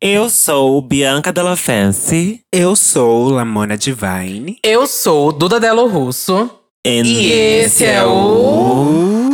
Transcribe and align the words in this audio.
Eu 0.00 0.28
sou 0.28 0.82
Bianca 0.82 1.32
Della 1.32 1.56
Fancy. 1.56 2.40
Eu 2.52 2.76
sou 2.76 3.30
Lamona 3.30 3.78
Divine. 3.78 4.58
Eu 4.62 4.86
sou 4.86 5.32
Duda 5.32 5.58
Delo 5.58 5.88
Russo. 5.88 6.50
E 6.84 7.32
esse 7.32 7.86
é 7.86 8.04
o. 8.04 9.25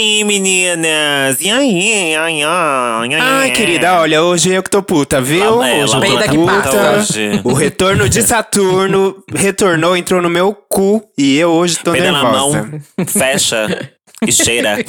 aí, 0.00 0.24
meninas? 0.24 1.40
E 1.40 1.50
aí? 1.50 2.14
Ai, 2.16 2.42
ai, 2.42 3.14
ai, 3.14 3.20
Ai, 3.20 3.50
querida, 3.50 4.00
olha, 4.00 4.22
hoje 4.22 4.50
eu 4.52 4.62
que 4.62 4.70
tô 4.70 4.82
puta, 4.82 5.20
viu? 5.20 5.56
Lá 5.56 5.68
ela, 5.68 5.84
hoje 5.84 5.94
eu 5.94 6.00
tô 6.00 6.34
puta. 6.34 6.98
hoje. 6.98 7.40
O 7.44 7.52
retorno 7.52 8.08
de 8.08 8.22
Saturno 8.22 9.22
retornou, 9.32 9.96
entrou 9.96 10.22
no 10.22 10.30
meu 10.30 10.54
cu 10.54 11.02
e 11.18 11.36
eu 11.36 11.50
hoje 11.50 11.78
tô 11.78 11.92
Peida 11.92 12.12
na 12.12 12.22
nervosa. 12.22 12.62
mão, 12.62 13.06
fecha 13.06 13.90
e 14.26 14.32
cheira. 14.32 14.78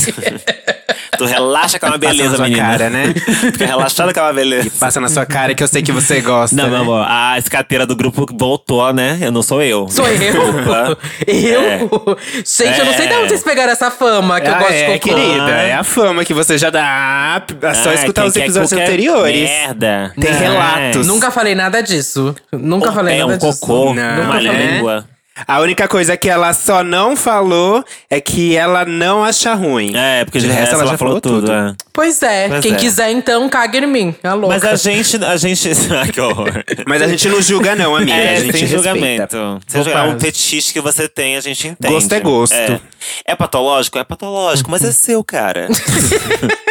tu 1.17 1.25
relaxa 1.25 1.79
com 1.79 1.85
uma 1.87 1.99
Passa 1.99 2.11
beleza, 2.13 2.29
na 2.31 2.35
sua 2.37 2.45
menina. 2.47 2.63
cara, 2.69 2.89
né? 2.89 3.13
Fica 3.13 3.65
relaxada 3.65 4.13
com 4.13 4.19
uma 4.19 4.33
beleza. 4.33 4.69
Passa 4.79 4.99
na 4.99 5.07
sua 5.09 5.25
cara 5.25 5.53
que 5.53 5.63
eu 5.63 5.67
sei 5.67 5.81
que 5.81 5.91
você 5.91 6.21
gosta. 6.21 6.55
Não, 6.55 6.63
né? 6.65 6.69
meu 6.71 6.79
amor, 6.81 7.05
a 7.07 7.37
escateira 7.37 7.85
do 7.85 7.95
grupo 7.95 8.25
voltou, 8.37 8.91
né? 8.93 9.17
Eu 9.21 9.31
não 9.31 9.41
sou 9.43 9.61
eu. 9.61 9.87
Sou 9.89 10.05
eu? 10.07 10.97
Eu? 11.27 12.17
Gente, 12.45 12.79
eu 12.79 12.85
não 12.85 12.93
sei 12.93 13.07
de 13.07 13.13
onde 13.13 13.27
vocês 13.29 13.43
pegaram 13.43 13.71
essa 13.71 13.91
fama 13.91 14.39
que 14.41 14.47
eu 14.47 14.53
Ah, 14.55 14.59
gosto 14.59 14.73
é, 14.73 14.93
de 14.93 14.99
cocô. 14.99 15.15
querida, 15.15 15.51
é 15.51 15.73
a 15.73 15.83
fama 15.83 16.25
que 16.25 16.33
você 16.33 16.57
já 16.57 16.69
dá. 16.69 17.41
É 17.61 17.73
só 17.73 17.89
Ah, 17.89 17.93
escutar 17.93 18.25
os 18.25 18.35
episódios 18.35 18.71
qualquer 18.71 18.85
anteriores. 18.87 19.49
Merda. 19.49 20.13
Tem 20.19 20.31
Não. 20.31 20.39
relatos. 20.39 21.07
Nunca 21.07 21.31
falei 21.31 21.55
nada 21.55 21.81
disso. 21.81 22.35
Nunca 22.51 22.91
falei 22.91 23.19
nada 23.19 23.33
um 23.33 23.37
disso. 23.37 23.59
cocô, 23.59 23.93
Não, 23.93 24.23
uma 24.23 24.39
né? 24.41 24.73
língua. 24.75 25.05
A 25.47 25.59
única 25.61 25.87
coisa 25.87 26.17
que 26.17 26.29
ela 26.29 26.53
só 26.53 26.83
não 26.83 27.15
falou 27.15 27.83
é 28.09 28.19
que 28.19 28.55
ela 28.55 28.83
não 28.83 29.23
acha 29.23 29.53
ruim. 29.53 29.93
É, 29.95 30.25
porque 30.25 30.39
de, 30.39 30.47
resto 30.47 30.75
ela 30.75 30.85
já 30.85 30.97
falou 30.97 31.21
tudo. 31.21 31.51
é. 31.51 31.73
Pois 31.93 32.21
é, 32.21 32.49
Pois 32.49 32.61
quem 32.61 32.73
é. 32.73 32.75
quiser 32.75 33.11
então, 33.11 33.47
caga 33.47 33.79
em 33.79 33.87
mim. 33.87 34.15
É 34.21 34.33
louca. 34.33 34.55
Mas 34.55 34.65
a 34.65 34.75
gente, 34.75 35.23
a 35.23 35.37
gente. 35.37 35.69
Ai, 35.95 36.11
que 36.11 36.19
horror. 36.19 36.51
Mas 36.85 37.01
a 37.01 37.07
gente 37.07 37.29
não 37.29 37.41
julga, 37.41 37.75
não, 37.75 37.95
amiga. 37.95 38.13
É, 38.13 38.35
a 38.37 38.39
gente 38.41 38.51
sem 38.51 38.61
respeita. 38.67 38.77
julgamento. 38.77 39.59
Sem 39.67 39.83
julgar. 39.83 40.07
É 40.07 40.09
um 40.09 40.19
fetiche 40.19 40.73
que 40.73 40.81
você 40.81 41.07
tem, 41.07 41.37
a 41.37 41.41
gente 41.41 41.67
entende. 41.67 41.93
Gosto 41.93 42.13
é 42.13 42.19
gosto. 42.19 42.53
É, 42.53 42.79
É 43.25 43.35
patológico? 43.35 43.97
É 43.97 44.03
patológico, 44.03 44.69
mas 44.69 44.83
é 44.83 44.91
seu, 44.91 45.23
cara. 45.23 45.69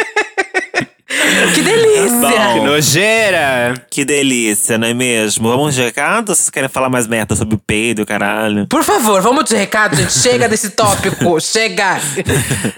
Que 1.53 1.61
delícia! 1.61 2.19
Bom. 2.19 2.53
Que 2.53 2.59
nojeira! 2.61 3.73
que 3.89 4.05
delícia, 4.05 4.77
não 4.77 4.87
é 4.87 4.93
mesmo? 4.93 5.49
Vamos 5.49 5.75
de 5.75 5.81
recado? 5.83 6.29
ou 6.29 6.35
Vocês 6.35 6.49
querem 6.49 6.69
falar 6.69 6.89
mais 6.89 7.07
merda 7.07 7.35
sobre 7.35 7.55
o 7.55 7.57
peido, 7.57 8.05
caralho? 8.05 8.67
Por 8.67 8.83
favor, 8.83 9.21
vamos 9.21 9.45
de 9.45 9.55
recado, 9.55 9.95
gente. 9.95 10.13
Chega 10.13 10.47
desse 10.47 10.69
tópico. 10.71 11.39
Chega! 11.41 11.99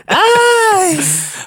Ai! 0.07 0.99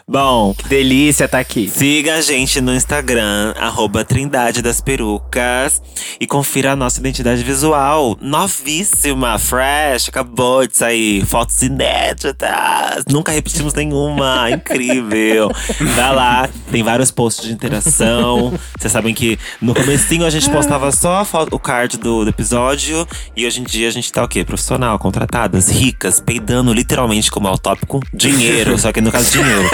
Bom, 0.08 0.54
Que 0.54 0.68
delícia 0.68 1.26
tá 1.26 1.40
aqui. 1.40 1.68
Siga 1.68 2.14
a 2.14 2.20
gente 2.20 2.60
no 2.60 2.72
Instagram, 2.72 3.54
arroba 3.58 4.04
Trindade 4.04 4.62
das 4.62 4.80
Perucas. 4.80 5.82
E 6.20 6.26
confira 6.28 6.72
a 6.72 6.76
nossa 6.76 7.00
identidade 7.00 7.42
visual. 7.42 8.16
Novíssima, 8.20 9.36
fresh, 9.36 10.08
acabou 10.08 10.64
de 10.64 10.76
sair. 10.76 11.26
Fotos 11.26 11.60
inéditas. 11.60 13.04
Nunca 13.10 13.32
repetimos 13.32 13.74
nenhuma. 13.74 14.48
Incrível. 14.54 15.50
Vai 15.80 16.14
lá, 16.14 16.48
tem 16.76 16.82
vários 16.82 17.10
posts 17.10 17.46
de 17.46 17.54
interação. 17.54 18.52
Vocês 18.78 18.92
sabem 18.92 19.14
que 19.14 19.38
no 19.62 19.74
comecinho 19.74 20.26
a 20.26 20.30
gente 20.30 20.50
postava 20.50 20.92
só 20.92 21.26
o 21.50 21.58
card 21.58 21.96
do, 21.96 22.22
do 22.22 22.28
episódio. 22.28 23.08
E 23.34 23.46
hoje 23.46 23.62
em 23.62 23.64
dia 23.64 23.88
a 23.88 23.90
gente 23.90 24.12
tá 24.12 24.22
o 24.22 24.28
quê? 24.28 24.44
Profissional, 24.44 24.98
contratadas, 24.98 25.70
ricas, 25.70 26.20
peidando 26.20 26.74
literalmente 26.74 27.30
como 27.30 27.48
é 27.48 27.50
o 27.50 27.56
tópico, 27.56 27.98
dinheiro. 28.12 28.76
só 28.78 28.92
que 28.92 29.00
no 29.00 29.10
caso, 29.10 29.30
dinheiro. 29.30 29.70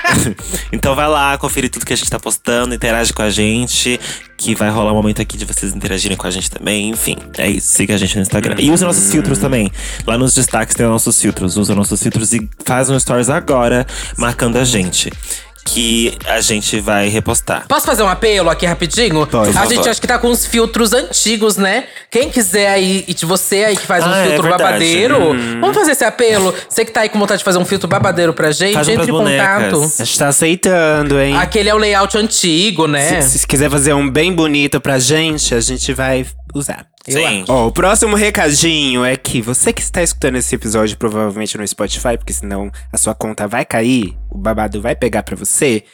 então 0.72 0.94
vai 0.94 1.08
lá, 1.08 1.36
conferir 1.36 1.68
tudo 1.68 1.84
que 1.84 1.92
a 1.92 1.96
gente 1.96 2.10
tá 2.10 2.18
postando, 2.18 2.74
interage 2.74 3.12
com 3.12 3.20
a 3.20 3.28
gente. 3.28 4.00
Que 4.38 4.54
vai 4.54 4.70
rolar 4.70 4.92
um 4.92 4.96
momento 4.96 5.20
aqui 5.20 5.36
de 5.36 5.44
vocês 5.44 5.74
interagirem 5.74 6.16
com 6.16 6.26
a 6.26 6.30
gente 6.30 6.50
também. 6.50 6.88
Enfim, 6.88 7.18
é 7.36 7.50
isso. 7.50 7.66
Siga 7.66 7.96
a 7.96 7.98
gente 7.98 8.16
no 8.16 8.22
Instagram. 8.22 8.56
E 8.58 8.70
use 8.70 8.82
nossos 8.82 9.12
filtros 9.12 9.38
também. 9.38 9.70
Lá 10.06 10.16
nos 10.16 10.34
destaques 10.34 10.74
tem 10.74 10.86
os 10.86 10.92
nossos 10.92 11.20
filtros. 11.20 11.58
Usa 11.58 11.74
nossos 11.74 12.02
filtros 12.02 12.32
e 12.32 12.48
faz 12.64 12.88
um 12.88 12.98
stories 12.98 13.28
agora, 13.28 13.86
marcando 14.16 14.56
a 14.56 14.64
gente. 14.64 15.12
Que 15.64 16.16
a 16.26 16.40
gente 16.40 16.80
vai 16.80 17.08
repostar. 17.08 17.64
Posso 17.68 17.86
fazer 17.86 18.02
um 18.02 18.08
apelo 18.08 18.50
aqui 18.50 18.66
rapidinho? 18.66 19.26
Pode. 19.26 19.56
A 19.56 19.66
gente 19.66 19.88
acho 19.88 20.00
que 20.00 20.06
tá 20.06 20.18
com 20.18 20.28
uns 20.28 20.44
filtros 20.44 20.92
antigos, 20.92 21.56
né? 21.56 21.84
Quem 22.10 22.28
quiser 22.30 22.68
aí, 22.68 23.04
e 23.06 23.14
de 23.14 23.24
você 23.24 23.64
aí 23.64 23.76
que 23.76 23.86
faz 23.86 24.04
um 24.04 24.08
Ah, 24.10 24.18
é 24.18 24.26
filtro 24.26 24.42
verdade. 24.42 24.62
babadeiro, 24.64 25.18
vamos 25.60 25.76
fazer 25.76 25.92
esse 25.92 26.04
apelo. 26.04 26.52
Você 26.68 26.84
que 26.84 26.90
tá 26.90 27.02
aí 27.02 27.08
com 27.08 27.18
vontade 27.18 27.38
de 27.38 27.44
fazer 27.44 27.58
um 27.58 27.64
filtro 27.64 27.86
babadeiro 27.86 28.32
pra 28.32 28.50
gente, 28.50 28.74
Faz 28.74 28.88
entre 28.88 29.04
em 29.08 29.12
bonecas. 29.12 29.72
contato. 29.72 30.02
A 30.02 30.04
gente 30.04 30.18
tá 30.18 30.28
aceitando, 30.28 31.20
hein? 31.20 31.36
Aquele 31.36 31.68
é 31.68 31.74
o 31.74 31.78
layout 31.78 32.16
antigo, 32.18 32.86
né? 32.88 33.20
Se, 33.22 33.38
se 33.40 33.46
quiser 33.46 33.70
fazer 33.70 33.92
um 33.94 34.10
bem 34.10 34.32
bonito 34.32 34.80
pra 34.80 34.98
gente, 34.98 35.54
a 35.54 35.60
gente 35.60 35.92
vai 35.92 36.26
usar. 36.54 36.84
Sim. 37.12 37.44
Ó, 37.48 37.66
o 37.66 37.72
próximo 37.72 38.16
recadinho 38.16 39.04
é 39.04 39.16
que 39.16 39.42
você 39.42 39.72
que 39.72 39.82
está 39.82 40.02
escutando 40.02 40.36
esse 40.36 40.54
episódio 40.54 40.96
provavelmente 40.96 41.56
no 41.58 41.66
Spotify, 41.66 42.16
porque 42.16 42.32
senão 42.32 42.70
a 42.92 42.96
sua 42.96 43.14
conta 43.14 43.46
vai 43.46 43.64
cair, 43.64 44.16
o 44.30 44.38
babado 44.38 44.80
vai 44.80 44.94
pegar 44.94 45.22
pra 45.22 45.36
você. 45.36 45.84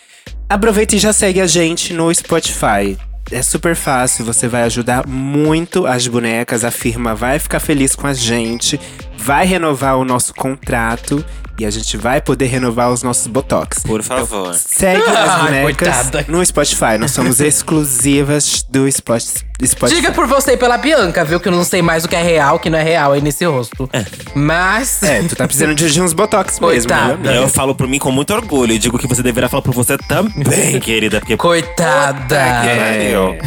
Aproveita 0.48 0.96
e 0.96 0.98
já 0.98 1.12
segue 1.12 1.40
a 1.40 1.46
gente 1.46 1.92
no 1.92 2.12
Spotify. 2.14 2.96
É 3.30 3.42
super 3.42 3.74
fácil, 3.74 4.24
você 4.24 4.46
vai 4.46 4.62
ajudar 4.62 5.04
muito 5.06 5.84
as 5.84 6.06
bonecas, 6.06 6.64
a 6.64 6.70
firma 6.70 7.12
vai 7.12 7.40
ficar 7.40 7.58
feliz 7.58 7.96
com 7.96 8.06
a 8.06 8.12
gente, 8.12 8.78
vai 9.26 9.44
renovar 9.44 9.96
o 9.98 10.04
nosso 10.04 10.32
contrato 10.32 11.24
e 11.58 11.64
a 11.66 11.70
gente 11.70 11.96
vai 11.96 12.20
poder 12.20 12.46
renovar 12.46 12.92
os 12.92 13.02
nossos 13.02 13.26
botox. 13.26 13.82
Por 13.82 14.02
favor. 14.04 14.54
Segue 14.54 15.02
as 15.02 15.40
bonecas 15.42 15.96
coitada. 15.96 16.24
no 16.28 16.44
Spotify. 16.46 16.96
Nós 16.98 17.10
somos 17.10 17.40
exclusivas 17.40 18.62
do 18.68 18.86
Spot- 18.86 19.22
Spotify. 19.64 19.94
Diga 19.96 20.12
por 20.12 20.26
você 20.26 20.52
e 20.52 20.56
pela 20.58 20.76
Bianca, 20.76 21.24
viu? 21.24 21.40
Que 21.40 21.48
eu 21.48 21.52
não 21.52 21.64
sei 21.64 21.80
mais 21.80 22.04
o 22.04 22.08
que 22.08 22.14
é 22.14 22.22
real, 22.22 22.56
o 22.56 22.58
que 22.58 22.68
não 22.68 22.78
é 22.78 22.82
real 22.82 23.12
aí 23.12 23.22
nesse 23.22 23.46
rosto. 23.46 23.88
Mas. 24.34 25.02
É, 25.02 25.22
tu 25.22 25.34
tá 25.34 25.46
precisando 25.46 25.74
de 25.74 26.02
uns 26.02 26.12
botox 26.12 26.60
mesmo, 26.60 26.90
Coitada. 26.92 27.16
né? 27.16 27.38
Eu 27.38 27.48
falo 27.48 27.74
por 27.74 27.88
mim 27.88 27.98
com 27.98 28.12
muito 28.12 28.34
orgulho 28.34 28.72
e 28.74 28.78
digo 28.78 28.98
que 28.98 29.06
você 29.06 29.22
deverá 29.22 29.48
falar 29.48 29.62
por 29.62 29.72
você 29.72 29.96
também, 29.96 30.78
querida. 30.80 31.20
Porque 31.20 31.38
Coitada. 31.38 32.36
É. 32.36 33.14
pariu. 33.14 33.38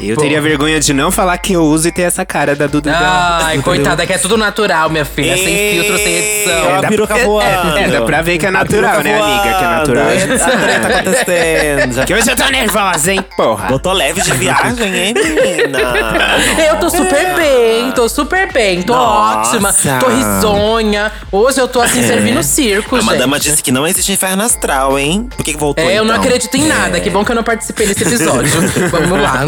Eu 0.00 0.16
teria 0.16 0.40
vergonha 0.40 0.80
de 0.80 0.94
não 0.94 1.10
falar 1.10 1.36
que 1.36 1.52
eu 1.52 1.64
uso 1.64 1.88
e 1.88 1.92
ter 1.92 2.02
essa 2.02 2.24
cara 2.24 2.56
da 2.56 2.66
Duda. 2.66 2.90
da- 2.90 3.40
Ai, 3.44 3.56
Duda 3.58 3.64
coitada, 3.64 4.06
que 4.06 4.12
é 4.14 4.18
tudo 4.18 4.38
natural, 4.48 4.90
minha 4.90 5.04
filha. 5.04 5.36
Sem 5.36 5.72
filtro, 5.72 5.96
sem 5.98 6.14
edição. 6.14 6.74
a 6.76 6.80
dá- 6.80 6.88
é, 7.18 7.24
voando. 7.24 7.78
É, 7.78 7.82
é, 7.84 7.88
dá 7.88 8.02
pra 8.02 8.22
ver 8.22 8.38
que 8.38 8.46
é 8.46 8.50
natural, 8.50 9.02
né, 9.02 9.20
amiga? 9.20 9.42
Que 9.42 9.64
é 9.64 9.68
natural. 9.68 10.06
A 10.08 10.58
treta 10.58 10.88
acontecendo. 10.98 12.06
Que 12.06 12.14
hoje 12.14 12.30
eu 12.30 12.36
tô 12.36 12.44
nervosa, 12.48 13.12
hein, 13.12 13.24
porra. 13.36 13.68
Botou 13.68 13.92
leve 13.92 14.20
de 14.22 14.32
viagem, 14.32 14.94
hein, 14.94 15.14
menina? 15.14 15.78
Eu 16.68 16.76
tô 16.78 16.90
super 16.90 17.34
bem, 17.36 17.92
tô 17.92 18.08
super 18.08 18.52
bem, 18.52 18.82
tô 18.82 18.94
Nossa. 18.94 19.56
ótima, 19.56 19.72
tô 20.00 20.06
risonha. 20.08 21.10
Hoje 21.30 21.60
eu 21.60 21.68
tô 21.68 21.80
assim 21.80 22.02
servindo 22.06 22.42
circo, 22.42 22.96
A 22.96 23.00
gente. 23.00 23.06
madama 23.10 23.38
disse 23.38 23.62
que 23.62 23.70
não 23.70 23.86
existe 23.86 24.12
inferno 24.12 24.42
astral, 24.42 24.98
hein? 24.98 25.28
Por 25.36 25.44
que, 25.44 25.52
que 25.52 25.58
voltou 25.58 25.84
É, 25.84 25.94
eu 25.98 26.04
não 26.04 26.14
então? 26.14 26.24
acredito 26.24 26.54
em 26.56 26.64
nada. 26.64 27.00
Que 27.00 27.10
bom 27.10 27.24
que 27.24 27.30
eu 27.30 27.36
não 27.36 27.42
participei 27.42 27.86
desse 27.86 28.02
episódio. 28.04 28.50
Vamos 28.90 29.20
lá. 29.20 29.42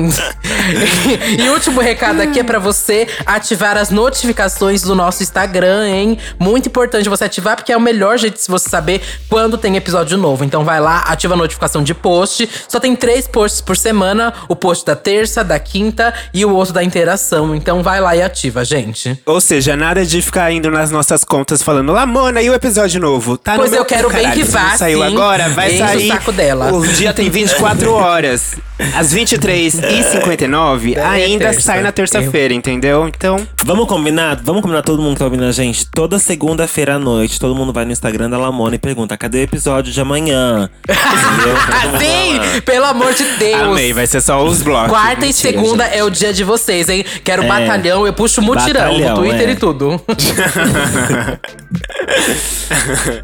e 1.38 1.48
o 1.48 1.52
último 1.52 1.80
recado 1.80 2.20
aqui 2.20 2.40
é 2.40 2.44
pra 2.44 2.58
você 2.58 3.06
ativar 3.26 3.76
as 3.76 3.90
notificações 3.90 4.82
do 4.82 4.89
nosso 4.94 5.22
Instagram, 5.22 5.86
hein? 5.88 6.18
Muito 6.38 6.68
importante 6.68 7.08
você 7.08 7.24
ativar, 7.24 7.56
porque 7.56 7.72
é 7.72 7.76
o 7.76 7.80
melhor 7.80 8.18
jeito 8.18 8.40
de 8.40 8.46
você 8.48 8.68
saber 8.68 9.00
quando 9.28 9.56
tem 9.58 9.76
episódio 9.76 10.16
novo. 10.18 10.44
Então 10.44 10.64
vai 10.64 10.80
lá, 10.80 10.98
ativa 11.06 11.34
a 11.34 11.36
notificação 11.36 11.82
de 11.82 11.94
post. 11.94 12.48
Só 12.68 12.78
tem 12.80 12.94
três 12.97 13.26
posts 13.26 13.60
por 13.60 13.76
semana: 13.76 14.32
o 14.48 14.56
post 14.56 14.84
da 14.84 14.97
terça, 14.97 15.42
da 15.44 15.59
quinta 15.59 16.12
e 16.32 16.44
o 16.44 16.54
outro 16.54 16.72
da 16.74 16.82
interação. 16.82 17.54
Então 17.54 17.82
vai 17.82 18.00
lá 18.00 18.15
e 18.16 18.22
ativa, 18.22 18.65
gente. 18.65 19.18
Ou 19.26 19.41
seja, 19.41 19.76
nada 19.76 20.04
de 20.04 20.20
ficar 20.22 20.50
indo 20.53 20.70
nas 20.70 20.91
nossas 20.91 21.24
contas 21.24 21.62
falando 21.62 21.92
Lamona, 21.92 22.42
e 22.42 22.50
o 22.50 22.54
episódio 22.54 23.00
novo? 23.00 23.36
Tá 23.36 23.54
Pois 23.56 23.70
no 23.70 23.76
meu 23.76 23.80
eu 23.82 23.84
quero 23.86 24.09
cu, 24.09 24.15
bem 24.15 24.30
que 24.32 24.42
vá, 24.44 24.76
Saiu 24.76 25.00
sim. 25.00 25.06
agora? 25.06 25.48
Vai 25.50 25.72
Enche 25.74 25.82
o 25.82 25.86
sair. 25.86 26.09
saco 26.09 26.32
dela. 26.32 26.72
O 26.72 26.86
dia 26.86 27.12
tem 27.12 27.28
24 27.30 27.92
horas. 27.92 28.56
Às 28.97 29.12
23h59, 29.15 30.97
É 30.97 31.00
ainda 31.04 31.44
terça. 31.47 31.60
sai 31.60 31.82
na 31.82 31.92
terça-feira, 31.92 32.54
entendeu? 32.54 33.06
Então, 33.09 33.47
Vamos 33.65 33.86
combinar? 33.86 34.36
Vamos 34.42 34.62
combinar 34.62 34.69
todo 34.82 35.02
mundo 35.02 35.12
que 35.14 35.18
tá 35.18 35.24
ouvindo 35.24 35.44
a 35.44 35.52
gente? 35.52 35.86
Toda 35.90 36.18
segunda-feira 36.18 36.94
à 36.94 36.98
noite, 36.98 37.38
todo 37.40 37.54
mundo 37.54 37.72
vai 37.72 37.84
no 37.84 37.92
Instagram 37.92 38.30
da 38.30 38.38
Lamona 38.38 38.74
e 38.76 38.78
pergunta: 38.78 39.16
cadê 39.16 39.38
o 39.38 39.42
episódio 39.42 39.92
de 39.92 40.00
amanhã? 40.00 40.70
Sim, 41.98 42.60
pelo 42.64 42.86
amor 42.86 43.12
de 43.12 43.24
Deus. 43.38 43.60
Amei, 43.62 43.92
vai 43.92 44.06
ser 44.06 44.20
só 44.20 44.42
os 44.44 44.62
blocos. 44.62 44.90
Quarta 44.90 45.24
e 45.24 45.28
Mentira, 45.28 45.52
segunda 45.52 45.84
gente. 45.84 45.96
é 45.98 46.04
o 46.04 46.10
dia 46.10 46.32
de 46.32 46.44
vocês, 46.44 46.88
hein? 46.88 47.04
Quero 47.24 47.42
É. 47.42 47.48
batalhão, 47.48 48.06
eu 48.06 48.12
puxo 48.12 48.40
mutirão 48.40 48.80
Batalhão, 48.82 49.16
no 49.16 49.22
Twitter 49.22 49.48
é. 49.48 49.52
e 49.52 49.56
tudo. 49.56 50.00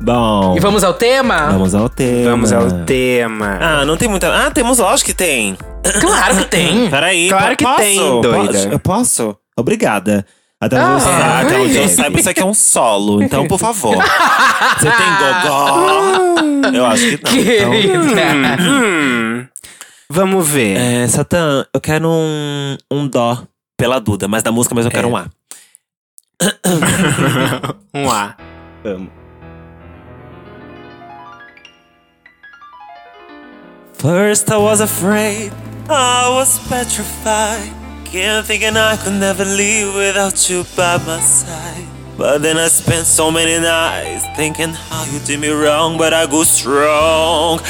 Bom, 0.00 0.56
e 0.56 0.60
vamos 0.60 0.84
ao 0.84 0.94
tema? 0.94 1.46
vamos 1.50 1.74
ao 1.74 1.88
tema. 1.88 2.30
Vamos 2.30 2.52
ao 2.52 2.70
tema. 2.84 3.58
Ah, 3.60 3.84
não 3.84 3.96
tem 3.96 4.08
muita. 4.08 4.28
Ah, 4.46 4.50
temos, 4.50 4.78
lógico 4.78 5.10
que 5.10 5.14
tem. 5.16 5.56
Claro 6.00 6.36
que 6.38 6.44
tem. 6.46 6.90
Peraí, 6.90 7.28
Claro 7.28 7.56
que 7.56 7.64
posso? 7.64 7.78
tem, 7.78 8.20
doida. 8.20 8.58
Eu 8.72 8.78
posso? 8.78 9.36
Obrigada. 9.56 10.26
Até, 10.60 10.78
Ah, 10.78 10.94
onde, 10.96 11.04
eu, 11.04 11.10
até 11.10 11.58
onde 11.60 11.76
eu 11.76 11.82
ai. 11.82 11.88
saiba, 11.88 12.18
isso 12.18 12.30
aqui 12.30 12.40
é 12.40 12.44
um 12.44 12.54
solo. 12.54 13.22
Então, 13.22 13.46
por 13.46 13.58
favor. 13.58 13.96
Você 14.78 14.90
tem 14.90 15.06
gogó? 15.18 16.72
Eu 16.74 16.86
acho 16.86 17.18
que 17.18 17.62
não. 17.62 17.74
Então, 17.74 18.10
Querida. 18.10 18.62
Hum, 18.62 19.46
vamos 20.08 20.48
ver. 20.48 20.76
é, 20.78 21.06
Satã, 21.08 21.66
eu 21.74 21.80
quero 21.80 22.08
um, 22.08 22.76
um 22.90 23.06
dó 23.06 23.42
pela 23.76 24.00
Duda, 24.00 24.26
mas 24.28 24.42
da 24.42 24.50
música, 24.50 24.74
mas 24.74 24.86
eu 24.86 24.90
quero 24.90 25.08
É. 25.08 25.10
um 25.10 25.16
A. 25.16 25.26
Um 27.94 28.10
A. 28.10 28.34
Vamos. 28.82 29.10
First 33.98 34.50
I 34.50 34.56
was 34.58 34.80
afraid, 34.80 35.52
I 35.88 36.28
was 36.30 36.58
petrified. 36.68 37.72
Kept 38.12 38.46
thinking 38.46 38.76
I 38.76 38.96
could 38.96 39.14
never 39.18 39.44
leave 39.44 39.94
without 39.94 40.48
you 40.48 40.64
by 40.76 40.98
my 41.06 41.20
side. 41.20 41.84
But 42.16 42.40
then 42.42 42.56
I 42.56 42.68
spent 42.68 43.06
so 43.06 43.30
many 43.30 43.58
nights 43.58 44.24
thinking 44.36 44.72
how 44.72 45.04
you 45.12 45.18
did 45.20 45.38
me 45.40 45.50
wrong, 45.50 45.98
but 45.98 46.14
I 46.14 46.26
grew 46.26 46.44
strong. 46.44 47.60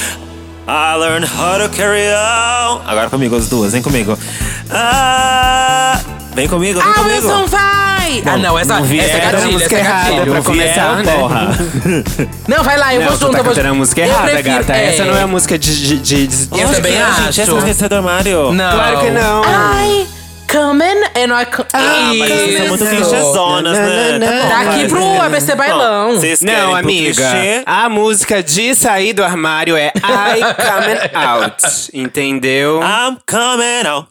I 0.68 0.94
learned 0.96 1.24
how 1.24 1.58
to 1.58 1.68
carry 1.68 2.08
on. 2.12 2.82
Agora 2.86 3.08
comigo 3.10 3.36
as 3.36 3.48
duas, 3.48 3.72
vem 3.72 3.82
comigo. 3.82 4.16
Ah, 4.70 5.98
vem 6.34 6.46
comigo, 6.48 6.80
vem 6.80 6.88
Ah, 6.90 6.94
comigo. 6.94 7.26
Wilson, 7.28 7.46
vai! 7.46 8.22
ah, 8.24 8.36
não, 8.36 8.56
essa, 8.58 8.74
não 8.76 8.84
vi, 8.84 9.00
essa 9.00 9.10
é 9.10 9.16
era 9.16 9.28
a 9.28 9.32
gatilho, 9.32 9.52
música 9.52 9.76
essa 9.78 9.88
é 9.88 10.12
errada 10.12 10.30
pra 10.30 10.42
começar, 10.42 10.96
né? 11.02 11.12
porra. 11.16 11.48
Não, 12.46 12.62
vai 12.62 12.76
lá, 12.78 12.94
eu 12.94 13.00
não, 13.00 13.08
vou 13.08 13.16
tu 13.18 13.20
junto. 13.22 13.32
tá 13.32 13.38
eu 13.38 13.44
vou 13.54 13.64
a 13.70 13.74
música 13.74 14.00
eu 14.02 14.06
errada, 14.06 14.30
prefiro- 14.30 14.56
gata. 14.58 14.72
Essa 14.74 15.04
não 15.04 15.16
é 15.16 15.22
a 15.22 15.26
música 15.26 15.58
de. 15.58 15.76
de, 15.88 15.98
de, 15.98 16.26
de- 16.28 16.60
Eu 16.60 16.68
também 16.72 16.92
Gente, 16.92 17.02
acho. 17.02 17.40
essa 17.40 17.52
música 17.54 17.84
é 17.84 17.88
do 17.88 17.94
armário. 17.96 18.52
Não. 18.52 18.72
Claro 18.72 19.00
que 19.00 19.10
não. 19.10 19.42
Ai, 19.44 20.06
coming 20.46 21.02
and 21.16 21.32
I 21.32 21.44
come. 21.44 21.68
Ah, 21.72 22.12
mas 22.14 22.28
vocês 22.30 22.56
são 22.58 22.68
muito 22.68 22.84
Isso. 22.84 22.90
clichêzonas, 22.96 23.78
né? 23.78 24.18
Não, 24.18 24.26
Tá 24.26 24.32
bom, 24.32 24.48
Daqui 24.70 24.78
vai. 24.78 24.88
pro 24.88 25.22
ABC 25.22 25.54
Bailão. 25.54 26.12
Vocês 26.14 26.38
querem 26.40 26.56
Não, 26.60 26.68
pro 26.70 26.78
amiga. 26.78 27.14
clichê? 27.14 27.62
A 27.66 27.88
música 27.88 28.42
de 28.42 28.74
sair 28.74 29.12
do 29.12 29.22
armário 29.24 29.76
é 29.76 29.92
I 29.96 30.40
Coming 30.54 31.24
Out. 31.26 31.90
Entendeu? 31.94 32.80
I'm 32.82 33.18
coming 33.28 33.86
out. 33.86 34.08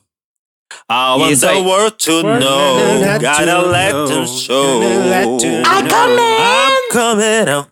I 0.90 1.16
want 1.18 1.32
Isso 1.32 1.42
the 1.48 1.52
aí. 1.54 1.62
world 1.64 1.96
to 1.98 2.22
know. 2.24 3.00
Let 3.00 3.22
Gotta 3.22 3.44
you 3.52 3.68
let 3.68 3.92
know. 3.94 4.08
them 4.08 4.28
show. 4.28 4.80
Let 4.80 5.44
you 5.44 5.62
I 5.66 5.82
come 5.90 6.20
in. 6.20 6.42
I'm 6.42 6.92
coming 6.92 7.50
out. 7.50 7.70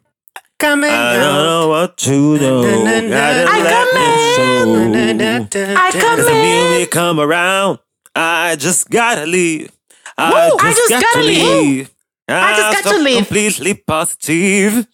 Coming 0.58 0.90
I 0.90 1.16
don't 1.18 1.24
out. 1.26 1.44
know 1.44 1.68
what 1.70 1.98
to 2.06 2.12
know. 2.38 2.62
Gotta 2.64 3.46
I 3.50 3.62
let 3.62 3.74
come 3.74 3.94
them 3.94 5.48
show. 5.50 5.76
I 5.76 5.92
come 5.92 6.22
the 6.22 6.32
in. 6.32 6.42
music 6.72 6.92
come 6.92 7.20
around, 7.20 7.80
I 8.16 8.56
just 8.58 8.86
gotta 8.90 9.26
leave. 9.26 9.70
I 10.18 10.30
Woo, 10.30 10.58
just, 10.58 10.64
I 10.64 10.74
just 10.74 10.90
got 10.90 11.02
gotta 11.02 11.20
to 11.20 11.26
leave. 11.26 11.44
leave. 11.44 11.90
I 12.30 12.54
just 12.54 12.68
I'm 12.68 12.74
got 12.74 12.84
so 12.84 12.92
to 12.92 13.04
leave. 13.04 13.18
Completely 13.18 13.74
positive. 13.76 14.88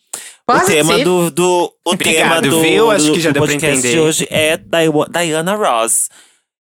O 0.48 0.51
Positive. 0.54 0.75
tema 0.88 0.98
do, 1.04 1.30
do 1.30 1.71
o 1.86 1.92
Obrigado, 1.94 2.42
tema 2.42 2.42
do, 2.42 2.62
viu? 2.62 2.89
Acho 2.89 3.06
do- 3.07 3.13
que 3.13 3.19
já 3.19 3.30
do 3.30 3.33
deu 3.33 3.44
pra 3.44 3.51
podcast 3.54 3.77
entender. 3.80 3.94
de 3.94 4.00
hoje 4.00 4.27
é 4.31 4.57
Diana 4.57 5.56
Ross. 5.56 6.10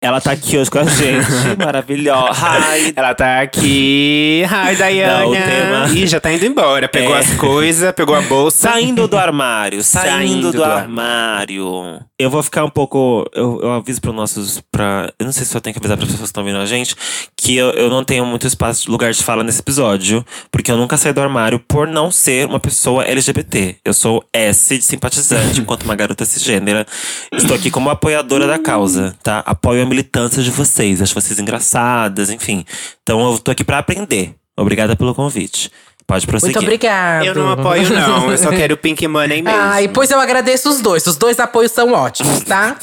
Ela 0.00 0.20
tá 0.20 0.32
aqui 0.32 0.56
hoje 0.58 0.70
com 0.70 0.78
a 0.78 0.84
gente, 0.84 1.26
maravilhosa. 1.58 2.32
Hi. 2.32 2.92
Ela 2.96 3.14
tá 3.14 3.40
aqui. 3.40 4.42
Hi, 4.46 4.76
Diana. 4.76 5.20
Não, 5.20 5.30
o 5.30 5.34
tema- 5.34 5.88
Ih, 5.98 6.06
já 6.06 6.20
tá 6.20 6.32
indo 6.32 6.44
embora. 6.46 6.88
Pegou 6.88 7.14
É. 7.14 7.18
as 7.20 7.30
coisas, 7.34 7.92
pegou 7.92 8.14
a 8.14 8.20
bolsa. 8.22 8.70
Saindo 8.70 9.06
do 9.08 9.16
armário, 9.18 9.82
saindo, 9.84 10.08
Saindo 10.10 10.52
do, 10.52 10.58
do 10.58 10.64
armário. 10.64 12.00
Eu 12.18 12.30
vou 12.30 12.42
ficar 12.42 12.64
um 12.64 12.70
pouco. 12.70 13.28
Eu, 13.34 13.60
eu 13.62 13.72
aviso 13.72 14.00
para 14.00 14.12
nossos. 14.12 14.62
Pra, 14.70 15.12
eu 15.18 15.26
não 15.26 15.32
sei 15.32 15.44
se 15.44 15.56
eu 15.56 15.60
tenho 15.60 15.74
que 15.74 15.80
avisar 15.80 15.96
para 15.96 16.06
pessoas 16.06 16.22
que 16.22 16.26
estão 16.26 16.44
vendo 16.44 16.58
a 16.58 16.66
gente 16.66 16.94
que 17.44 17.56
eu, 17.56 17.72
eu 17.72 17.90
não 17.90 18.02
tenho 18.02 18.24
muito 18.24 18.46
espaço, 18.46 18.90
lugar 18.90 19.12
de 19.12 19.22
fala 19.22 19.44
nesse 19.44 19.60
episódio, 19.60 20.24
porque 20.50 20.72
eu 20.72 20.78
nunca 20.78 20.96
saí 20.96 21.12
do 21.12 21.20
armário 21.20 21.60
por 21.60 21.86
não 21.86 22.10
ser 22.10 22.46
uma 22.46 22.58
pessoa 22.58 23.04
LGBT. 23.04 23.76
Eu 23.84 23.92
sou 23.92 24.24
S 24.32 24.78
de 24.78 24.82
simpatizante, 24.82 25.60
enquanto 25.60 25.82
uma 25.82 25.94
garota 25.94 26.24
cisgênera. 26.24 26.86
Estou 27.30 27.54
aqui 27.54 27.70
como 27.70 27.90
apoiadora 27.90 28.46
da 28.46 28.58
causa, 28.58 29.14
tá? 29.22 29.40
Apoio 29.40 29.82
a 29.82 29.86
militância 29.86 30.42
de 30.42 30.50
vocês, 30.50 31.02
acho 31.02 31.14
vocês 31.14 31.38
engraçadas, 31.38 32.30
enfim. 32.30 32.64
Então 33.02 33.30
eu 33.30 33.38
tô 33.38 33.50
aqui 33.50 33.62
para 33.62 33.76
aprender. 33.76 34.34
Obrigada 34.56 34.96
pelo 34.96 35.14
convite. 35.14 35.70
Pode 36.06 36.26
prosseguir. 36.26 36.56
Muito 36.56 36.64
obrigada. 36.66 37.24
Eu 37.24 37.34
não 37.34 37.50
apoio, 37.50 37.88
não. 37.90 38.30
Eu 38.30 38.36
só 38.36 38.50
quero 38.50 38.76
Pink 38.76 39.08
Money 39.08 39.40
mesmo. 39.40 39.58
Ai, 39.58 39.88
pois 39.88 40.10
eu 40.10 40.20
agradeço 40.20 40.68
os 40.68 40.80
dois. 40.80 41.06
Os 41.06 41.16
dois 41.16 41.40
apoios 41.40 41.72
são 41.72 41.92
ótimos, 41.92 42.42
tá? 42.42 42.76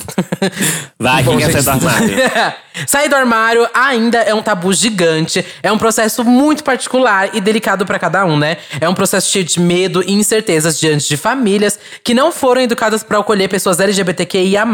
Vai, 0.97 1.21
Bom, 1.21 1.37
quem 1.37 1.47
quer 1.47 1.61
sair 1.61 1.79
do 1.79 1.87
armário? 1.87 2.15
Sair 2.87 3.09
do 3.09 3.15
armário 3.15 3.67
ainda 3.73 4.19
é 4.19 4.33
um 4.33 4.41
tabu 4.41 4.71
gigante. 4.73 5.45
É 5.61 5.69
um 5.71 5.77
processo 5.77 6.23
muito 6.23 6.63
particular 6.63 7.29
e 7.33 7.41
delicado 7.41 7.85
pra 7.85 7.99
cada 7.99 8.25
um, 8.25 8.39
né? 8.39 8.57
É 8.79 8.87
um 8.87 8.93
processo 8.93 9.29
cheio 9.29 9.43
de 9.43 9.59
medo 9.59 10.01
e 10.01 10.13
incertezas 10.13 10.79
diante 10.79 11.07
de 11.09 11.17
famílias 11.17 11.77
que 12.03 12.13
não 12.13 12.31
foram 12.31 12.61
educadas 12.61 13.03
pra 13.03 13.19
acolher 13.19 13.49
pessoas 13.49 13.79
LGBTQIA+. 13.79 14.65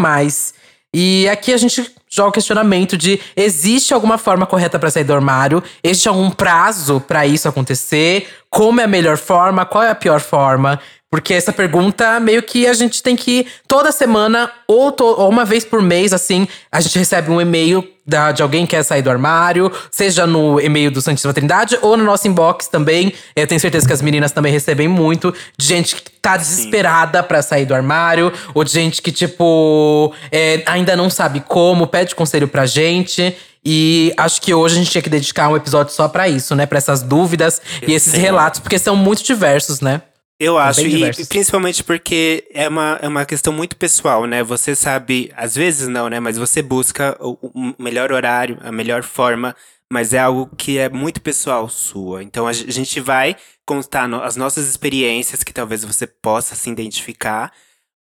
E 0.94 1.28
aqui 1.28 1.52
a 1.52 1.58
gente 1.58 1.92
joga 2.10 2.30
o 2.30 2.32
questionamento 2.32 2.98
de 2.98 3.20
existe 3.36 3.94
alguma 3.94 4.18
forma 4.18 4.46
correta 4.46 4.80
pra 4.80 4.90
sair 4.90 5.04
do 5.04 5.14
armário? 5.14 5.64
Existe 5.84 6.08
algum 6.08 6.30
prazo 6.30 7.00
pra 7.02 7.26
isso 7.26 7.48
acontecer? 7.48 8.28
Como 8.50 8.80
é 8.80 8.86
a 8.86 8.88
melhor 8.88 9.18
forma? 9.18 9.66
Qual 9.66 9.84
é 9.84 9.90
a 9.90 9.96
pior 9.96 10.20
forma? 10.20 10.80
Porque 11.10 11.34
essa 11.34 11.54
pergunta 11.54 12.20
meio 12.20 12.44
que 12.44 12.68
a 12.68 12.74
gente 12.74 13.02
tem 13.02 13.16
que 13.16 13.48
toda 13.66 13.94
semana 13.94 14.52
ou, 14.68 14.92
to- 14.92 15.06
ou 15.06 15.30
uma 15.30 15.46
vez 15.46 15.64
por 15.64 15.82
mês 15.82 16.12
assim, 16.12 16.46
a 16.70 16.82
gente 16.82 17.00
recebe 17.00 17.32
um 17.32 17.40
e-mail 17.40 17.88
da- 18.06 18.34
de 18.34 18.42
alguém 18.42 18.66
que 18.66 18.76
quer 18.76 18.84
sair 18.84 19.02
do 19.02 19.10
armário, 19.10 19.72
seja 19.90 20.28
no 20.28 20.60
e-mail 20.60 20.92
do 20.92 21.02
Santíssima 21.02 21.34
Trindade 21.34 21.78
ou 21.82 21.96
no 21.96 22.04
nosso 22.04 22.28
inbox 22.28 22.68
também. 22.68 23.14
Eu 23.36 23.48
tenho 23.48 23.60
certeza 23.60 23.88
que 23.88 23.94
as 23.94 24.02
meninas 24.02 24.34
também 24.34 24.52
recebem 24.52 24.90
muito 24.90 25.34
de 25.58 25.66
gente 25.66 25.96
que 25.96 26.12
tá 26.12 26.36
desesperada 26.36 27.24
pra 27.24 27.42
sair 27.42 27.66
do 27.66 27.74
armário, 27.74 28.32
ou 28.54 28.64
de 28.66 28.72
gente 28.72 29.02
que, 29.02 29.12
tipo, 29.12 30.14
é, 30.30 30.62
ainda 30.66 30.94
não 30.96 31.10
sabe 31.10 31.40
como, 31.40 31.88
pede 31.88 32.16
conselho 32.16 32.50
pra 32.50 32.66
gente. 32.66 33.34
E 33.64 34.14
acho 34.18 34.42
que 34.42 34.54
hoje 34.54 34.76
a 34.76 34.78
gente 34.80 34.92
tinha 34.92 35.02
que 35.02 35.10
dedicar 35.10 35.48
um 35.50 35.56
episódio 35.56 35.94
só 35.94 36.08
pra 36.10 36.28
isso, 36.28 36.54
né? 36.54 36.66
Pra 36.66 36.78
essas 36.78 37.02
dúvidas 37.02 37.62
e 37.86 37.94
esses 37.94 38.14
relatos, 38.14 38.60
porque 38.60 38.78
são 38.78 38.96
muito 38.96 39.24
diversos, 39.24 39.80
né? 39.82 40.02
Eu 40.40 40.58
acho, 40.58 40.82
bem 40.82 40.90
e 40.92 40.96
diversos. 40.96 41.28
principalmente 41.28 41.84
porque 41.84 42.48
é 42.54 42.68
uma, 42.70 43.00
é 43.02 43.08
uma 43.08 43.26
questão 43.26 43.52
muito 43.52 43.76
pessoal, 43.76 44.26
né? 44.26 44.44
Você 44.44 44.76
sabe, 44.76 45.32
às 45.36 45.56
vezes 45.56 45.88
não, 45.88 46.08
né? 46.10 46.20
Mas 46.20 46.38
você 46.38 46.62
busca 46.62 47.18
o, 47.20 47.38
o 47.42 47.76
melhor 47.82 48.12
horário, 48.12 48.58
a 48.62 48.72
melhor 48.72 49.02
forma, 49.04 49.56
mas 49.92 50.14
é 50.14 50.20
algo 50.20 50.50
que 50.56 50.78
é 50.78 50.90
muito 50.90 51.22
pessoal 51.22 51.68
sua. 51.68 52.22
Então 52.24 52.46
a 52.48 52.54
ge- 52.54 52.66
a 52.68 52.72
gente 52.72 53.00
vai 53.00 53.36
contar 53.66 54.08
no- 54.08 54.22
as 54.22 54.36
nossas 54.36 54.68
experiências 54.70 55.44
que 55.44 55.52
talvez 55.54 55.84
você 55.84 56.06
possa 56.06 56.54
se 56.56 56.70
identificar, 56.70 57.52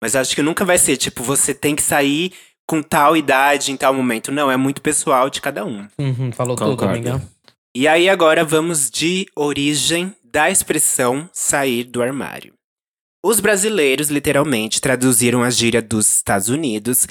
mas 0.02 0.16
acho 0.16 0.36
que 0.36 0.42
nunca 0.44 0.64
vai 0.64 0.78
ser 0.78 0.96
tipo, 0.98 1.24
você 1.24 1.56
tem 1.56 1.76
que 1.76 1.82
sair 1.82 2.34
com 2.68 2.84
tal 2.84 3.18
idade 3.18 3.72
em 3.72 3.78
tal 3.78 3.94
momento. 3.96 4.32
Não, 4.32 4.52
é 4.52 4.58
muito 4.58 4.80
pessoal 4.82 5.28
de 5.30 5.42
cada 5.42 5.66
um. 5.66 5.88
Uhum, 5.98 6.32
falou 6.32 6.56
tudo, 6.56 6.70
Concordo. 6.72 6.94
amiga. 6.94 7.22
E 7.76 7.88
aí 7.88 8.10
agora 8.10 8.44
vamos 8.44 8.90
de 8.92 9.26
origem 9.36 10.14
da 10.32 10.50
expressão 10.50 11.30
sair 11.34 11.84
do 11.84 12.02
armário. 12.02 12.54
Os 13.24 13.40
brasileiros 13.40 14.10
literalmente 14.10 14.80
traduziram 14.80 15.44
a 15.44 15.50
gíria 15.50 15.82
dos 15.82 16.08
Estados 16.16 16.50
Unidos 16.50 17.08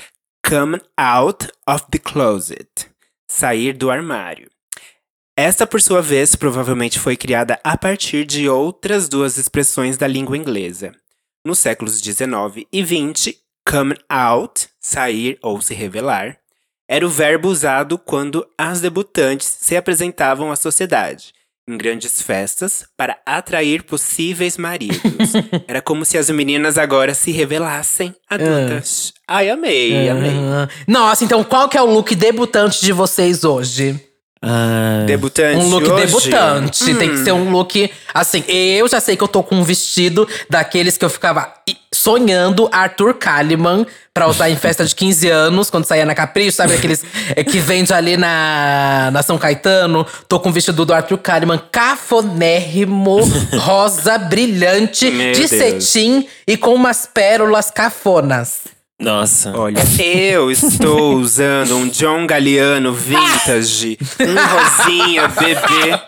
come 0.46 0.80
out 0.96 1.48
of 1.68 1.86
the 1.90 1.98
closet, 1.98 2.88
sair 3.28 3.72
do 3.72 3.90
armário. 3.90 4.48
Esta, 5.36 5.66
por 5.66 5.82
sua 5.82 6.00
vez, 6.00 6.34
provavelmente 6.34 6.98
foi 6.98 7.16
criada 7.16 7.60
a 7.62 7.76
partir 7.76 8.24
de 8.24 8.48
outras 8.48 9.08
duas 9.08 9.36
expressões 9.36 9.96
da 9.96 10.06
língua 10.06 10.36
inglesa. 10.36 10.94
Nos 11.44 11.58
séculos 11.58 12.00
19 12.00 12.66
e 12.72 12.82
20, 12.82 13.36
come 13.68 13.96
out, 14.08 14.68
sair 14.80 15.38
ou 15.42 15.60
se 15.60 15.74
revelar, 15.74 16.38
era 16.88 17.04
o 17.04 17.10
verbo 17.10 17.48
usado 17.48 17.98
quando 17.98 18.48
as 18.56 18.80
debutantes 18.80 19.48
se 19.60 19.76
apresentavam 19.76 20.52
à 20.52 20.56
sociedade, 20.56 21.34
em 21.68 21.76
grandes 21.76 22.22
festas, 22.22 22.84
para 22.96 23.18
atrair 23.26 23.82
possíveis 23.82 24.56
maridos. 24.56 25.32
Era 25.66 25.82
como 25.82 26.04
se 26.04 26.16
as 26.16 26.30
meninas 26.30 26.78
agora 26.78 27.12
se 27.12 27.32
revelassem 27.32 28.14
adultas. 28.30 29.12
Ai, 29.26 29.50
amei, 29.50 30.08
amei. 30.08 30.30
Ah, 30.30 30.68
Nossa, 30.86 31.24
então 31.24 31.42
qual 31.42 31.68
que 31.68 31.76
é 31.76 31.82
o 31.82 31.86
look 31.86 32.14
debutante 32.14 32.80
de 32.84 32.92
vocês 32.92 33.42
hoje? 33.42 34.00
Ai, 34.48 35.06
Debutante 35.06 35.58
Um 35.58 35.68
look 35.68 35.88
hoje? 35.90 36.06
debutante. 36.06 36.84
Tem 36.94 37.10
Hum. 37.10 37.12
que 37.16 37.24
ser 37.24 37.32
um 37.32 37.50
look. 37.50 37.90
Assim, 38.14 38.44
eu 38.46 38.86
já 38.88 39.00
sei 39.00 39.16
que 39.16 39.22
eu 39.24 39.28
tô 39.28 39.42
com 39.42 39.56
um 39.56 39.64
vestido 39.64 40.28
daqueles 40.48 40.96
que 40.96 41.04
eu 41.04 41.10
ficava 41.10 41.52
sonhando 41.92 42.68
Arthur 42.70 43.14
Kalimann 43.14 43.84
pra 44.14 44.28
usar 44.28 44.48
em 44.48 44.56
festa 44.56 44.84
de 44.84 44.94
15 44.94 45.28
anos, 45.28 45.68
quando 45.68 45.84
saía 45.84 46.04
na 46.06 46.14
Capricho, 46.14 46.56
sabe? 46.56 46.74
Aqueles 46.74 47.04
é, 47.34 47.42
que 47.42 47.58
vende 47.58 47.92
ali 47.92 48.16
na, 48.16 49.10
na 49.12 49.22
São 49.22 49.36
Caetano. 49.36 50.06
Tô 50.28 50.38
com 50.38 50.48
o 50.50 50.52
vestido 50.52 50.84
do 50.86 50.94
Arthur 50.94 51.18
Kalimann 51.18 51.60
cafonérrimo, 51.72 53.18
rosa, 53.58 54.16
brilhante, 54.18 55.10
Meu 55.10 55.32
de 55.32 55.46
Deus. 55.48 55.50
cetim 55.84 56.26
e 56.46 56.56
com 56.56 56.74
umas 56.74 57.06
pérolas 57.12 57.70
cafonas. 57.70 58.75
Nossa. 58.98 59.52
Olha, 59.54 59.82
eu 60.02 60.50
estou 60.50 61.16
usando 61.16 61.76
um 61.76 61.86
John 61.88 62.26
Galliano 62.26 62.94
vintage, 62.94 63.98
um 64.20 64.34
rosinha 64.88 65.28
bebê. 65.28 66.00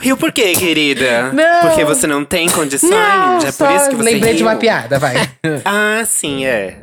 Riu 0.00 0.16
por 0.16 0.32
quê, 0.32 0.52
querida? 0.54 1.32
Não. 1.32 1.60
Porque 1.68 1.84
você 1.84 2.06
não 2.06 2.24
tem 2.24 2.48
condições? 2.48 2.90
Não, 2.90 3.38
é 3.38 3.52
por 3.52 3.70
isso 3.70 3.90
que 3.90 3.94
você 3.96 4.02
lembrei 4.02 4.32
de 4.32 4.42
riu? 4.42 4.48
uma 4.48 4.56
piada, 4.56 4.98
vai. 4.98 5.14
Ah, 5.64 6.02
sim, 6.04 6.44
é. 6.44 6.78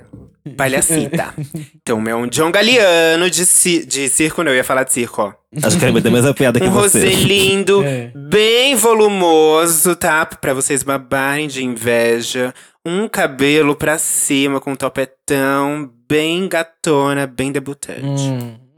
Palhacita. 0.55 1.33
Então, 1.81 2.03
é 2.07 2.15
um 2.15 2.27
John 2.27 2.51
Galliano 2.51 3.29
de, 3.29 3.45
ci- 3.45 3.85
de 3.85 4.07
circo, 4.09 4.43
não, 4.43 4.51
eu 4.51 4.57
ia 4.57 4.63
falar 4.63 4.83
de 4.83 4.93
circo, 4.93 5.21
ó. 5.21 5.33
Acho 5.63 5.77
que 5.79 5.85
ele 5.85 5.99
vai 5.99 6.11
a 6.11 6.13
mesma 6.13 6.33
piada 6.33 6.59
que 6.59 6.67
Um 6.67 6.71
você. 6.71 6.99
rosé 7.05 7.13
lindo, 7.23 7.81
É. 7.85 8.11
bem 8.15 8.75
volumoso, 8.75 9.95
tá? 9.95 10.25
Pra 10.25 10.53
vocês 10.53 10.83
babarem 10.83 11.47
de 11.47 11.63
inveja. 11.63 12.53
Um 12.85 13.07
cabelo 13.07 13.75
pra 13.75 13.97
cima 13.97 14.59
com 14.59 14.75
topetão, 14.75 15.89
bem 16.07 16.47
gatona, 16.47 17.25
bem 17.27 17.51
debutante. 17.51 18.23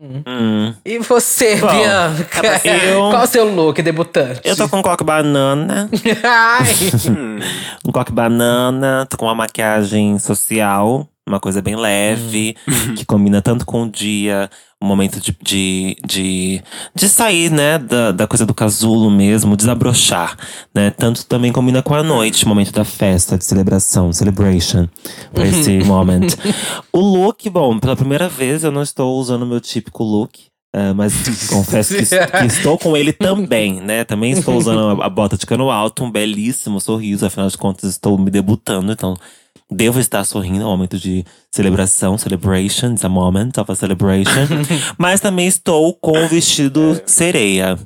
Hum. 0.03 0.73
E 0.83 0.97
você, 0.97 1.57
Bom, 1.57 1.67
Bianca? 1.67 2.41
eu- 2.67 3.11
Qual 3.11 3.23
o 3.23 3.27
seu 3.27 3.53
look 3.53 3.79
debutante? 3.83 4.41
Eu 4.43 4.55
tô 4.55 4.67
com 4.67 4.79
um 4.79 4.81
coque 4.81 5.03
banana. 5.03 5.87
Ai. 6.23 6.65
Um 7.85 7.91
coque 7.91 8.11
banana. 8.11 9.05
Tô 9.09 9.17
com 9.17 9.25
uma 9.25 9.35
maquiagem 9.35 10.17
social. 10.17 11.07
Uma 11.31 11.39
coisa 11.39 11.61
bem 11.61 11.75
leve. 11.75 12.55
Que 12.95 13.05
combina 13.05 13.41
tanto 13.41 13.65
com 13.65 13.83
o 13.83 13.89
dia. 13.89 14.49
Um 14.81 14.87
momento 14.87 15.21
de, 15.21 15.35
de, 15.41 15.95
de, 16.05 16.61
de 16.93 17.07
sair, 17.07 17.49
né? 17.49 17.77
Da, 17.77 18.11
da 18.11 18.27
coisa 18.27 18.45
do 18.45 18.53
casulo 18.53 19.09
mesmo. 19.09 19.55
Desabrochar, 19.55 20.35
né? 20.75 20.89
Tanto 20.89 21.25
também 21.25 21.51
combina 21.51 21.81
com 21.81 21.95
a 21.95 22.03
noite. 22.03 22.45
Momento 22.47 22.71
da 22.73 22.83
festa, 22.83 23.37
de 23.37 23.45
celebração. 23.45 24.11
Celebration. 24.11 24.87
Pra 25.33 25.47
esse 25.47 25.79
moment. 25.85 26.27
O 26.91 26.99
look, 26.99 27.49
bom, 27.49 27.79
pela 27.79 27.95
primeira 27.95 28.27
vez 28.27 28.63
eu 28.63 28.71
não 28.71 28.81
estou 28.81 29.17
usando 29.17 29.43
o 29.43 29.47
meu 29.47 29.61
típico 29.61 30.03
look. 30.03 30.47
é, 30.75 30.91
mas 30.93 31.13
confesso 31.47 31.95
que, 31.95 32.05
que 32.05 32.45
estou 32.45 32.77
com 32.77 32.97
ele 32.97 33.13
também, 33.13 33.79
né? 33.81 34.03
Também 34.03 34.31
estou 34.33 34.57
usando 34.57 35.01
a, 35.01 35.05
a 35.05 35.09
bota 35.09 35.37
de 35.37 35.45
cano 35.45 35.69
alto, 35.71 36.03
um 36.03 36.11
belíssimo 36.11 36.81
sorriso. 36.81 37.25
Afinal 37.25 37.47
de 37.47 37.57
contas, 37.57 37.89
estou 37.91 38.17
me 38.17 38.29
debutando, 38.29 38.91
então 38.91 39.15
devo 39.71 39.99
estar 39.99 40.23
sorrindo. 40.25 40.61
É 40.63 40.65
um 40.65 40.69
momento 40.71 40.97
de 40.97 41.25
celebração, 41.49 42.17
celebration, 42.17 42.91
it's 42.93 43.05
a 43.05 43.09
moment 43.09 43.51
of 43.57 43.71
a 43.71 43.75
celebration. 43.75 44.47
mas 44.97 45.19
também 45.19 45.47
estou 45.47 45.93
com 45.93 46.23
o 46.23 46.27
vestido 46.27 47.01
sereia. 47.05 47.79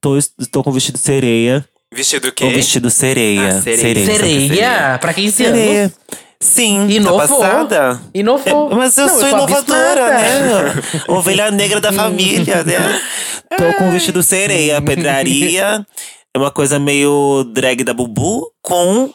Tô, 0.00 0.16
estou 0.18 0.62
com 0.62 0.70
o 0.70 0.72
vestido 0.72 0.98
sereia. 0.98 1.64
Vestido 1.94 2.26
o 2.26 2.28
O 2.28 2.32
quê? 2.32 2.48
vestido 2.48 2.90
sereia. 2.90 3.48
Ah, 3.58 3.62
sereia. 3.62 3.94
o 3.94 4.00
é 4.00 4.04
Sereia? 4.16 4.98
Pra 5.00 5.12
15 5.14 5.32
Sereia. 5.36 5.80
anos. 5.82 5.92
Sim, 6.40 6.88
Inovou. 6.88 7.20
tá 7.20 7.28
passada. 7.28 8.00
Inovou. 8.12 8.72
É, 8.72 8.74
mas 8.74 8.98
eu 8.98 9.06
Não, 9.06 9.18
sou 9.20 9.28
inovadora, 9.28 10.18
absurda. 10.18 10.64
né? 10.74 10.82
Ovelha 11.06 11.50
negra 11.52 11.80
da 11.80 11.92
família, 11.92 12.64
né? 12.64 13.00
Tô 13.56 13.72
com 13.78 13.84
um 13.84 13.92
vestido 13.92 14.22
sereia, 14.24 14.82
pedraria. 14.82 15.86
É 16.34 16.38
uma 16.38 16.50
coisa 16.50 16.78
meio 16.80 17.44
drag 17.52 17.84
da 17.84 17.94
Bubu 17.94 18.50
com 18.60 19.12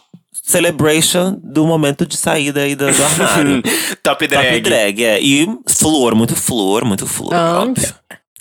celebration 0.47 1.37
do 1.43 1.67
momento 1.67 2.05
de 2.05 2.15
saída 2.15 2.61
aí 2.61 2.73
do, 2.73 2.85
do 2.91 3.03
armário. 3.03 3.61
Top 4.01 4.25
drag. 4.25 4.47
Top 4.47 4.61
drag, 4.61 5.03
é. 5.03 5.19
E 5.21 5.47
flor, 5.67 6.15
muito 6.15 6.35
flor, 6.35 6.85
muito 6.85 7.05
flor. 7.05 7.33
Ah, 7.33 7.61
óbvio. 7.63 7.93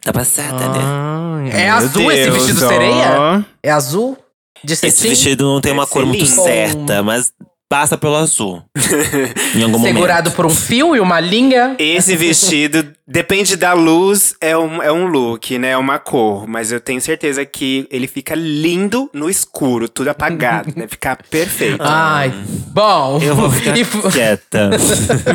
Tá 0.02 0.12
passada, 0.12 0.68
né? 0.68 0.78
Ah, 0.80 1.40
é 1.52 1.68
azul 1.68 2.12
esse 2.12 2.30
Deus, 2.30 2.36
vestido 2.36 2.64
ó. 2.64 2.68
sereia? 2.68 3.46
É 3.60 3.70
azul? 3.72 4.16
De 4.62 4.72
Esse 4.72 5.08
vestido 5.08 5.44
não 5.44 5.60
tem 5.60 5.72
uma 5.72 5.86
cor 5.86 6.06
muito 6.06 6.24
lindo. 6.24 6.42
certa, 6.42 7.02
mas 7.02 7.32
passa 7.68 7.98
pelo 7.98 8.14
azul. 8.14 8.62
em 9.56 9.62
algum 9.64 9.82
Segurado 9.82 10.30
momento. 10.30 10.36
por 10.36 10.46
um 10.46 10.50
fio 10.50 10.94
e 10.94 11.00
uma 11.00 11.18
linha. 11.18 11.74
Esse 11.78 12.14
vestido, 12.16 12.92
depende 13.06 13.56
da 13.56 13.72
luz, 13.72 14.34
é 14.40 14.56
um, 14.56 14.82
é 14.82 14.90
um 14.90 15.06
look, 15.06 15.58
né? 15.58 15.70
É 15.70 15.76
uma 15.76 15.98
cor. 15.98 16.46
Mas 16.46 16.72
eu 16.72 16.80
tenho 16.80 17.00
certeza 17.00 17.44
que 17.44 17.86
ele 17.90 18.06
fica 18.06 18.34
lindo 18.34 19.08
no 19.12 19.30
escuro, 19.30 19.88
tudo 19.88 20.08
apagado, 20.08 20.72
né? 20.74 20.86
Ficar 20.88 21.16
perfeito. 21.30 21.78
Ai, 21.80 22.32
bom. 22.68 23.20
Eu 23.22 23.36
vou 23.36 23.50
ficar 23.50 23.78
E 23.78 23.84
quieta. 23.84 24.70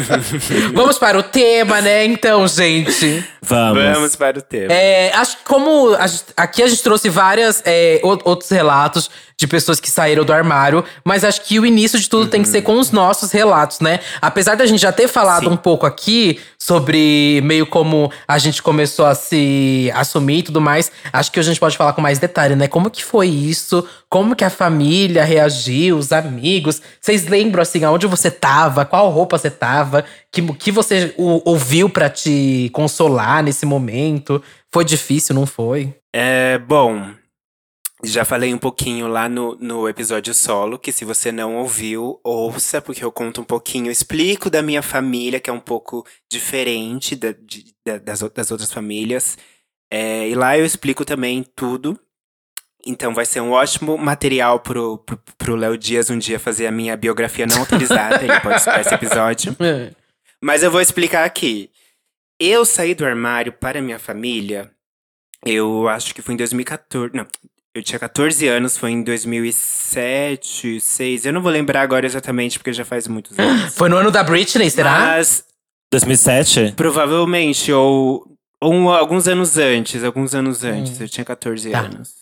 Vamos 0.73 0.97
para 0.97 1.17
o 1.17 1.23
tema, 1.23 1.81
né? 1.81 2.05
Então, 2.05 2.47
gente. 2.47 3.23
Vamos. 3.41 3.83
Vamos 3.83 4.15
para 4.15 4.39
o 4.39 4.41
tema. 4.41 4.73
É, 4.73 5.11
acho 5.15 5.37
que 5.37 5.43
como 5.45 5.93
a 5.93 6.05
aqui 6.37 6.61
a 6.63 6.67
gente 6.67 6.83
trouxe 6.83 7.09
várias 7.09 7.61
é, 7.65 7.99
outros 8.03 8.49
relatos 8.49 9.09
de 9.41 9.47
pessoas 9.47 9.79
que 9.79 9.89
saíram 9.89 10.23
do 10.23 10.31
armário, 10.31 10.85
mas 11.03 11.23
acho 11.23 11.41
que 11.41 11.59
o 11.59 11.65
início 11.65 11.99
de 11.99 12.07
tudo 12.07 12.27
tem 12.27 12.43
que 12.43 12.47
ser 12.47 12.61
com 12.61 12.77
os 12.77 12.91
nossos 12.91 13.31
relatos, 13.31 13.79
né? 13.79 13.99
Apesar 14.21 14.55
da 14.55 14.67
gente 14.67 14.79
já 14.79 14.91
ter 14.91 15.07
falado 15.07 15.45
Sim. 15.45 15.53
um 15.53 15.57
pouco 15.57 15.87
aqui 15.87 16.39
sobre 16.59 17.41
meio 17.43 17.60
como 17.65 18.11
a 18.27 18.37
gente 18.37 18.61
começou 18.61 19.05
a 19.05 19.15
se 19.15 19.91
assumir 19.93 20.39
e 20.39 20.43
tudo 20.43 20.61
mais, 20.61 20.91
acho 21.11 21.31
que 21.31 21.39
a 21.39 21.43
gente 21.43 21.59
pode 21.59 21.77
falar 21.77 21.93
com 21.93 22.01
mais 22.01 22.19
detalhe, 22.19 22.55
né? 22.55 22.67
Como 22.67 22.89
que 22.89 23.03
foi 23.03 23.27
isso? 23.27 23.87
Como 24.09 24.35
que 24.35 24.43
a 24.43 24.49
família 24.49 25.23
reagiu, 25.23 25.97
os 25.97 26.11
amigos? 26.11 26.81
Vocês 26.99 27.27
lembram 27.27 27.61
assim 27.61 27.83
aonde 27.83 28.07
você 28.07 28.29
tava? 28.29 28.85
Qual 28.85 29.09
roupa 29.09 29.37
você 29.37 29.49
tava? 29.49 30.03
Que 30.31 30.41
que 30.53 30.71
você 30.71 31.13
ouviu 31.17 31.89
pra 31.89 32.09
te 32.09 32.69
consolar 32.73 33.43
nesse 33.43 33.65
momento? 33.65 34.41
Foi 34.71 34.85
difícil, 34.85 35.35
não 35.35 35.45
foi? 35.45 35.93
É, 36.13 36.57
bom, 36.57 37.11
já 38.03 38.25
falei 38.25 38.53
um 38.53 38.57
pouquinho 38.57 39.07
lá 39.07 39.29
no, 39.29 39.55
no 39.55 39.87
episódio 39.87 40.33
solo, 40.33 40.79
que 40.79 40.91
se 40.91 41.05
você 41.05 41.31
não 41.31 41.55
ouviu, 41.57 42.19
ouça, 42.23 42.81
porque 42.81 43.03
eu 43.03 43.11
conto 43.11 43.41
um 43.41 43.43
pouquinho, 43.43 43.91
explico 43.91 44.49
da 44.49 44.61
minha 44.61 44.81
família, 44.81 45.39
que 45.39 45.49
é 45.49 45.53
um 45.53 45.59
pouco 45.59 46.05
diferente 46.31 47.15
da- 47.15 47.31
de- 47.31 47.73
da- 47.85 47.97
das, 47.99 48.19
das 48.21 48.51
outras 48.51 48.71
famílias. 48.73 49.37
É, 49.91 50.27
e 50.29 50.35
lá 50.35 50.57
eu 50.57 50.65
explico 50.65 51.03
também 51.05 51.43
tudo. 51.55 51.99
Então 52.85 53.13
vai 53.13 53.25
ser 53.25 53.41
um 53.41 53.51
ótimo 53.51 53.95
material 53.97 54.59
pro, 54.59 54.97
pro, 54.99 55.19
pro 55.37 55.55
Léo 55.55 55.77
Dias 55.77 56.09
um 56.09 56.17
dia 56.17 56.39
fazer 56.39 56.65
a 56.65 56.71
minha 56.71 56.97
biografia 56.97 57.45
não 57.45 57.59
autorizada, 57.59 58.23
ele 58.23 58.39
pode 58.39 58.55
escutar 58.55 58.81
esse 58.81 58.93
episódio. 58.93 59.55
Mas 60.43 60.63
eu 60.63 60.71
vou 60.71 60.81
explicar 60.81 61.23
aqui. 61.23 61.69
Eu 62.39 62.65
saí 62.65 62.95
do 62.95 63.05
armário 63.05 63.53
para 63.53 63.79
minha 63.83 63.99
família, 63.99 64.71
eu 65.45 65.87
acho 65.87 66.15
que 66.15 66.23
foi 66.23 66.33
em 66.33 66.37
2014. 66.37 67.15
Não, 67.15 67.27
eu 67.73 67.81
tinha 67.83 67.99
14 67.99 68.47
anos, 68.47 68.77
foi 68.77 68.91
em 68.91 69.03
2007, 69.03 70.61
2006. 70.63 71.25
Eu 71.25 71.33
não 71.33 71.41
vou 71.41 71.51
lembrar 71.51 71.81
agora 71.81 72.05
exatamente, 72.05 72.57
porque 72.59 72.73
já 72.73 72.85
faz 72.85 73.07
muitos 73.07 73.37
anos. 73.39 73.73
Foi 73.75 73.89
no 73.89 73.97
ano 73.97 74.11
da 74.11 74.23
Britney, 74.23 74.69
será? 74.69 74.99
Mas 74.99 75.45
2007? 75.91 76.73
provavelmente, 76.75 77.71
ou, 77.71 78.25
ou 78.61 78.89
alguns 78.93 79.27
anos 79.27 79.57
antes, 79.57 80.03
alguns 80.03 80.33
anos 80.35 80.63
antes. 80.63 80.99
Eu 80.99 81.07
tinha 81.09 81.25
14 81.25 81.69
Tá. 81.71 81.79
anos. 81.81 82.13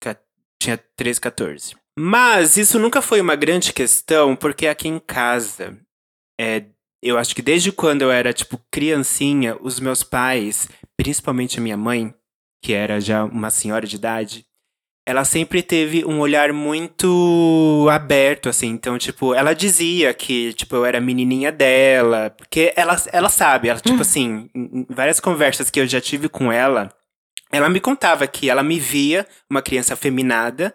Ca- 0.00 0.16
Tinha 0.60 0.78
13, 0.96 1.20
14. 1.20 1.76
Mas 1.98 2.56
isso 2.56 2.78
nunca 2.78 3.02
foi 3.02 3.20
uma 3.20 3.36
grande 3.36 3.72
questão, 3.72 4.34
porque 4.34 4.66
aqui 4.66 4.88
em 4.88 4.98
casa, 4.98 5.76
é, 6.40 6.64
eu 7.02 7.18
acho 7.18 7.34
que 7.34 7.42
desde 7.42 7.70
quando 7.70 8.02
eu 8.02 8.10
era, 8.10 8.32
tipo, 8.32 8.58
criancinha, 8.70 9.56
os 9.60 9.78
meus 9.78 10.02
pais, 10.02 10.68
principalmente 10.96 11.58
a 11.58 11.62
minha 11.62 11.76
mãe, 11.76 12.14
que 12.64 12.72
era 12.72 13.00
já 13.00 13.24
uma 13.24 13.50
senhora 13.50 13.86
de 13.86 13.96
idade, 13.96 14.46
ela 15.04 15.24
sempre 15.24 15.62
teve 15.62 16.04
um 16.04 16.20
olhar 16.20 16.52
muito 16.52 17.88
aberto, 17.90 18.48
assim. 18.48 18.68
Então, 18.68 18.96
tipo, 18.98 19.34
ela 19.34 19.52
dizia 19.52 20.14
que, 20.14 20.52
tipo, 20.52 20.76
eu 20.76 20.84
era 20.84 21.00
menininha 21.00 21.50
dela. 21.50 22.30
Porque 22.30 22.72
ela, 22.76 22.96
ela 23.12 23.28
sabe, 23.28 23.68
ela, 23.68 23.80
tipo 23.80 24.00
assim, 24.00 24.48
em 24.54 24.80
em 24.80 24.86
várias 24.88 25.18
conversas 25.18 25.70
que 25.70 25.80
eu 25.80 25.86
já 25.86 26.00
tive 26.00 26.28
com 26.28 26.52
ela, 26.52 26.88
ela 27.50 27.68
me 27.68 27.80
contava 27.80 28.26
que 28.26 28.48
ela 28.48 28.62
me 28.62 28.78
via 28.78 29.26
uma 29.50 29.60
criança 29.60 29.94
afeminada 29.94 30.74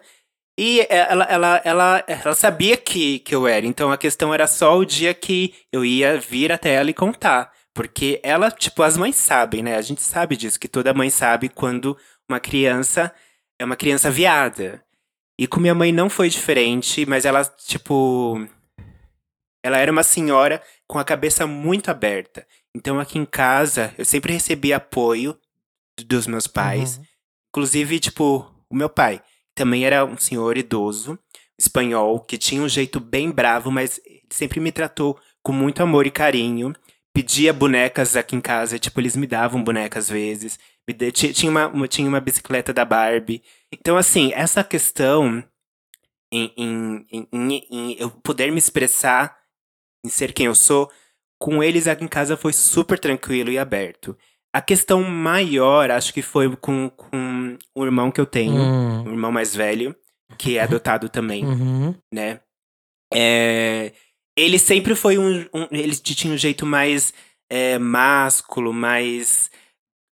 e 0.58 0.86
ela, 0.90 1.24
ela, 1.24 1.62
ela, 1.64 2.04
ela 2.06 2.34
sabia 2.34 2.76
que, 2.76 3.20
que 3.20 3.34
eu 3.34 3.46
era. 3.46 3.64
Então 3.64 3.90
a 3.92 3.96
questão 3.96 4.34
era 4.34 4.46
só 4.46 4.76
o 4.76 4.84
dia 4.84 5.14
que 5.14 5.54
eu 5.72 5.84
ia 5.84 6.18
vir 6.18 6.52
até 6.52 6.74
ela 6.74 6.90
e 6.90 6.94
contar. 6.94 7.52
Porque 7.74 8.20
ela, 8.24 8.50
tipo, 8.50 8.82
as 8.82 8.96
mães 8.96 9.16
sabem, 9.16 9.62
né? 9.62 9.76
A 9.76 9.82
gente 9.82 10.02
sabe 10.02 10.36
disso, 10.36 10.58
que 10.58 10.66
toda 10.66 10.92
mãe 10.92 11.10
sabe 11.10 11.48
quando 11.48 11.96
uma 12.28 12.40
criança 12.40 13.12
é 13.58 13.64
uma 13.64 13.76
criança 13.76 14.10
viada. 14.10 14.82
E 15.38 15.46
com 15.46 15.60
minha 15.60 15.74
mãe 15.74 15.92
não 15.92 16.08
foi 16.10 16.28
diferente, 16.28 17.06
mas 17.06 17.24
ela, 17.24 17.44
tipo. 17.44 18.46
Ela 19.62 19.78
era 19.78 19.90
uma 19.90 20.02
senhora 20.02 20.62
com 20.86 20.98
a 20.98 21.04
cabeça 21.04 21.46
muito 21.46 21.90
aberta. 21.90 22.46
Então 22.74 22.98
aqui 22.98 23.18
em 23.18 23.24
casa 23.24 23.92
eu 23.98 24.04
sempre 24.04 24.32
recebi 24.32 24.72
apoio 24.72 25.38
dos 26.06 26.26
meus 26.26 26.46
pais. 26.46 27.00
Inclusive, 27.50 27.98
tipo, 27.98 28.50
o 28.70 28.76
meu 28.76 28.88
pai 28.88 29.22
também 29.54 29.84
era 29.84 30.04
um 30.04 30.16
senhor 30.16 30.56
idoso, 30.56 31.18
espanhol, 31.58 32.20
que 32.20 32.38
tinha 32.38 32.62
um 32.62 32.68
jeito 32.68 33.00
bem 33.00 33.30
bravo, 33.30 33.70
mas 33.70 34.00
sempre 34.30 34.60
me 34.60 34.70
tratou 34.70 35.18
com 35.42 35.52
muito 35.52 35.82
amor 35.82 36.06
e 36.06 36.10
carinho. 36.10 36.72
Pedia 37.12 37.52
bonecas 37.52 38.16
aqui 38.16 38.36
em 38.36 38.40
casa, 38.40 38.78
tipo, 38.78 39.00
eles 39.00 39.16
me 39.16 39.26
davam 39.26 39.62
bonecas 39.62 40.04
às 40.04 40.10
vezes. 40.10 40.58
Tinha, 40.94 41.50
uma, 41.50 41.88
tinha 41.88 42.08
uma 42.08 42.20
bicicleta 42.20 42.72
da 42.72 42.84
Barbie. 42.84 43.42
Então, 43.72 43.96
assim, 43.96 44.32
essa 44.34 44.62
questão 44.64 45.42
em, 46.32 46.52
em, 46.56 47.06
em, 47.12 47.28
em- 47.32 47.66
em 47.70 47.96
eu 47.98 48.10
poder 48.10 48.50
me 48.52 48.58
expressar, 48.58 49.36
em 50.04 50.08
ser 50.08 50.32
quem 50.32 50.46
eu 50.46 50.54
sou, 50.54 50.90
com 51.40 51.62
eles 51.62 51.86
aqui 51.86 52.04
em 52.04 52.08
casa 52.08 52.36
foi 52.36 52.52
super 52.52 52.98
tranquilo 52.98 53.50
e 53.50 53.58
aberto. 53.58 54.16
A 54.52 54.60
questão 54.62 55.02
maior, 55.02 55.90
acho 55.90 56.12
que 56.12 56.22
foi 56.22 56.54
com, 56.56 56.88
com 56.90 57.56
o 57.74 57.84
irmão 57.84 58.10
que 58.10 58.20
eu 58.20 58.26
tenho, 58.26 58.54
Hum. 58.60 59.04
o 59.04 59.08
irmão 59.10 59.30
mais 59.30 59.54
velho, 59.54 59.94
que 60.38 60.56
é 60.58 60.62
adotado 60.62 61.08
também, 61.08 61.44
Uhum. 61.44 61.94
né? 62.12 62.40
É, 63.12 63.92
ele 64.36 64.58
sempre 64.58 64.94
foi 64.94 65.16
um, 65.18 65.40
um- 65.54 65.68
Ele 65.70 65.94
tinha 65.96 66.32
um 66.32 66.36
jeito 66.36 66.66
mais 66.66 67.12
é, 67.50 67.78
másculo, 67.78 68.72
mais 68.74 69.50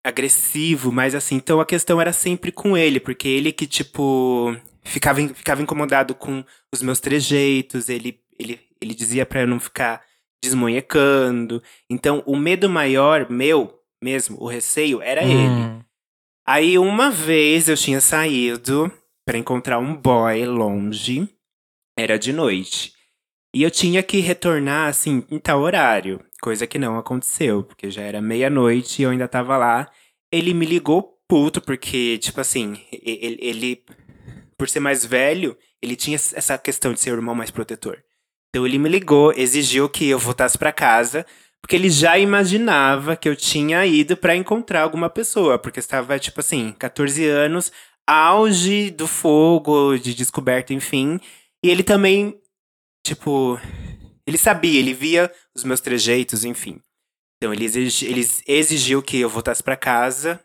agressivo, 0.06 0.92
mais 0.92 1.14
assim. 1.14 1.34
Então 1.34 1.60
a 1.60 1.66
questão 1.66 2.00
era 2.00 2.12
sempre 2.12 2.52
com 2.52 2.76
ele, 2.76 3.00
porque 3.00 3.26
ele 3.26 3.52
que, 3.52 3.66
tipo, 3.66 4.56
ficava, 4.84 5.20
ficava 5.28 5.62
incomodado 5.62 6.14
com 6.14 6.44
os 6.72 6.80
meus 6.80 7.00
trejeitos, 7.00 7.88
ele, 7.88 8.20
ele, 8.38 8.60
ele 8.80 8.94
dizia 8.94 9.26
pra 9.26 9.40
eu 9.40 9.48
não 9.48 9.58
ficar 9.58 10.00
desmonhecando. 10.42 11.60
Então 11.90 12.22
o 12.24 12.36
medo 12.36 12.70
maior, 12.70 13.28
meu 13.28 13.74
mesmo, 14.02 14.36
o 14.40 14.46
receio, 14.46 15.02
era 15.02 15.24
ele. 15.24 15.48
Hum. 15.48 15.80
Aí 16.46 16.78
uma 16.78 17.10
vez 17.10 17.68
eu 17.68 17.76
tinha 17.76 18.00
saído 18.00 18.90
pra 19.26 19.36
encontrar 19.36 19.80
um 19.80 19.96
boy 19.96 20.46
longe, 20.46 21.28
era 21.98 22.16
de 22.16 22.32
noite. 22.32 22.92
E 23.52 23.62
eu 23.62 23.70
tinha 23.70 24.02
que 24.02 24.20
retornar 24.20 24.88
assim 24.88 25.24
em 25.30 25.38
tal 25.38 25.62
horário, 25.62 26.24
coisa 26.40 26.66
que 26.66 26.78
não 26.78 26.98
aconteceu, 26.98 27.62
porque 27.62 27.90
já 27.90 28.02
era 28.02 28.20
meia-noite 28.20 29.00
e 29.00 29.04
eu 29.04 29.10
ainda 29.10 29.28
tava 29.28 29.56
lá. 29.56 29.90
Ele 30.30 30.52
me 30.54 30.66
ligou 30.66 31.18
puto 31.28 31.60
porque, 31.60 32.18
tipo 32.18 32.40
assim, 32.40 32.80
ele, 32.92 33.38
ele 33.40 33.84
por 34.56 34.68
ser 34.68 34.80
mais 34.80 35.04
velho, 35.04 35.56
ele 35.82 35.96
tinha 35.96 36.16
essa 36.16 36.56
questão 36.56 36.92
de 36.92 37.00
ser 37.00 37.10
o 37.12 37.16
irmão 37.16 37.34
mais 37.34 37.50
protetor. 37.50 38.02
Então 38.48 38.66
ele 38.66 38.78
me 38.78 38.88
ligou, 38.88 39.32
exigiu 39.32 39.88
que 39.88 40.08
eu 40.08 40.18
voltasse 40.18 40.56
pra 40.56 40.72
casa, 40.72 41.26
porque 41.60 41.76
ele 41.76 41.90
já 41.90 42.18
imaginava 42.18 43.16
que 43.16 43.28
eu 43.28 43.36
tinha 43.36 43.84
ido 43.84 44.16
pra 44.16 44.36
encontrar 44.36 44.82
alguma 44.82 45.10
pessoa, 45.10 45.58
porque 45.58 45.78
estava 45.78 46.18
tipo 46.18 46.40
assim, 46.40 46.74
14 46.78 47.26
anos, 47.26 47.70
auge 48.06 48.90
do 48.90 49.06
fogo, 49.06 49.98
de 49.98 50.14
descoberta, 50.14 50.72
enfim. 50.72 51.20
E 51.62 51.68
ele 51.68 51.82
também, 51.82 52.40
tipo, 53.04 53.60
ele 54.26 54.38
sabia, 54.38 54.78
ele 54.78 54.92
via 54.92 55.30
os 55.54 55.64
meus 55.64 55.80
trejeitos, 55.80 56.44
enfim. 56.44 56.80
Então 57.36 57.52
ele, 57.52 57.64
exigi, 57.64 58.06
ele 58.06 58.28
exigiu 58.46 59.02
que 59.02 59.20
eu 59.20 59.28
voltasse 59.28 59.62
pra 59.62 59.76
casa. 59.76 60.40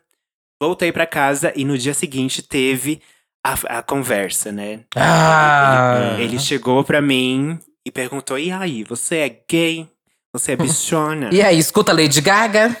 Voltei 0.60 0.92
pra 0.92 1.06
casa 1.06 1.52
e 1.56 1.64
no 1.64 1.76
dia 1.76 1.94
seguinte 1.94 2.42
teve 2.42 3.00
a, 3.44 3.78
a 3.78 3.82
conversa, 3.82 4.52
né? 4.52 4.84
Ah. 4.94 6.14
Ele, 6.14 6.24
ele 6.24 6.38
chegou 6.38 6.84
pra 6.84 7.02
mim 7.02 7.58
e 7.84 7.90
perguntou: 7.90 8.38
E 8.38 8.52
aí, 8.52 8.84
você 8.84 9.16
é 9.16 9.42
gay? 9.50 9.88
Você 10.32 10.52
é 10.52 10.56
bichona? 10.56 11.30
E 11.34 11.42
aí, 11.42 11.58
escuta 11.58 11.92
Lady 11.92 12.20
Gaga? 12.20 12.76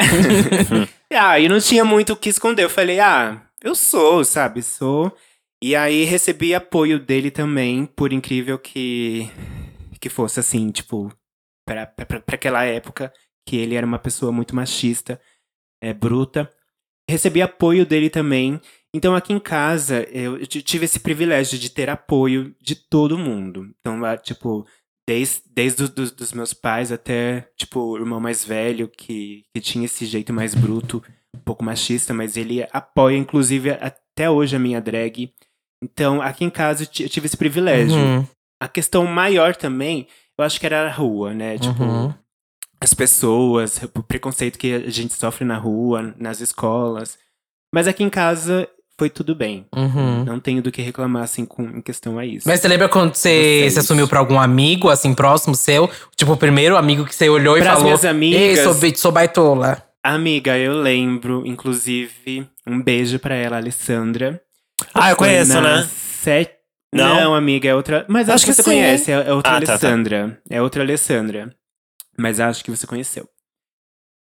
Ah, 1.14 1.38
e 1.38 1.48
não 1.48 1.60
tinha 1.60 1.84
muito 1.84 2.14
o 2.14 2.16
que 2.16 2.28
esconder. 2.28 2.64
Eu 2.64 2.70
falei, 2.70 2.98
ah, 2.98 3.42
eu 3.62 3.74
sou, 3.74 4.24
sabe? 4.24 4.62
Sou. 4.62 5.14
E 5.62 5.76
aí 5.76 6.04
recebi 6.04 6.54
apoio 6.54 6.98
dele 6.98 7.30
também, 7.30 7.86
por 7.86 8.12
incrível 8.12 8.58
que, 8.58 9.30
que 10.02 10.08
fosse 10.08 10.40
assim, 10.40 10.72
tipo, 10.72 11.14
pra 11.64 11.94
aquela 12.26 12.64
época, 12.64 13.12
que 13.48 13.56
ele 13.56 13.76
era 13.76 13.86
uma 13.86 14.00
pessoa 14.00 14.32
muito 14.32 14.54
machista, 14.54 15.20
é, 15.80 15.94
bruta. 15.94 16.50
Recebi 17.08 17.40
apoio 17.40 17.86
dele 17.86 18.10
também. 18.10 18.60
Então 18.94 19.14
aqui 19.14 19.32
em 19.32 19.38
casa 19.38 20.02
eu 20.10 20.44
tive 20.46 20.84
esse 20.84 20.98
privilégio 20.98 21.58
de 21.58 21.70
ter 21.70 21.88
apoio 21.88 22.54
de 22.60 22.74
todo 22.74 23.16
mundo. 23.16 23.72
Então, 23.80 24.00
tipo, 24.18 24.66
desde, 25.08 25.42
desde 25.46 25.84
os 25.84 25.90
dos, 25.90 26.32
meus 26.32 26.52
pais 26.52 26.90
até, 26.90 27.48
tipo, 27.56 27.80
o 27.80 27.96
irmão 27.96 28.20
mais 28.20 28.44
velho, 28.44 28.88
que, 28.88 29.44
que 29.54 29.62
tinha 29.62 29.84
esse 29.84 30.04
jeito 30.04 30.32
mais 30.32 30.54
bruto, 30.54 31.02
um 31.34 31.40
pouco 31.40 31.64
machista, 31.64 32.12
mas 32.12 32.36
ele 32.36 32.66
apoia, 32.72 33.16
inclusive, 33.16 33.70
até 33.70 34.28
hoje 34.28 34.56
a 34.56 34.58
minha 34.58 34.80
drag. 34.80 35.32
Então, 35.82 36.20
aqui 36.20 36.44
em 36.44 36.50
casa 36.50 36.84
eu 36.84 37.08
tive 37.08 37.26
esse 37.26 37.36
privilégio. 37.36 37.96
Uhum. 37.96 38.26
A 38.62 38.68
questão 38.68 39.04
maior 39.06 39.56
também, 39.56 40.06
eu 40.38 40.44
acho 40.44 40.60
que 40.60 40.66
era 40.66 40.86
a 40.86 40.90
rua, 40.92 41.34
né? 41.34 41.58
Tipo, 41.58 41.82
Uhum. 41.82 42.14
as 42.80 42.94
pessoas, 42.94 43.80
o 43.94 44.02
preconceito 44.02 44.58
que 44.58 44.72
a 44.74 44.90
gente 44.90 45.14
sofre 45.14 45.44
na 45.44 45.56
rua, 45.56 46.14
nas 46.18 46.40
escolas. 46.40 47.18
Mas 47.74 47.88
aqui 47.88 48.04
em 48.04 48.10
casa 48.10 48.68
foi 48.98 49.10
tudo 49.10 49.34
bem. 49.34 49.66
Uhum. 49.74 50.24
Não 50.24 50.38
tenho 50.38 50.62
do 50.62 50.70
que 50.70 50.80
reclamar, 50.82 51.24
assim, 51.24 51.44
com, 51.44 51.62
em 51.64 51.80
questão 51.80 52.18
a 52.18 52.24
isso. 52.26 52.46
Mas 52.46 52.60
você 52.60 52.68
lembra 52.68 52.88
quando 52.88 53.14
você 53.14 53.68
se 53.70 53.78
assumiu 53.80 54.06
pra 54.06 54.20
algum 54.20 54.38
amigo, 54.38 54.88
assim, 54.90 55.12
próximo 55.14 55.54
seu? 55.56 55.90
Tipo, 56.14 56.32
o 56.32 56.36
primeiro 56.36 56.76
amigo 56.76 57.04
que 57.04 57.14
você 57.14 57.28
olhou 57.28 57.56
e 57.58 57.62
falou: 57.62 57.84
minhas 57.84 58.04
amigas- 58.04 58.40
Ei, 58.40 58.56
sou, 58.56 58.74
sou 58.96 59.10
baitola. 59.12 59.82
Amiga, 60.04 60.56
eu 60.58 60.74
lembro, 60.80 61.42
inclusive, 61.46 62.46
um 62.66 62.80
beijo 62.82 63.18
pra 63.18 63.34
ela, 63.34 63.56
Alessandra. 63.56 64.40
Ah, 64.94 65.10
eu 65.10 65.16
conheço, 65.16 65.60
né? 65.60 65.88
Set... 66.22 66.50
Não? 66.92 67.14
Não? 67.14 67.34
amiga, 67.34 67.68
é 67.68 67.74
outra. 67.74 68.04
Mas 68.08 68.28
acho, 68.28 68.34
Acho 68.34 68.46
que, 68.46 68.52
você 68.52 68.62
sim. 68.62 68.70
conhece, 68.70 69.10
é, 69.10 69.14
é 69.14 69.32
outra 69.32 69.56
Ah, 69.56 69.60
tá, 69.60 69.66
tá. 69.66 69.72
Alessandra. 69.72 70.40
É 70.50 70.60
outra 70.60 70.82
Alessandra. 70.82 71.54
Mas 72.18 72.38
acho 72.38 72.62
que 72.62 72.70
você 72.70 72.86
conheceu. 72.86 73.26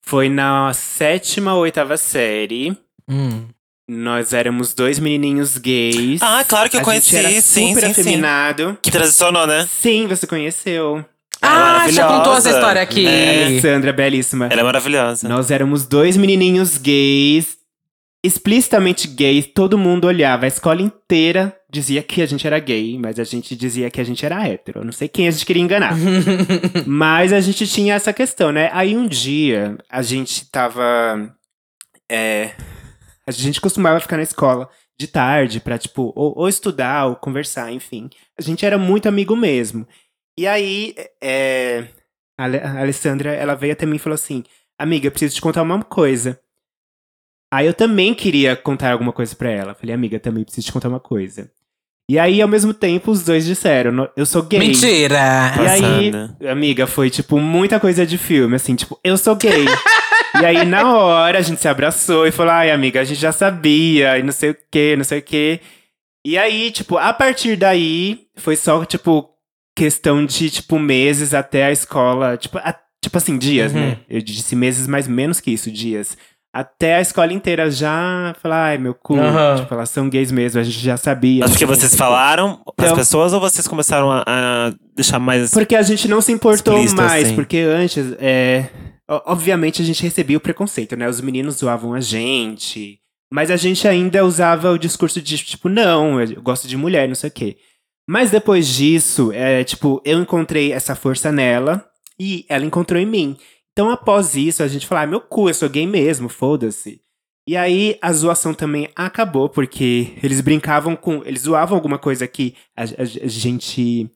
Foi 0.04 0.30
na 0.30 0.74
sétima 0.74 1.54
ou 1.54 1.62
oitava 1.62 1.98
série. 1.98 2.76
Hum. 3.10 3.48
Nós 3.90 4.32
éramos 4.32 4.74
dois 4.74 5.00
menininhos 5.00 5.58
gays. 5.58 6.22
Ah, 6.22 6.46
claro 6.48 6.70
que 6.70 6.78
eu 6.78 6.82
a 6.82 6.84
conheci, 6.84 7.10
Gente 7.12 7.26
era 7.26 7.42
sim, 7.42 7.74
super 7.74 7.88
sim, 7.88 7.94
sim. 7.94 8.02
afeminado. 8.02 8.78
Que 8.82 8.90
transicionou, 8.90 9.46
né? 9.46 9.68
Sim, 9.70 10.08
você 10.08 10.26
conheceu. 10.26 11.04
Ah, 11.42 11.90
já 11.90 12.08
contou 12.08 12.36
essa 12.36 12.52
história 12.52 12.82
aqui. 12.82 13.06
É. 13.06 13.46
Alessandra, 13.46 13.92
belíssima. 13.92 14.48
Ela 14.50 14.62
é 14.62 14.64
maravilhosa. 14.64 15.28
Nós 15.28 15.52
éramos 15.52 15.86
dois 15.86 16.16
menininhos 16.16 16.78
gays, 16.78 17.58
explicitamente 18.24 19.08
gays, 19.08 19.48
todo 19.48 19.78
mundo 19.78 20.06
olhava, 20.06 20.46
a 20.46 20.48
escola 20.48 20.82
inteira 20.82 21.58
dizia 21.70 22.04
que 22.04 22.22
a 22.22 22.26
gente 22.26 22.46
era 22.46 22.60
gay, 22.60 22.98
mas 23.00 23.20
a 23.20 23.24
gente 23.24 23.56
dizia 23.56 23.90
que 23.90 24.00
a 24.00 24.04
gente 24.04 24.26
era 24.26 24.48
hétero. 24.48 24.80
Eu 24.80 24.86
não 24.86 24.92
sei 24.92 25.08
quem 25.08 25.28
a 25.28 25.32
gente 25.32 25.46
queria 25.46 25.64
enganar. 25.64 25.96
mas 26.86 27.34
a 27.34 27.40
gente 27.40 27.66
tinha 27.68 27.96
essa 27.96 28.14
questão, 28.14 28.52
né? 28.52 28.70
Aí 28.74 28.96
um 28.96 29.08
dia 29.08 29.78
a 29.90 30.02
gente 30.02 30.50
tava. 30.52 31.34
é, 32.10 32.52
a 33.26 33.32
gente 33.32 33.62
costumava 33.62 34.00
ficar 34.00 34.18
na 34.18 34.24
escola 34.24 34.70
de 35.00 35.08
tarde 35.08 35.60
pra, 35.60 35.78
tipo, 35.78 36.14
ou, 36.16 36.38
ou 36.38 36.50
estudar, 36.50 37.08
ou 37.08 37.16
conversar, 37.16 37.72
enfim. 37.72 38.10
A 38.38 38.42
gente 38.42 38.66
era 38.66 38.78
muito 38.78 39.08
amigo 39.08 39.36
mesmo. 39.36 39.88
E 40.38 40.46
aí, 40.46 40.94
é, 41.22 41.88
a 42.38 42.82
Alessandra, 42.82 43.34
ela 43.34 43.56
veio 43.56 43.74
até 43.74 43.86
mim 43.86 43.96
e 43.96 44.00
falou 44.00 44.16
assim: 44.16 44.44
Amiga, 44.78 45.08
eu 45.08 45.12
preciso 45.12 45.36
te 45.36 45.42
contar 45.42 45.64
uma 45.64 45.84
coisa. 45.84 46.40
Aí 47.52 47.68
eu 47.68 47.74
também 47.74 48.14
queria 48.14 48.56
contar 48.56 48.92
alguma 48.94 49.12
coisa 49.12 49.36
pra 49.36 49.50
ela. 49.52 49.74
Falei, 49.76 49.94
amiga, 49.94 50.20
também 50.20 50.44
preciso 50.44 50.66
te 50.68 50.72
contar 50.74 50.88
uma 50.90 51.00
coisa. 51.00 51.50
E 52.10 52.18
aí, 52.20 52.42
ao 52.42 52.48
mesmo 52.48 52.74
tempo, 52.74 53.12
os 53.12 53.24
dois 53.24 53.46
disseram: 53.46 53.92
"No- 53.92 54.10
Eu 54.18 54.26
sou 54.26 54.42
gay. 54.44 54.60
Mentira! 54.60 55.18
E 55.58 55.68
aí, 55.68 56.12
Passada. 56.12 56.52
amiga, 56.52 56.88
foi 56.88 57.10
tipo 57.10 57.40
muita 57.40 57.80
coisa 57.80 58.06
de 58.06 58.18
filme, 58.18 58.56
assim, 58.56 58.76
tipo, 58.76 59.00
eu 59.04 59.18
sou 59.18 59.36
gay. 59.36 59.66
e 60.42 60.46
aí, 60.46 60.66
na 60.66 60.94
hora, 60.96 61.40
a 61.40 61.42
gente 61.42 61.62
se 61.62 61.68
abraçou 61.68 62.26
e 62.28 62.32
falou: 62.32 62.52
ai, 62.54 62.72
amiga, 62.72 63.00
a 63.02 63.04
gente 63.04 63.20
já 63.20 63.32
sabia, 63.32 64.18
e 64.18 64.24
não 64.24 64.32
sei 64.32 64.50
o 64.52 64.58
que, 64.72 64.96
não 64.98 65.04
sei 65.04 65.20
o 65.20 65.22
que. 65.22 65.60
E 66.26 66.38
aí, 66.38 66.70
tipo, 66.72 66.98
a 66.98 67.14
partir 67.14 67.56
daí, 67.56 68.22
foi 68.36 68.56
só, 68.56 68.84
tipo, 68.86 69.30
questão 69.76 70.26
de, 70.26 70.50
tipo, 70.50 70.78
meses 70.80 71.34
até 71.34 71.66
a 71.66 71.72
escola. 71.72 72.36
Tipo, 72.38 72.58
a- 72.58 72.78
tipo 73.02 73.18
assim, 73.18 73.38
dias, 73.38 73.74
Uhum. 73.74 73.80
né? 73.80 73.98
Eu 74.10 74.22
disse 74.22 74.56
meses, 74.56 74.86
mas 74.88 75.08
menos 75.08 75.40
que 75.40 75.52
isso, 75.52 75.72
dias. 75.72 76.18
Até 76.54 76.96
a 76.98 77.02
escola 77.02 77.32
inteira 77.32 77.72
já 77.72 78.36
falar, 78.42 78.66
ai, 78.72 78.78
meu 78.78 78.94
cu, 78.94 79.16
Aham. 79.18 79.56
tipo, 79.62 79.74
elas 79.74 79.90
são 79.90 80.10
gays 80.10 80.32
mesmo, 80.34 80.60
a 80.60 80.64
gente 80.64 80.80
já 80.80 80.98
sabia. 80.98 81.40
Mas 81.42 81.52
porque 81.52 81.66
sei 81.66 81.76
vocês 81.76 81.96
falaram 81.96 82.62
pras 82.76 82.90
Então- 82.90 82.98
pessoas 82.98 83.32
ou 83.32 83.40
vocês 83.40 83.66
começaram 83.68 84.12
a, 84.12 84.24
a 84.28 84.74
deixar 84.94 85.18
mais. 85.18 85.52
Porque 85.52 85.76
a 85.78 85.82
gente 85.82 86.10
não 86.10 86.20
se 86.20 86.32
importou 86.34 86.76
mais, 86.94 87.28
assim. 87.28 87.36
porque 87.36 87.60
antes, 87.60 88.06
é, 88.20 88.70
obviamente 89.26 89.82
a 89.82 89.86
gente 89.86 90.04
recebia 90.04 90.36
o 90.38 90.42
preconceito, 90.42 90.96
né? 90.98 91.08
Os 91.08 91.22
meninos 91.22 91.56
zoavam 91.56 91.94
a 91.94 92.02
gente, 92.02 93.00
mas 93.32 93.50
a 93.50 93.56
gente 93.56 93.88
ainda 93.88 94.26
usava 94.26 94.72
o 94.72 94.78
discurso 94.78 95.22
de 95.22 95.38
tipo, 95.38 95.70
não, 95.70 96.20
eu 96.20 96.42
gosto 96.42 96.68
de 96.68 96.76
mulher, 96.76 97.08
não 97.08 97.16
sei 97.16 97.30
o 97.30 97.34
quê. 97.34 97.56
Mas 98.10 98.30
depois 98.30 98.68
disso, 98.68 99.32
é, 99.34 99.64
tipo, 99.64 100.02
eu 100.04 100.20
encontrei 100.22 100.74
essa 100.74 100.96
força 100.96 101.32
nela 101.32 101.86
e 102.20 102.46
ela 102.50 102.66
encontrou 102.66 103.00
em 103.02 103.06
mim. 103.06 103.38
Então 103.74 103.90
após 103.90 104.36
isso, 104.36 104.64
a 104.64 104.68
gente 104.68 104.86
falou, 104.86 105.04
ah, 105.04 105.08
meu 105.08 105.22
cu, 105.22 105.50
eu 105.50 105.54
sou 105.54 105.70
gay 105.70 105.88
mesmo, 105.88 106.28
foda-se. 106.28 107.02
E 107.48 107.58
aí 107.58 107.98
a 108.02 108.14
zoação 108.14 108.54
também 108.54 108.90
acabou, 108.96 109.50
porque 109.50 110.14
eles 110.22 110.42
brincavam 110.42 110.96
com. 110.96 111.24
Eles 111.26 111.42
zoavam 111.42 111.76
alguma 111.76 111.98
coisa 111.98 112.28
que 112.28 112.56
a, 112.76 112.84
a-. 112.84 112.86
A 113.24 113.28
gente, 113.28 114.10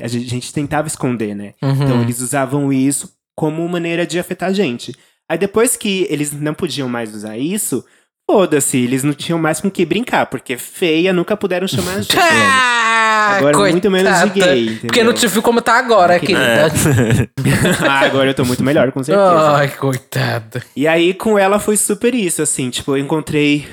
a 0.00 0.06
gente 0.06 0.52
tentava 0.52 0.86
esconder, 0.86 1.34
né? 1.34 1.54
Uhum. 1.62 1.72
Então 1.72 2.02
eles 2.02 2.20
usavam 2.20 2.72
isso 2.72 3.16
como 3.34 3.66
maneira 3.68 4.06
de 4.06 4.18
afetar 4.18 4.50
a 4.50 4.52
gente. 4.52 4.94
Aí 5.28 5.38
depois 5.38 5.76
que 5.76 6.06
eles 6.10 6.32
não 6.32 6.54
podiam 6.54 6.88
mais 6.88 7.14
usar 7.14 7.38
isso, 7.38 7.84
foda-se, 8.30 8.76
eles 8.78 9.02
não 9.02 9.14
tinham 9.14 9.38
mais 9.38 9.60
com 9.60 9.68
o 9.68 9.70
que 9.70 9.86
brincar, 9.86 10.26
porque 10.26 10.58
feia 10.58 11.12
nunca 11.12 11.36
puderam 11.36 11.66
chamar 11.66 11.94
a 11.96 12.00
gente. 12.02 12.16
Ah, 12.18 13.36
Agora 13.38 13.58
muito 13.70 13.90
menos 13.90 14.12
de 14.12 14.30
coitada. 14.30 14.52
gay, 14.54 14.62
entendeu? 14.64 14.80
Porque 14.82 15.02
não 15.04 15.12
te 15.12 15.26
viu 15.26 15.42
como 15.42 15.62
tá 15.62 15.78
agora, 15.78 16.14
É. 16.16 16.18
querida. 16.20 16.68
ah, 17.88 18.00
agora 18.00 18.30
eu 18.30 18.34
tô 18.34 18.44
muito 18.44 18.62
melhor, 18.62 18.92
com 18.92 19.02
certeza. 19.02 19.50
Ai, 19.56 19.68
coitada. 19.76 20.62
E 20.76 20.86
aí, 20.86 21.14
com 21.14 21.38
ela 21.38 21.58
foi 21.58 21.76
super 21.76 22.14
isso, 22.14 22.42
assim, 22.42 22.68
tipo, 22.70 22.92
eu 22.92 22.98
encontrei 22.98 23.66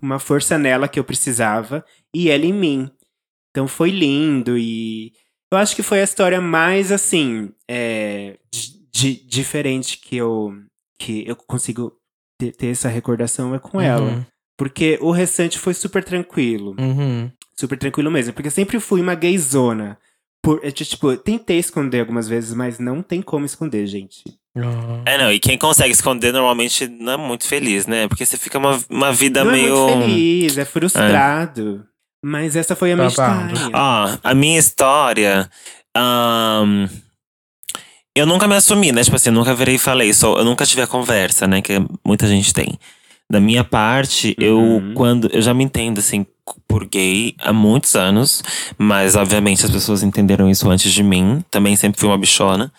uma 0.00 0.18
força 0.18 0.56
nela 0.58 0.88
que 0.88 0.98
eu 0.98 1.04
precisava 1.04 1.84
e 2.14 2.30
ela 2.30 2.44
em 2.46 2.52
mim. 2.52 2.90
Então 3.50 3.66
foi 3.68 3.90
lindo 3.90 4.56
e 4.56 5.12
eu 5.52 5.58
acho 5.58 5.74
que 5.76 5.82
foi 5.82 6.00
a 6.00 6.04
história 6.04 6.40
mais, 6.40 6.92
assim, 6.92 7.50
é, 7.68 8.36
di- 8.52 8.72
di- 8.92 9.26
diferente 9.28 9.98
que 9.98 10.16
eu, 10.16 10.52
que 10.98 11.24
eu 11.26 11.34
consigo 11.36 11.92
ter, 12.38 12.52
ter 12.52 12.68
essa 12.68 12.88
recordação 12.88 13.54
é 13.54 13.58
com 13.58 13.80
ela. 13.80 14.10
Uhum, 14.12 14.24
Porque 14.56 14.98
o 15.00 15.10
restante 15.10 15.58
foi 15.58 15.74
super 15.74 16.02
tranquilo. 16.04 16.74
uhum. 16.78 17.30
Super 17.58 17.76
tranquilo 17.76 18.10
mesmo. 18.10 18.32
Porque 18.32 18.46
eu 18.46 18.52
sempre 18.52 18.78
fui 18.78 19.00
uma 19.00 19.14
gayzona. 19.16 19.98
Por, 20.42 20.60
é, 20.62 20.70
tipo, 20.70 21.16
tentei 21.16 21.58
esconder 21.58 22.00
algumas 22.00 22.28
vezes, 22.28 22.54
mas 22.54 22.78
não 22.78 23.02
tem 23.02 23.20
como 23.20 23.44
esconder, 23.44 23.86
gente. 23.88 24.22
Ah. 24.56 25.02
É, 25.04 25.18
não, 25.18 25.32
e 25.32 25.40
quem 25.40 25.58
consegue 25.58 25.90
esconder 25.92 26.32
normalmente 26.32 26.86
não 26.86 27.12
é 27.12 27.16
muito 27.16 27.44
feliz, 27.44 27.86
né? 27.86 28.06
Porque 28.06 28.24
você 28.24 28.36
fica 28.36 28.58
uma, 28.58 28.78
uma 28.88 29.12
vida 29.12 29.44
não 29.44 29.50
meio. 29.52 29.74
é 29.74 29.94
muito 29.96 30.02
feliz, 30.08 30.58
é 30.58 30.64
frustrado. 30.64 31.84
Mas 32.24 32.54
essa 32.56 32.74
foi 32.76 32.92
a 32.92 32.96
minha 32.96 33.10
Babado. 33.10 33.52
história. 33.54 33.70
Ó, 33.76 34.18
a 34.22 34.34
minha 34.34 34.58
história. 34.58 35.50
ahn, 35.96 36.86
eu 38.18 38.26
nunca 38.26 38.46
me 38.46 38.54
assumi, 38.54 38.92
né? 38.92 39.02
Tipo 39.02 39.16
assim, 39.16 39.30
eu 39.30 39.34
nunca 39.34 39.54
virei 39.54 39.76
e 39.76 39.78
falei. 39.78 40.12
Só, 40.12 40.36
eu 40.38 40.44
nunca 40.44 40.66
tive 40.66 40.82
a 40.82 40.86
conversa, 40.86 41.46
né? 41.46 41.62
Que 41.62 41.80
muita 42.04 42.26
gente 42.26 42.52
tem. 42.52 42.78
Da 43.30 43.40
minha 43.40 43.62
parte, 43.62 44.34
Uhum. 44.40 44.44
eu 44.46 44.94
quando 44.94 45.28
eu 45.32 45.42
já 45.42 45.52
me 45.52 45.62
entendo 45.64 45.98
assim 45.98 46.24
por 46.66 46.86
gay 46.86 47.34
há 47.40 47.52
muitos 47.52 47.94
anos, 47.94 48.42
mas 48.78 49.14
obviamente 49.16 49.64
as 49.66 49.70
pessoas 49.70 50.02
entenderam 50.02 50.48
isso 50.48 50.68
antes 50.70 50.90
de 50.92 51.02
mim. 51.02 51.44
Também 51.50 51.76
sempre 51.76 52.00
fui 52.00 52.08
uma 52.08 52.16
bichona. 52.16 52.72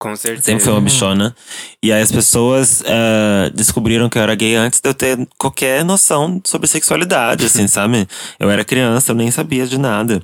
Com 0.00 0.14
certeza. 0.14 0.44
Sempre 0.44 0.62
fui 0.62 0.72
uma 0.72 0.80
bichona. 0.80 1.34
E 1.82 1.92
aí 1.92 2.00
as 2.00 2.12
pessoas 2.12 2.84
ah, 2.86 3.50
descobriram 3.52 4.08
que 4.08 4.16
eu 4.16 4.22
era 4.22 4.36
gay 4.36 4.54
antes 4.54 4.80
de 4.80 4.88
eu 4.88 4.94
ter 4.94 5.18
qualquer 5.36 5.84
noção 5.84 6.40
sobre 6.46 6.68
sexualidade, 6.68 7.46
assim, 7.46 7.66
sabe? 7.68 8.06
Eu 8.38 8.48
era 8.48 8.64
criança, 8.64 9.10
eu 9.10 9.16
nem 9.16 9.28
sabia 9.32 9.66
de 9.66 9.76
nada. 9.76 10.22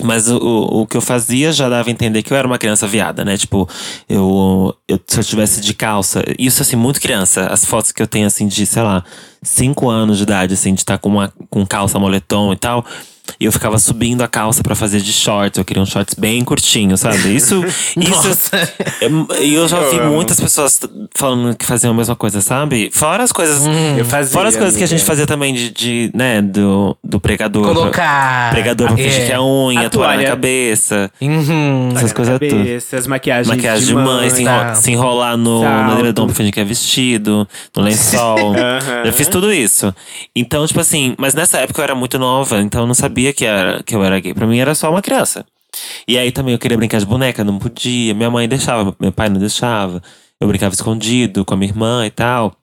Mas 0.00 0.28
o, 0.28 0.38
o, 0.38 0.86
que 0.86 0.96
eu 0.96 1.00
fazia 1.00 1.52
já 1.52 1.68
dava 1.68 1.88
a 1.88 1.92
entender 1.92 2.22
que 2.22 2.32
eu 2.32 2.36
era 2.36 2.46
uma 2.46 2.58
criança 2.58 2.86
viada, 2.86 3.24
né? 3.24 3.36
Tipo, 3.36 3.68
eu, 4.08 4.72
eu 4.86 5.00
se 5.04 5.18
eu 5.18 5.24
tivesse 5.24 5.60
de 5.60 5.74
calça. 5.74 6.22
Isso, 6.38 6.62
assim, 6.62 6.76
muito 6.76 7.00
criança. 7.00 7.46
As 7.46 7.64
fotos 7.64 7.90
que 7.90 8.00
eu 8.00 8.06
tenho, 8.06 8.26
assim, 8.26 8.46
de, 8.46 8.64
sei 8.64 8.82
lá, 8.82 9.02
cinco 9.42 9.90
anos 9.90 10.18
de 10.18 10.22
idade, 10.22 10.54
assim, 10.54 10.72
de 10.72 10.80
estar 10.80 10.98
com, 10.98 11.08
uma, 11.08 11.32
com 11.50 11.66
calça 11.66 11.98
moletom 11.98 12.52
e 12.52 12.56
tal. 12.56 12.84
E 13.38 13.44
eu 13.44 13.52
ficava 13.52 13.78
subindo 13.78 14.22
a 14.22 14.28
calça 14.28 14.62
pra 14.62 14.74
fazer 14.74 15.00
de 15.00 15.12
shorts. 15.12 15.58
Eu 15.58 15.64
queria 15.64 15.82
uns 15.82 15.88
shorts 15.90 16.14
bem 16.14 16.42
curtinhos, 16.44 17.00
sabe? 17.00 17.34
Isso. 17.34 17.64
isso 17.96 18.50
e 19.40 19.54
eu 19.54 19.68
já 19.68 19.80
ouvi 19.80 20.00
muitas 20.00 20.40
pessoas 20.40 20.80
falando 21.14 21.56
que 21.56 21.64
faziam 21.64 21.92
a 21.92 21.94
mesma 21.96 22.16
coisa, 22.16 22.40
sabe? 22.40 22.90
Fora 22.92 23.22
as 23.22 23.32
coisas. 23.32 23.62
Eu 23.96 24.04
fazia. 24.04 24.32
Fora 24.32 24.48
as 24.48 24.56
coisas 24.56 24.76
que 24.76 24.84
a 24.84 24.86
gente 24.86 25.00
amiga. 25.00 25.06
fazia 25.06 25.26
também 25.26 25.54
de, 25.54 25.70
de 25.70 26.10
né, 26.14 26.40
do, 26.42 26.96
do 27.02 27.20
pregador. 27.20 27.66
Colocar. 27.66 28.50
Pregador 28.50 28.88
pra 28.88 28.96
fingir 28.96 29.22
é. 29.22 29.26
que 29.26 29.32
é 29.32 29.40
unha, 29.40 29.86
A 29.86 29.90
toalha 29.90 30.22
na 30.22 30.28
cabeça. 30.28 31.10
Uhum. 31.20 31.90
Essas 31.94 32.12
coisas 32.12 32.38
tudo. 32.38 32.56
Cabeça, 32.56 32.96
as 32.96 33.06
maquiagens 33.06 33.48
Maquiagem 33.48 33.86
de 33.86 33.94
mãe, 33.94 34.30
se, 34.30 34.44
tá. 34.44 34.62
enro- 34.68 34.76
se 34.76 34.90
enrolar 34.92 35.36
no, 35.36 35.62
no 35.62 35.98
edredom 35.98 36.26
pra 36.26 36.34
fingir 36.34 36.52
que 36.52 36.60
é 36.60 36.64
vestido, 36.64 37.48
no 37.76 37.82
lençol. 37.82 38.54
Aham. 38.56 39.02
Eu 39.04 39.12
fiz 39.12 39.28
tudo 39.28 39.52
isso. 39.52 39.94
Então, 40.34 40.66
tipo 40.66 40.80
assim, 40.80 41.14
mas 41.18 41.34
nessa 41.34 41.58
época 41.58 41.80
eu 41.80 41.84
era 41.84 41.94
muito 41.94 42.18
nova, 42.18 42.60
então 42.60 42.82
eu 42.82 42.86
não 42.86 42.94
sabia 42.94 43.17
que, 43.32 43.44
era, 43.44 43.82
que 43.82 43.94
eu 43.94 44.02
era 44.04 44.18
gay. 44.20 44.32
Pra 44.34 44.46
mim 44.46 44.58
era 44.58 44.74
só 44.74 44.90
uma 44.90 45.02
criança. 45.02 45.44
E 46.06 46.16
aí 46.18 46.32
também 46.32 46.54
eu 46.54 46.58
queria 46.58 46.76
brincar 46.76 46.98
de 46.98 47.06
boneca, 47.06 47.44
não 47.44 47.58
podia. 47.58 48.14
Minha 48.14 48.30
mãe 48.30 48.48
deixava, 48.48 48.94
meu 49.00 49.12
pai 49.12 49.28
não 49.28 49.38
deixava. 49.38 50.02
Eu 50.40 50.46
brincava 50.48 50.74
escondido 50.74 51.44
com 51.44 51.54
a 51.54 51.56
minha 51.56 51.70
irmã 51.70 52.06
e 52.06 52.10
tal. 52.10 52.54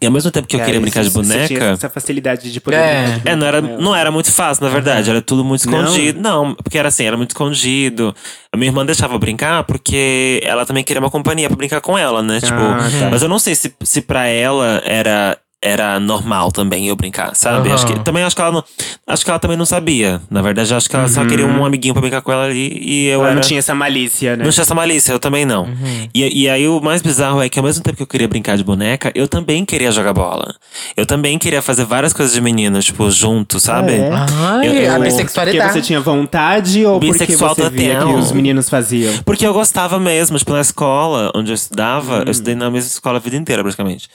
E 0.00 0.06
ao 0.06 0.10
mesmo 0.12 0.30
tempo 0.30 0.48
que 0.48 0.56
eu 0.56 0.58
Cara, 0.58 0.66
queria 0.66 0.80
brincar 0.80 1.04
de 1.04 1.10
boneca. 1.10 1.64
essa 1.66 1.88
facilidade 1.90 2.50
de 2.50 2.60
poder. 2.60 2.78
É. 2.78 3.20
É, 3.26 3.36
não 3.36 3.46
era, 3.46 3.60
não 3.60 3.94
era 3.94 4.10
muito 4.10 4.32
fácil, 4.32 4.64
na 4.64 4.70
verdade. 4.70 5.08
Era 5.10 5.20
tudo 5.20 5.44
muito 5.44 5.68
Não? 5.70 5.80
escondido. 5.84 6.20
Não? 6.20 6.54
porque 6.54 6.78
era 6.78 6.88
assim, 6.88 7.04
era 7.04 7.16
muito 7.16 7.30
escondido. 7.30 8.14
A 8.52 8.56
minha 8.56 8.70
irmã 8.70 8.84
deixava 8.86 9.18
brincar 9.18 9.62
porque 9.64 10.40
ela 10.44 10.64
também 10.66 10.82
queria 10.82 10.98
uma 11.00 11.10
companhia 11.10 11.46
pra 11.48 11.56
brincar 11.56 11.80
com 11.82 11.96
ela, 11.96 12.22
né? 12.22 12.40
Tipo, 12.40 12.54
Ah, 12.54 12.78
tá. 13.00 13.10
mas 13.10 13.22
eu 13.22 13.28
não 13.28 13.38
sei 13.38 13.54
se, 13.54 13.72
se 13.82 14.00
pra 14.00 14.26
ela 14.26 14.82
era, 14.84 15.38
era 15.62 16.00
normal 16.00 16.50
também 16.50 16.88
eu 16.88 16.96
brincar, 16.96 17.36
sabe? 17.36 17.68
Aham. 17.68 17.74
Acho 17.76 17.86
que, 17.86 17.98
também 18.00 18.24
acho 18.24 18.34
que 18.34 18.42
ela 18.42 18.50
não. 18.52 18.64
Acho 19.06 19.24
que 19.24 19.30
ela 19.30 19.38
também 19.38 19.56
não 19.56 19.64
sabia. 19.64 20.20
Na 20.28 20.42
verdade, 20.42 20.74
acho 20.74 20.90
que 20.90 20.96
ela 20.96 21.06
só 21.08 21.24
queria 21.24 21.46
um 21.46 21.64
amiguinho 21.64 21.94
pra 21.94 22.00
brincar 22.00 22.20
com 22.20 22.32
ela 22.32 22.44
ali 22.46 22.78
e 22.82 23.06
eu 23.06 23.20
Ela 23.20 23.26
era. 23.28 23.34
não 23.36 23.40
tinha 23.42 23.58
essa 23.58 23.74
malícia, 23.74 24.36
né? 24.36 24.44
Não 24.44 24.50
tinha 24.50 24.62
essa 24.62 24.74
malícia, 24.74 25.12
eu 25.12 25.20
também 25.20 25.44
não. 25.44 25.64
Uhum. 25.64 26.08
E, 26.12 26.42
e 26.42 26.48
aí 26.48 26.66
o 26.66 26.80
mais 26.80 27.00
bizarro 27.00 27.40
é 27.40 27.48
que 27.48 27.58
ao 27.58 27.64
mesmo 27.64 27.82
tempo 27.84 27.96
que 27.96 28.02
eu 28.02 28.06
queria 28.06 28.26
brincar 28.26 28.56
de 28.56 28.64
boneca, 28.64 29.12
eu 29.14 29.28
também 29.28 29.64
queria 29.64 29.92
jogar 29.92 30.12
bola. 30.12 30.54
Eu 30.96 31.06
também 31.06 31.38
queria 31.38 31.62
fazer 31.62 31.84
várias 31.84 32.12
coisas 32.12 32.34
de 32.34 32.40
menino, 32.40 32.80
tipo, 32.80 33.08
junto, 33.10 33.60
sabe? 33.60 33.92
é? 33.92 34.10
Ai, 34.12 34.66
Eu- 34.68 34.72
a 34.72 34.76
eu- 34.76 34.92
Porque 34.94 35.04
bissexualidade. 35.10 35.72
você 35.74 35.80
tinha 35.82 36.00
vontade 36.00 36.84
ou 36.84 36.98
porque 36.98 37.12
Bissexual 37.12 37.54
você 37.54 37.70
via 37.70 37.98
que 37.98 38.04
os 38.04 38.32
meninos 38.32 38.68
faziam? 38.68 39.12
Porque 39.24 39.46
eu 39.46 39.52
gostava 39.52 39.98
mesmo, 40.00 40.38
tipo, 40.38 40.52
na 40.52 40.60
escola 40.60 41.30
onde 41.34 41.50
eu 41.52 41.54
estudava, 41.54 42.22
eu 42.26 42.30
estudei 42.30 42.54
na 42.54 42.70
mesma 42.70 42.88
escola 42.88 43.18
a 43.18 43.20
vida 43.20 43.36
inteira, 43.36 43.62
praticamente. 43.62 44.08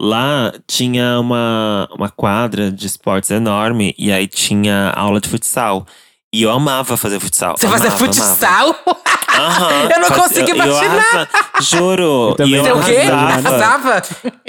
Lá 0.00 0.50
tinha 0.66 1.20
uma, 1.20 1.86
uma 1.94 2.08
quadra 2.08 2.70
de 2.72 2.86
esportes 2.86 3.30
enorme 3.30 3.94
e 3.98 4.10
aí 4.10 4.26
tinha 4.26 4.90
aula 4.96 5.20
de 5.20 5.28
futsal. 5.28 5.86
E 6.32 6.42
eu 6.42 6.50
amava 6.50 6.96
fazer 6.96 7.20
futsal. 7.20 7.56
Você 7.58 7.68
fazia 7.68 7.88
amava, 7.88 8.04
futsal? 8.06 8.68
amava. 8.86 9.00
Aham. 9.38 9.88
Eu 9.94 10.00
não 10.00 10.08
Faz- 10.08 10.20
consegui 10.22 10.50
eu, 10.52 10.56
eu 10.56 10.66
imaginar. 10.66 11.28
Juro. 11.60 12.36
e 12.46 12.52
eu 12.54 12.76
o 12.78 12.84
quê? 12.84 12.96
arrasava. 13.12 14.02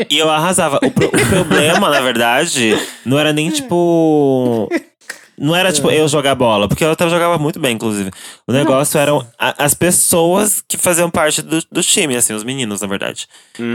E 0.10 0.18
eu 0.18 0.30
arrasava. 0.30 0.80
O, 0.84 0.92
pro- 0.92 1.08
o 1.08 1.28
problema, 1.30 1.90
na 1.90 2.00
verdade, 2.02 2.78
não 3.06 3.18
era 3.20 3.32
nem 3.34 3.50
tipo. 3.50 4.70
Não 5.38 5.56
era 5.56 5.72
tipo 5.74 5.90
eu 5.90 6.08
jogar 6.08 6.36
bola, 6.36 6.68
porque 6.68 6.84
eu 6.84 6.92
até 6.92 7.10
jogava 7.10 7.38
muito 7.40 7.60
bem, 7.60 7.74
inclusive. 7.76 8.12
O 8.48 8.52
negócio 8.52 9.00
eram 9.00 9.26
a- 9.40 9.56
as 9.66 9.74
pessoas 9.74 10.64
que 10.68 10.78
faziam 10.78 11.10
parte 11.10 11.42
do, 11.42 11.64
do 11.72 11.82
time, 11.82 12.16
assim, 12.16 12.34
os 12.34 12.44
meninos, 12.44 12.82
na 12.82 12.88
verdade. 12.88 13.28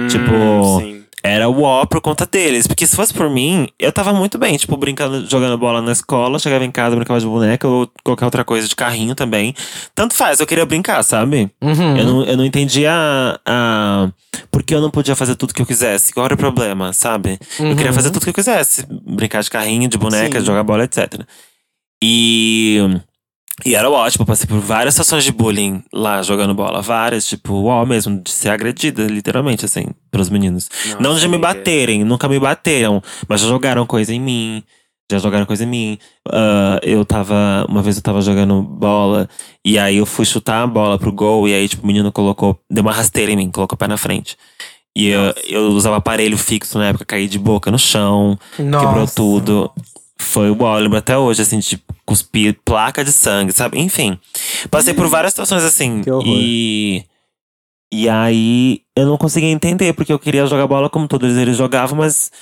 Tipo, 0.09 0.33
Hum, 0.33 0.79
sim. 0.81 1.05
Era 1.22 1.48
o 1.48 1.62
ó 1.62 1.85
por 1.87 2.00
conta 2.00 2.24
deles. 2.24 2.66
Porque 2.66 2.87
se 2.87 2.94
fosse 2.94 3.12
por 3.12 3.29
mim, 3.29 3.68
eu 3.79 3.90
tava 3.92 4.12
muito 4.12 4.38
bem, 4.38 4.57
tipo, 4.57 4.76
brincando, 4.76 5.26
jogando 5.29 5.59
bola 5.59 5.83
na 5.83 5.92
escola, 5.92 6.38
chegava 6.38 6.64
em 6.64 6.70
casa, 6.70 6.94
brincava 6.94 7.18
de 7.18 7.26
boneca 7.26 7.66
ou 7.66 7.90
qualquer 8.05 8.24
outra 8.26 8.44
coisa 8.44 8.68
de 8.68 8.76
carrinho 8.76 9.14
também. 9.14 9.55
Tanto 9.94 10.14
faz, 10.14 10.38
eu 10.40 10.46
queria 10.46 10.64
brincar, 10.64 11.02
sabe? 11.02 11.50
Uhum. 11.61 11.96
Eu 11.96 12.05
não, 12.05 12.24
eu 12.24 12.37
não 12.37 12.44
entendia 12.44 12.92
a, 12.92 13.40
a- 13.46 14.09
por 14.50 14.62
que 14.62 14.74
eu 14.74 14.81
não 14.81 14.90
podia 14.90 15.16
fazer 15.16 15.35
tudo 15.35 15.52
que 15.55 15.62
eu 15.62 15.66
quisesse. 15.66 16.12
Qual 16.12 16.24
era 16.26 16.35
o 16.35 16.38
problema, 16.38 16.92
sabe? 16.92 17.38
Eu 17.59 17.74
queria 17.74 17.92
fazer 17.92 18.11
tudo 18.11 18.22
que 18.22 18.31
eu 18.31 18.35
quisesse. 18.35 18.87
Brincar 18.88 19.42
de 19.42 19.50
carrinho, 19.50 19.88
de 19.88 19.98
boneca, 19.98 20.38
Sim. 20.38 20.46
jogar 20.46 20.62
bola, 20.62 20.85
etc. 20.85 21.20
E. 22.02 22.79
E 23.64 23.75
era 23.75 23.88
ótimo, 23.90 24.27
passei 24.27 24.47
por 24.47 24.61
várias 24.61 24.95
situações 24.95 25.25
de 25.25 25.33
bullying 25.33 25.83
lá 25.92 26.23
jogando 26.23 26.55
bola. 26.55 26.83
Várias, 26.83 27.27
tipo, 27.27 27.64
ó, 27.64 27.87
mesmo, 27.87 28.21
de 28.23 28.31
ser 28.31 28.51
agredida, 28.51 29.05
literalmente, 29.07 29.64
assim, 29.64 29.87
pelos 30.11 30.29
meninos. 30.29 30.69
Nossa, 30.85 31.01
não 31.01 31.14
de 31.16 31.27
me 31.27 31.38
baterem, 31.38 32.05
nunca 32.05 32.29
me 32.29 32.38
bateram, 32.38 33.03
mas 33.27 33.40
já 33.40 33.49
jogaram 33.49 33.87
coisa 33.87 34.12
em 34.12 34.21
mim. 34.21 34.62
Já 35.11 35.19
jogaram 35.19 35.47
coisa 35.47 35.64
em 35.64 35.69
mim. 35.69 35.99
Ah, 36.31 36.79
eu 36.83 37.05
tava. 37.05 37.64
Uma 37.69 37.81
vez 37.81 37.97
eu 37.97 38.03
tava 38.03 38.21
jogando 38.21 38.61
bola, 38.61 39.29
e 39.64 39.79
aí 39.79 39.97
eu 39.97 40.05
fui 40.05 40.27
chutar 40.27 40.62
a 40.62 40.66
bola 40.66 40.99
pro 40.99 41.12
gol, 41.12 41.49
e 41.49 41.55
aí, 41.55 41.66
tipo, 41.66 41.83
o 41.83 41.87
menino 41.87 42.12
colocou. 42.12 42.61
Deu 42.71 42.83
uma 42.83 42.92
rasteira 42.92 43.33
em 43.33 43.37
mim, 43.37 43.51
colocou 43.51 43.75
o 43.75 43.79
pé 43.79 43.88
na 43.88 43.97
frente. 43.97 44.37
E 44.95 45.09
eu, 45.09 45.35
eu 45.49 45.62
usava 45.69 45.97
aparelho 45.97 46.37
fixo 46.37 46.79
na 46.79 46.88
época, 46.88 47.05
caí 47.05 47.29
de 47.29 47.38
boca 47.38 47.71
no 47.71 47.79
chão, 47.79 48.38
quebrou 48.57 49.01
Nossa. 49.01 49.14
tudo. 49.14 49.71
Foi 50.18 50.50
o 50.50 50.57
eu 50.61 50.74
lembro 50.79 50.98
até 50.98 51.16
hoje, 51.16 51.42
assim, 51.42 51.59
de 51.59 51.83
cuspir 52.05 52.59
placa 52.64 53.05
de 53.05 53.12
sangue, 53.12 53.52
sabe? 53.52 53.79
Enfim. 53.79 54.18
Passei 54.70 54.94
por 54.94 55.07
várias 55.09 55.33
situações 55.33 55.62
assim. 55.62 56.02
Que 56.02 56.11
horror. 56.11 56.24
E. 56.26 57.05
E 57.92 58.09
aí 58.09 58.81
eu 58.96 59.07
não 59.07 59.16
conseguia 59.16 59.48
entender, 59.50 59.92
porque 59.92 60.12
eu 60.12 60.18
queria 60.18 60.46
jogar 60.46 60.66
bola 60.66 60.90
como 60.90 61.07
todos 61.07 61.37
eles 61.37 61.57
jogavam, 61.57 61.96
mas, 61.98 62.33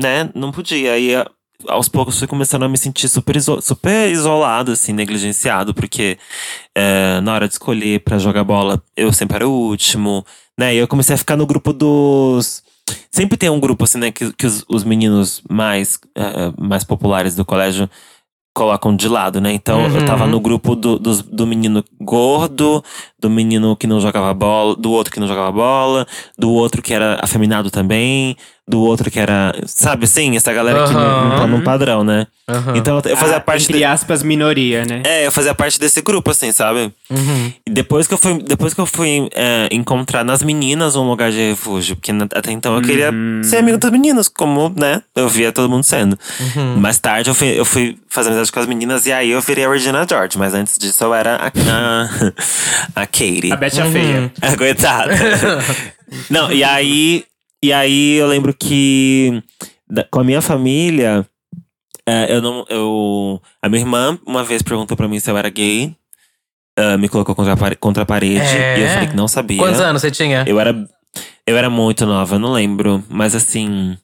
né, 0.00 0.30
não 0.34 0.50
podia. 0.50 0.92
Aí 0.92 1.10
aos 1.66 1.88
poucos 1.88 2.18
fui 2.18 2.26
começando 2.26 2.62
a 2.62 2.68
me 2.68 2.78
sentir 2.78 3.08
super, 3.08 3.36
iso- 3.36 3.60
super 3.60 4.10
isolado, 4.10 4.72
assim, 4.72 4.92
negligenciado, 4.92 5.74
porque 5.74 6.16
é, 6.74 7.20
na 7.20 7.34
hora 7.34 7.46
de 7.48 7.54
escolher 7.54 8.00
pra 8.00 8.18
jogar 8.18 8.44
bola, 8.44 8.82
eu 8.96 9.12
sempre 9.12 9.36
era 9.36 9.48
o 9.48 9.52
último, 9.52 10.24
né? 10.58 10.74
E 10.74 10.78
eu 10.78 10.88
comecei 10.88 11.14
a 11.14 11.18
ficar 11.18 11.36
no 11.36 11.46
grupo 11.46 11.72
dos. 11.72 12.62
Sempre 13.10 13.36
tem 13.36 13.50
um 13.50 13.60
grupo, 13.60 13.84
assim, 13.84 13.98
né, 13.98 14.10
que, 14.10 14.32
que 14.32 14.46
os, 14.46 14.64
os 14.68 14.84
meninos 14.84 15.42
mais, 15.48 15.98
eh, 16.16 16.52
mais 16.58 16.84
populares 16.84 17.34
do 17.34 17.44
colégio 17.44 17.88
colocam 18.54 18.94
de 18.96 19.08
lado, 19.08 19.40
né? 19.40 19.52
Então 19.52 19.86
eu 19.94 20.04
tava 20.04 20.24
Uhum. 20.24 20.30
no 20.30 20.40
grupo 20.40 20.74
do, 20.74 20.98
dos- 20.98 21.22
do 21.22 21.46
menino 21.46 21.84
gordo, 22.00 22.82
do 23.18 23.30
menino 23.30 23.76
que 23.76 23.86
não 23.86 24.00
jogava 24.00 24.34
bola, 24.34 24.74
do 24.74 24.90
outro 24.90 25.12
que 25.12 25.20
não 25.20 25.28
jogava 25.28 25.52
bola, 25.52 26.06
do 26.36 26.50
outro 26.50 26.82
que 26.82 26.92
era 26.92 27.20
afeminado 27.22 27.70
também, 27.70 28.36
do 28.68 28.80
outro 28.80 29.10
que 29.10 29.18
era. 29.18 29.52
Sabe 29.66 30.04
assim? 30.04 30.36
Essa 30.36 30.52
galera 30.52 30.86
que 30.86 30.92
não, 30.92 31.28
não 31.30 31.36
tá 31.36 31.46
num 31.46 31.62
padrão, 31.62 32.04
né? 32.04 32.26
Então 32.74 33.00
eu 33.04 33.16
fazia 33.16 33.36
Ah, 33.36 33.40
parte. 33.40 33.64
Entre 33.64 33.78
de- 33.78 33.84
aspas, 33.84 34.22
minoria, 34.22 34.84
né? 34.84 35.02
é, 35.04 35.26
eu 35.26 35.32
fazia 35.32 35.54
parte 35.54 35.78
desse 35.78 36.00
grupo, 36.00 36.30
assim, 36.30 36.50
sabe? 36.52 36.92
Uhum. 37.10 37.52
E 37.66 37.70
depois 37.70 38.06
que 38.06 38.14
eu 38.14 38.18
fui, 38.18 38.42
depois 38.42 38.72
que 38.72 38.80
eu 38.80 38.86
fui 38.86 39.28
é, 39.34 39.68
encontrar 39.70 40.24
nas 40.24 40.42
meninas 40.42 40.96
um 40.96 41.06
lugar 41.08 41.30
de 41.30 41.50
refúgio, 41.50 41.96
porque 41.96 42.10
até 42.34 42.50
então 42.52 42.74
eu 42.76 42.82
queria 42.82 43.10
ser 43.42 43.58
amigo 43.58 43.76
das 43.78 43.90
meninas, 43.90 44.28
como, 44.28 44.72
né, 44.76 45.02
eu 45.14 45.28
via 45.28 45.52
todo 45.52 45.68
mundo 45.68 45.84
sendo. 45.84 46.18
Mais 46.78 46.98
tarde 46.98 47.28
eu 47.30 47.34
fui, 47.34 47.48
eu 47.58 47.64
fui 47.64 47.98
fazer 48.08 48.28
amizade 48.30 48.50
com 48.50 48.60
as 48.60 48.66
meninas 48.66 49.04
e 49.06 49.12
aí 49.12 49.30
eu 49.30 49.40
virei 49.42 49.64
a 49.66 49.70
Regina 49.70 50.06
George, 50.08 50.38
mas 50.38 50.54
antes 50.54 50.78
disso 50.78 51.04
eu 51.04 51.14
era 51.14 51.36
a, 51.36 51.46
a, 51.48 52.08
a 53.02 53.06
Katie. 53.06 53.52
A 53.52 53.56
Beth 53.56 53.78
a 53.78 53.84
Feia. 53.90 54.32
É, 54.40 54.56
coitada. 54.56 55.12
Não, 56.30 56.50
e 56.50 56.64
aí, 56.64 57.24
e 57.62 57.72
aí 57.72 58.14
eu 58.16 58.26
lembro 58.26 58.54
que 58.54 59.42
da- 59.88 60.04
com 60.04 60.20
a 60.20 60.24
minha 60.24 60.40
família, 60.42 61.26
é, 62.06 62.34
eu 62.34 62.40
não. 62.42 62.64
Eu, 62.68 63.40
a 63.62 63.68
minha 63.68 63.82
irmã 63.82 64.18
uma 64.26 64.44
vez 64.44 64.62
perguntou 64.62 64.96
pra 64.96 65.08
mim 65.08 65.18
se 65.20 65.30
eu 65.30 65.36
era 65.36 65.48
gay. 65.50 65.94
ah, 66.78 66.96
me 66.96 67.08
colocou 67.08 67.34
contra 67.34 67.52
a, 67.52 67.56
pare- 67.56 67.76
contra 67.76 68.02
a 68.02 68.06
parede. 68.06 68.40
É? 68.40 68.78
E 68.78 68.82
eu 68.82 68.88
falei 68.88 69.08
que 69.08 69.16
não 69.16 69.28
sabia. 69.28 69.58
Quantos 69.58 69.80
anos 69.80 70.00
você 70.02 70.10
tinha? 70.10 70.44
Eu 70.46 70.58
era, 70.60 70.72
eu 71.46 71.56
era 71.56 71.68
muito 71.68 72.06
nova, 72.06 72.36
eu 72.36 72.38
não 72.38 72.52
lembro. 72.52 73.02
Mas 73.08 73.34
assim. 73.34 73.96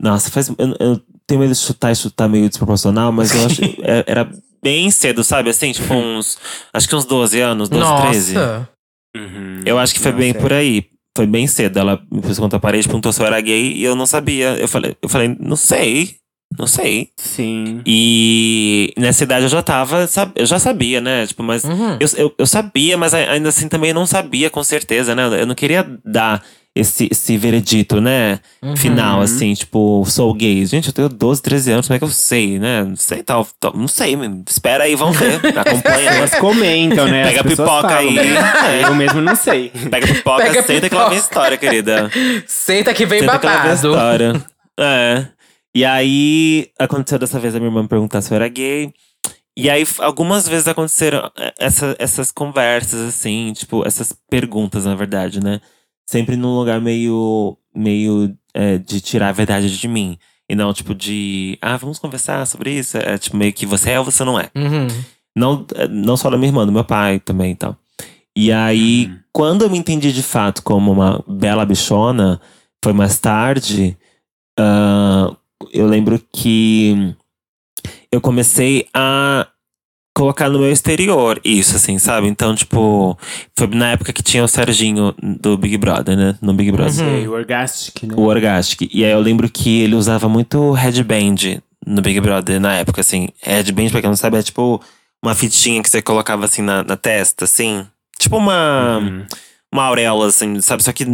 Nossa, 0.00 0.30
faz. 0.30 0.48
Eu, 0.48 0.56
eu 0.78 1.00
tenho 1.26 1.40
medo 1.40 1.52
de 1.52 1.58
chutar 1.58 1.90
e 1.92 1.96
chutar 1.96 2.28
meio 2.28 2.48
desproporcional, 2.48 3.10
mas 3.12 3.34
eu 3.34 3.46
acho. 3.46 3.62
é- 3.82 4.04
era 4.06 4.28
bem 4.62 4.90
cedo, 4.90 5.22
sabe? 5.24 5.48
Assim, 5.50 5.72
tipo 5.72 5.94
uns. 5.94 6.36
Acho 6.72 6.88
que 6.88 6.94
uns 6.96 7.04
12 7.04 7.40
anos, 7.40 7.68
12, 7.68 8.02
13. 8.10 8.34
Nossa. 8.34 8.68
Uhum. 9.16 9.60
Eu 9.64 9.78
acho 9.78 9.94
que 9.94 10.00
foi 10.00 10.10
Não, 10.12 10.18
bem 10.18 10.32
sério. 10.32 10.42
por 10.42 10.52
aí. 10.52 10.86
Foi 11.16 11.26
bem 11.26 11.46
cedo. 11.46 11.78
Ela 11.78 12.00
me 12.12 12.20
pôs 12.20 12.38
contra 12.38 12.58
a 12.58 12.60
parede, 12.60 12.86
perguntou 12.86 13.12
se 13.12 13.20
eu 13.20 13.26
era 13.26 13.40
gay 13.40 13.72
e 13.72 13.82
eu 13.82 13.96
não 13.96 14.06
sabia. 14.06 14.56
Eu 14.58 14.68
falei, 14.68 14.94
eu 15.02 15.08
falei, 15.08 15.34
não 15.40 15.56
sei. 15.56 16.16
Não 16.56 16.66
sei. 16.66 17.08
Sim. 17.16 17.80
E 17.84 18.92
nessa 18.96 19.24
idade 19.24 19.44
eu 19.46 19.48
já 19.48 19.62
tava, 19.62 20.08
eu 20.36 20.46
já 20.46 20.58
sabia, 20.58 21.00
né? 21.00 21.26
Tipo, 21.26 21.42
mas 21.42 21.64
Uhum. 21.64 21.96
eu, 21.98 22.08
eu, 22.16 22.34
eu 22.38 22.46
sabia, 22.46 22.96
mas 22.96 23.12
ainda 23.14 23.48
assim 23.48 23.68
também 23.68 23.92
não 23.92 24.06
sabia 24.06 24.48
com 24.48 24.62
certeza, 24.62 25.14
né? 25.14 25.40
Eu 25.40 25.46
não 25.46 25.54
queria 25.56 25.84
dar 26.04 26.42
esse, 26.76 27.08
esse 27.10 27.36
veredito, 27.38 28.00
né? 28.00 28.38
Uhum. 28.62 28.76
Final, 28.76 29.20
assim, 29.22 29.54
tipo, 29.54 30.04
sou 30.06 30.32
gay. 30.34 30.64
Gente, 30.66 30.88
eu 30.88 30.92
tenho 30.92 31.08
12, 31.08 31.40
13 31.42 31.72
anos, 31.72 31.86
como 31.86 31.96
é 31.96 31.98
que 31.98 32.04
eu 32.04 32.08
sei, 32.10 32.58
né? 32.58 32.84
Não 32.84 32.94
sei, 32.96 33.22
tal. 33.22 33.46
tal- 33.58 33.74
não 33.76 33.88
sei, 33.88 34.14
espera 34.48 34.84
aí, 34.84 34.94
vamos 34.94 35.16
ver. 35.16 35.36
Acompanha? 35.58 36.10
Elas 36.10 36.34
comentam, 36.36 37.08
né? 37.08 37.24
Pega 37.24 37.40
As 37.40 37.46
pipoca 37.46 37.88
falam, 37.88 37.98
aí. 37.98 38.14
né? 38.14 38.82
Eu 38.84 38.94
mesmo 38.94 39.20
não 39.20 39.34
sei. 39.34 39.70
Pega 39.90 40.06
pipoca, 40.06 40.44
Pega 40.44 40.62
senta 40.62 40.88
que 40.88 40.94
lá 40.94 41.08
vem 41.08 41.18
pipoca. 41.18 41.28
história, 41.34 41.56
querida. 41.56 42.10
Senta 42.46 42.92
que 42.94 43.06
vem 43.06 43.20
Senta 43.20 43.38
que 43.38 43.46
lá 43.46 43.52
vem 43.52 43.60
babado. 43.62 43.74
história. 43.74 44.44
É. 44.78 45.26
E 45.74 45.84
aí, 45.84 46.68
aconteceu 46.78 47.18
dessa 47.18 47.38
vez 47.40 47.54
a 47.54 47.58
minha 47.58 47.68
irmã 47.70 47.82
me 47.82 47.88
perguntar 47.88 48.20
se 48.22 48.32
eu 48.32 48.36
era 48.36 48.48
gay. 48.48 48.92
E 49.58 49.70
aí, 49.70 49.86
algumas 50.00 50.46
vezes 50.46 50.68
aconteceram 50.68 51.30
é, 51.38 51.54
essa- 51.58 51.96
essas 51.98 52.30
conversas, 52.30 53.00
assim, 53.08 53.52
tipo, 53.54 53.86
essas 53.86 54.12
perguntas, 54.30 54.84
na 54.84 54.94
verdade, 54.94 55.42
né? 55.42 55.60
Sempre 56.06 56.36
num 56.36 56.56
lugar 56.56 56.80
meio, 56.80 57.56
meio 57.74 58.36
é, 58.54 58.78
de 58.78 59.00
tirar 59.00 59.28
a 59.28 59.32
verdade 59.32 59.76
de 59.76 59.88
mim. 59.88 60.16
E 60.48 60.54
não, 60.54 60.72
tipo, 60.72 60.94
de, 60.94 61.58
ah, 61.60 61.76
vamos 61.76 61.98
conversar 61.98 62.46
sobre 62.46 62.70
isso. 62.70 62.96
É 62.96 63.18
tipo, 63.18 63.36
meio 63.36 63.52
que 63.52 63.66
você 63.66 63.90
é 63.90 63.98
ou 63.98 64.04
você 64.04 64.24
não 64.24 64.38
é. 64.38 64.48
Uhum. 64.54 64.86
Não, 65.36 65.66
é, 65.74 65.88
não 65.88 66.16
só 66.16 66.30
da 66.30 66.38
minha 66.38 66.48
irmã, 66.48 66.64
do 66.64 66.72
meu 66.72 66.84
pai 66.84 67.18
também 67.18 67.52
e 67.52 67.56
tal. 67.56 67.76
E 68.36 68.52
aí, 68.52 69.10
quando 69.32 69.62
eu 69.62 69.70
me 69.70 69.78
entendi 69.78 70.12
de 70.12 70.22
fato 70.22 70.62
como 70.62 70.92
uma 70.92 71.24
bela 71.26 71.66
bichona, 71.66 72.40
foi 72.82 72.92
mais 72.92 73.18
tarde. 73.18 73.96
ah, 74.58 75.34
eu 75.72 75.86
lembro 75.86 76.22
que 76.32 77.14
eu 78.12 78.20
comecei 78.20 78.86
a 78.94 79.48
colocar 80.16 80.48
no 80.48 80.58
meu 80.58 80.72
exterior 80.72 81.38
isso, 81.44 81.76
assim, 81.76 81.98
sabe? 81.98 82.26
Então, 82.26 82.54
tipo, 82.54 83.18
foi 83.54 83.66
na 83.66 83.90
época 83.90 84.14
que 84.14 84.22
tinha 84.22 84.42
o 84.42 84.48
Serginho 84.48 85.14
do 85.22 85.58
Big 85.58 85.76
Brother, 85.76 86.16
né? 86.16 86.38
No 86.40 86.54
Big 86.54 86.72
Brother. 86.72 86.90
Sei, 86.94 87.28
o 87.28 87.32
Orgastic, 87.32 88.02
né? 88.04 88.14
O 88.16 88.22
Orgastic. 88.22 88.88
E 88.94 89.04
aí 89.04 89.12
eu 89.12 89.20
lembro 89.20 89.46
que 89.50 89.82
ele 89.82 89.94
usava 89.94 90.26
muito 90.26 90.72
headband 90.72 91.60
no 91.86 92.00
Big 92.00 92.18
Brother 92.18 92.58
na 92.58 92.72
época, 92.76 93.02
assim. 93.02 93.28
Headband, 93.42 93.90
pra 93.90 94.00
quem 94.00 94.08
não 94.08 94.16
sabe, 94.16 94.38
é 94.38 94.42
tipo 94.42 94.80
uma 95.22 95.34
fitinha 95.34 95.82
que 95.82 95.90
você 95.90 96.00
colocava 96.00 96.46
assim 96.46 96.62
na, 96.62 96.82
na 96.82 96.96
testa, 96.96 97.44
assim. 97.44 97.86
Tipo 98.18 98.38
uma, 98.38 98.98
Uhum. 98.98 99.26
uma 99.70 99.84
auréola, 99.84 100.28
assim, 100.28 100.58
sabe? 100.62 100.82
Só 100.82 100.92
que. 100.92 101.04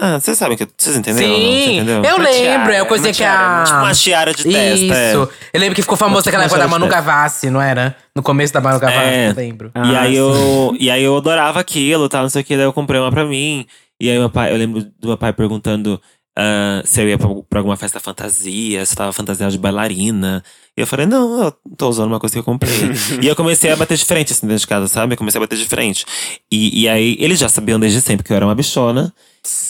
Ah, 0.00 0.20
vocês 0.20 0.38
sabem 0.38 0.56
que. 0.56 0.66
Vocês 0.76 0.96
entenderam? 0.96 1.28
não? 1.28 1.36
Sim, 1.36 1.76
entendeu? 1.76 1.94
eu 2.04 2.16
Uma 2.16 2.24
lembro. 2.24 2.32
tiara, 2.32 2.74
é 2.76 2.80
a 2.80 2.84
coisa 2.84 3.04
uma 3.04 3.10
que 3.10 3.16
tiara, 3.16 3.60
a. 3.62 3.64
Tipo 3.64 3.76
uma 3.78 3.92
tiara 3.94 4.32
de 4.34 4.44
testa. 4.44 4.94
é. 4.94 5.10
Isso. 5.10 5.28
Eu 5.52 5.60
lembro 5.60 5.74
que 5.74 5.82
ficou 5.82 5.96
famoso 5.96 6.22
Tipo 6.22 6.28
aquela 6.28 6.42
uma 6.44 6.46
época 6.46 6.60
da 6.60 6.68
Manu. 6.68 6.86
Gavassi, 6.86 7.50
não 7.50 7.60
era? 7.60 7.96
No 8.14 8.22
começo 8.22 8.52
da 8.54 8.60
Manu 8.60 8.78
Gavassi, 8.78 9.00
É. 9.08 9.30
eu 9.30 9.34
lembro. 9.34 9.68
E 9.74 9.78
Ah, 9.96 10.00
aí 10.02 10.12
sim. 10.12 10.18
eu, 10.18 10.76
e 10.78 10.88
aí 10.90 11.02
eu 11.02 11.16
adorava 11.16 11.58
aquilo, 11.58 12.08
tal, 12.08 12.22
não 12.22 12.28
sei 12.28 12.42
o 12.42 12.44
que, 12.44 12.56
daí 12.56 12.64
eu 12.64 12.72
comprei 12.72 13.00
uma 13.00 13.10
pra 13.10 13.24
mim. 13.24 13.66
E 14.00 14.08
aí 14.08 14.16
meu 14.16 14.30
pai, 14.30 14.52
eu 14.52 14.56
lembro 14.56 14.82
do 15.00 15.08
meu 15.08 15.16
pai 15.16 15.32
perguntando 15.32 16.00
ah, 16.40 16.82
se 16.84 17.02
eu 17.02 17.08
ia 17.08 17.18
pra, 17.18 17.28
pra 17.50 17.58
alguma 17.58 17.76
festa 17.76 17.98
fantasia, 17.98 18.86
se 18.86 18.92
eu 18.92 18.96
tava 18.96 19.12
fantasiado 19.12 19.50
de 19.50 19.58
bailarina. 19.58 20.40
E 20.76 20.80
eu 20.80 20.86
falei, 20.86 21.04
não, 21.04 21.42
eu 21.42 21.52
tô 21.76 21.88
usando 21.88 22.06
uma 22.12 22.20
coisa 22.20 22.32
que 22.32 22.38
eu 22.38 22.44
comprei. 22.44 22.70
e 23.20 23.26
eu 23.26 23.34
comecei 23.34 23.72
a 23.72 23.74
bater 23.74 23.96
de 23.96 24.04
frente, 24.04 24.32
assim, 24.32 24.46
dentro 24.46 24.60
de 24.60 24.66
casa, 24.68 24.86
sabe? 24.86 25.14
Eu 25.14 25.18
comecei 25.18 25.36
a 25.36 25.42
bater 25.42 25.58
de 25.58 25.64
frente. 25.64 26.06
E, 26.48 26.82
e 26.82 26.88
aí, 26.88 27.16
eles 27.18 27.40
já 27.40 27.48
sabiam 27.48 27.80
desde 27.80 28.00
sempre 28.00 28.24
que 28.24 28.32
eu 28.32 28.36
era 28.36 28.46
uma 28.46 28.54
bichona. 28.54 29.12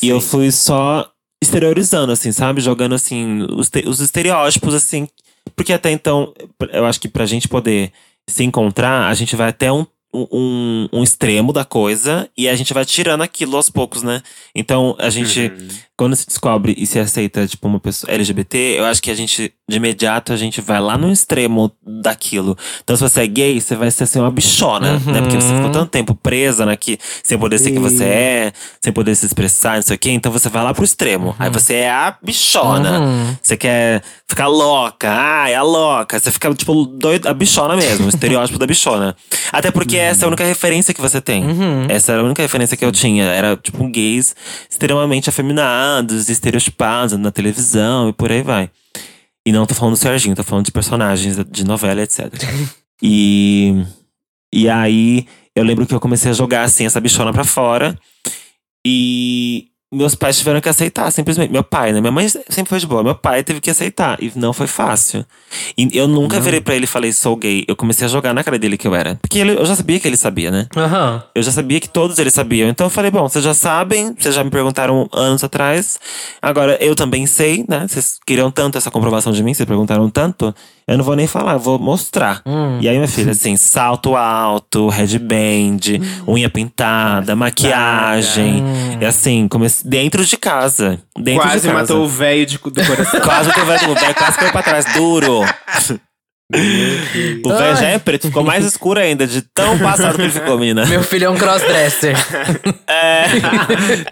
E 0.02 0.10
eu 0.10 0.20
fui 0.20 0.52
só 0.52 1.10
exteriorizando, 1.42 2.12
assim, 2.12 2.32
sabe? 2.32 2.60
Jogando, 2.60 2.94
assim, 2.94 3.46
os, 3.50 3.70
os 3.86 4.00
estereótipos, 4.00 4.74
assim. 4.74 5.08
Porque 5.56 5.72
até 5.72 5.90
então, 5.90 6.34
eu 6.70 6.84
acho 6.84 7.00
que 7.00 7.08
pra 7.08 7.24
gente 7.24 7.48
poder 7.48 7.92
se 8.28 8.44
encontrar, 8.44 9.08
a 9.08 9.14
gente 9.14 9.34
vai 9.34 9.48
até 9.48 9.72
um, 9.72 9.86
um, 10.12 10.88
um 10.92 11.02
extremo 11.02 11.52
da 11.52 11.64
coisa 11.64 12.28
e 12.36 12.48
a 12.48 12.56
gente 12.56 12.72
vai 12.72 12.84
tirando 12.84 13.22
aquilo 13.22 13.56
aos 13.56 13.68
poucos, 13.68 14.02
né? 14.02 14.22
Então, 14.54 14.96
a 14.98 15.10
gente, 15.10 15.52
quando 15.96 16.16
se 16.16 16.26
descobre 16.26 16.74
e 16.78 16.86
se 16.86 16.98
aceita, 16.98 17.46
tipo, 17.46 17.68
uma 17.68 17.78
pessoa 17.78 18.10
LGBT, 18.12 18.76
eu 18.78 18.86
acho 18.86 19.02
que 19.02 19.10
a 19.10 19.14
gente, 19.14 19.52
de 19.68 19.76
imediato, 19.76 20.32
a 20.32 20.36
gente 20.36 20.60
vai 20.62 20.80
lá 20.80 20.96
no 20.96 21.12
extremo 21.12 21.70
daquilo. 21.86 22.56
Então, 22.82 22.96
se 22.96 23.02
você 23.02 23.22
é 23.22 23.26
gay, 23.26 23.60
você 23.60 23.76
vai 23.76 23.90
ser 23.90 24.04
assim, 24.04 24.18
uma 24.18 24.30
bichona, 24.30 24.94
né? 25.00 25.20
Porque 25.20 25.40
você 25.40 25.54
ficou 25.54 25.70
tanto 25.70 25.90
tempo 25.90 26.14
presa 26.14 26.64
naqui, 26.64 26.98
sem 27.22 27.38
poder 27.38 27.58
ser 27.58 27.70
quem 27.70 27.80
você 27.80 28.04
é, 28.04 28.52
sem 28.80 28.92
poder 28.92 29.14
se 29.14 29.26
expressar, 29.26 29.76
não 29.76 29.82
sei 29.82 29.96
o 29.96 29.98
quê. 29.98 30.10
Então, 30.10 30.32
você 30.32 30.48
vai 30.48 30.64
lá 30.64 30.72
pro 30.72 30.84
extremo. 30.84 31.36
Aí 31.38 31.50
você 31.50 31.74
é 31.74 31.90
a 31.90 32.16
bichona. 32.22 33.00
Uhum. 33.00 33.36
Você 33.42 33.56
quer 33.58 34.02
ficar 34.26 34.46
louca, 34.46 35.08
ah, 35.10 35.50
é 35.50 35.54
a 35.54 35.62
louca. 35.62 36.18
Você 36.18 36.30
fica, 36.30 36.52
tipo, 36.54 36.86
doido, 36.86 37.26
a 37.26 37.34
bichona 37.34 37.76
mesmo, 37.76 38.06
o 38.06 38.08
estereótipo 38.08 38.58
da 38.58 38.66
bichona. 38.66 39.14
Até 39.52 39.70
porque 39.70 39.97
essa 39.98 40.24
é 40.24 40.26
a 40.26 40.28
única 40.28 40.44
referência 40.44 40.94
que 40.94 41.00
você 41.00 41.20
tem. 41.20 41.44
Essa 41.88 42.12
era 42.12 42.22
a 42.22 42.24
única 42.24 42.42
referência 42.42 42.76
que 42.76 42.84
eu 42.84 42.92
tinha. 42.92 43.24
Era, 43.24 43.56
tipo, 43.56 43.86
gays 43.88 44.34
extremamente 44.68 45.28
afeminados, 45.28 46.28
estereotipados 46.28 47.18
na 47.18 47.30
televisão 47.30 48.08
e 48.08 48.12
por 48.12 48.30
aí 48.30 48.42
vai. 48.42 48.70
E 49.46 49.52
não 49.52 49.66
tô 49.66 49.74
falando 49.74 49.94
do 49.94 49.98
Serginho, 49.98 50.36
tô 50.36 50.42
falando 50.44 50.66
de 50.66 50.72
personagens 50.72 51.36
de 51.50 51.64
novela, 51.64 52.02
etc. 52.02 52.32
e. 53.02 53.84
E 54.52 54.68
aí, 54.68 55.26
eu 55.54 55.62
lembro 55.62 55.86
que 55.86 55.94
eu 55.94 56.00
comecei 56.00 56.30
a 56.30 56.34
jogar, 56.34 56.62
assim, 56.62 56.86
essa 56.86 57.00
bichona 57.00 57.32
pra 57.32 57.44
fora. 57.44 57.98
E 58.86 59.67
meus 59.92 60.14
pais 60.14 60.36
tiveram 60.38 60.60
que 60.60 60.68
aceitar, 60.68 61.10
simplesmente. 61.10 61.50
Meu 61.50 61.64
pai, 61.64 61.92
né? 61.92 62.00
Minha 62.00 62.12
mãe 62.12 62.28
sempre 62.28 62.66
foi 62.68 62.78
de 62.78 62.86
boa. 62.86 63.02
Meu 63.02 63.14
pai 63.14 63.42
teve 63.42 63.60
que 63.60 63.70
aceitar. 63.70 64.22
E 64.22 64.30
não 64.36 64.52
foi 64.52 64.66
fácil. 64.66 65.24
E 65.78 65.88
eu 65.96 66.06
nunca 66.06 66.38
virei 66.40 66.60
pra 66.60 66.74
ele 66.74 66.84
e 66.84 66.86
falei, 66.86 67.12
sou 67.12 67.34
gay. 67.36 67.64
Eu 67.66 67.74
comecei 67.74 68.04
a 68.06 68.08
jogar 68.08 68.34
na 68.34 68.44
cara 68.44 68.58
dele 68.58 68.76
que 68.76 68.86
eu 68.86 68.94
era. 68.94 69.16
Porque 69.22 69.38
ele- 69.38 69.52
eu 69.58 69.64
já 69.64 69.74
sabia 69.74 69.98
que 69.98 70.06
ele 70.06 70.16
sabia, 70.16 70.50
né? 70.50 70.66
Aham. 70.76 71.22
Eu 71.34 71.42
já 71.42 71.50
sabia 71.50 71.80
que 71.80 71.88
todos 71.88 72.18
eles 72.18 72.34
sabiam. 72.34 72.68
Então 72.68 72.86
eu 72.86 72.90
falei, 72.90 73.10
bom, 73.10 73.26
vocês 73.28 73.42
já 73.42 73.54
sabem, 73.54 74.14
vocês 74.18 74.34
já 74.34 74.44
me 74.44 74.50
perguntaram 74.50 75.08
anos 75.12 75.42
atrás. 75.42 75.98
Agora 76.42 76.76
eu 76.82 76.94
também 76.94 77.24
sei, 77.26 77.64
né? 77.66 77.86
Vocês 77.88 78.18
queriam 78.26 78.50
tanto 78.50 78.76
essa 78.76 78.90
comprovação 78.90 79.32
de 79.32 79.42
mim, 79.42 79.54
vocês 79.54 79.66
perguntaram 79.66 80.08
tanto. 80.10 80.54
Eu 80.86 80.96
não 80.96 81.04
vou 81.04 81.14
nem 81.14 81.26
falar, 81.26 81.52
eu 81.52 81.58
vou 81.58 81.78
mostrar. 81.78 82.42
E 82.80 82.88
aí, 82.88 82.96
minha 82.96 83.06
filha, 83.08 83.32
assim, 83.32 83.58
salto 83.58 84.16
alto, 84.16 84.88
headband, 84.88 85.78
unha 86.26 86.48
pintada, 86.48 87.36
maquiagem. 87.36 88.62
E 89.00 89.04
assim, 89.04 89.46
comecei 89.48 89.77
dentro 89.84 90.24
de 90.24 90.36
casa. 90.36 91.00
Dentro 91.18 91.42
Quase 91.42 91.60
de 91.60 91.66
casa. 91.68 91.80
matou 91.80 92.04
o 92.04 92.08
velho 92.08 92.46
de- 92.46 92.58
do 92.58 92.86
coração. 92.86 93.20
Quase 93.20 93.52
que 93.52 93.60
o 93.60 93.66
velho, 93.66 93.90
o 93.90 93.94
velho 93.94 94.14
quase 94.14 94.38
caiu 94.38 94.52
pra 94.52 94.62
trás, 94.62 94.84
duro. 94.94 95.40
o 97.44 97.48
velho 97.48 97.76
já 97.76 97.88
é 97.88 97.98
preto, 97.98 98.28
ficou 98.28 98.42
mais 98.42 98.64
escuro 98.64 98.98
ainda, 99.00 99.26
de 99.26 99.42
tão 99.42 99.78
passado 99.78 100.16
que 100.16 100.22
ele 100.22 100.32
ficou, 100.32 100.58
menina. 100.58 100.86
Meu 100.86 101.02
filho 101.02 101.26
é 101.26 101.30
um 101.30 101.36
crossdresser. 101.36 102.16
É. 102.90 103.26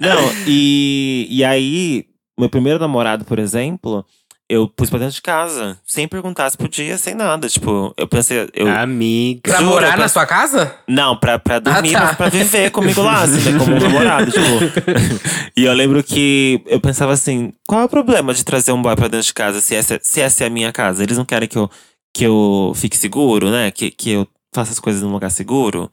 Não, 0.00 0.30
e, 0.46 1.26
e 1.30 1.42
aí, 1.42 2.04
meu 2.38 2.48
primeiro 2.50 2.78
namorado, 2.78 3.24
por 3.24 3.38
exemplo, 3.38 4.04
eu 4.48 4.68
pus 4.68 4.88
pra 4.88 4.98
dentro 4.98 5.14
de 5.14 5.22
casa, 5.22 5.78
sem 5.84 6.06
perguntar 6.06 6.48
se 6.50 6.56
podia, 6.56 6.96
sem 6.96 7.14
nada. 7.14 7.48
Tipo, 7.48 7.92
eu 7.96 8.06
pensei. 8.06 8.48
Eu, 8.54 8.68
Amiga. 8.68 9.40
Pra 9.42 9.58
Juro, 9.58 9.70
morar 9.70 9.94
eu 9.94 9.98
na 9.98 10.08
sua 10.08 10.24
casa? 10.24 10.74
Não, 10.86 11.16
pra, 11.16 11.38
pra 11.38 11.58
dormir, 11.58 11.92
tá. 11.92 12.04
mas 12.04 12.16
pra 12.16 12.28
viver 12.28 12.70
comigo 12.70 13.02
lá, 13.02 13.22
assim, 13.22 13.50
né, 13.50 13.58
como 13.58 13.76
um 13.76 13.80
namorado, 13.80 14.30
tipo. 14.30 14.40
E 15.56 15.64
eu 15.64 15.72
lembro 15.72 16.02
que 16.02 16.62
eu 16.66 16.78
pensava 16.78 17.12
assim, 17.12 17.52
qual 17.66 17.80
é 17.80 17.84
o 17.84 17.88
problema 17.88 18.34
de 18.34 18.44
trazer 18.44 18.72
um 18.72 18.82
boy 18.82 18.94
pra 18.94 19.08
dentro 19.08 19.26
de 19.26 19.34
casa 19.34 19.60
se 19.60 19.74
essa, 19.74 19.98
se 20.02 20.20
essa 20.20 20.44
é 20.44 20.46
a 20.48 20.50
minha 20.50 20.70
casa? 20.70 21.02
Eles 21.02 21.16
não 21.16 21.24
querem 21.24 21.48
que 21.48 21.56
eu, 21.56 21.70
que 22.14 22.24
eu 22.24 22.72
fique 22.76 22.96
seguro, 22.96 23.50
né? 23.50 23.70
Que, 23.70 23.90
que 23.90 24.10
eu 24.10 24.28
faça 24.54 24.72
as 24.72 24.78
coisas 24.78 25.02
num 25.02 25.12
lugar 25.12 25.30
seguro. 25.30 25.90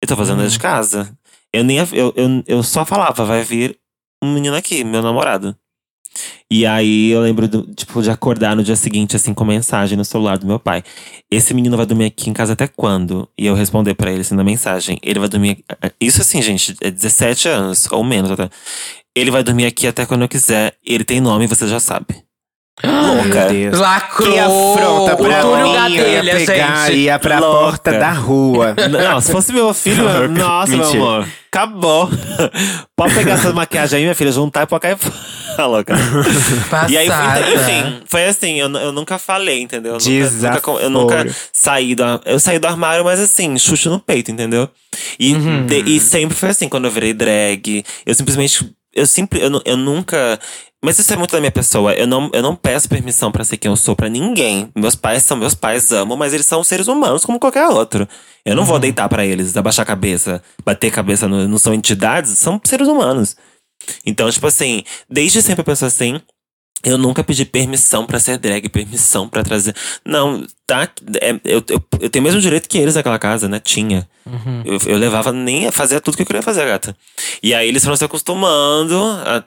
Eu 0.00 0.08
tô 0.08 0.16
fazendo 0.16 0.38
dentro 0.38 0.52
de 0.52 0.58
casa. 0.58 1.12
Eu, 1.52 1.64
nem, 1.64 1.78
eu, 1.78 2.12
eu, 2.14 2.44
eu 2.46 2.62
só 2.62 2.84
falava, 2.84 3.24
vai 3.24 3.42
vir 3.42 3.76
um 4.22 4.32
menino 4.32 4.54
aqui, 4.54 4.84
meu 4.84 5.02
namorado. 5.02 5.56
E 6.50 6.66
aí 6.66 7.10
eu 7.10 7.20
lembro, 7.20 7.46
do, 7.48 7.62
tipo, 7.74 8.02
de 8.02 8.10
acordar 8.10 8.56
no 8.56 8.62
dia 8.62 8.76
seguinte, 8.76 9.16
assim, 9.16 9.32
com 9.32 9.44
mensagem 9.44 9.96
no 9.96 10.04
celular 10.04 10.38
do 10.38 10.46
meu 10.46 10.58
pai. 10.58 10.82
Esse 11.30 11.54
menino 11.54 11.76
vai 11.76 11.86
dormir 11.86 12.06
aqui 12.06 12.28
em 12.28 12.32
casa 12.32 12.54
até 12.54 12.66
quando? 12.66 13.28
E 13.38 13.46
eu 13.46 13.54
responder 13.54 13.94
pra 13.94 14.10
ele, 14.10 14.22
assim, 14.22 14.34
na 14.34 14.44
mensagem. 14.44 14.98
Ele 15.02 15.20
vai 15.20 15.28
dormir. 15.28 15.64
Isso 16.00 16.20
assim, 16.20 16.42
gente, 16.42 16.76
é 16.80 16.90
17 16.90 17.48
anos, 17.48 17.86
ou 17.90 18.02
menos 18.02 18.30
até. 18.30 18.48
Ele 19.14 19.30
vai 19.30 19.42
dormir 19.42 19.66
aqui 19.66 19.86
até 19.86 20.06
quando 20.06 20.22
eu 20.22 20.28
quiser. 20.28 20.74
Ele 20.84 21.04
tem 21.04 21.20
nome, 21.20 21.46
você 21.46 21.66
já 21.68 21.80
sabe. 21.80 22.29
Louca. 22.84 23.44
Meu 23.44 23.48
Deus. 23.48 23.78
Lacrou! 23.78 24.32
Que 24.32 24.38
afronta 24.38 25.16
pra 25.16 25.46
o 25.46 25.50
Túlio 25.50 25.62
mim, 25.64 25.96
eu 25.96 26.08
ia 26.08 26.22
Gadelha, 26.22 26.46
pegar 26.46 26.86
gente. 26.86 26.96
e 26.96 27.00
ia 27.04 27.18
pra 27.18 27.38
Louca. 27.38 27.58
porta 27.58 27.92
da 27.92 28.10
rua. 28.12 28.74
Não, 28.90 29.20
se 29.20 29.32
fosse 29.32 29.52
meu 29.52 29.72
filho, 29.74 30.04
Louca. 30.04 30.28
nossa, 30.28 30.70
meu 30.72 30.78
Mentira. 30.84 31.02
amor. 31.02 31.28
Acabou. 31.52 32.08
Pode 32.96 33.14
pegar 33.14 33.34
essa 33.34 33.52
maquiagem 33.52 33.98
aí, 33.98 34.02
minha 34.04 34.14
filha, 34.14 34.30
juntar 34.32 34.62
e 34.62 34.66
pode 34.66 34.82
cair 34.82 34.96
fora, 34.96 35.66
louca. 35.66 35.94
Passada. 36.70 36.92
E 36.92 36.96
aí, 36.96 37.06
então, 37.06 37.54
enfim, 37.54 38.02
foi 38.06 38.24
assim, 38.26 38.54
eu, 38.60 38.70
eu 38.76 38.92
nunca 38.92 39.18
falei, 39.18 39.60
entendeu? 39.62 39.96
Eu 39.96 39.98
nunca, 39.98 40.50
nunca- 40.52 40.70
eu 40.84 40.90
nunca 40.90 41.26
saí 41.52 41.94
do, 41.94 42.04
eu 42.24 42.38
saí 42.38 42.58
do 42.58 42.66
armário, 42.68 43.04
mas 43.04 43.18
assim, 43.18 43.58
chucho 43.58 43.90
no 43.90 43.98
peito, 43.98 44.30
entendeu? 44.30 44.68
E, 45.18 45.34
Uhum. 45.34 45.66
de- 45.66 45.80
e 45.96 45.98
sempre 46.00 46.36
foi 46.36 46.50
assim, 46.50 46.68
quando 46.68 46.84
eu 46.84 46.90
virei 46.90 47.12
drag, 47.12 47.84
eu 48.06 48.14
simplesmente, 48.14 48.70
eu 48.94 49.06
sempre, 49.06 49.40
eu, 49.40 49.60
eu 49.64 49.76
nunca… 49.76 50.38
Mas 50.82 50.98
isso 50.98 51.12
é 51.12 51.16
muito 51.16 51.32
da 51.32 51.40
minha 51.40 51.50
pessoa. 51.52 51.92
Eu 51.92 52.06
não, 52.06 52.30
eu 52.32 52.42
não 52.42 52.56
peço 52.56 52.88
permissão 52.88 53.30
pra 53.30 53.44
ser 53.44 53.58
quem 53.58 53.70
eu 53.70 53.76
sou 53.76 53.94
pra 53.94 54.08
ninguém. 54.08 54.70
Meus 54.74 54.94
pais 54.94 55.22
são 55.22 55.36
meus 55.36 55.54
pais, 55.54 55.92
amo, 55.92 56.16
mas 56.16 56.32
eles 56.32 56.46
são 56.46 56.64
seres 56.64 56.88
humanos 56.88 57.24
como 57.24 57.38
qualquer 57.38 57.66
outro. 57.68 58.08
Eu 58.46 58.56
não 58.56 58.64
vou 58.64 58.76
Uhum. 58.76 58.80
deitar 58.80 59.06
pra 59.08 59.24
eles, 59.26 59.54
abaixar 59.56 59.82
a 59.82 59.86
cabeça, 59.86 60.42
bater 60.64 60.88
a 60.88 60.90
cabeça, 60.90 61.28
no- 61.28 61.46
não 61.46 61.58
são 61.58 61.74
entidades, 61.74 62.30
são 62.38 62.58
seres 62.64 62.88
humanos. 62.88 63.36
Então, 64.06 64.30
tipo 64.30 64.46
assim, 64.46 64.82
desde 65.08 65.42
sempre 65.42 65.60
eu 65.60 65.64
penso 65.66 65.84
assim. 65.84 66.20
Eu 66.82 66.96
nunca 66.96 67.22
pedi 67.22 67.44
permissão 67.44 68.06
pra 68.06 68.18
ser 68.18 68.38
drag, 68.38 68.66
permissão 68.70 69.28
pra 69.28 69.42
trazer. 69.42 69.76
Não, 70.02 70.46
tá? 70.66 70.88
é- 71.20 71.38
eu, 71.44 71.62
eu, 71.68 71.84
eu 72.00 72.08
tenho 72.08 72.24
o 72.24 72.26
mesmo 72.26 72.40
direito 72.40 72.66
que 72.70 72.78
eles 72.78 72.94
naquela 72.94 73.18
casa, 73.18 73.46
né? 73.50 73.60
Tinha. 73.60 74.08
Eu, 74.64 74.78
eu 74.86 74.96
levava 74.96 75.30
nem. 75.30 75.70
Fazia 75.70 76.00
tudo 76.00 76.16
que 76.16 76.22
eu 76.22 76.26
queria 76.26 76.40
fazer, 76.40 76.64
gata. 76.64 76.96
E 77.42 77.52
aí 77.52 77.68
eles 77.68 77.84
foram 77.84 77.96
se 77.96 78.04
acostumando 78.06 78.96
a 79.26 79.44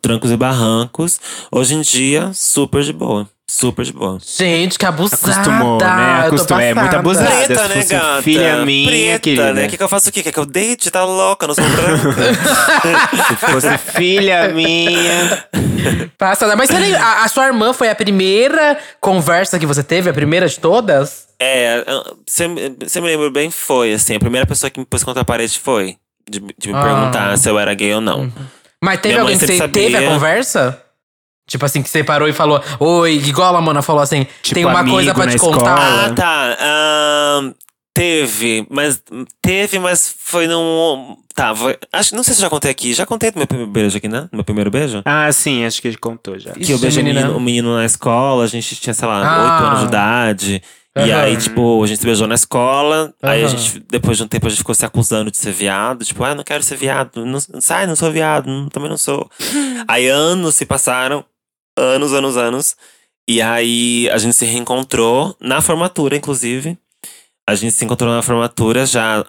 trancos 0.00 0.30
e 0.30 0.36
barrancos. 0.36 1.20
Hoje 1.50 1.74
em 1.74 1.80
dia, 1.80 2.30
super 2.34 2.82
de 2.82 2.92
boa. 2.92 3.28
Super 3.50 3.84
de 3.84 3.92
boa. 3.92 4.16
Gente, 4.24 4.78
que 4.78 4.86
abusada. 4.86 5.20
Acostumou, 5.32 5.78
né? 5.80 6.20
Eu 6.22 6.26
Acostumou. 6.28 6.62
É 6.62 6.72
muito 6.72 6.94
abusada. 6.96 7.28
Preta, 7.28 7.68
se 7.82 7.94
né, 7.94 8.00
gata? 8.00 8.22
filha 8.22 8.64
minha, 8.64 8.88
Preta, 8.88 9.18
querida. 9.18 9.52
né? 9.52 9.66
O 9.66 9.68
que, 9.68 9.76
que 9.76 9.82
eu 9.82 9.88
faço 9.88 10.08
aqui? 10.08 10.22
Quer 10.22 10.30
que 10.30 10.38
eu 10.38 10.46
deite? 10.46 10.88
Tá 10.88 11.04
louca, 11.04 11.48
não 11.48 11.54
sou 11.56 11.64
branca. 11.64 12.14
Se 13.26 13.36
fosse 13.36 13.76
filha 13.78 14.48
minha. 14.50 15.44
Passada. 16.16 16.54
Mas 16.54 16.70
lembra- 16.70 17.02
a, 17.02 17.24
a 17.24 17.28
sua 17.28 17.46
irmã 17.46 17.72
foi 17.72 17.88
a 17.90 17.94
primeira 17.94 18.78
conversa 19.00 19.58
que 19.58 19.66
você 19.66 19.82
teve? 19.82 20.08
A 20.08 20.14
primeira 20.14 20.48
de 20.48 20.58
todas? 20.60 21.26
é, 21.40 21.84
você 22.26 22.46
me 23.00 23.06
lembra 23.08 23.30
bem, 23.30 23.50
foi, 23.50 23.94
assim. 23.94 24.14
A 24.14 24.20
primeira 24.20 24.46
pessoa 24.46 24.70
que 24.70 24.78
me 24.78 24.86
pôs 24.86 25.02
contra 25.02 25.22
a 25.22 25.24
parede 25.24 25.58
foi. 25.58 25.96
De, 26.30 26.38
de 26.56 26.68
me 26.68 26.74
Ah. 26.78 26.82
perguntar 26.82 27.36
se 27.36 27.48
eu 27.48 27.58
era 27.58 27.74
gay 27.74 27.94
ou 27.94 28.00
não. 28.00 28.30
Mas 28.82 29.00
teve 29.00 29.18
alguém 29.18 29.38
que 29.38 29.46
você 29.46 29.68
teve 29.68 29.96
a 29.96 30.08
conversa? 30.08 30.82
Tipo 31.48 31.64
assim, 31.64 31.82
que 31.82 31.90
você 31.90 32.04
parou 32.04 32.28
e 32.28 32.32
falou, 32.32 32.62
oi, 32.78 33.14
igual 33.14 33.56
a 33.56 33.60
Mona 33.60 33.82
falou 33.82 34.00
assim, 34.02 34.24
Tipo 34.40 34.54
tem 34.54 34.64
uma 34.64 34.84
coisa 34.84 35.12
pra 35.12 35.24
na 35.26 35.30
te 35.32 35.36
escola. 35.36 35.56
contar. 35.58 36.04
Ah, 36.06 36.12
tá. 36.14 36.56
Ahn, 36.60 37.52
teve, 37.92 38.66
mas 38.70 39.02
teve, 39.42 39.78
mas 39.80 40.14
foi 40.18 40.46
num. 40.46 41.16
Tá, 41.34 41.54
foi- 41.54 41.76
acho, 41.92 42.14
não 42.14 42.22
sei 42.22 42.34
se 42.34 42.40
eu 42.40 42.44
já 42.44 42.50
contei 42.50 42.70
aqui. 42.70 42.94
Já 42.94 43.04
contei 43.04 43.30
do 43.32 43.38
meu 43.38 43.46
primeiro 43.48 43.70
beijo 43.72 43.96
aqui, 43.98 44.08
né? 44.08 44.28
Meu 44.32 44.44
primeiro 44.44 44.70
beijo? 44.70 45.02
Ah, 45.04 45.30
sim, 45.32 45.64
acho 45.64 45.82
que 45.82 45.88
ele 45.88 45.96
contou 45.96 46.38
já. 46.38 46.52
Que 46.52 46.70
eu 46.70 46.76
Ixi, 46.76 46.78
beijei 46.82 47.02
o 47.02 47.04
menina. 47.04 47.20
menino, 47.22 47.38
o 47.38 47.40
menino 47.40 47.76
na 47.76 47.84
escola, 47.84 48.44
a 48.44 48.46
gente 48.46 48.76
tinha, 48.76 48.94
sei 48.94 49.08
lá, 49.08 49.20
Ah. 49.26 49.42
8 49.54 49.64
anos 49.66 49.80
de 49.80 49.86
idade. 49.86 50.62
E 50.96 51.12
Aham. 51.12 51.20
aí, 51.22 51.36
tipo, 51.36 51.82
a 51.82 51.86
gente 51.86 52.00
se 52.00 52.04
beijou 52.04 52.26
na 52.26 52.34
escola. 52.34 53.14
Aí 53.22 53.44
a 53.44 53.48
gente, 53.48 53.78
depois 53.88 54.16
de 54.16 54.24
um 54.24 54.28
tempo, 54.28 54.46
a 54.46 54.50
gente 54.50 54.58
ficou 54.58 54.74
se 54.74 54.84
acusando 54.84 55.30
de 55.30 55.36
ser 55.36 55.52
viado. 55.52 56.04
Tipo, 56.04 56.24
ah, 56.24 56.34
não 56.34 56.42
quero 56.42 56.62
ser 56.64 56.76
viado. 56.76 57.24
Não, 57.24 57.38
sai, 57.60 57.86
não 57.86 57.94
sou 57.94 58.10
viado. 58.10 58.46
não- 58.48 58.68
também 58.68 58.90
não 58.90 58.98
sou. 58.98 59.30
aí 59.86 60.08
anos 60.08 60.56
se 60.56 60.66
passaram. 60.66 61.24
Anos, 61.78 62.12
anos, 62.12 62.36
anos. 62.36 62.76
E 63.28 63.40
aí 63.40 64.10
a 64.10 64.18
gente 64.18 64.34
se 64.34 64.44
reencontrou 64.44 65.36
na 65.40 65.60
formatura, 65.60 66.16
inclusive. 66.16 66.76
A 67.48 67.54
gente 67.54 67.72
se 67.72 67.84
encontrou 67.84 68.10
na 68.12 68.22
formatura 68.22 68.84
já 68.84 69.24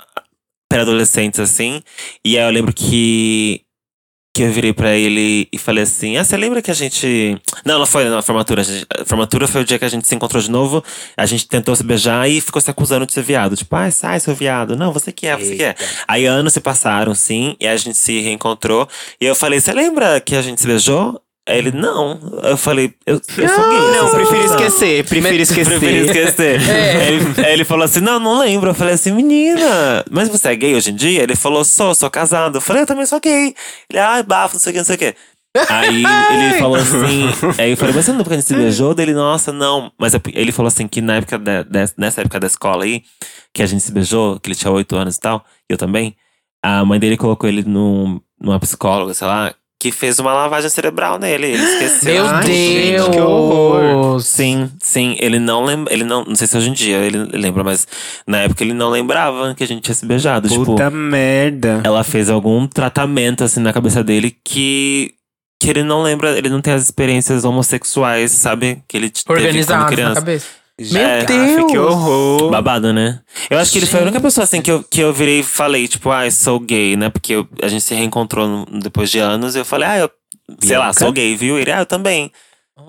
pré-adolescentes, 0.69 1.39
assim. 1.39 1.83
E 2.25 2.37
aí 2.39 2.43
eu 2.43 2.49
lembro 2.51 2.73
que 2.73 3.61
que 4.33 4.43
eu 4.43 4.51
virei 4.51 4.71
pra 4.73 4.95
ele 4.95 5.47
e 5.51 5.57
falei 5.57 5.83
assim: 5.83 6.17
Ah, 6.17 6.23
você 6.23 6.37
lembra 6.37 6.61
que 6.61 6.71
a 6.71 6.73
gente. 6.73 7.37
Não, 7.65 7.77
não 7.77 7.85
foi 7.85 8.05
na 8.05 8.21
formatura. 8.21 8.61
A, 8.61 8.63
gente- 8.63 8.87
a 8.99 9.05
formatura 9.05 9.47
foi 9.47 9.61
o 9.61 9.65
dia 9.65 9.77
que 9.77 9.85
a 9.85 9.89
gente 9.89 10.07
se 10.07 10.15
encontrou 10.15 10.41
de 10.41 10.49
novo. 10.49 10.83
A 11.15 11.25
gente 11.25 11.47
tentou 11.47 11.75
se 11.75 11.83
beijar 11.83 12.27
e 12.29 12.41
ficou 12.41 12.59
se 12.61 12.71
acusando 12.71 13.05
de 13.05 13.13
ser 13.13 13.21
viado. 13.21 13.55
Tipo, 13.55 13.75
ai, 13.75 13.91
sai, 13.91 14.19
seu 14.19 14.33
viado. 14.33 14.75
Não, 14.75 14.91
você 14.91 15.11
que 15.11 15.27
é, 15.27 15.37
você 15.37 15.55
que 15.55 15.63
é. 15.63 15.75
Aí 16.07 16.25
anos 16.25 16.53
se 16.53 16.59
passaram, 16.61 17.13
sim, 17.13 17.55
e 17.59 17.67
a 17.67 17.75
gente 17.77 17.97
se 17.97 18.19
reencontrou. 18.21 18.87
E 19.19 19.25
eu 19.25 19.35
falei: 19.35 19.59
Você 19.59 19.73
lembra 19.73 20.19
que 20.19 20.35
a 20.35 20.41
gente 20.41 20.59
se 20.61 20.65
beijou? 20.67 21.21
Aí 21.49 21.57
ele, 21.57 21.71
não. 21.71 22.19
Eu 22.43 22.55
falei, 22.55 22.93
eu, 23.05 23.15
eu 23.15 23.49
sou 23.49 23.69
gay. 23.69 23.91
Não, 23.97 24.07
você 24.07 24.15
prefiro 24.17 24.45
esquecer, 24.45 25.05
prefiro 25.07 25.41
esquecer. 25.41 25.79
Prefiro 25.79 26.05
esquecer. 26.05 26.61
É. 26.69 26.95
Aí 27.01 27.13
ele, 27.15 27.45
aí 27.45 27.53
ele 27.53 27.65
falou 27.65 27.83
assim: 27.83 27.99
Não, 27.99 28.19
não 28.19 28.39
lembro. 28.39 28.69
Eu 28.69 28.75
falei 28.75 28.93
assim: 28.93 29.11
Menina, 29.11 30.05
mas 30.11 30.29
você 30.29 30.49
é 30.49 30.55
gay 30.55 30.75
hoje 30.75 30.91
em 30.91 30.95
dia? 30.95 31.23
Ele 31.23 31.35
falou: 31.35 31.65
Sou, 31.65 31.95
sou 31.95 32.09
casado. 32.11 32.57
Eu 32.57 32.61
falei: 32.61 32.83
Eu 32.83 32.87
também 32.87 33.05
sou 33.07 33.19
gay. 33.19 33.55
Ele, 33.89 33.99
ai, 33.99 34.21
bafo, 34.23 34.53
não 34.55 34.59
sei 34.59 34.69
o 34.69 34.73
que, 34.73 34.77
não 34.79 34.85
sei 34.85 34.95
o 34.95 34.99
que. 34.99 35.15
Aí 35.67 36.03
ele 36.33 36.53
falou 36.61 36.75
assim. 36.77 37.25
Aí 37.57 37.71
eu 37.71 37.77
falei: 37.77 37.95
Mas 37.95 38.05
você 38.05 38.11
não 38.11 38.19
lembra 38.19 38.29
que 38.29 38.35
a 38.35 38.39
gente 38.39 38.47
se 38.47 38.53
beijou? 38.55 38.93
Dele, 38.95 39.13
nossa, 39.13 39.51
não. 39.51 39.91
Mas 39.99 40.13
eu- 40.13 40.21
ele 40.33 40.51
falou 40.51 40.67
assim: 40.67 40.87
que 40.87 41.01
na 41.01 41.15
época 41.15 41.39
da- 41.39 41.65
nessa 41.97 42.21
época 42.21 42.39
da 42.39 42.45
escola 42.47 42.83
aí, 42.83 43.01
que 43.51 43.63
a 43.63 43.65
gente 43.65 43.81
se 43.81 43.91
beijou, 43.91 44.39
que 44.39 44.47
ele 44.47 44.55
tinha 44.55 44.71
oito 44.71 44.95
anos 44.95 45.15
e 45.15 45.19
tal, 45.19 45.43
e 45.69 45.73
eu 45.73 45.77
também. 45.77 46.15
A 46.63 46.85
mãe 46.85 46.99
dele 46.99 47.17
colocou 47.17 47.49
ele 47.49 47.63
num, 47.63 48.21
numa 48.39 48.59
psicóloga, 48.59 49.15
sei 49.15 49.25
lá, 49.25 49.51
que 49.81 49.91
fez 49.91 50.19
uma 50.19 50.31
lavagem 50.31 50.69
cerebral 50.69 51.17
nele. 51.17 51.47
Ele 51.47 51.63
esqueceu. 51.63 52.13
Meu 52.13 52.27
Ai, 52.27 52.43
Deus! 52.43 52.55
gente, 53.05 53.09
que 53.09 53.19
horror. 53.19 54.19
Sim, 54.21 54.69
sim, 54.79 55.15
ele 55.19 55.39
não 55.39 55.63
lembra, 55.65 55.91
ele 55.91 56.03
não, 56.03 56.23
não 56.23 56.35
sei 56.35 56.45
se 56.45 56.55
hoje 56.55 56.69
em 56.69 56.73
dia 56.73 56.97
ele 56.97 57.17
lembra, 57.33 57.63
mas 57.63 57.87
na 58.27 58.41
época 58.43 58.63
ele 58.63 58.73
não 58.73 58.91
lembrava 58.91 59.55
que 59.55 59.63
a 59.63 59.67
gente 59.67 59.81
tinha 59.81 59.95
se 59.95 60.05
beijado, 60.05 60.47
tipo, 60.47 60.63
Puta 60.65 60.91
merda. 60.91 61.81
ela 61.83 62.03
fez 62.03 62.29
algum 62.29 62.67
tratamento 62.67 63.43
assim 63.43 63.59
na 63.59 63.73
cabeça 63.73 64.03
dele 64.03 64.35
que 64.45 65.15
que 65.59 65.69
ele 65.69 65.83
não 65.83 66.01
lembra, 66.03 66.35
ele 66.37 66.49
não 66.49 66.59
tem 66.61 66.73
as 66.73 66.83
experiências 66.83 67.43
homossexuais, 67.43 68.31
sabe? 68.31 68.81
Que 68.87 68.97
ele 68.97 69.09
t- 69.09 69.23
teve 69.23 69.25
quando 69.27 69.37
Organizado 69.45 69.83
na 69.83 69.89
criança. 69.89 70.15
cabeça. 70.15 70.47
Já-. 70.83 71.17
Aff, 71.19 71.25
Deus. 71.27 71.71
que 71.71 71.77
horror. 71.77 72.49
Babado, 72.51 72.91
né? 72.93 73.19
Eu 73.49 73.57
acho 73.59 73.71
que 73.71 73.79
ele 73.79 73.85
foi 73.85 73.99
a 73.99 74.03
única 74.03 74.19
pessoa 74.19 74.43
assim 74.43 74.61
que 74.61 74.71
eu, 74.71 74.83
que 74.83 75.01
eu 75.01 75.13
virei 75.13 75.39
e 75.39 75.43
falei, 75.43 75.87
tipo, 75.87 76.09
ah, 76.11 76.25
eu 76.25 76.31
sou 76.31 76.59
gay, 76.59 76.95
né? 76.95 77.09
Porque 77.09 77.33
eu- 77.33 77.47
a 77.61 77.67
gente 77.67 77.83
se 77.83 77.93
reencontrou 77.95 78.47
no- 78.47 78.79
depois 78.79 79.09
de 79.09 79.19
anos 79.19 79.55
e 79.55 79.59
eu 79.59 79.65
falei, 79.65 79.87
ah, 79.87 79.97
eu, 79.99 80.11
sei 80.59 80.77
lá, 80.77 80.85
Bianca? 80.85 80.99
sou 80.99 81.11
gay, 81.11 81.35
viu? 81.35 81.57
Ele, 81.59 81.71
ah, 81.71 81.79
eu 81.79 81.85
também. 81.85 82.31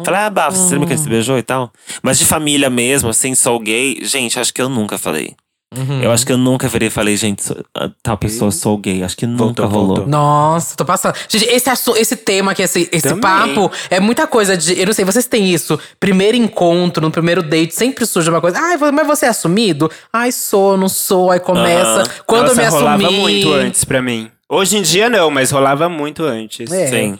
Falei, 0.04 0.20
ah, 0.20 0.30
Bafo, 0.30 0.56
você 0.56 0.72
lembra 0.72 0.86
que 0.88 0.94
a 0.94 0.96
gente 0.96 1.04
se 1.04 1.10
beijou 1.10 1.36
e 1.38 1.42
tal? 1.42 1.70
Mas 2.02 2.18
de 2.18 2.24
família 2.24 2.70
mesmo, 2.70 3.10
assim, 3.10 3.34
sou 3.34 3.58
gay, 3.60 3.98
gente, 4.02 4.38
acho 4.40 4.52
que 4.54 4.62
eu 4.62 4.68
nunca 4.68 4.96
falei. 4.96 5.34
Uhum. 5.76 6.02
Eu 6.02 6.12
acho 6.12 6.26
que 6.26 6.32
eu 6.32 6.36
nunca 6.38 6.68
virei 6.68 6.88
e 6.88 6.90
falei, 6.90 7.16
gente, 7.16 7.42
ah, 7.74 7.90
tal 8.02 8.18
pessoa, 8.18 8.50
sou 8.50 8.76
gay. 8.76 9.02
Acho 9.02 9.16
que 9.16 9.26
nunca 9.26 9.44
Voltou, 9.44 9.66
rolou. 9.68 9.86
voltou. 9.88 10.06
Nossa, 10.06 10.76
tô 10.76 10.84
passando. 10.84 11.14
Gente, 11.28 11.44
esse, 11.46 11.70
assu- 11.70 11.96
esse 11.96 12.14
tema 12.16 12.52
aqui, 12.52 12.62
esse, 12.62 12.88
esse 12.92 13.08
Também. 13.08 13.20
papo, 13.20 13.70
é 13.90 13.98
muita 13.98 14.26
coisa 14.26 14.56
de. 14.56 14.78
Eu 14.78 14.86
não 14.86 14.92
sei, 14.92 15.04
vocês 15.04 15.26
têm 15.26 15.50
isso. 15.50 15.78
Primeiro 15.98 16.36
encontro, 16.36 17.02
no 17.02 17.10
primeiro 17.10 17.42
date, 17.42 17.74
sempre 17.74 18.04
surge 18.04 18.28
uma 18.28 18.40
coisa. 18.40 18.58
Ai, 18.60 18.76
mas 18.92 19.06
você 19.06 19.26
é 19.26 19.28
assumido? 19.30 19.90
Ai, 20.12 20.30
sou, 20.32 20.76
não 20.76 20.88
sou. 20.88 21.30
Aí 21.30 21.40
começa. 21.40 22.00
Aham. 22.02 22.04
Quando 22.26 22.48
Nossa, 22.48 22.60
eu 22.62 22.64
me 22.66 22.70
rolava 22.70 23.02
assumi. 23.06 23.18
muito 23.18 23.52
antes 23.52 23.84
pra 23.84 24.02
mim. 24.02 24.30
Hoje 24.48 24.76
em 24.76 24.82
dia 24.82 25.08
não, 25.08 25.30
mas 25.30 25.50
rolava 25.50 25.88
muito 25.88 26.22
antes. 26.24 26.70
É. 26.70 26.86
Sim. 26.88 27.18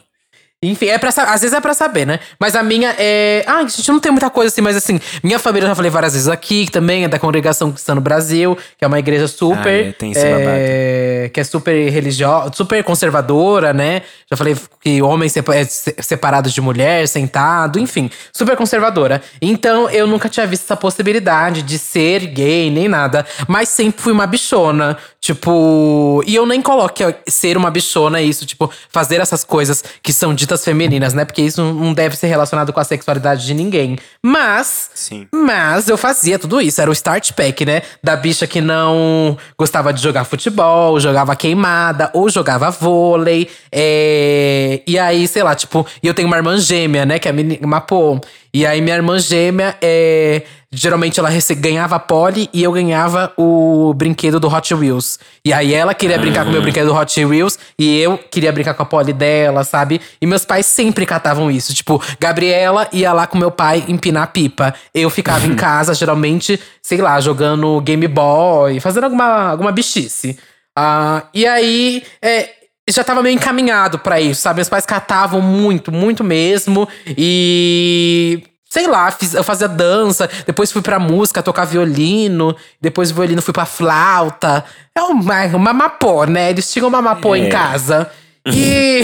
Enfim, 0.63 0.87
é 0.87 0.99
pra, 0.99 1.09
às 1.09 1.41
vezes 1.41 1.53
é 1.53 1.61
pra 1.61 1.75
saber, 1.75 2.07
né? 2.07 2.21
Mas 2.39 2.55
a 2.55 2.63
minha 2.63 2.95
é. 2.99 3.43
Ah, 3.49 3.57
a 3.59 3.67
gente 3.67 3.91
não 3.91 3.99
tem 3.99 4.13
muita 4.13 4.31
coisa 4.31 4.49
assim, 4.53 4.61
mas 4.61 4.77
assim, 4.77 5.01
minha 5.23 5.39
família 5.39 5.65
eu 5.67 5.71
já 5.71 5.75
falei 5.75 5.91
várias 5.91 6.13
vezes 6.13 6.29
aqui, 6.29 6.67
que 6.67 6.71
também 6.71 7.05
é 7.05 7.09
da 7.09 7.19
Congregação 7.19 7.73
Cristã 7.73 7.95
no 7.97 8.01
Brasil, 8.01 8.57
que 8.79 8.85
é 8.85 8.87
uma 8.87 8.99
igreja 8.99 9.27
super. 9.27 9.67
Ah, 9.85 9.89
é, 9.89 9.93
tem 9.93 10.13
esse 10.13 10.25
é, 10.25 11.31
que 11.35 11.41
é 11.41 11.45
super 11.45 11.89
religiosa, 11.91 12.53
super 12.55 12.85
conservadora, 12.85 13.73
né? 13.73 14.03
Já 14.31 14.37
falei 14.37 14.57
que 14.81 15.03
homem 15.03 15.27
é 15.53 15.65
se- 15.65 15.97
separado 16.01 16.49
de 16.49 16.61
mulher, 16.61 17.09
sentado, 17.09 17.79
enfim, 17.81 18.09
super 18.33 18.57
conservadora. 18.57 19.21
Então 19.41 19.91
eu 19.91 20.07
nunca 20.07 20.29
tinha 20.29 20.47
visto 20.47 20.63
essa 20.63 20.77
possibilidade 20.77 21.63
de 21.63 21.79
ser 21.79 22.21
gay, 22.27 22.71
nem 22.71 22.87
nada. 22.89 23.27
Mas 23.49 23.69
sempre 23.69 24.01
fui 24.01 24.13
uma 24.13 24.27
bichona. 24.29 24.97
Tipo. 25.21 26.23
E 26.27 26.35
eu 26.35 26.45
nem 26.45 26.61
coloco 26.61 26.95
que 26.95 27.31
ser 27.31 27.57
uma 27.57 27.71
bichona 27.71 28.19
é 28.19 28.23
isso, 28.23 28.45
tipo, 28.45 28.71
fazer 28.89 29.21
essas 29.21 29.45
coisas 29.45 29.83
que 30.03 30.13
são 30.13 30.35
ditas 30.35 30.52
femininas, 30.65 31.15
né? 31.15 31.25
Porque 31.25 31.41
isso 31.43 31.63
não 31.63 31.95
deve 31.95 32.17
ser 32.17 32.27
relacionado 32.27 32.73
com 32.73 32.81
a 32.81 32.85
sexualidade 32.85 33.47
de 33.47 33.55
ninguém. 33.55 33.97
Mas. 34.23 34.91
Sim. 34.95 35.27
Mas 35.33 35.89
eu 35.89 35.97
fazia 35.97 36.39
tudo 36.39 36.61
isso. 36.61 36.81
Era 36.81 36.91
o 36.91 36.93
start 36.93 37.33
pack, 37.33 37.65
né? 37.65 37.83
Da 38.03 38.17
bicha 38.17 38.47
que 38.47 38.61
não 38.61 39.37
gostava 39.57 39.93
de 39.93 40.03
jogar 40.03 40.25
futebol, 40.25 40.99
jogava 41.01 41.35
queimada, 41.37 42.11
ou 42.13 42.29
jogava 42.29 42.71
vôlei. 42.71 43.49
é, 43.71 44.81
E 44.87 44.99
aí, 44.99 45.27
sei 45.29 45.43
lá, 45.43 45.55
tipo, 45.55 45.87
e 46.03 46.07
eu 46.07 46.15
tenho 46.15 46.29
uma 46.29 46.37
irmã 46.37 46.57
gêmea, 46.59 47.05
né? 47.07 47.19
Que 47.19 47.29
é 47.29 47.31
a 47.31 47.35
meni- 47.35 47.61
uma 47.63 47.81
pô. 47.81 48.21
E 48.55 48.67
aí, 48.67 48.81
minha 48.81 48.97
irmã 48.97 49.19
gêmea 49.19 49.77
é. 49.81 50.43
Geralmente 50.75 51.20
ela 51.20 51.29
ganhava 51.59 51.97
a 51.97 51.99
pole 51.99 52.49
e 52.51 52.62
eu 52.62 52.73
ganhava 52.73 53.31
o 53.37 53.93
brinquedo 53.95 54.41
do 54.41 54.49
Hot 54.49 54.75
Wheels. 54.75 55.18
E 55.45 55.53
aí 55.53 55.75
ela 55.75 55.93
queria 55.93 56.18
brincar 56.18 56.45
com 56.45 56.49
o 56.49 56.53
meu 56.53 56.62
brinquedo 56.62 56.87
do 56.87 56.95
Hot 56.95 57.25
Wheels 57.25 57.59
e 57.79 58.01
eu 58.01 58.16
queria 58.16 58.51
brincar 58.51 58.73
com 58.73 58.83
a 58.83 58.87
pole 58.87 59.12
dela, 59.12 59.64
sabe? 59.64 60.01
E 60.18 60.27
meus 60.27 60.47
pais 60.47 60.64
sempre 60.64 61.05
catavam 61.05 61.51
isso. 61.51 61.75
Tipo, 61.75 62.03
Gabriela 62.18 62.89
ia 62.91 63.12
lá 63.12 63.27
com 63.27 63.37
meu 63.37 63.51
pai 63.51 63.85
empinar 63.87 64.33
pipa. 64.33 64.75
Eu 64.95 65.11
ficava 65.11 65.47
em 65.47 65.55
casa, 65.57 65.93
geralmente, 65.93 66.59
sei 66.81 67.03
lá, 67.03 67.20
jogando 67.20 67.79
Game 67.83 68.09
Boy, 68.09 68.81
fazendo 68.81 69.05
alguma, 69.05 69.51
alguma 69.51 69.73
bichice. 69.73 70.39
Ah, 70.75 71.25
e 71.35 71.47
aí, 71.47 72.03
é, 72.23 72.49
já 72.89 73.05
tava 73.05 73.23
meio 73.23 73.35
encaminhado 73.35 73.99
pra 73.99 74.20
isso, 74.20 74.41
sabe? 74.41 74.57
Meus 74.57 74.68
pais 74.68 74.87
catavam 74.87 75.41
muito, 75.41 75.93
muito 75.93 76.25
mesmo. 76.25 76.89
E. 77.07 78.43
Sei 78.73 78.87
lá, 78.87 79.11
fiz- 79.11 79.35
eu 79.35 79.45
fazia 79.45 79.68
dança, 79.68 80.31
depois 80.47 80.73
fui 80.73 80.81
pra 80.81 80.99
música, 80.99 81.43
tocar 81.43 81.66
violino, 81.66 82.57
depois 82.81 83.11
do 83.11 83.16
violino 83.16 83.43
fui 83.43 83.53
pra 83.53 83.66
flauta. 83.66 84.64
É 84.95 85.03
uma, 85.03 85.45
uma 85.49 85.73
mapó, 85.75 86.25
né? 86.25 86.49
Eles 86.49 86.73
tinham 86.73 86.89
uma 86.89 87.03
mapó 87.03 87.37
em 87.37 87.51
casa. 87.51 88.11
E. 88.45 89.03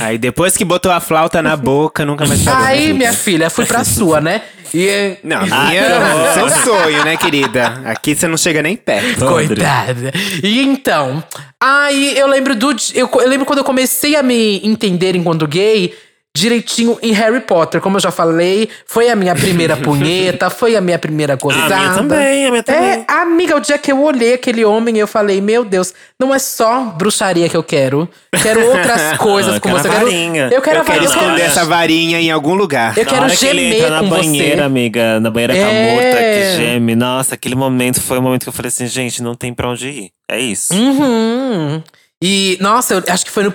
Aí 0.00 0.16
depois 0.16 0.56
que 0.56 0.64
botou 0.64 0.90
a 0.90 1.00
flauta 1.00 1.42
na 1.42 1.54
boca, 1.54 2.02
nunca 2.06 2.24
mais 2.24 2.42
parou. 2.42 2.64
Aí, 2.64 2.94
minha 2.94 3.12
filha, 3.12 3.50
fui 3.50 3.66
pra 3.66 3.84
sua, 3.84 4.22
né? 4.22 4.40
E. 4.72 5.16
Não, 5.22 5.42
minha 5.42 5.82
é 5.82 6.32
seu 6.32 6.48
sonho, 6.48 7.04
né, 7.04 7.16
querida? 7.18 7.82
Aqui 7.84 8.14
você 8.14 8.26
não 8.26 8.38
chega 8.38 8.62
nem 8.62 8.74
perto. 8.74 9.26
Coitada. 9.26 10.12
E 10.42 10.62
então, 10.62 11.22
aí 11.60 12.16
eu 12.16 12.26
lembro 12.26 12.54
do. 12.54 12.74
Eu, 12.94 13.10
eu 13.20 13.28
lembro 13.28 13.44
quando 13.44 13.58
eu 13.58 13.64
comecei 13.64 14.16
a 14.16 14.22
me 14.22 14.66
entender 14.66 15.14
enquanto 15.14 15.46
gay. 15.46 15.94
Direitinho 16.38 16.98
em 17.02 17.12
Harry 17.12 17.40
Potter, 17.40 17.80
como 17.80 17.96
eu 17.96 18.00
já 18.00 18.10
falei, 18.10 18.68
foi 18.86 19.08
a 19.10 19.16
minha 19.16 19.34
primeira 19.34 19.76
punheta, 19.78 20.48
foi 20.50 20.76
a 20.76 20.80
minha 20.80 20.98
primeira 20.98 21.34
gozada. 21.36 21.76
minha 21.76 21.94
também, 21.94 22.46
a 22.46 22.50
minha 22.50 22.62
também. 22.62 22.90
É, 22.90 23.04
amiga, 23.12 23.56
o 23.56 23.60
dia 23.60 23.76
que 23.78 23.90
eu 23.90 24.02
olhei 24.02 24.34
aquele 24.34 24.64
homem, 24.64 24.96
eu 24.98 25.06
falei, 25.08 25.40
meu 25.40 25.64
Deus, 25.64 25.92
não 26.20 26.34
é 26.34 26.38
só 26.38 26.84
bruxaria 26.96 27.48
que 27.48 27.56
eu 27.56 27.62
quero. 27.62 28.08
Quero 28.42 28.64
outras 28.66 29.16
coisas 29.18 29.54
eu 29.56 29.60
com 29.60 29.68
quero 29.70 29.82
você. 29.82 29.88
a 29.88 29.90
Eu 29.90 29.94
quero, 29.98 30.04
varinha. 30.06 30.48
eu 30.52 30.62
quero 30.62 30.76
Eu 30.76 30.82
a 30.82 30.84
quero 30.84 31.00
varinha. 31.04 31.04
esconder 31.22 31.42
essa 31.42 31.64
varinha 31.64 32.20
em 32.20 32.30
algum 32.30 32.54
lugar. 32.54 32.96
Eu 32.96 33.04
quero 33.04 33.26
que 33.26 33.36
gemer 33.36 33.74
entra 33.76 33.90
na 33.90 34.00
com 34.00 34.08
banheira, 34.08 34.56
você. 34.56 34.62
amiga, 34.62 35.20
na 35.20 35.30
banheira 35.30 35.56
É. 35.56 35.60
camurta, 35.64 36.18
que 36.18 36.56
geme. 36.62 36.94
Nossa, 36.94 37.34
aquele 37.34 37.54
momento 37.54 38.00
foi 38.00 38.18
o 38.18 38.22
momento 38.22 38.42
que 38.44 38.48
eu 38.48 38.52
falei 38.52 38.68
assim, 38.68 38.86
gente, 38.86 39.22
não 39.22 39.34
tem 39.34 39.52
pra 39.52 39.68
onde 39.68 39.88
ir. 39.88 40.10
É 40.30 40.38
isso. 40.38 40.74
Uhum. 40.74 41.82
E, 42.22 42.58
nossa, 42.60 42.94
eu 42.94 43.04
acho 43.08 43.24
que 43.24 43.30
foi 43.30 43.44
no, 43.44 43.52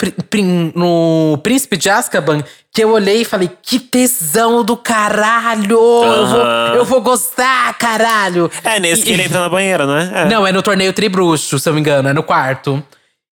no 0.73 1.37
Príncipe 1.39 1.75
de 1.75 1.89
Azkaban 1.89 2.41
que 2.73 2.83
eu 2.83 2.89
olhei 2.91 3.21
e 3.21 3.25
falei, 3.25 3.51
que 3.61 3.77
tesão 3.79 4.63
do 4.63 4.75
caralho! 4.75 5.77
Eu, 5.77 6.27
vou, 6.27 6.45
eu 6.77 6.85
vou 6.85 7.01
gostar, 7.01 7.77
caralho! 7.77 8.49
É 8.63 8.79
nesse 8.79 9.01
E- 9.01 9.05
que 9.05 9.11
ele 9.11 9.23
entra 9.23 9.41
na 9.41 9.49
banheira, 9.49 9.85
não 9.85 9.95
é? 9.97 10.11
É. 10.23 10.25
Não, 10.25 10.47
é 10.47 10.51
no 10.51 10.63
torneio 10.63 10.91
Tribruxo, 10.93 11.59
se 11.59 11.67
eu 11.69 11.71
não 11.71 11.75
me 11.75 11.81
engano, 11.81 12.09
é 12.09 12.13
no 12.13 12.23
quarto. 12.23 12.81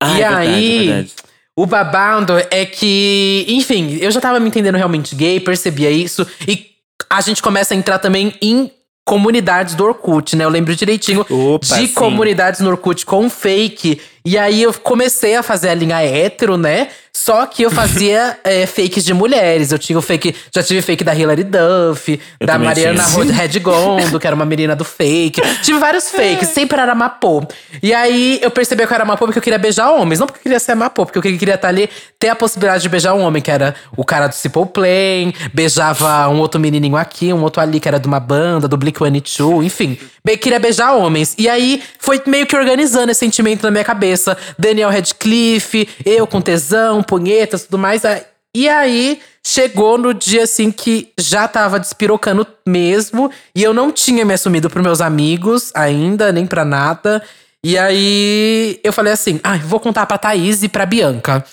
Ah, 0.03 0.09
e 0.19 0.23
é 0.23 0.29
verdade, 0.29 0.49
aí, 0.49 0.79
é 0.79 0.93
verdade. 0.93 1.15
o 1.57 1.65
babado 1.67 2.35
é 2.51 2.67
que, 2.67 3.47
enfim, 3.49 3.99
eu 4.01 4.11
já 4.11 4.21
tava 4.21 4.41
me 4.41 4.49
entendendo 4.49 4.75
realmente 4.77 5.15
gay, 5.15 5.39
percebia 5.41 5.91
isso. 5.91 6.27
E 6.47 6.67
a 7.09 7.21
gente 7.21 7.41
começa 7.41 7.73
a 7.73 7.77
entrar 7.77 7.99
também 7.99 8.35
em 8.43 8.71
comunidades 9.11 9.75
do 9.75 9.85
Orkut, 9.85 10.37
né? 10.37 10.45
Eu 10.45 10.49
lembro 10.49 10.77
direitinho 10.77 11.27
Opa, 11.29 11.67
de 11.67 11.89
sim. 11.89 11.95
comunidades 11.95 12.61
no 12.61 12.71
Orkut 12.71 13.05
com 13.05 13.29
fake. 13.29 14.01
E 14.25 14.39
aí 14.39 14.63
eu 14.63 14.73
comecei 14.73 15.35
a 15.35 15.43
fazer 15.43 15.71
a 15.71 15.75
linha 15.75 16.01
hétero, 16.01 16.57
né? 16.57 16.91
Só 17.23 17.45
que 17.45 17.63
eu 17.63 17.71
fazia 17.71 18.39
é, 18.43 18.65
fakes 18.67 19.05
de 19.05 19.13
mulheres. 19.13 19.73
Eu 19.73 19.79
tinha 19.79 19.99
o 19.99 20.01
fake. 20.01 20.35
Já 20.55 20.63
tive 20.63 20.81
fake 20.81 21.05
da 21.05 21.15
Hilary 21.15 21.45
Duff, 21.45 22.19
Eu 22.41 22.47
da 22.47 22.59
Mariana 22.59 23.05
Redgondo, 23.31 24.19
que 24.19 24.27
era 24.27 24.35
uma 24.35 24.47
menina 24.47 24.75
do 24.75 24.87
fake. 24.87 25.39
Tive 25.63 25.79
vários 25.79 26.09
fakes, 26.11 26.49
sempre 26.49 26.81
era 26.81 26.95
Mapô. 26.95 27.47
E 27.83 27.93
aí 27.93 28.41
eu 28.41 28.51
percebi 28.51 28.87
que 28.87 28.93
eu 28.93 28.95
era 28.95 29.05
Mapô 29.05 29.27
porque 29.27 29.39
eu 29.39 29.43
queria 29.43 29.59
beijar 29.59 29.91
homens. 29.91 30.19
Não 30.19 30.27
porque 30.27 30.39
eu 30.39 30.43
queria 30.45 30.59
ser 30.59 30.75
Mapô, 30.75 31.05
porque 31.05 31.19
eu 31.19 31.23
queria 31.23 31.57
estar 31.57 31.69
ali, 31.69 31.91
ter 32.19 32.31
a 32.31 32.35
possibilidade 32.35 32.83
de 32.83 32.89
beijar 32.89 33.13
um 33.13 33.21
homem, 33.21 33.43
que 33.43 33.51
era 33.51 33.75
o 33.95 34.03
cara 34.03 34.27
do 34.27 34.35
Simple 34.35 34.67
Plan, 34.67 35.31
beijava 35.53 36.27
um 36.29 36.39
outro 36.39 36.59
menininho 36.59 36.97
aqui, 36.97 37.35
um 37.35 37.43
outro 37.43 37.61
ali 37.61 37.81
que 37.81 37.89
era 37.89 38.01
de 38.01 38.09
uma 38.09 38.19
banda, 38.19 38.67
do 38.67 38.79
Blink 38.79 38.99
182, 38.99 39.67
enfim. 39.67 39.99
Be 40.25 40.37
queria 40.37 40.59
beijar 40.59 40.95
homens. 40.95 41.35
E 41.39 41.49
aí 41.49 41.83
foi 41.99 42.23
meio 42.27 42.47
que 42.47 42.57
organizando 42.57 43.11
esse 43.11 43.21
sentimento 43.21 43.63
na 43.63 43.71
minha 43.71 43.85
cabeça. 43.85 44.37
Daniel 44.59 44.91
Radcliffe, 44.91 45.89
eu 46.05 46.27
com 46.27 46.41
tesão, 46.41 47.03
punhetas, 47.11 47.65
tudo 47.65 47.79
mais. 47.79 48.05
Aí- 48.05 48.23
E 48.53 48.69
aí, 48.69 49.21
chegou 49.47 49.97
no 49.97 50.13
dia 50.13 50.43
assim 50.43 50.73
que 50.73 51.13
já 51.19 51.47
tava 51.47 51.79
despirocando 51.79 52.45
mesmo. 52.67 53.31
E 53.55 53.63
eu 53.63 53.73
não 53.73 53.93
tinha 53.93 54.25
me 54.25 54.35
assumido 54.35 54.69
pros 54.69 54.83
meus 54.83 55.01
amigos 55.01 55.71
ainda, 55.75 56.33
nem 56.33 56.45
pra 56.47 56.65
nada. 56.65 57.23
E 57.63 57.79
aí, 57.79 58.81
eu 58.83 58.93
falei 58.93 59.13
assim: 59.13 59.39
ah, 59.45 59.57
vou 59.59 59.79
contar 59.79 60.05
pra 60.07 60.19
Thaís 60.19 60.63
e 60.65 60.69
pra 60.69 60.85
Bianca. 60.87 61.45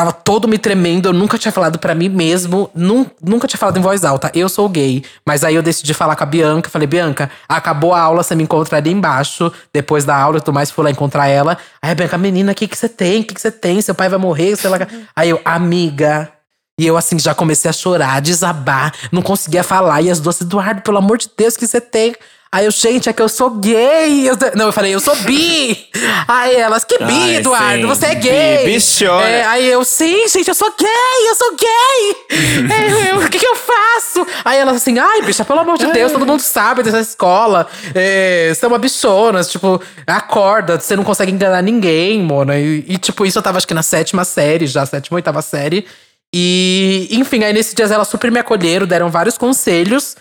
Tava 0.00 0.12
todo 0.14 0.48
me 0.48 0.56
tremendo, 0.56 1.10
eu 1.10 1.12
nunca 1.12 1.36
tinha 1.36 1.52
falado 1.52 1.78
pra 1.78 1.94
mim 1.94 2.08
mesmo, 2.08 2.70
nun- 2.74 3.04
nunca 3.22 3.46
tinha 3.46 3.58
falado 3.58 3.76
em 3.78 3.82
voz 3.82 4.02
alta. 4.02 4.30
Eu 4.34 4.48
sou 4.48 4.66
gay. 4.66 5.04
Mas 5.26 5.44
aí 5.44 5.54
eu 5.54 5.62
decidi 5.62 5.92
falar 5.92 6.16
com 6.16 6.22
a 6.22 6.26
Bianca. 6.26 6.70
Falei, 6.70 6.86
Bianca, 6.88 7.30
acabou 7.46 7.92
a 7.92 8.00
aula, 8.00 8.22
você 8.22 8.34
me 8.34 8.42
encontra 8.44 8.78
ali 8.78 8.90
embaixo. 8.90 9.52
Depois 9.70 10.06
da 10.06 10.16
aula 10.16 10.38
e 10.38 10.40
tudo 10.40 10.54
mais, 10.54 10.70
fui 10.70 10.82
lá 10.84 10.90
encontrar 10.90 11.28
ela. 11.28 11.58
Aí 11.82 11.90
a 11.90 11.94
Bianca, 11.94 12.16
menina, 12.16 12.52
o 12.52 12.54
que, 12.54 12.66
que 12.66 12.78
você 12.78 12.88
tem? 12.88 13.20
O 13.20 13.24
que, 13.24 13.34
que 13.34 13.40
você 13.42 13.50
tem? 13.50 13.78
Seu 13.82 13.94
pai 13.94 14.08
vai 14.08 14.18
morrer, 14.18 14.56
sei 14.56 14.70
lá. 14.70 14.78
Aí 15.14 15.28
eu, 15.28 15.38
amiga. 15.44 16.32
E 16.80 16.86
eu, 16.86 16.96
assim, 16.96 17.18
já 17.18 17.34
comecei 17.34 17.68
a 17.68 17.74
chorar, 17.74 18.22
desabar, 18.22 18.94
não 19.12 19.20
conseguia 19.20 19.62
falar. 19.62 20.00
E 20.00 20.08
as 20.10 20.18
duas, 20.18 20.40
Eduardo, 20.40 20.80
pelo 20.80 20.96
amor 20.96 21.18
de 21.18 21.28
Deus, 21.36 21.54
o 21.54 21.58
que 21.58 21.66
você 21.66 21.78
tem? 21.78 22.14
Aí 22.50 22.64
eu, 22.64 22.70
gente, 22.70 23.06
é 23.06 23.12
que 23.12 23.20
eu 23.20 23.28
sou 23.28 23.50
gay. 23.50 24.26
Eu- 24.26 24.34
não, 24.56 24.64
eu 24.68 24.72
falei, 24.72 24.94
eu 24.94 24.98
sou 24.98 25.14
bi. 25.16 25.76
Aí 26.26 26.56
elas, 26.56 26.82
que 26.82 26.96
bi, 26.96 27.12
Ai, 27.12 27.36
Eduardo? 27.36 27.82
sim. 27.82 27.86
Você 27.86 28.06
é 28.06 28.14
gay. 28.14 28.64
Bi, 28.64 28.72
bichona. 28.72 29.28
É, 29.28 29.44
aí 29.44 29.68
eu, 29.68 29.84
sim, 29.84 30.26
gente, 30.26 30.48
eu 30.48 30.54
sou 30.54 30.72
gay, 30.78 31.28
eu 31.28 31.34
sou 31.34 31.50
gay. 31.56 32.16
É, 32.72 33.10
eu, 33.12 33.18
o 33.18 33.28
que, 33.28 33.38
que 33.38 33.46
eu 33.46 33.56
faço? 33.56 34.26
Aí 34.42 34.58
elas 34.58 34.76
assim, 34.76 34.98
ai, 34.98 35.20
bicha, 35.20 35.44
pelo 35.44 35.60
amor 35.60 35.76
de 35.76 35.86
Deus, 35.92 36.10
todo 36.12 36.24
mundo 36.24 36.40
sabe 36.40 36.82
dessa 36.82 37.00
escola. 37.00 37.66
É, 37.94 38.52
você 38.54 38.64
é 38.64 38.68
uma 38.68 38.78
bichona, 38.78 39.44
tipo, 39.44 39.80
acorda, 40.06 40.80
você 40.80 40.96
não 40.96 41.04
consegue 41.04 41.30
enganar 41.30 41.60
ninguém, 41.62 42.22
mona. 42.22 42.58
E, 42.58 42.84
e, 42.88 42.96
tipo, 42.96 43.26
isso 43.26 43.38
eu 43.38 43.42
tava 43.42 43.58
acho 43.58 43.68
que 43.68 43.74
na 43.74 43.82
sétima 43.82 44.24
série, 44.24 44.66
já, 44.66 44.86
sétima, 44.86 45.16
oitava 45.16 45.42
série. 45.42 45.86
E, 46.32 47.08
enfim, 47.10 47.42
aí 47.42 47.52
nesses 47.52 47.74
dias 47.74 47.90
elas 47.90 48.08
super 48.08 48.30
me 48.30 48.38
acolheram, 48.38 48.86
deram 48.86 49.10
vários 49.10 49.36
conselhos. 49.36 50.16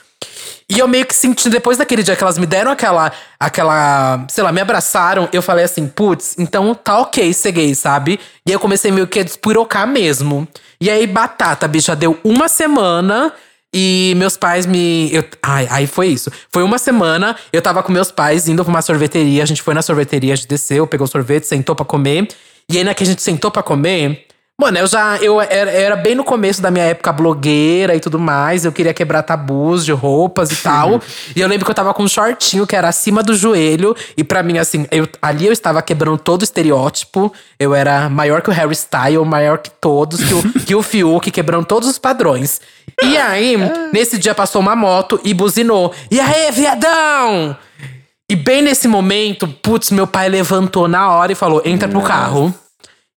E 0.69 0.77
eu 0.77 0.87
meio 0.87 1.05
que 1.05 1.15
senti, 1.15 1.49
depois 1.49 1.77
daquele 1.77 2.03
dia 2.03 2.15
que 2.15 2.23
elas 2.23 2.37
me 2.37 2.45
deram 2.45 2.69
aquela, 2.69 3.11
aquela, 3.39 4.25
sei 4.29 4.43
lá, 4.43 4.51
me 4.51 4.61
abraçaram, 4.61 5.27
eu 5.33 5.41
falei 5.41 5.65
assim, 5.65 5.87
putz, 5.87 6.35
então 6.37 6.75
tá 6.75 6.99
ok 6.99 7.33
ser 7.33 7.51
gay, 7.51 7.73
sabe? 7.73 8.19
E 8.45 8.51
aí 8.51 8.53
eu 8.53 8.59
comecei 8.59 8.91
meio 8.91 9.07
que 9.07 9.19
a 9.19 9.23
despirocar 9.23 9.87
mesmo. 9.87 10.47
E 10.79 10.89
aí, 10.89 11.07
batata, 11.07 11.67
bicha, 11.67 11.95
deu 11.95 12.19
uma 12.23 12.47
semana 12.47 13.33
e 13.73 14.13
meus 14.17 14.37
pais 14.37 14.67
me. 14.67 15.09
Eu, 15.11 15.23
ai, 15.41 15.67
aí 15.71 15.87
foi 15.87 16.07
isso. 16.07 16.31
Foi 16.51 16.61
uma 16.61 16.77
semana, 16.77 17.35
eu 17.51 17.61
tava 17.63 17.81
com 17.81 17.91
meus 17.91 18.11
pais 18.11 18.47
indo 18.47 18.63
pra 18.63 18.69
uma 18.71 18.81
sorveteria, 18.83 19.41
a 19.41 19.47
gente 19.47 19.63
foi 19.63 19.73
na 19.73 19.81
sorveteria, 19.81 20.33
a 20.33 20.35
gente 20.35 20.47
desceu, 20.47 20.85
pegou 20.85 21.07
sorvete, 21.07 21.47
sentou 21.47 21.75
pra 21.75 21.85
comer. 21.85 22.27
E 22.69 22.77
aí, 22.77 22.83
na 22.83 22.93
que 22.93 23.01
a 23.01 23.07
gente 23.07 23.23
sentou 23.23 23.49
pra 23.49 23.63
comer, 23.63 24.27
Mano, 24.59 24.77
eu 24.77 24.87
já. 24.87 25.15
Eu 25.19 25.39
era, 25.39 25.71
era 25.71 25.95
bem 25.95 26.13
no 26.15 26.23
começo 26.25 26.61
da 26.61 26.69
minha 26.69 26.83
época 26.83 27.13
blogueira 27.13 27.95
e 27.95 27.99
tudo 28.01 28.19
mais. 28.19 28.65
Eu 28.65 28.73
queria 28.73 28.93
quebrar 28.93 29.23
tabus 29.23 29.85
de 29.85 29.93
roupas 29.93 30.51
e 30.51 30.57
tal. 30.57 31.01
e 31.33 31.39
eu 31.39 31.47
lembro 31.47 31.63
que 31.63 31.71
eu 31.71 31.75
tava 31.75 31.93
com 31.93 32.03
um 32.03 32.09
shortinho 32.09 32.67
que 32.67 32.75
era 32.75 32.89
acima 32.89 33.23
do 33.23 33.33
joelho. 33.33 33.95
E 34.17 34.23
pra 34.23 34.43
mim, 34.43 34.57
assim, 34.57 34.85
eu, 34.91 35.07
ali 35.21 35.45
eu 35.45 35.53
estava 35.53 35.81
quebrando 35.81 36.17
todo 36.17 36.41
o 36.41 36.43
estereótipo. 36.43 37.31
Eu 37.57 37.73
era 37.73 38.09
maior 38.09 38.41
que 38.41 38.49
o 38.49 38.53
Harry 38.53 38.73
Styles, 38.73 39.25
maior 39.25 39.59
que 39.59 39.69
todos, 39.69 40.21
que 40.21 40.33
o, 40.33 40.43
que 40.67 40.75
o 40.75 40.83
Fiuk, 40.83 41.31
quebrando 41.31 41.65
todos 41.65 41.87
os 41.87 41.97
padrões. 41.97 42.59
E 43.01 43.15
aí, 43.15 43.55
nesse 43.93 44.17
dia 44.17 44.35
passou 44.35 44.59
uma 44.61 44.75
moto 44.75 45.21
e 45.23 45.33
buzinou. 45.33 45.93
E 46.11 46.19
aí, 46.19 46.51
viadão! 46.51 47.55
E 48.29 48.35
bem 48.35 48.61
nesse 48.61 48.89
momento, 48.89 49.47
putz, 49.47 49.89
meu 49.89 50.05
pai 50.05 50.27
levantou 50.27 50.85
na 50.85 51.09
hora 51.11 51.31
e 51.31 51.35
falou: 51.35 51.61
entra 51.63 51.87
pro 51.87 52.01
carro. 52.01 52.53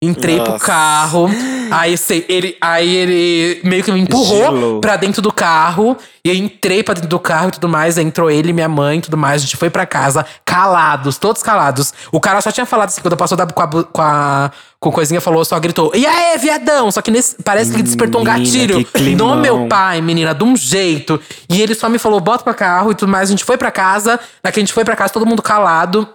Entrei 0.03 0.41
pro 0.41 0.53
Nossa. 0.53 0.65
carro. 0.65 1.29
Aí, 1.71 1.97
sei, 1.99 2.25
ele, 2.27 2.57
aí 2.59 2.97
ele 2.97 3.61
meio 3.63 3.85
que 3.85 3.93
me 3.93 4.01
empurrou 4.01 4.45
Gelou. 4.45 4.81
pra 4.81 4.97
dentro 4.97 5.21
do 5.21 5.31
carro. 5.31 5.95
E 6.25 6.31
eu 6.31 6.35
entrei 6.35 6.83
pra 6.83 6.95
dentro 6.95 7.09
do 7.11 7.19
carro 7.19 7.49
e 7.49 7.51
tudo 7.53 7.69
mais. 7.69 7.99
Entrou 7.99 8.31
ele, 8.31 8.51
minha 8.55 8.69
mãe 8.69 8.97
e 8.97 9.03
tudo 9.03 9.19
mais. 9.19 9.43
A 9.43 9.45
gente 9.45 9.59
foi 9.59 9.69
pra 9.69 9.85
casa, 9.85 10.25
calados, 10.43 11.19
todos 11.19 11.43
calados. 11.43 11.93
O 12.11 12.19
cara 12.19 12.41
só 12.41 12.51
tinha 12.51 12.65
falado 12.65 12.89
assim, 12.89 13.03
quando 13.03 13.15
passou 13.15 13.37
da, 13.37 13.47
com, 13.47 13.61
a, 13.63 13.69
com 13.85 14.01
a 14.03 14.51
com 14.81 14.91
coisinha, 14.91 15.21
falou, 15.21 15.45
só 15.45 15.61
gritou: 15.61 15.93
E 15.95 16.07
aí, 16.07 16.39
viadão? 16.39 16.91
Só 16.91 17.03
que 17.03 17.11
nesse, 17.11 17.37
parece 17.43 17.71
que 17.75 17.83
despertou 17.83 18.23
um 18.23 18.25
Menina, 18.25 18.43
gatilho 18.43 18.79
que 18.79 18.93
climão. 18.93 19.35
no 19.37 19.43
meu 19.43 19.67
pai, 19.69 20.01
menina, 20.01 20.35
de 20.35 20.43
um 20.43 20.57
jeito. 20.57 21.21
E 21.47 21.61
ele 21.61 21.75
só 21.75 21.91
me 21.91 21.99
falou: 21.99 22.19
bota 22.21 22.43
pra 22.43 22.55
carro 22.55 22.91
e 22.91 22.95
tudo 22.95 23.13
mais. 23.13 23.29
A 23.29 23.33
gente 23.33 23.45
foi 23.45 23.59
pra 23.59 23.71
casa. 23.71 24.19
Na 24.43 24.51
que 24.51 24.59
a 24.59 24.63
gente 24.63 24.73
foi 24.73 24.83
pra 24.83 24.97
casa, 24.97 25.13
todo 25.13 25.27
mundo 25.27 25.43
calado. 25.43 26.09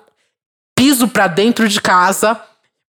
Piso 0.76 1.08
pra 1.08 1.28
dentro 1.28 1.70
de 1.70 1.80
casa. 1.80 2.36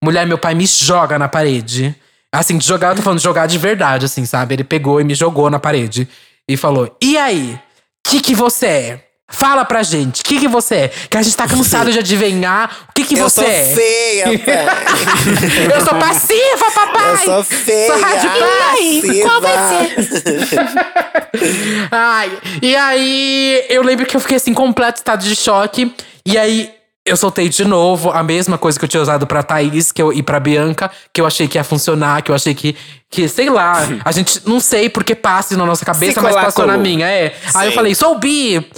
Mulher, 0.02 0.26
meu 0.26 0.38
pai 0.38 0.54
me 0.54 0.66
joga 0.66 1.18
na 1.18 1.28
parede. 1.28 1.94
Assim, 2.32 2.58
de 2.58 2.66
jogar, 2.66 2.90
eu 2.90 2.96
tô 2.96 3.02
falando 3.02 3.18
de 3.18 3.24
jogar 3.24 3.46
de 3.46 3.56
verdade, 3.56 4.04
assim, 4.06 4.26
sabe? 4.26 4.54
Ele 4.54 4.64
pegou 4.64 5.00
e 5.00 5.04
me 5.04 5.14
jogou 5.14 5.48
na 5.48 5.58
parede. 5.58 6.08
E 6.48 6.56
falou: 6.56 6.94
E 7.02 7.16
aí? 7.16 7.58
Que 8.06 8.20
que 8.20 8.34
você 8.34 8.66
é? 8.66 9.06
Fala 9.28 9.64
pra 9.64 9.82
gente, 9.82 10.22
o 10.22 10.24
que 10.24 10.38
que 10.38 10.46
você 10.46 10.74
é? 10.76 10.88
Que 10.88 11.16
a 11.16 11.22
gente 11.22 11.36
tá 11.36 11.48
cansado 11.48 11.90
de 11.90 11.98
adivinhar 11.98 12.86
o 12.88 12.92
que 12.92 13.02
que 13.04 13.18
Eu 13.18 13.28
você 13.28 13.40
sou 13.40 13.50
é. 13.50 13.74
feia, 13.74 14.24
pai. 14.38 15.74
Eu 15.74 15.80
sou 15.80 15.98
passiva, 15.98 16.70
papai! 16.72 17.12
Eu 17.12 17.18
sou 17.18 17.42
feia. 17.42 17.86
Sou 17.88 17.98
passiva. 17.98 19.14
Qual 19.22 19.40
vai 19.40 19.54
ser? 19.68 20.58
Ai, 21.90 22.38
e 22.62 22.76
aí 22.76 23.64
eu 23.68 23.82
lembro 23.82 24.06
que 24.06 24.16
eu 24.16 24.20
fiquei 24.20 24.36
assim, 24.36 24.54
completo 24.54 24.98
estado 24.98 25.24
de 25.24 25.34
choque. 25.34 25.92
E 26.24 26.38
aí 26.38 26.72
eu 27.06 27.16
soltei 27.16 27.48
de 27.48 27.64
novo 27.64 28.10
a 28.10 28.22
mesma 28.22 28.58
coisa 28.58 28.78
que 28.78 28.84
eu 28.84 28.88
tinha 28.88 29.00
usado 29.00 29.26
pra 29.26 29.42
Thaís 29.42 29.92
que 29.92 30.02
eu, 30.02 30.12
e 30.12 30.22
pra 30.22 30.40
Bianca, 30.40 30.90
que 31.12 31.20
eu 31.20 31.26
achei 31.26 31.46
que 31.46 31.56
ia 31.56 31.64
funcionar, 31.64 32.20
que 32.22 32.30
eu 32.30 32.34
achei 32.34 32.52
que, 32.52 32.76
que 33.08 33.28
sei 33.28 33.48
lá, 33.48 33.86
a 34.04 34.12
gente 34.12 34.42
não 34.44 34.58
sei 34.58 34.90
porque 34.90 35.14
passa 35.14 35.56
na 35.56 35.64
nossa 35.64 35.84
cabeça, 35.84 36.20
mas 36.20 36.34
passou 36.34 36.66
na 36.66 36.76
minha, 36.76 37.08
é. 37.08 37.36
Aí 37.54 37.68
eu 37.68 37.70
Sim. 37.70 37.76
falei, 37.76 37.94
sou 37.94 38.18
bi! 38.18 38.68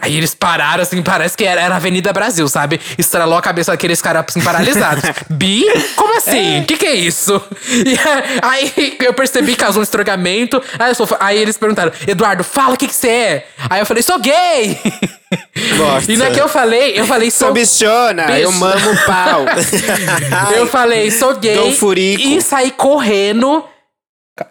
Aí 0.00 0.16
eles 0.16 0.32
pararam, 0.32 0.82
assim, 0.82 1.02
parece 1.02 1.36
que 1.36 1.44
era, 1.44 1.60
era 1.60 1.74
Avenida 1.74 2.12
Brasil, 2.12 2.46
sabe? 2.48 2.80
Estralou 2.96 3.36
a 3.36 3.42
cabeça 3.42 3.72
daqueles 3.72 4.00
caras, 4.00 4.24
assim, 4.28 4.40
paralisados. 4.40 5.02
Bi? 5.28 5.64
Como 5.96 6.16
assim? 6.16 6.60
O 6.60 6.64
que 6.66 6.76
que 6.76 6.86
é 6.86 6.94
isso? 6.94 7.40
E 7.68 7.98
aí 8.40 8.96
eu 9.00 9.12
percebi 9.12 9.52
que 9.52 9.58
causou 9.58 9.80
um 9.80 9.82
estragamento. 9.82 10.62
Aí, 10.78 10.90
eu 10.90 10.94
sou- 10.94 11.08
aí 11.18 11.36
eles 11.36 11.56
perguntaram, 11.58 11.90
Eduardo, 12.06 12.44
fala 12.44 12.74
o 12.74 12.76
que 12.76 12.86
que 12.86 12.94
você 12.94 13.08
é. 13.08 13.46
Aí 13.68 13.80
eu 13.80 13.86
falei, 13.86 14.02
sou 14.04 14.20
gay! 14.20 14.78
Nossa. 15.76 16.12
E 16.12 16.16
na 16.16 16.30
que 16.30 16.40
eu 16.40 16.48
falei, 16.48 16.98
eu 16.98 17.04
falei, 17.04 17.30
sou... 17.30 17.48
Sou 17.48 17.54
bichona, 17.54 18.38
eu 18.38 18.50
Bicho. 18.50 18.60
mamo 18.60 18.90
o 18.92 18.96
pau. 19.04 19.44
Eu 20.56 20.66
falei, 20.66 21.10
sou 21.10 21.34
gay. 21.36 21.54
Dou 21.56 21.72
furico. 21.72 22.22
E 22.22 22.40
saí 22.40 22.70
correndo. 22.70 23.64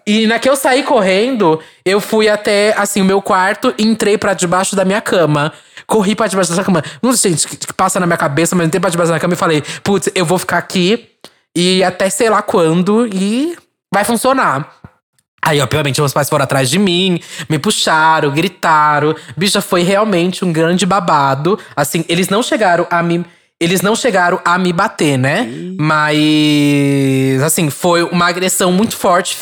E 0.06 0.28
na 0.28 0.40
que 0.40 0.50
eu 0.50 0.56
saí 0.56 0.84
correndo, 0.84 1.60
eu 1.86 2.00
fui 2.00 2.30
até, 2.30 2.74
assim, 2.78 3.02
o 3.02 3.06
meu 3.06 3.22
quarto 3.22 3.74
entrei 3.78 4.18
pra 4.18 4.34
debaixo 4.34 4.76
da 4.76 4.86
minha 4.86 5.02
cama. 5.02 5.54
Corri 5.86 6.16
pra 6.16 6.28
debaixo 6.28 6.56
da 6.56 6.64
cama. 6.64 6.84
Não 7.02 7.14
sei, 7.14 7.32
gente, 7.32 7.48
que 7.48 7.74
passa 7.74 8.00
na 8.00 8.06
minha 8.06 8.18
cabeça, 8.18 8.56
mas 8.56 8.68
entrei 8.68 8.80
pra 8.80 8.90
debaixo 8.90 9.12
da 9.12 9.20
cama 9.20 9.34
e 9.34 9.38
falei, 9.38 9.64
putz, 9.84 10.10
eu 10.16 10.26
vou 10.26 10.38
ficar 10.38 10.58
aqui 10.58 11.10
e 11.56 11.84
até 11.84 12.10
sei 12.10 12.30
lá 12.30 12.42
quando 12.42 13.08
e 13.08 13.58
vai 13.94 14.04
funcionar. 14.04 14.78
Aí, 15.42 15.62
obviamente, 15.62 16.02
meus 16.02 16.12
pais 16.14 16.30
foram 16.30 16.44
atrás 16.44 16.70
de 16.70 16.78
mim, 16.78 17.22
me 17.48 17.58
puxaram, 17.58 18.32
gritaram. 18.32 19.16
Bicha, 19.38 19.62
foi 19.62 19.82
realmente 19.82 20.44
um 20.44 20.52
grande 20.52 20.86
babado. 20.86 21.58
Assim, 21.76 22.04
eles 22.10 22.28
não 22.28 22.44
chegaram 22.44 22.86
a 22.90 23.02
me. 23.02 23.26
Eles 23.60 23.82
não 23.82 23.96
chegaram 23.96 24.40
a 24.46 24.58
me 24.58 24.72
bater, 24.72 25.18
né? 25.18 25.48
Mas, 25.80 27.42
assim, 27.44 27.70
foi 27.72 28.04
uma 28.04 28.28
agressão 28.28 28.72
muito 28.72 28.96
forte, 28.96 29.36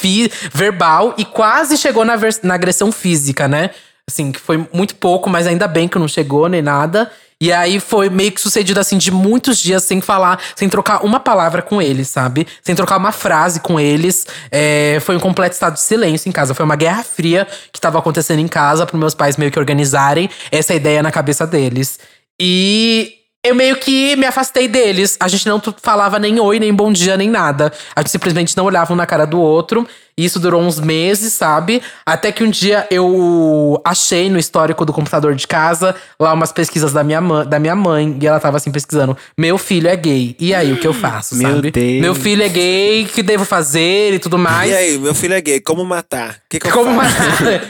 verbal, 0.53 1.13
e 1.17 1.25
quase 1.25 1.77
chegou 1.77 2.05
na, 2.05 2.17
na 2.43 2.53
agressão 2.53 2.91
física, 2.91 3.47
né? 3.47 3.71
Assim, 4.07 4.31
que 4.31 4.39
foi 4.39 4.69
muito 4.71 4.95
pouco, 4.95 5.29
mas 5.29 5.47
ainda 5.47 5.67
bem 5.67 5.87
que 5.87 5.99
não 5.99 6.07
chegou 6.07 6.47
nem 6.47 6.61
nada. 6.61 7.11
E 7.41 7.51
aí 7.51 7.81
foi 7.81 8.09
meio 8.09 8.31
que 8.31 8.39
sucedido 8.39 8.79
assim 8.79 8.97
de 8.97 9.11
muitos 9.11 9.57
dias 9.57 9.83
sem 9.83 9.99
falar, 9.99 10.39
sem 10.55 10.69
trocar 10.69 11.03
uma 11.03 11.19
palavra 11.19 11.61
com 11.61 11.81
eles, 11.81 12.07
sabe? 12.07 12.47
Sem 12.63 12.73
trocar 12.73 12.97
uma 12.97 13.11
frase 13.11 13.59
com 13.59 13.77
eles. 13.77 14.25
É, 14.49 14.99
foi 15.01 15.17
um 15.17 15.19
completo 15.19 15.53
estado 15.53 15.73
de 15.73 15.81
silêncio 15.81 16.29
em 16.29 16.31
casa. 16.31 16.53
Foi 16.53 16.63
uma 16.63 16.77
guerra 16.77 17.03
fria 17.03 17.45
que 17.73 17.81
tava 17.81 17.99
acontecendo 17.99 18.39
em 18.39 18.47
casa 18.47 18.85
para 18.85 18.97
meus 18.97 19.13
pais 19.13 19.35
meio 19.35 19.51
que 19.51 19.59
organizarem 19.59 20.29
essa 20.49 20.73
ideia 20.73 21.03
na 21.03 21.11
cabeça 21.11 21.45
deles. 21.45 21.99
E 22.39 23.24
eu 23.45 23.53
meio 23.53 23.75
que 23.77 24.15
me 24.15 24.25
afastei 24.25 24.67
deles. 24.67 25.15
A 25.19 25.27
gente 25.27 25.47
não 25.47 25.61
falava 25.81 26.17
nem 26.17 26.39
oi, 26.39 26.59
nem 26.59 26.73
bom 26.73 26.91
dia, 26.91 27.15
nem 27.15 27.29
nada. 27.29 27.71
A 27.95 28.01
gente 28.01 28.09
simplesmente 28.09 28.57
não 28.57 28.65
olhava 28.65 28.91
um 28.91 28.95
na 28.95 29.05
cara 29.05 29.25
do 29.25 29.39
outro. 29.39 29.87
E 30.17 30.23
isso 30.23 30.39
durou 30.39 30.61
uns 30.61 30.79
meses, 30.79 31.33
sabe? 31.33 31.81
Até 32.05 32.31
que 32.31 32.43
um 32.43 32.49
dia 32.49 32.87
eu 32.89 33.81
achei 33.83 34.29
no 34.29 34.39
histórico 34.39 34.85
do 34.85 34.93
computador 34.93 35.35
de 35.35 35.45
casa 35.45 35.93
lá 36.17 36.31
umas 36.33 36.53
pesquisas 36.53 36.93
da 36.93 37.03
minha, 37.03 37.19
mãe, 37.19 37.45
da 37.45 37.59
minha 37.59 37.75
mãe. 37.75 38.17
E 38.21 38.25
ela 38.25 38.39
tava 38.39 38.55
assim 38.57 38.71
pesquisando: 38.71 39.17
Meu 39.37 39.57
filho 39.57 39.89
é 39.89 39.95
gay. 39.95 40.35
E 40.39 40.53
aí, 40.53 40.71
o 40.71 40.77
que 40.77 40.87
eu 40.87 40.93
faço, 40.93 41.35
Meu 41.35 41.55
sabe? 41.55 41.71
Deus. 41.71 42.01
Meu 42.01 42.15
filho 42.15 42.43
é 42.43 42.47
gay, 42.49 43.03
o 43.03 43.07
que 43.07 43.21
devo 43.21 43.43
fazer 43.43 44.13
e 44.13 44.19
tudo 44.19 44.37
mais. 44.37 44.71
E 44.71 44.75
aí, 44.75 44.97
meu 44.97 45.13
filho 45.13 45.33
é 45.33 45.41
gay, 45.41 45.59
como 45.59 45.83
matar? 45.83 46.29
O 46.31 46.35
que, 46.49 46.59
que 46.59 46.67
eu 46.67 46.71
Como 46.71 46.95
faço? 46.95 47.15
matar? 47.19 47.61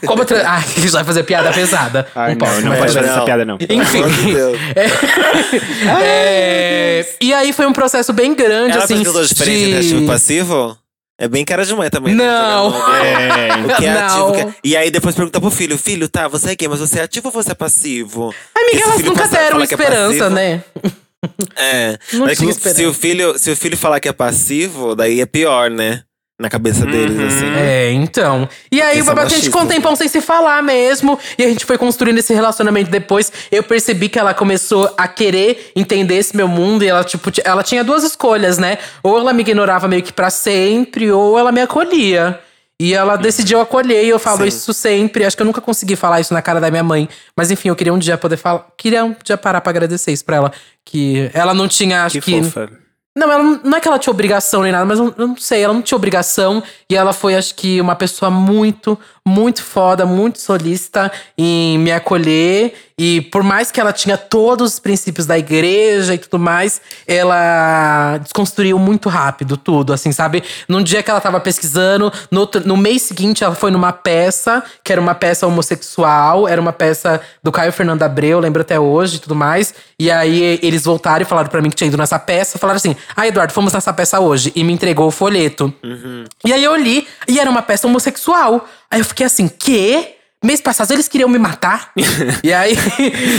Como 0.06 0.24
tra... 0.24 0.42
Ai, 0.50 0.64
já 0.84 0.98
vai 0.98 1.04
fazer 1.04 1.22
piada 1.22 1.52
pesada. 1.52 2.06
Ai, 2.14 2.30
não, 2.32 2.38
posso, 2.38 2.60
não 2.60 2.70
mas 2.70 2.78
pode 2.80 2.92
fazer 2.94 3.06
não. 3.06 3.14
essa 3.14 3.24
piada, 3.24 3.44
não. 3.44 3.58
Enfim. 3.60 4.02
De 4.08 4.34
Deus. 4.34 4.58
É, 6.02 7.06
e 7.20 7.32
aí 7.32 7.52
foi 7.52 7.66
um 7.66 7.72
processo 7.72 8.12
bem 8.12 8.34
grande, 8.34 8.72
Ela 8.72 8.84
assim. 8.84 8.94
pesquisou 8.96 9.22
a 9.22 9.24
diferença 9.24 9.64
entre 9.64 9.78
ativo 9.78 10.02
e 10.02 10.06
passivo? 10.06 10.78
É 11.18 11.28
bem 11.28 11.44
cara 11.44 11.64
de 11.64 11.74
mãe 11.74 11.88
também. 11.90 12.14
né? 12.14 12.24
Não. 12.24 12.72
É, 13.04 13.56
o 13.72 13.76
que 13.76 13.86
é 13.86 13.90
ativo. 13.92 14.18
Não. 14.18 14.28
o 14.30 14.32
que 14.32 14.40
é- 14.40 14.54
E 14.64 14.76
aí 14.76 14.90
depois 14.90 15.14
pergunta 15.14 15.40
pro 15.40 15.50
filho: 15.50 15.78
Filho, 15.78 16.08
tá, 16.08 16.26
você 16.28 16.50
é 16.50 16.54
gay, 16.56 16.68
mas 16.68 16.80
você 16.80 16.98
é 16.98 17.02
ativo 17.02 17.28
ou 17.28 17.32
você 17.32 17.52
é 17.52 17.54
passivo? 17.54 18.34
Amiga, 18.56 18.84
elas 18.84 19.02
nunca 19.02 19.28
deram 19.28 19.60
é 19.60 19.64
esperança, 19.64 20.18
passivo. 20.30 20.30
né? 20.30 20.64
É. 21.56 21.98
Não 22.12 22.26
Mas 22.26 22.38
se 22.38 22.46
esperança. 22.48 22.88
o, 22.88 22.92
filho, 22.92 23.38
se 23.38 23.50
o 23.50 23.56
filho 23.56 23.76
falar 23.78 23.98
que 24.00 24.08
é 24.08 24.12
passivo, 24.12 24.94
daí 24.94 25.20
é 25.20 25.26
pior, 25.26 25.70
né? 25.70 26.02
Na 26.36 26.48
cabeça 26.48 26.84
deles, 26.84 27.16
assim. 27.16 27.46
É, 27.46 27.92
então. 27.92 28.48
E 28.70 28.82
aí, 28.82 28.98
Esse 28.98 29.08
é 29.08 29.12
a 29.12 29.28
gente 29.28 29.44
ficou 29.44 29.62
um 29.62 29.66
tempão 29.66 29.94
sem 29.94 30.08
se 30.08 30.20
falar 30.20 30.60
mesmo. 30.64 31.16
E 31.38 31.44
a 31.44 31.48
gente 31.48 31.64
foi 31.64 31.78
construindo 31.78 32.18
esse 32.18 32.34
relacionamento 32.34 32.90
depois. 32.90 33.30
Eu 33.52 33.62
percebi 33.62 34.08
que 34.08 34.18
ela 34.18 34.34
começou 34.34 34.92
a 34.98 35.06
querer 35.06 35.70
entender 35.76 36.16
esse 36.16 36.36
meu 36.36 36.48
mundo. 36.48 36.82
E 36.82 36.88
ela, 36.88 37.04
tipo, 37.04 37.30
ela 37.44 37.62
tinha 37.62 37.84
duas 37.84 38.02
escolhas, 38.02 38.58
né? 38.58 38.78
Ou 39.00 39.16
ela 39.16 39.32
me 39.32 39.42
ignorava 39.42 39.86
meio 39.86 40.02
que 40.02 40.12
pra 40.12 40.28
sempre, 40.28 41.08
ou 41.12 41.38
ela 41.38 41.52
me 41.52 41.60
acolhia. 41.60 42.40
E 42.80 42.92
ela 42.92 43.14
decidiu 43.14 43.60
acolher, 43.60 44.04
e 44.04 44.08
eu 44.08 44.18
falo 44.18 44.38
Sim. 44.38 44.48
isso 44.48 44.74
sempre. 44.74 45.24
Acho 45.24 45.36
que 45.36 45.42
eu 45.42 45.46
nunca 45.46 45.60
consegui 45.60 45.94
falar 45.94 46.20
isso 46.20 46.34
na 46.34 46.42
cara 46.42 46.60
da 46.60 46.68
minha 46.68 46.82
mãe. 46.82 47.08
Mas 47.36 47.52
enfim, 47.52 47.68
eu 47.68 47.76
queria 47.76 47.94
um 47.94 47.98
dia 47.98 48.18
poder 48.18 48.36
falar. 48.36 48.66
Queria 48.76 49.04
um 49.04 49.14
dia 49.24 49.38
parar 49.38 49.60
pra 49.60 49.70
agradecer 49.70 50.10
isso 50.10 50.24
pra 50.24 50.36
ela. 50.36 50.52
Que 50.84 51.30
ela 51.32 51.54
não 51.54 51.68
tinha, 51.68 52.04
acho 52.04 52.20
Que 52.20 52.32
que. 52.32 52.42
fofa. 52.42 52.83
Não, 53.16 53.30
ela 53.30 53.42
não, 53.44 53.60
não 53.62 53.78
é 53.78 53.80
que 53.80 53.86
ela 53.86 53.98
tinha 53.98 54.10
obrigação 54.10 54.62
nem 54.62 54.72
nada, 54.72 54.84
mas 54.84 54.98
eu, 54.98 55.14
eu 55.16 55.28
não 55.28 55.36
sei, 55.36 55.62
ela 55.62 55.72
não 55.72 55.82
tinha 55.82 55.96
obrigação. 55.96 56.62
E 56.90 56.96
ela 56.96 57.12
foi, 57.12 57.36
acho 57.36 57.54
que, 57.54 57.80
uma 57.80 57.94
pessoa 57.94 58.28
muito, 58.28 58.98
muito 59.24 59.62
foda, 59.62 60.04
muito 60.04 60.40
solista 60.40 61.12
em 61.38 61.78
me 61.78 61.92
acolher. 61.92 62.74
E 62.96 63.22
por 63.22 63.42
mais 63.42 63.72
que 63.72 63.80
ela 63.80 63.92
tinha 63.92 64.16
todos 64.16 64.74
os 64.74 64.78
princípios 64.78 65.26
da 65.26 65.36
igreja 65.36 66.14
e 66.14 66.18
tudo 66.18 66.38
mais, 66.38 66.80
ela 67.06 68.18
desconstruiu 68.18 68.78
muito 68.78 69.08
rápido 69.08 69.56
tudo, 69.56 69.92
assim, 69.92 70.12
sabe? 70.12 70.44
Num 70.68 70.80
dia 70.82 71.02
que 71.02 71.10
ela 71.10 71.20
tava 71.20 71.40
pesquisando, 71.40 72.12
no, 72.30 72.40
outro- 72.40 72.62
no 72.64 72.76
mês 72.76 73.02
seguinte 73.02 73.42
ela 73.42 73.54
foi 73.56 73.72
numa 73.72 73.92
peça, 73.92 74.62
que 74.84 74.92
era 74.92 75.00
uma 75.00 75.14
peça 75.14 75.44
homossexual, 75.44 76.46
era 76.46 76.60
uma 76.60 76.72
peça 76.72 77.20
do 77.42 77.50
Caio 77.50 77.72
Fernando 77.72 78.02
Abreu, 78.04 78.38
lembro 78.38 78.62
até 78.62 78.78
hoje 78.78 79.16
e 79.16 79.18
tudo 79.18 79.34
mais. 79.34 79.74
E 79.98 80.08
aí 80.10 80.60
eles 80.62 80.84
voltaram 80.84 81.22
e 81.22 81.24
falaram 81.24 81.48
pra 81.48 81.60
mim 81.60 81.70
que 81.70 81.76
tinha 81.76 81.88
ido 81.88 81.96
nessa 81.96 82.18
peça, 82.18 82.58
falaram 82.58 82.76
assim: 82.76 82.94
Ah, 83.16 83.26
Eduardo, 83.26 83.52
fomos 83.52 83.72
nessa 83.72 83.92
peça 83.92 84.20
hoje. 84.20 84.52
E 84.54 84.62
me 84.62 84.72
entregou 84.72 85.08
o 85.08 85.10
folheto. 85.10 85.72
E 86.44 86.52
aí 86.52 86.62
eu 86.62 86.76
li, 86.76 87.06
e 87.26 87.40
era 87.40 87.50
uma 87.50 87.62
peça 87.62 87.86
homossexual. 87.88 88.68
Aí 88.90 89.00
eu 89.00 89.04
fiquei 89.04 89.26
assim, 89.26 89.48
quê? 89.48 90.14
Mês 90.44 90.60
passado 90.60 90.92
eles 90.92 91.08
queriam 91.08 91.28
me 91.28 91.38
matar. 91.38 91.90
e 92.42 92.52
aí. 92.52 92.76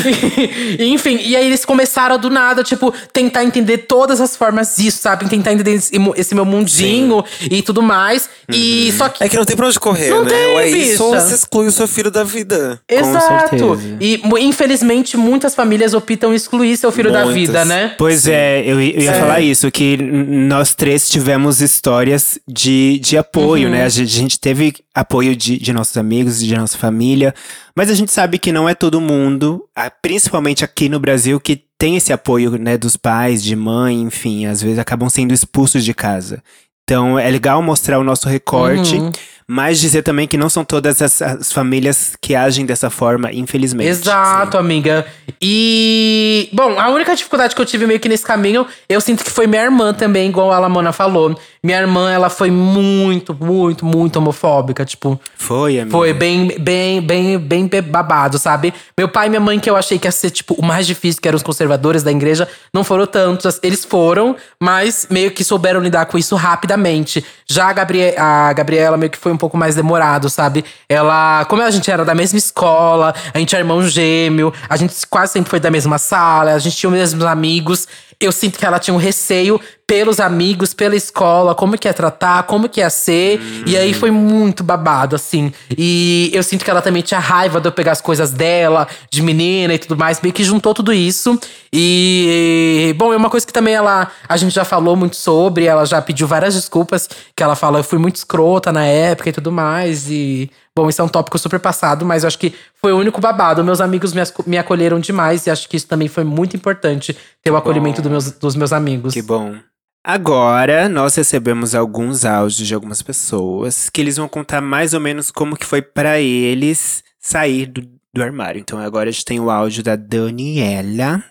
enfim, 0.79 1.19
e 1.21 1.35
aí 1.35 1.45
eles 1.45 1.65
começaram 1.65 2.17
do 2.17 2.29
nada, 2.29 2.63
tipo, 2.63 2.93
tentar 3.13 3.43
entender 3.43 3.79
todas 3.79 4.19
as 4.21 4.35
formas 4.35 4.75
disso, 4.75 4.99
sabe? 5.01 5.27
Tentar 5.29 5.51
entender 5.51 5.73
esse, 5.73 5.91
esse 6.15 6.35
meu 6.35 6.45
mundinho 6.45 7.23
e 7.49 7.61
tudo 7.61 7.81
mais. 7.81 8.29
E 8.49 8.91
só 8.97 9.09
que. 9.09 9.23
É 9.23 9.29
que 9.29 9.35
não 9.35 9.45
tem 9.45 9.55
pra 9.55 9.67
onde 9.67 9.79
correr, 9.79 10.09
Não 10.09 10.23
né? 10.23 10.29
tem, 10.29 10.55
Ué, 10.55 10.69
isso 10.69 11.09
bicha. 11.11 11.21
você 11.21 11.35
exclui 11.35 11.67
o 11.67 11.71
seu 11.71 11.87
filho 11.87 12.11
da 12.11 12.23
vida. 12.23 12.79
Exato. 12.89 13.79
E 13.99 14.21
infelizmente 14.39 15.17
muitas 15.17 15.55
famílias 15.55 15.93
optam 15.93 16.31
em 16.31 16.35
excluir 16.35 16.77
seu 16.77 16.91
filho 16.91 17.11
da 17.11 17.25
Muitas. 17.25 17.41
vida, 17.41 17.65
né? 17.65 17.93
Pois 17.97 18.27
é, 18.27 18.61
eu, 18.61 18.79
eu 18.81 19.01
ia 19.01 19.13
falar 19.13 19.41
isso, 19.41 19.69
que 19.71 19.97
nós 19.97 20.73
três 20.73 21.09
tivemos 21.09 21.61
histórias 21.61 22.39
de, 22.47 22.99
de 22.99 23.17
apoio, 23.17 23.69
né? 23.69 23.83
A 23.83 23.89
gente, 23.89 24.17
a 24.17 24.19
gente 24.21 24.39
teve 24.39 24.73
apoio 24.95 25.35
de, 25.35 25.57
de 25.59 25.73
nossos 25.73 25.97
amigos, 25.97 26.39
de 26.39 26.55
nossa 26.55 26.77
família, 26.77 27.35
mas 27.75 27.91
a 27.91 27.93
gente 27.93 28.11
sabe 28.13 28.39
que 28.39 28.51
não 28.53 28.67
é 28.69 28.73
todo 28.73 29.01
mundo, 29.01 29.65
ah, 29.75 29.91
principalmente 29.91 30.63
aqui 30.63 30.87
no 30.87 30.99
Brasil, 30.99 31.37
que 31.39 31.61
tem 31.77 31.97
esse 31.97 32.13
apoio, 32.13 32.51
né, 32.57 32.77
dos 32.77 32.95
pais, 32.95 33.43
de 33.43 33.55
mãe, 33.55 34.01
enfim, 34.01 34.45
às 34.45 34.61
vezes 34.61 34.79
acabam 34.79 35.09
sendo 35.09 35.33
expulsos 35.33 35.83
de 35.83 35.93
casa. 35.93 36.41
Então 36.83 37.19
é 37.19 37.29
legal 37.29 37.61
mostrar 37.61 37.99
o 37.99 38.03
nosso 38.03 38.29
recorte, 38.29 38.95
Uhum. 38.95 39.11
mas 39.47 39.79
dizer 39.79 40.03
também 40.03 40.27
que 40.27 40.37
não 40.37 40.49
são 40.49 40.63
todas 40.63 41.01
as, 41.01 41.19
as 41.21 41.51
famílias 41.51 42.15
que 42.21 42.35
agem 42.35 42.63
dessa 42.65 42.89
forma, 42.91 43.33
infelizmente. 43.33 43.89
Exato, 43.89 44.55
amiga. 44.57 45.05
E. 45.41 46.49
Bom, 46.53 46.79
a 46.79 46.89
única 46.89 47.15
dificuldade 47.15 47.55
que 47.55 47.61
eu 47.61 47.65
tive 47.65 47.85
meio 47.87 47.99
que 47.99 48.07
nesse 48.09 48.23
caminho, 48.23 48.65
eu 48.87 49.01
sinto 49.01 49.23
que 49.23 49.31
foi 49.31 49.47
minha 49.47 49.63
irmã 49.63 49.93
também, 49.93 50.29
igual 50.29 50.51
a 50.51 50.59
Lamona 50.59 50.91
falou. 50.91 51.37
Minha 51.65 51.79
irmã, 51.79 52.11
ela 52.11 52.29
foi 52.29 52.51
muito, 52.51 53.33
muito, 53.33 53.83
muito 53.83 54.17
homofóbica. 54.17 54.85
Tipo, 54.85 55.19
Foi, 55.35 55.79
amiga. 55.79 55.97
foi 55.97 56.13
bem, 56.13 56.55
bem, 56.59 57.01
bem, 57.01 57.39
bem 57.39 57.67
babado, 57.81 58.37
sabe? 58.37 58.71
Meu 58.95 59.09
pai 59.09 59.25
e 59.25 59.29
minha 59.31 59.39
mãe, 59.39 59.59
que 59.59 59.67
eu 59.67 59.75
achei 59.75 59.97
que 59.97 60.05
ia 60.07 60.11
ser, 60.11 60.29
tipo, 60.29 60.53
o 60.53 60.63
mais 60.63 60.85
difícil, 60.85 61.19
que 61.19 61.27
eram 61.27 61.37
os 61.37 61.41
conservadores 61.41 62.03
da 62.03 62.11
igreja, 62.11 62.47
não 62.71 62.83
foram 62.83 63.07
tantos. 63.07 63.59
Eles 63.63 63.83
foram, 63.83 64.35
mas 64.59 65.07
meio 65.09 65.31
que 65.31 65.43
souberam 65.43 65.79
lidar 65.81 66.05
com 66.05 66.19
isso 66.19 66.35
rapidamente. 66.35 67.25
Já 67.49 67.69
a, 67.69 67.73
Gabrie 67.73 68.15
a 68.15 68.53
Gabriela 68.53 68.95
meio 68.95 69.09
que 69.09 69.17
foi 69.17 69.31
um 69.31 69.37
pouco 69.37 69.57
mais 69.57 69.73
demorado, 69.73 70.29
sabe? 70.29 70.63
Ela, 70.87 71.45
como 71.45 71.63
a 71.63 71.71
gente 71.71 71.89
era 71.89 72.05
da 72.05 72.13
mesma 72.13 72.37
escola, 72.37 73.11
a 73.33 73.39
gente 73.39 73.55
é 73.55 73.57
irmão 73.57 73.81
gêmeo, 73.87 74.53
a 74.69 74.77
gente 74.77 74.93
quase 75.09 75.33
sempre 75.33 75.49
foi 75.49 75.59
da 75.59 75.71
mesma 75.71 75.97
sala, 75.97 76.53
a 76.53 76.59
gente 76.59 76.77
tinha 76.77 76.91
os 76.91 76.95
mesmos 76.95 77.25
amigos. 77.25 77.87
Eu 78.19 78.31
sinto 78.31 78.57
que 78.57 78.65
ela 78.65 78.79
tinha 78.79 78.93
um 78.93 78.97
receio 78.97 79.59
pelos 79.87 80.19
amigos, 80.19 80.73
pela 80.73 80.95
escola, 80.95 81.53
como 81.53 81.77
que 81.77 81.87
ia 81.87 81.93
tratar, 81.93 82.43
como 82.43 82.67
que 82.67 82.79
ia 82.79 82.89
ser. 82.89 83.39
E 83.67 83.77
aí 83.77 83.93
foi 83.93 84.09
muito 84.09 84.63
babado, 84.63 85.15
assim. 85.15 85.51
E 85.77 86.31
eu 86.33 86.41
sinto 86.41 86.65
que 86.65 86.71
ela 86.71 86.81
também 86.81 87.01
tinha 87.01 87.19
raiva 87.19 87.61
de 87.61 87.67
eu 87.67 87.71
pegar 87.71 87.91
as 87.91 88.01
coisas 88.01 88.31
dela, 88.31 88.87
de 89.11 89.21
menina 89.21 89.73
e 89.73 89.77
tudo 89.77 89.95
mais. 89.95 90.19
Meio 90.21 90.33
que 90.33 90.43
juntou 90.43 90.73
tudo 90.73 90.91
isso. 90.91 91.39
E, 91.71 92.95
bom, 92.97 93.13
é 93.13 93.17
uma 93.17 93.29
coisa 93.29 93.45
que 93.45 93.53
também 93.53 93.75
ela, 93.75 94.11
a 94.27 94.37
gente 94.37 94.53
já 94.53 94.65
falou 94.65 94.95
muito 94.95 95.15
sobre. 95.15 95.65
Ela 95.65 95.85
já 95.85 96.01
pediu 96.01 96.27
várias 96.27 96.55
desculpas, 96.55 97.07
que 97.35 97.43
ela 97.43 97.55
fala, 97.55 97.79
eu 97.79 97.83
fui 97.83 97.99
muito 97.99 98.15
escrota 98.15 98.71
na 98.71 98.85
época 98.85 99.29
e 99.29 99.33
tudo 99.33 99.51
mais. 99.51 100.09
E, 100.09 100.49
bom, 100.77 100.89
isso 100.89 101.01
é 101.01 101.05
um 101.05 101.09
tópico 101.09 101.39
super 101.39 101.59
passado, 101.59 102.05
mas 102.05 102.23
eu 102.23 102.27
acho 102.27 102.37
que 102.37 102.53
foi 102.75 102.91
o 102.91 102.97
único 102.97 103.21
babado. 103.21 103.63
Meus 103.63 103.79
amigos 103.79 104.13
me, 104.45 104.57
acolheram 104.57 104.99
demais 104.99 105.47
e 105.47 105.49
acho 105.49 105.69
que 105.69 105.77
isso 105.77 105.87
também 105.87 106.07
foi 106.09 106.25
muito 106.25 106.55
importante, 106.55 107.15
ter 107.41 107.51
o 107.51 107.55
acolhimento 107.55 108.01
dos 108.01 108.11
meus, 108.11 108.31
dos 108.31 108.55
meus 108.55 108.73
amigos. 108.73 109.13
Que 109.13 109.21
bom. 109.21 109.55
Agora, 110.03 110.87
nós 110.87 111.15
recebemos 111.15 111.73
alguns 111.73 112.25
áudios 112.25 112.67
de 112.67 112.75
algumas 112.75 113.01
pessoas 113.01 113.89
que 113.89 114.01
eles 114.01 114.17
vão 114.17 114.27
contar 114.27 114.61
mais 114.61 114.93
ou 114.93 114.99
menos 114.99 115.31
como 115.31 115.57
que 115.57 115.65
foi 115.65 115.81
pra 115.81 116.19
eles 116.19 117.03
sair 117.19 117.65
do, 117.65 117.81
do 118.13 118.21
armário. 118.21 118.59
Então 118.59 118.77
agora 118.77 119.09
a 119.09 119.11
gente 119.11 119.25
tem 119.25 119.39
o 119.39 119.49
áudio 119.49 119.81
da 119.81 119.95
Daniela, 119.95 121.23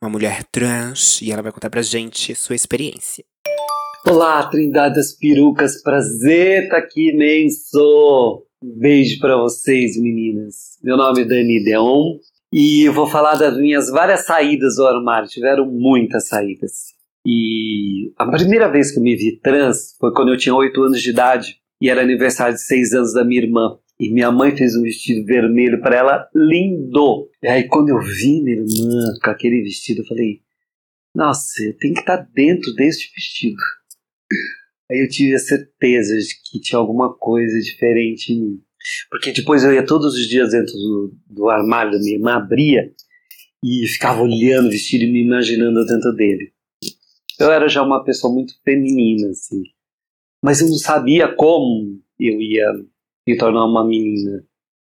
uma 0.00 0.08
mulher 0.08 0.42
trans, 0.44 1.20
e 1.20 1.30
ela 1.30 1.42
vai 1.42 1.52
contar 1.52 1.68
pra 1.68 1.82
gente 1.82 2.34
sua 2.34 2.56
experiência. 2.56 3.24
Olá, 4.06 4.46
Trindade 4.46 4.94
das 4.94 5.12
Perucas, 5.12 5.82
prazer 5.82 6.64
estar 6.64 6.78
aqui 6.78 7.10
imenso. 7.10 8.47
Beijo 8.60 9.20
para 9.20 9.36
vocês, 9.36 9.96
meninas. 9.96 10.78
Meu 10.82 10.96
nome 10.96 11.22
é 11.22 11.24
Dani 11.24 11.62
Deon 11.62 12.18
e 12.52 12.88
eu 12.88 12.92
vou 12.92 13.06
falar 13.06 13.36
das 13.36 13.56
minhas 13.56 13.88
várias 13.88 14.26
saídas 14.26 14.74
do 14.74 14.84
armário. 14.84 15.28
Tiveram 15.28 15.64
muitas 15.64 16.26
saídas. 16.26 16.92
E 17.24 18.12
a 18.18 18.28
primeira 18.28 18.68
vez 18.68 18.90
que 18.90 18.98
eu 18.98 19.02
me 19.02 19.14
vi 19.14 19.38
trans 19.38 19.96
foi 20.00 20.12
quando 20.12 20.32
eu 20.32 20.36
tinha 20.36 20.56
8 20.56 20.82
anos 20.82 21.00
de 21.00 21.10
idade 21.10 21.60
e 21.80 21.88
era 21.88 22.02
aniversário 22.02 22.54
de 22.54 22.62
6 22.62 22.94
anos 22.94 23.14
da 23.14 23.24
minha 23.24 23.42
irmã. 23.42 23.78
E 24.00 24.10
minha 24.10 24.32
mãe 24.32 24.56
fez 24.56 24.74
um 24.74 24.82
vestido 24.82 25.24
vermelho 25.24 25.80
para 25.80 25.96
ela, 25.96 26.28
lindo. 26.34 27.28
E 27.40 27.46
aí, 27.46 27.68
quando 27.68 27.90
eu 27.90 28.00
vi 28.00 28.42
minha 28.42 28.56
irmã 28.56 29.12
com 29.22 29.30
aquele 29.30 29.62
vestido, 29.62 30.02
eu 30.02 30.06
falei: 30.06 30.40
Nossa, 31.14 31.62
eu 31.62 31.76
tenho 31.78 31.94
que 31.94 32.00
estar 32.00 32.28
dentro 32.34 32.74
deste 32.74 33.12
vestido. 33.14 33.56
Aí 34.90 35.00
eu 35.00 35.08
tive 35.08 35.34
a 35.34 35.38
certeza 35.38 36.16
de 36.16 36.34
que 36.50 36.60
tinha 36.60 36.78
alguma 36.78 37.14
coisa 37.14 37.58
diferente 37.60 38.32
em 38.32 38.40
mim. 38.40 38.62
Porque 39.10 39.32
depois 39.32 39.64
eu 39.64 39.72
ia 39.72 39.84
todos 39.84 40.14
os 40.14 40.28
dias 40.28 40.50
dentro 40.50 40.72
do, 40.72 41.16
do 41.26 41.48
armário 41.50 41.92
da 41.92 41.98
minha 41.98 42.14
irmã, 42.14 42.36
abria 42.36 42.90
e 43.62 43.86
ficava 43.86 44.22
olhando 44.22 44.68
o 44.68 44.70
vestido 44.70 45.04
e 45.04 45.12
me 45.12 45.22
imaginando 45.22 45.84
dentro 45.84 46.12
dele. 46.14 46.52
Eu 47.38 47.52
era 47.52 47.68
já 47.68 47.82
uma 47.82 48.02
pessoa 48.02 48.32
muito 48.32 48.54
feminina, 48.64 49.28
assim. 49.30 49.62
Mas 50.42 50.60
eu 50.60 50.68
não 50.68 50.76
sabia 50.76 51.34
como 51.34 52.00
eu 52.18 52.40
ia 52.40 52.66
me 53.26 53.36
tornar 53.36 53.66
uma 53.66 53.86
menina. 53.86 54.44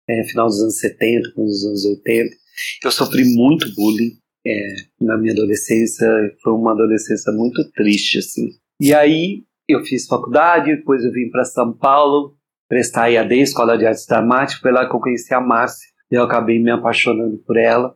É, 0.09 0.23
final 0.23 0.47
dos 0.47 0.61
anos 0.61 0.79
70, 0.79 1.33
com 1.33 1.43
os 1.43 1.63
anos 1.65 1.85
80. 1.85 2.35
Eu 2.83 2.91
sofri 2.91 3.23
muito 3.35 3.73
bullying 3.75 4.17
é, 4.45 4.75
na 4.99 5.17
minha 5.17 5.33
adolescência. 5.33 6.07
Foi 6.41 6.53
uma 6.53 6.71
adolescência 6.71 7.31
muito 7.31 7.63
triste, 7.71 8.19
assim. 8.19 8.49
E 8.79 8.93
aí 8.93 9.43
eu 9.71 9.83
fiz 9.83 10.07
faculdade, 10.07 10.75
depois 10.75 11.03
eu 11.03 11.11
vim 11.11 11.29
para 11.29 11.43
São 11.43 11.73
Paulo 11.73 12.35
prestar 12.71 13.09
IAD, 13.09 13.41
Escola 13.41 13.77
de 13.77 13.85
Artes 13.85 14.05
Dramáticas, 14.05 14.61
foi 14.61 14.71
lá 14.71 14.87
que 14.87 14.95
eu 14.95 14.99
conheci 15.01 15.33
a 15.33 15.41
Márcia. 15.41 15.89
Eu 16.09 16.23
acabei 16.23 16.57
me 16.57 16.71
apaixonando 16.71 17.37
por 17.39 17.57
ela. 17.57 17.93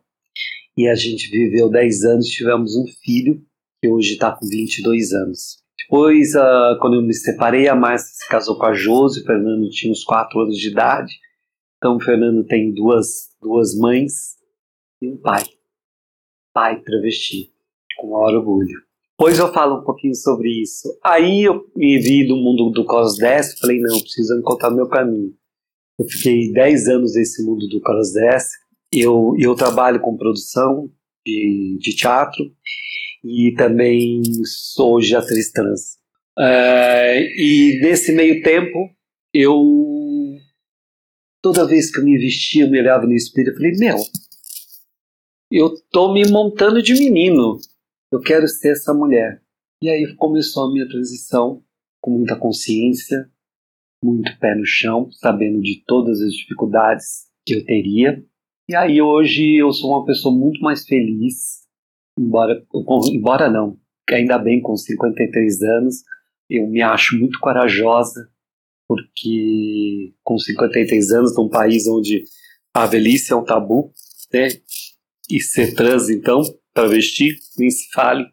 E 0.75 0.89
a 0.89 0.95
gente 0.95 1.29
viveu 1.29 1.69
10 1.69 2.03
anos, 2.03 2.27
tivemos 2.27 2.75
um 2.75 2.85
filho, 3.01 3.41
que 3.81 3.87
hoje 3.87 4.13
está 4.13 4.33
com 4.33 4.45
22 4.45 5.13
anos. 5.13 5.63
Depois, 5.79 6.35
ah, 6.35 6.77
quando 6.81 6.95
eu 6.95 7.01
me 7.01 7.13
separei, 7.13 7.69
a 7.69 7.75
Márcia 7.75 8.15
se 8.15 8.27
casou 8.27 8.57
com 8.57 8.65
a 8.65 8.73
Josi, 8.73 9.21
o 9.21 9.25
Fernando 9.25 9.69
tinha 9.69 9.93
uns 9.93 10.03
4 10.03 10.37
anos 10.41 10.57
de 10.57 10.69
idade. 10.69 11.13
Então 11.77 11.95
o 11.95 12.01
Fernando 12.01 12.45
tem 12.45 12.73
duas, 12.73 13.29
duas 13.41 13.73
mães 13.77 14.35
e 15.01 15.07
um 15.07 15.15
pai. 15.15 15.43
Pai 16.53 16.81
travesti, 16.81 17.49
com 17.97 18.11
maior 18.11 18.39
orgulho. 18.39 18.84
Depois 19.17 19.39
eu 19.39 19.53
falo 19.53 19.79
um 19.79 19.83
pouquinho 19.83 20.13
sobre 20.13 20.49
isso. 20.61 20.89
Aí 21.03 21.43
eu 21.43 21.65
me 21.75 21.97
vi 21.99 22.27
no 22.27 22.35
mundo 22.35 22.69
do 22.69 22.85
crossdress, 22.85 23.57
falei, 23.59 23.79
não, 23.79 23.99
preciso 24.01 24.37
encontrar 24.37 24.69
meu 24.69 24.87
caminho. 24.87 25.33
Eu 25.97 26.05
fiquei 26.05 26.51
10 26.51 26.87
anos 26.89 27.15
nesse 27.15 27.43
mundo 27.43 27.67
do 27.69 27.79
crossdress. 27.79 28.49
Eu, 28.91 29.33
eu 29.39 29.55
trabalho 29.55 30.01
com 30.01 30.17
produção 30.17 30.91
de, 31.25 31.77
de 31.79 31.95
teatro 31.95 32.45
e 33.23 33.53
também 33.57 34.21
sou 34.45 34.95
hoje 34.95 35.15
atriz 35.15 35.51
trans. 35.51 35.97
É, 36.37 37.21
e 37.37 37.79
nesse 37.81 38.11
meio 38.11 38.43
tempo, 38.43 38.89
eu 39.33 39.55
toda 41.41 41.67
vez 41.67 41.91
que 41.91 41.99
eu 41.99 42.03
me 42.03 42.17
vestia, 42.17 42.63
eu 42.63 42.69
me 42.69 42.79
olhava 42.79 43.05
no 43.05 43.13
espelho, 43.13 43.51
eu 43.51 43.53
falei, 43.53 43.71
meu, 43.77 43.97
eu 45.51 45.73
tô 45.91 46.11
me 46.11 46.27
montando 46.27 46.81
de 46.81 46.93
menino. 46.93 47.59
Eu 48.11 48.19
quero 48.21 48.47
ser 48.47 48.71
essa 48.71 48.93
mulher. 48.93 49.41
E 49.81 49.89
aí 49.89 50.15
começou 50.15 50.63
a 50.63 50.71
minha 50.71 50.87
transição 50.87 51.63
com 52.01 52.11
muita 52.11 52.37
consciência, 52.37 53.29
muito 54.03 54.37
pé 54.39 54.55
no 54.55 54.65
chão, 54.65 55.11
sabendo 55.11 55.61
de 55.61 55.83
todas 55.85 56.21
as 56.21 56.33
dificuldades 56.33 57.27
que 57.45 57.55
eu 57.55 57.65
teria. 57.65 58.23
E 58.69 58.75
aí 58.75 59.01
hoje 59.01 59.55
eu 59.55 59.71
sou 59.71 59.91
uma 59.91 60.05
pessoa 60.05 60.35
muito 60.35 60.59
mais 60.61 60.85
feliz, 60.85 61.65
embora, 62.17 62.63
embora 63.11 63.49
não, 63.49 63.79
ainda 64.09 64.37
bem 64.37 64.61
com 64.61 64.75
53 64.75 65.61
anos, 65.63 66.03
eu 66.49 66.67
me 66.67 66.81
acho 66.81 67.17
muito 67.17 67.39
corajosa, 67.39 68.29
porque 68.87 70.13
com 70.23 70.37
53 70.37 71.11
anos, 71.11 71.35
num 71.35 71.49
país 71.49 71.87
onde 71.87 72.23
a 72.73 72.85
velhice 72.85 73.33
é 73.33 73.35
um 73.35 73.43
tabu, 73.43 73.91
né? 74.33 74.49
E 75.29 75.39
ser 75.41 75.73
trans, 75.73 76.09
então, 76.09 76.41
travesti, 76.75 77.37
nem 77.57 77.69
se 77.69 77.89
fale. 77.91 78.27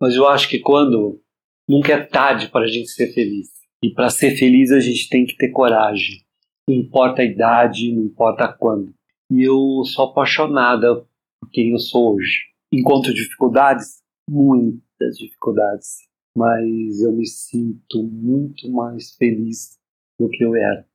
Mas 0.00 0.14
eu 0.14 0.28
acho 0.28 0.48
que 0.48 0.60
quando 0.60 1.20
nunca 1.68 1.94
é 1.94 2.04
tarde 2.04 2.48
para 2.48 2.64
a 2.64 2.68
gente 2.68 2.90
ser 2.90 3.12
feliz. 3.12 3.48
E 3.82 3.90
para 3.90 4.10
ser 4.10 4.36
feliz 4.36 4.70
a 4.70 4.78
gente 4.78 5.08
tem 5.08 5.24
que 5.24 5.36
ter 5.36 5.48
coragem. 5.48 6.24
Não 6.68 6.76
importa 6.76 7.22
a 7.22 7.24
idade, 7.24 7.92
não 7.92 8.04
importa 8.04 8.52
quando. 8.52 8.94
E 9.30 9.42
eu 9.42 9.82
sou 9.84 10.06
apaixonada 10.06 11.06
por 11.40 11.50
quem 11.50 11.70
eu 11.70 11.78
sou 11.78 12.14
hoje. 12.14 12.52
Encontro 12.70 13.12
dificuldades, 13.12 14.02
muitas 14.28 15.16
dificuldades, 15.18 16.08
mas 16.36 17.00
eu 17.00 17.12
me 17.12 17.26
sinto 17.26 18.02
muito 18.02 18.70
mais 18.70 19.14
feliz 19.16 19.78
do 20.18 20.28
que 20.28 20.44
eu 20.44 20.54
era. 20.54 20.86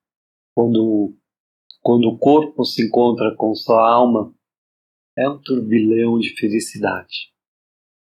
Quando 0.56 1.14
quando 1.82 2.10
o 2.10 2.18
corpo 2.18 2.66
se 2.66 2.86
encontra 2.86 3.34
com 3.38 3.56
sua 3.56 3.90
alma, 3.90 4.34
é 5.18 5.28
um 5.28 5.42
turbilhão 5.42 6.20
de 6.20 6.36
felicidade. 6.38 7.32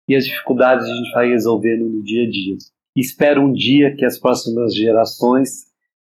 E 0.08 0.16
as 0.16 0.26
dificuldades 0.26 0.86
a 0.86 0.96
gente 0.96 1.12
vai 1.12 1.30
resolvendo 1.30 1.88
no 1.88 2.04
dia 2.04 2.28
a 2.28 2.30
dia. 2.30 2.58
Espero 2.96 3.42
um 3.42 3.54
dia 3.54 3.96
que 3.96 4.04
as 4.04 4.18
próximas 4.18 4.76
gerações 4.76 5.72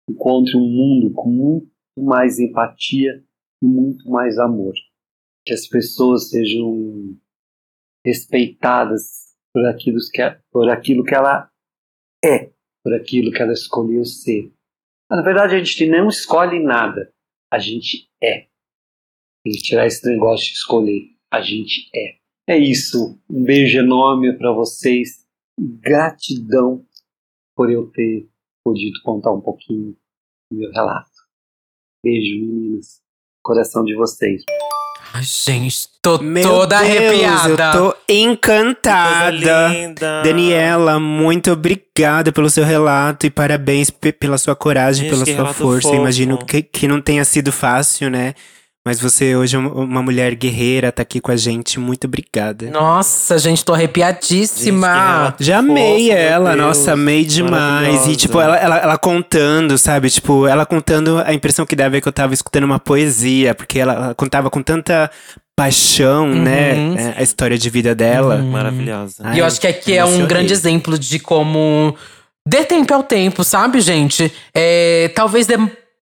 encontrem 0.08 0.58
um 0.58 0.70
mundo 0.70 1.14
com 1.14 1.30
muito 1.30 1.72
mais 1.98 2.40
empatia 2.40 3.24
e 3.64 3.66
muito 3.66 4.10
mais 4.10 4.38
amor. 4.38 4.74
Que 5.46 5.54
as 5.54 5.66
pessoas 5.68 6.30
sejam 6.30 7.18
respeitadas 8.06 9.34
por 9.54 9.66
aquilo 9.66 9.98
que, 10.12 10.22
por 10.52 10.70
aquilo 10.70 11.04
que 11.04 11.16
ela 11.16 11.50
é, 12.24 12.52
por 12.84 12.94
aquilo 12.94 13.32
que 13.32 13.42
ela 13.42 13.54
escolheu 13.54 14.04
ser. 14.06 14.52
Mas, 15.10 15.20
na 15.20 15.24
verdade, 15.24 15.56
a 15.56 15.58
gente 15.58 15.88
não 15.88 16.10
escolhe 16.10 16.60
nada, 16.60 17.12
a 17.52 17.58
gente 17.58 18.10
é. 18.22 18.48
Que 19.46 19.52
tirar 19.62 19.86
esse 19.86 20.06
negócio 20.10 20.48
de 20.48 20.54
escolher, 20.54 21.02
a 21.32 21.40
gente 21.42 21.90
é. 21.96 22.16
É 22.48 22.58
isso. 22.58 23.20
Um 23.30 23.44
beijo 23.44 23.78
enorme 23.78 24.34
para 24.38 24.52
vocês. 24.52 25.24
Gratidão 25.60 26.84
por 27.56 27.72
eu 27.72 27.88
ter 27.92 28.28
podido 28.64 29.00
contar 29.04 29.32
um 29.32 29.40
pouquinho 29.42 29.96
do 30.52 30.58
meu 30.58 30.72
relato. 30.72 31.10
Beijo, 32.04 32.40
meninas. 32.40 33.02
Coração 33.44 33.84
de 33.84 33.96
vocês. 33.96 34.44
Ai, 35.14 35.24
gente, 35.24 35.88
tô 36.02 36.18
Meu 36.18 36.44
toda 36.44 36.80
Deus, 36.82 36.90
arrepiada. 36.92 37.78
Eu 37.78 37.92
tô 37.92 37.98
encantada. 38.10 39.94
Daniela, 40.24 41.00
muito 41.00 41.52
obrigada 41.52 42.32
pelo 42.32 42.50
seu 42.50 42.66
relato 42.66 43.26
e 43.26 43.30
parabéns 43.30 43.90
pe- 43.90 44.12
pela 44.12 44.38
sua 44.38 44.56
coragem, 44.56 45.10
Gente, 45.10 45.24
pela 45.26 45.46
sua 45.46 45.54
força. 45.54 45.88
fofo. 45.88 45.96
Imagino 46.02 46.44
que, 46.46 46.62
que 46.62 46.88
não 46.88 47.00
tenha 47.02 47.24
sido 47.24 47.52
fácil, 47.52 48.10
né? 48.10 48.34
Mas 48.88 49.00
você 49.00 49.36
hoje 49.36 49.56
é 49.56 49.60
uma- 49.60 50.04
mulher 50.04 50.36
guerreira, 50.36 50.92
tá 50.92 51.02
aqui 51.02 51.20
com 51.20 51.32
a 51.32 51.36
gente. 51.36 51.80
Muito 51.80 52.06
obrigada. 52.06 52.70
Nossa, 52.70 53.38
gente, 53.40 53.66
tô 53.66 53.74
arrepiadíssima. 53.74 54.88
Gente, 54.88 54.96
relato 54.96 55.44
Já 55.44 55.58
amei 55.58 56.12
ela, 56.12 56.56
nossa, 56.56 56.94
amei 56.94 57.26
demais. 57.26 58.06
E, 58.06 58.16
tipo, 58.16 58.40
ela, 58.40 58.56
ela, 58.58 58.78
ela 58.78 58.98
contando, 58.98 59.76
sabe? 59.78 60.10
Tipo, 60.12 60.46
ela 60.46 60.68
contando, 60.68 61.18
a 61.26 61.34
impressão 61.34 61.66
que 61.66 61.76
dava 61.76 61.98
é 61.98 62.02
que 62.02 62.08
eu 62.08 62.14
tava 62.14 62.36
escutando 62.36 62.66
uma 62.66 62.80
poesia, 62.80 63.56
porque 63.56 63.80
ela, 63.80 63.94
ela 63.94 64.14
contava 64.16 64.52
com 64.52 64.62
tanta 64.62 65.10
paixão, 65.56 66.28
Uhum. 66.28 66.44
né? 66.44 66.96
é, 66.96 67.14
A 67.18 67.24
história 67.24 67.58
de 67.58 67.70
vida 67.72 67.96
dela. 67.96 68.38
Maravilhosa. 68.38 69.16
Ai, 69.24 69.38
E 69.38 69.40
eu 69.40 69.46
acho 69.46 69.60
que 69.60 69.66
aqui 69.68 69.94
é 69.98 70.04
um 70.04 70.08
emocionei. 70.10 70.28
grande 70.28 70.54
exemplo 70.54 71.00
de 71.00 71.18
como 71.18 71.96
dê 72.48 72.64
tempo 72.66 72.94
ao 72.94 73.02
tempo, 73.02 73.44
sabe, 73.44 73.82
gente? 73.82 74.32
É, 74.54 75.10
talvez 75.16 75.48
dê- 75.48 75.58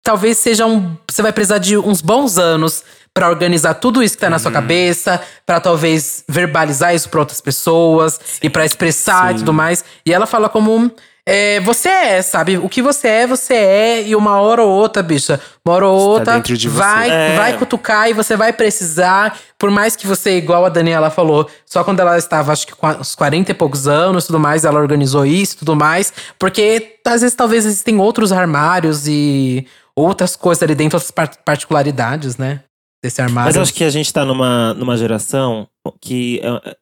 talvez 0.08 0.38
seja 0.38 0.64
um. 0.64 0.96
Você 1.06 1.20
vai 1.20 1.32
precisar 1.34 1.58
de 1.58 1.76
uns 1.76 2.00
bons 2.00 2.38
anos 2.38 2.82
pra 3.12 3.28
organizar 3.28 3.74
tudo 3.74 4.02
isso 4.02 4.14
que 4.14 4.20
tá 4.22 4.30
na 4.30 4.36
Uhum. 4.36 4.42
sua 4.42 4.50
cabeça, 4.52 5.20
pra 5.44 5.60
talvez 5.60 6.24
verbalizar 6.26 6.94
isso 6.94 7.10
pra 7.10 7.20
outras 7.20 7.42
pessoas 7.42 8.18
e 8.42 8.48
pra 8.48 8.64
expressar 8.64 9.26
e 9.26 9.32
Sim. 9.32 9.38
tudo 9.40 9.52
mais. 9.52 9.84
E 10.06 10.12
ela 10.14 10.24
fala 10.26 10.48
como 10.48 10.90
é, 11.26 11.60
você 11.60 11.90
é, 11.90 12.22
sabe? 12.22 12.56
O 12.56 12.70
que 12.70 12.80
você 12.80 13.06
é, 13.06 13.26
você 13.26 13.52
é, 13.52 14.02
e 14.08 14.16
uma 14.16 14.40
hora 14.40 14.62
ou 14.62 14.70
outra, 14.70 15.02
bicha, 15.02 15.38
uma 15.62 15.74
hora 15.74 15.86
ou 15.86 16.18
Está 16.20 16.36
outra 16.36 16.54
você. 16.56 16.68
vai, 16.68 17.10
É. 17.10 17.36
vai 17.36 17.58
cutucar 17.58 18.08
e 18.08 18.14
você 18.14 18.34
vai 18.34 18.50
precisar. 18.50 19.36
Por 19.58 19.70
mais 19.70 19.94
que 19.94 20.06
você, 20.06 20.38
igual 20.38 20.64
a 20.64 20.70
Daniela 20.70 21.10
falou, 21.10 21.46
só 21.66 21.84
quando 21.84 22.00
ela 22.00 22.16
estava, 22.16 22.50
acho 22.52 22.66
que 22.66 22.74
com 22.74 22.86
uns 22.86 23.14
40 23.14 23.50
e 23.50 23.54
poucos 23.54 23.86
anos 23.86 24.26
tudo 24.26 24.38
mais, 24.40 24.64
ela 24.64 24.80
organizou 24.80 25.26
isso 25.26 25.56
e 25.56 25.58
tudo 25.58 25.76
mais. 25.76 26.14
Porque 26.38 26.96
às 27.04 27.20
vezes 27.20 27.36
talvez 27.36 27.66
existem 27.66 27.98
outros 28.00 28.32
armários 28.32 29.06
e 29.06 29.66
outras 29.98 30.36
coisas 30.36 30.62
ali 30.62 30.74
dentro, 30.74 30.96
outras 30.96 31.10
par- 31.10 31.42
particularidades, 31.44 32.36
né? 32.36 32.64
Desse 33.02 33.22
armário. 33.22 33.48
Mas 33.48 33.56
eu 33.56 33.62
acho 33.62 33.74
que 33.74 33.84
a 33.84 33.90
gente 33.90 34.12
tá 34.12 34.24
numa, 34.24 34.74
numa 34.74 34.96
geração 34.96 35.68
que 36.00 36.40
é, 36.40 36.76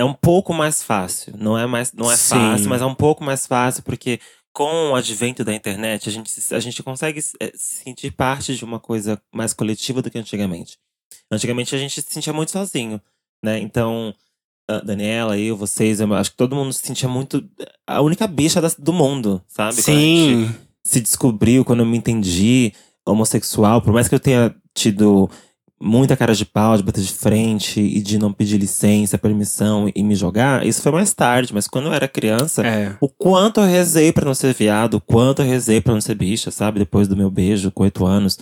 é 0.00 0.04
um 0.04 0.14
pouco 0.14 0.52
mais 0.52 0.82
fácil. 0.82 1.34
Não 1.36 1.56
é, 1.56 1.66
mais, 1.66 1.92
não 1.92 2.10
é 2.10 2.16
Sim. 2.16 2.30
fácil, 2.30 2.68
mas 2.68 2.82
é 2.82 2.86
um 2.86 2.94
pouco 2.94 3.22
mais 3.22 3.46
fácil, 3.46 3.82
porque 3.82 4.20
com 4.52 4.90
o 4.90 4.94
advento 4.94 5.44
da 5.44 5.54
internet, 5.54 6.08
a 6.08 6.12
gente, 6.12 6.30
a 6.54 6.60
gente 6.60 6.82
consegue 6.82 7.20
é, 7.40 7.52
se 7.54 7.82
sentir 7.84 8.10
parte 8.10 8.56
de 8.56 8.64
uma 8.64 8.78
coisa 8.80 9.20
mais 9.32 9.54
coletiva 9.54 10.02
do 10.02 10.10
que 10.10 10.18
antigamente. 10.18 10.78
Antigamente 11.30 11.74
a 11.74 11.78
gente 11.78 12.02
se 12.02 12.12
sentia 12.12 12.32
muito 12.32 12.50
sozinho, 12.50 13.00
né? 13.42 13.58
Então, 13.58 14.14
Daniela, 14.84 15.38
eu, 15.38 15.56
vocês, 15.56 16.00
eu 16.00 16.14
acho 16.14 16.30
que 16.30 16.36
todo 16.36 16.56
mundo 16.56 16.72
se 16.72 16.80
sentia 16.86 17.08
muito 17.08 17.48
a 17.86 18.00
única 18.00 18.26
bicha 18.26 18.60
do 18.78 18.92
mundo, 18.92 19.42
sabe? 19.48 19.74
Sim. 19.80 20.54
Se 20.84 21.00
descobriu, 21.00 21.64
quando 21.64 21.80
eu 21.80 21.86
me 21.86 21.96
entendi 21.98 22.72
homossexual, 23.06 23.80
por 23.82 23.92
mais 23.92 24.08
que 24.08 24.14
eu 24.14 24.20
tenha 24.20 24.54
tido 24.74 25.28
muita 25.80 26.16
cara 26.16 26.32
de 26.34 26.44
pau 26.44 26.76
de 26.76 26.82
bater 26.84 27.02
de 27.02 27.12
frente 27.12 27.80
e 27.80 28.00
de 28.00 28.16
não 28.16 28.32
pedir 28.32 28.56
licença, 28.56 29.18
permissão 29.18 29.90
e 29.94 30.02
me 30.04 30.14
jogar, 30.14 30.64
isso 30.64 30.80
foi 30.80 30.92
mais 30.92 31.12
tarde, 31.12 31.52
mas 31.52 31.66
quando 31.66 31.86
eu 31.88 31.92
era 31.92 32.06
criança, 32.06 32.64
É. 32.64 32.96
o 33.00 33.08
quanto 33.08 33.60
eu 33.60 33.66
rezei 33.66 34.12
pra 34.12 34.24
não 34.24 34.34
ser 34.34 34.54
viado, 34.54 34.94
o 34.94 35.00
quanto 35.00 35.42
eu 35.42 35.46
rezei 35.46 35.80
pra 35.80 35.92
não 35.92 36.00
ser 36.00 36.14
bicha, 36.14 36.52
sabe? 36.52 36.78
Depois 36.78 37.08
do 37.08 37.16
meu 37.16 37.28
beijo 37.30 37.72
com 37.72 37.82
oito 37.82 38.06
anos. 38.06 38.38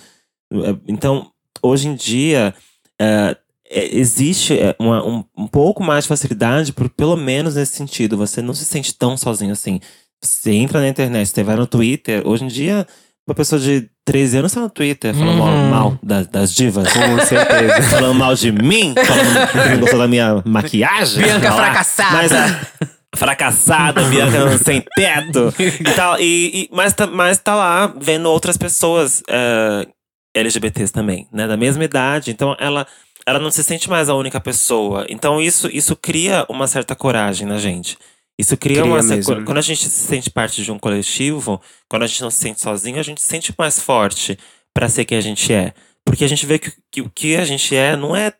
É, 0.52 0.76
Então, 0.86 1.30
hoje 1.62 1.88
em 1.88 1.94
dia, 1.94 2.54
é, 3.00 3.34
é, 3.70 3.96
existe 3.96 4.52
é, 4.58 4.76
uma- 4.78 5.02
um, 5.02 5.24
um 5.38 5.46
pouco 5.46 5.82
mais 5.82 6.04
de 6.04 6.08
facilidade, 6.08 6.74
por, 6.74 6.90
pelo 6.90 7.16
menos 7.16 7.54
nesse 7.54 7.72
sentido. 7.74 8.18
Você 8.18 8.42
não 8.42 8.52
se 8.52 8.66
sente 8.66 8.92
tão 8.94 9.16
sozinho 9.16 9.52
assim. 9.52 9.80
Você 10.22 10.52
entra 10.52 10.80
na 10.80 10.88
internet, 10.88 11.28
você 11.28 11.42
vai 11.42 11.56
no 11.56 11.66
Twitter. 11.66 12.22
Hoje 12.26 12.44
em 12.44 12.48
dia, 12.48 12.86
uma 13.26 13.34
pessoa 13.34 13.60
de 13.60 13.88
13 14.04 14.38
anos 14.38 14.52
tá 14.52 14.60
no 14.60 14.68
Twitter 14.70 15.14
falando 15.14 15.38
mal, 15.38 15.48
Uhum. 15.48 15.70
mal 15.70 15.98
das, 16.02 16.26
das 16.26 16.54
divas. 16.54 16.92
Com 16.92 17.18
certeza. 17.24 17.82
falando 17.90 18.14
mal 18.14 18.34
de 18.34 18.52
mim, 18.52 18.94
falando 18.94 19.50
que 19.50 19.68
não 19.70 19.80
gostou 19.80 19.98
da 19.98 20.08
minha 20.08 20.42
maquiagem. 20.44 21.22
Bianca 21.22 21.52
fracassada. 21.52 22.16
Mas, 22.28 22.90
fracassada, 23.16 24.02
Bianca 24.04 24.58
sem 24.62 24.82
teto. 24.94 25.54
E 25.58 25.94
tal, 25.94 26.18
e, 26.20 26.64
e- 26.64 26.68
mas, 26.72 26.92
tá, 26.94 27.06
mas 27.06 27.38
tá 27.38 27.54
lá 27.54 27.92
vendo 28.00 28.26
outras 28.30 28.56
pessoas 28.56 29.22
eh, 29.28 29.86
LGBTs 30.34 30.92
também, 30.92 31.26
né? 31.32 31.46
Da 31.46 31.56
mesma 31.56 31.82
idade. 31.84 32.30
Então 32.30 32.54
ela, 32.60 32.86
ela 33.26 33.38
não 33.38 33.50
se 33.50 33.64
sente 33.64 33.88
mais 33.90 34.08
a 34.08 34.14
única 34.14 34.40
pessoa. 34.40 35.06
Então 35.08 35.40
isso, 35.40 35.68
isso 35.72 35.96
cria 35.96 36.44
uma 36.48 36.66
certa 36.66 36.94
coragem 36.94 37.46
na 37.46 37.58
gente. 37.58 37.96
Isso 38.40 38.56
cria, 38.56 38.80
Cria 38.80 38.92
uma. 38.94 39.02
mesmo. 39.02 39.44
Quando 39.44 39.58
a 39.58 39.62
gente 39.62 39.84
se 39.84 40.06
sente 40.06 40.30
parte 40.30 40.64
de 40.64 40.72
um 40.72 40.78
coletivo, 40.78 41.60
quando 41.88 42.04
a 42.04 42.06
gente 42.06 42.22
não 42.22 42.30
se 42.30 42.38
sente 42.38 42.60
sozinho, 42.60 42.98
a 42.98 43.02
gente 43.02 43.20
se 43.20 43.26
sente 43.26 43.54
mais 43.58 43.78
forte 43.78 44.38
pra 44.72 44.88
ser 44.88 45.04
quem 45.04 45.18
a 45.18 45.20
gente 45.20 45.52
é. 45.52 45.74
Porque 46.06 46.24
a 46.24 46.28
gente 46.28 46.46
vê 46.46 46.58
que, 46.58 46.72
que 46.90 47.02
o 47.02 47.10
que 47.10 47.36
a 47.36 47.44
gente 47.44 47.76
é 47.76 47.96
não 47.96 48.16
é 48.16 48.32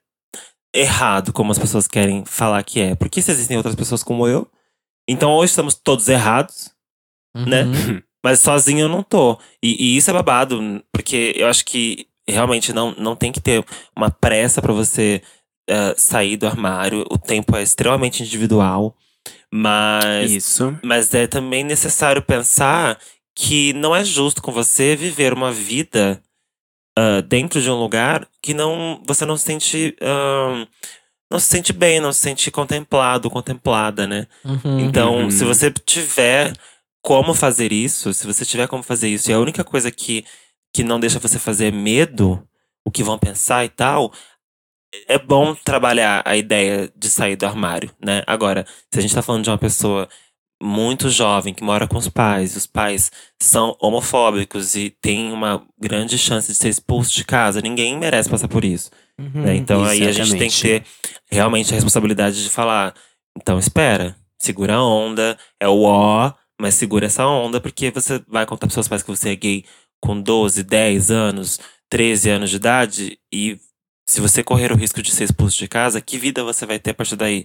errado 0.74 1.32
como 1.34 1.52
as 1.52 1.58
pessoas 1.58 1.86
querem 1.86 2.24
falar 2.24 2.62
que 2.62 2.80
é. 2.80 2.94
Porque 2.94 3.20
se 3.20 3.30
existem 3.30 3.58
outras 3.58 3.74
pessoas 3.74 4.02
como 4.02 4.26
eu, 4.26 4.50
então 5.06 5.32
hoje 5.32 5.50
estamos 5.50 5.74
todos 5.74 6.08
errados, 6.08 6.70
né? 7.36 7.64
Uhum. 7.64 8.02
Mas 8.24 8.40
sozinho 8.40 8.80
eu 8.80 8.88
não 8.88 9.02
tô. 9.02 9.38
E, 9.62 9.94
e 9.94 9.96
isso 9.96 10.10
é 10.10 10.14
babado, 10.14 10.82
porque 10.92 11.34
eu 11.36 11.46
acho 11.46 11.64
que 11.64 12.06
realmente 12.26 12.72
não, 12.72 12.94
não 12.96 13.14
tem 13.14 13.32
que 13.32 13.40
ter 13.40 13.64
uma 13.94 14.10
pressa 14.10 14.62
pra 14.62 14.72
você 14.72 15.22
eh, 15.68 15.94
sair 15.96 16.36
do 16.36 16.46
armário. 16.46 17.04
O 17.10 17.18
tempo 17.18 17.56
é 17.56 17.62
extremamente 17.62 18.22
individual. 18.22 18.96
Mas 19.52 20.30
Isso. 20.30 20.78
mas 20.82 21.12
é 21.12 21.26
também 21.26 21.64
necessário 21.64 22.22
pensar 22.22 22.98
que 23.34 23.72
não 23.72 23.94
é 23.94 24.04
justo 24.04 24.40
com 24.42 24.52
você 24.52 24.94
viver 24.94 25.32
uma 25.32 25.50
vida 25.50 26.22
ah, 26.96 27.20
dentro 27.20 27.60
de 27.60 27.70
um 27.70 27.74
lugar 27.80 28.28
que 28.42 28.54
não 28.54 29.02
você 29.06 29.24
não 29.24 29.36
se 29.36 29.44
sente 29.44 29.96
ah, 30.00 30.66
não 31.30 31.38
se 31.38 31.46
sente 31.46 31.72
bem, 31.72 32.00
não 32.00 32.12
se 32.12 32.20
sente 32.20 32.50
contemplado, 32.50 33.30
contemplada, 33.30 34.06
né? 34.06 34.26
Uhum. 34.44 34.80
Então, 34.80 35.16
Uhum. 35.24 35.30
se 35.30 35.44
você 35.44 35.70
tiver 35.70 36.52
como 37.02 37.34
fazer 37.34 37.72
isso, 37.72 38.12
se 38.12 38.26
você 38.26 38.44
tiver 38.44 38.66
como 38.66 38.82
fazer 38.82 39.08
isso, 39.08 39.30
e 39.30 39.34
a 39.34 39.38
única 39.38 39.62
coisa 39.64 39.90
que, 39.90 40.24
que 40.74 40.82
não 40.82 40.98
deixa 40.98 41.18
você 41.20 41.38
fazer 41.38 41.66
é 41.66 41.70
medo, 41.70 42.42
o 42.84 42.90
que 42.90 43.02
vão 43.04 43.16
pensar 43.18 43.64
e 43.64 43.68
tal, 43.68 44.12
é 45.06 45.18
bom 45.18 45.54
trabalhar 45.54 46.22
a 46.24 46.36
ideia 46.36 46.90
de 46.96 47.08
sair 47.08 47.36
do 47.36 47.46
armário, 47.46 47.90
né? 48.04 48.22
Agora, 48.26 48.66
se 48.90 48.98
a 48.98 49.02
gente 49.02 49.14
tá 49.14 49.22
falando 49.22 49.44
de 49.44 49.50
uma 49.50 49.58
pessoa 49.58 50.08
muito 50.62 51.08
jovem 51.08 51.54
que 51.54 51.64
mora 51.64 51.88
com 51.88 51.96
os 51.96 52.08
pais, 52.08 52.54
e 52.54 52.58
os 52.58 52.66
pais 52.66 53.10
são 53.40 53.76
homofóbicos 53.80 54.74
e 54.74 54.90
tem 55.00 55.32
uma 55.32 55.64
grande 55.80 56.18
chance 56.18 56.48
de 56.48 56.54
ser 56.54 56.68
expulso 56.68 57.14
de 57.14 57.24
casa, 57.24 57.62
ninguém 57.62 57.98
merece 57.98 58.28
passar 58.28 58.48
por 58.48 58.64
isso. 58.64 58.90
Uhum. 59.18 59.42
né? 59.42 59.56
Então 59.56 59.84
aí 59.84 60.06
a 60.06 60.12
gente 60.12 60.36
tem 60.36 60.50
que 60.50 60.60
ter 60.60 60.84
realmente 61.30 61.72
a 61.72 61.74
responsabilidade 61.74 62.42
de 62.42 62.50
falar, 62.50 62.94
então 63.36 63.58
espera, 63.58 64.16
segura 64.38 64.74
a 64.74 64.84
onda, 64.84 65.38
é 65.58 65.68
o 65.68 65.82
ó, 65.82 66.32
mas 66.60 66.74
segura 66.74 67.06
essa 67.06 67.26
onda, 67.26 67.60
porque 67.60 67.90
você 67.90 68.22
vai 68.28 68.44
contar 68.44 68.66
pros 68.66 68.74
seus 68.74 68.88
pais 68.88 69.02
que 69.02 69.10
você 69.10 69.30
é 69.30 69.36
gay 69.36 69.64
com 70.00 70.20
12, 70.20 70.62
10 70.62 71.10
anos, 71.10 71.58
13 71.88 72.30
anos 72.30 72.50
de 72.50 72.56
idade, 72.56 73.18
e 73.32 73.58
se 74.10 74.20
você 74.20 74.42
correr 74.42 74.72
o 74.72 74.76
risco 74.76 75.00
de 75.02 75.10
ser 75.12 75.24
expulso 75.24 75.58
de 75.58 75.68
casa, 75.68 76.00
que 76.00 76.18
vida 76.18 76.42
você 76.44 76.66
vai 76.66 76.78
ter 76.78 76.90
a 76.90 76.94
partir 76.94 77.16
daí? 77.16 77.44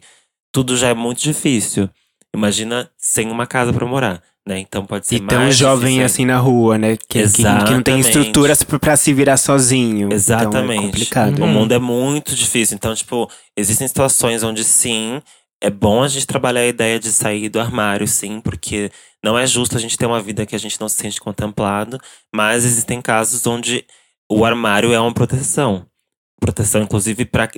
Tudo 0.51 0.76
já 0.78 0.89
é 0.89 0.93
muito 0.93 1.22
difícil. 1.22 1.89
Imagina 2.36 2.89
sem 2.97 3.30
uma 3.32 3.47
casa 3.47 3.72
pra 3.74 3.86
morar. 3.86 4.22
né? 4.47 4.59
Então 4.59 4.86
pode 4.86 5.07
ser 5.07 5.16
E 5.16 5.20
tão 5.22 5.39
mais 5.39 5.57
jovem 5.57 5.86
difícil 5.95 6.05
assim 6.05 6.26
na 6.26 6.38
rua, 6.38 6.78
né? 6.78 6.95
Que, 6.97 7.24
que, 7.24 7.32
que 7.32 7.41
não 7.43 7.82
tem 7.82 7.99
estruturas 7.99 8.61
pra- 8.61 8.78
pra 8.78 8.95
se 8.97 9.11
virar 9.13 9.38
sozinho. 9.38 10.11
Exatamente. 10.13 10.63
Então 10.63 10.72
é 10.72 10.86
complicado. 10.86 11.43
O 11.43 11.47
mundo 11.47 11.72
é 11.72 11.80
muito 11.80 12.36
difícil. 12.36 12.76
Então, 12.76 12.93
tipo, 12.93 13.28
existem 13.57 13.88
situações 13.88 14.43
onde 14.43 14.63
sim, 14.63 15.20
é 15.63 15.70
bom 15.72 16.03
a 16.03 16.07
gente 16.07 16.28
trabalhar 16.28 16.61
a 16.61 16.68
ideia 16.68 16.99
de 16.99 17.11
sair 17.11 17.49
do 17.49 17.59
armário, 17.59 18.07
sim, 18.07 18.39
porque 18.39 18.91
não 19.24 19.36
é 19.36 19.47
justo 19.47 19.78
a 19.78 19.80
gente 19.80 19.97
ter 19.97 20.05
uma 20.05 20.22
vida 20.22 20.45
que 20.45 20.55
a 20.55 20.59
gente 20.59 20.80
não 20.80 20.88
se 20.88 20.97
sente 20.97 21.20
contemplado. 21.20 21.99
Mas 22.34 22.63
existem 22.66 23.01
casos 23.01 23.47
onde 23.47 23.84
o 24.32 24.45
armário 24.45 24.93
é 24.93 24.99
uma 24.99 25.13
proteção. 25.13 25.88
Proteção, 26.40 26.82
inclusive, 26.82 27.26
para 27.26 27.50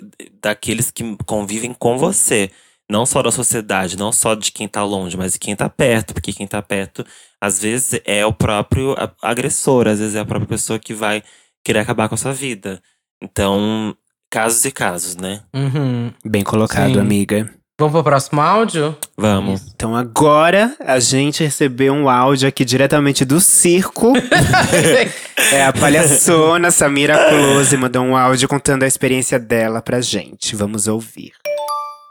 daqueles 0.42 0.92
que 0.92 1.18
convivem 1.26 1.74
com 1.74 1.98
você. 1.98 2.52
Não 2.90 3.06
só 3.06 3.22
da 3.22 3.32
sociedade, 3.32 3.98
não 3.98 4.14
só 4.14 4.34
de 4.34 4.50
quem 4.50 4.66
tá 4.68 4.82
longe, 4.84 5.18
mas 5.18 5.34
de 5.34 5.40
quem 5.40 5.56
tá 5.56 5.68
perto. 5.70 6.14
Porque 6.14 6.32
quem 6.32 6.48
tá 6.48 6.62
perto, 6.62 7.06
às 7.42 7.62
vezes, 7.62 8.00
é 8.06 8.26
o 8.26 8.32
próprio 8.32 8.96
agressor, 9.22 9.88
às 9.88 10.00
vezes 10.00 10.16
é 10.16 10.20
a 10.20 10.26
própria 10.26 10.48
pessoa 10.48 10.80
que 10.80 10.94
vai 10.94 11.22
querer 11.66 11.80
acabar 11.80 12.08
com 12.08 12.16
a 12.16 12.18
sua 12.18 12.32
vida. 12.32 12.82
Então, 13.22 13.96
casos 14.30 14.64
e 14.64 14.72
casos, 14.72 15.16
né? 15.16 15.42
Uhum. 15.54 16.12
Bem 16.24 16.44
colocado, 16.44 16.94
Sim. 16.94 17.00
amiga. 17.00 17.54
Vamos 17.80 17.94
pro 17.94 18.04
próximo 18.04 18.42
áudio? 18.42 18.98
Vamos. 19.16 19.68
Então 19.76 19.96
agora 19.96 20.76
a 20.80 21.00
gente 21.00 21.44
recebeu 21.44 21.94
um 21.94 22.10
áudio 22.10 22.48
aqui 22.50 22.66
diretamente 22.66 23.24
do 23.24 23.40
circo. 23.40 24.14
é 25.52 25.64
a 25.64 25.74
palhaçona 25.74 26.72
Samira 26.72 27.30
Close 27.30 27.76
mandou 27.78 28.04
um 28.04 28.16
áudio 28.16 28.48
contando 28.48 28.84
a 28.84 28.88
experiência 28.88 29.40
dela 29.40 29.82
pra 29.82 30.02
gente. 30.02 30.56
Vamos 30.56 30.88
ouvir. 30.88 31.32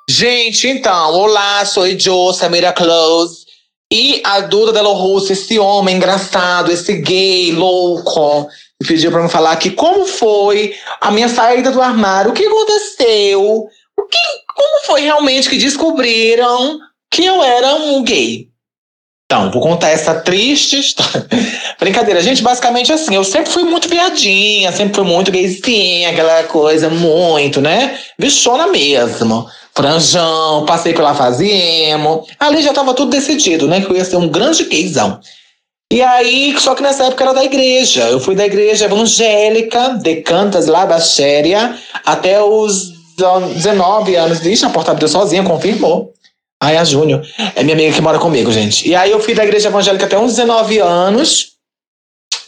Gente, 0.09 0.69
então, 0.69 1.13
olá, 1.13 1.65
sou 1.65 1.87
eu, 1.87 2.33
Samira 2.33 2.73
Close. 2.73 3.45
E 3.93 4.21
a 4.25 4.41
Duda 4.41 4.73
Delo 4.73 4.93
Russo, 4.93 5.33
esse 5.33 5.59
homem 5.59 5.97
engraçado, 5.97 6.73
esse 6.73 6.95
gay 6.95 7.53
louco, 7.53 8.49
me 8.81 8.87
pediu 8.87 9.13
pra 9.13 9.23
me 9.23 9.29
falar 9.29 9.53
aqui 9.53 9.71
como 9.71 10.07
foi 10.07 10.75
a 11.01 11.11
minha 11.11 11.29
saída 11.29 11.71
do 11.71 11.81
armário, 11.81 12.33
o 12.33 12.35
que 12.35 12.45
aconteceu, 12.45 13.69
o 13.97 14.03
que, 14.03 14.19
como 14.55 14.87
foi 14.87 15.03
realmente 15.03 15.49
que 15.49 15.57
descobriram 15.57 16.81
que 17.11 17.25
eu 17.25 17.43
era 17.43 17.77
um 17.77 18.03
gay. 18.03 18.49
Então, 19.27 19.51
vou 19.51 19.61
contar 19.61 19.91
essa 19.91 20.15
triste 20.15 20.79
história. 20.79 21.27
Brincadeira, 21.81 22.23
gente, 22.23 22.43
basicamente 22.43 22.93
assim, 22.93 23.17
eu 23.17 23.25
sempre 23.25 23.51
fui 23.51 23.65
muito 23.65 23.89
viadinha, 23.89 24.71
sempre 24.71 24.95
fui 24.95 25.05
muito 25.05 25.33
gayzinha, 25.33 26.11
aquela 26.11 26.45
coisa 26.45 26.89
muito, 26.89 27.61
né? 27.61 27.99
Bichona 28.19 28.69
mesmo 28.69 29.49
franjão, 29.77 30.65
passei 30.65 30.95
pela 30.95 31.15
fase 31.15 31.47
emo. 31.47 32.25
Ali 32.41 32.63
já 32.63 32.73
tava 32.73 32.95
tudo 32.95 33.11
decidido, 33.11 33.69
né? 33.69 33.83
Que 33.83 33.91
eu 33.91 33.97
ia 33.97 34.05
ser 34.07 34.17
um 34.17 34.29
grande 34.29 34.65
gaysão. 34.65 35.21
E 35.93 36.01
aí, 36.03 36.57
só 36.59 36.75
que 36.75 36.83
nessa 36.83 37.05
época 37.05 37.25
era 37.25 37.35
da 37.35 37.45
igreja. 37.45 38.05
Eu 38.05 38.19
fui 38.19 38.35
da 38.35 38.47
igreja 38.47 38.87
evangélica, 38.87 39.99
de 40.03 40.17
Cantas 40.23 40.67
Labachéria, 40.67 41.77
até 42.05 42.43
os 42.43 42.93
19 43.55 44.17
anos. 44.17 44.45
Ixi, 44.45 44.65
a 44.65 44.71
porta 44.71 44.93
abriu 44.93 45.09
sozinha, 45.09 45.45
confirmou. 45.45 46.13
Ai, 46.67 46.77
a 46.77 46.85
Júnior. 46.85 47.25
É 47.55 47.63
minha 47.63 47.75
amiga 47.77 47.95
que 47.95 48.01
mora 48.01 48.19
comigo, 48.19 48.51
gente. 48.51 48.89
E 48.89 48.95
aí 48.95 49.11
eu 49.13 49.21
fui 49.21 49.35
da 49.35 49.45
igreja 49.45 49.69
evangélica 49.69 50.05
até 50.07 50.19
uns 50.19 50.33
19 50.35 50.79
anos. 50.81 51.53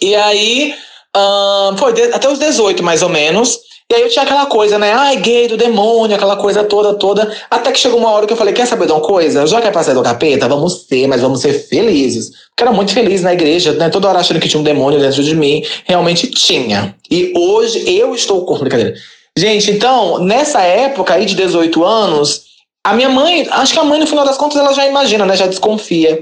E 0.02 0.14
aí, 0.16 0.74
ahn, 1.16 1.76
foi 1.76 1.92
de- 1.92 2.12
até 2.12 2.28
os 2.28 2.38
18, 2.38 2.82
mais 2.82 3.00
ou 3.02 3.08
menos. 3.08 3.58
E 3.90 3.94
aí 3.94 4.02
eu 4.02 4.08
tinha 4.10 4.24
aquela 4.24 4.46
coisa, 4.46 4.76
né? 4.78 4.92
Ai, 4.92 5.16
gay 5.16 5.46
do 5.48 5.56
demônio, 5.56 6.14
aquela 6.16 6.36
coisa 6.36 6.62
toda, 6.64 6.94
toda. 6.94 7.32
Até 7.50 7.70
que 7.72 7.78
chegou 7.78 7.98
uma 7.98 8.10
hora 8.10 8.26
que 8.26 8.32
eu 8.32 8.36
falei: 8.36 8.52
quer 8.52 8.66
saber 8.66 8.86
de 8.86 8.92
uma 8.92 9.00
coisa? 9.00 9.46
Já 9.46 9.60
que 9.62 9.68
é 9.68 9.70
pra 9.70 9.82
sair 9.84 9.94
do 9.94 10.02
capeta, 10.02 10.48
vamos 10.48 10.84
ser, 10.88 11.06
mas 11.06 11.20
vamos 11.22 11.40
ser 11.40 11.52
felizes. 11.68 12.30
Porque 12.50 12.62
era 12.64 12.72
muito 12.72 12.92
feliz 12.92 13.22
na 13.22 13.32
igreja, 13.32 13.72
né? 13.74 13.88
Toda 13.88 14.08
hora 14.08 14.18
achando 14.18 14.40
que 14.40 14.48
tinha 14.48 14.60
um 14.60 14.64
demônio 14.64 14.98
dentro 15.00 15.22
de 15.22 15.34
mim. 15.34 15.62
Realmente 15.86 16.26
tinha. 16.28 16.94
E 17.10 17.32
hoje 17.36 17.88
eu 17.88 18.14
estou 18.14 18.44
com. 18.44 18.58
Brincadeira. 18.58 18.94
Gente, 19.36 19.70
então, 19.70 20.18
nessa 20.18 20.60
época 20.62 21.14
aí 21.14 21.24
de 21.24 21.36
18 21.36 21.84
anos, 21.84 22.47
a 22.90 22.94
minha 22.94 23.08
mãe, 23.08 23.46
acho 23.50 23.72
que 23.72 23.78
a 23.78 23.84
mãe, 23.84 24.00
no 24.00 24.06
final 24.06 24.24
das 24.24 24.36
contas, 24.36 24.58
ela 24.58 24.72
já 24.72 24.86
imagina, 24.86 25.24
né? 25.24 25.36
Já 25.36 25.46
desconfia. 25.46 26.20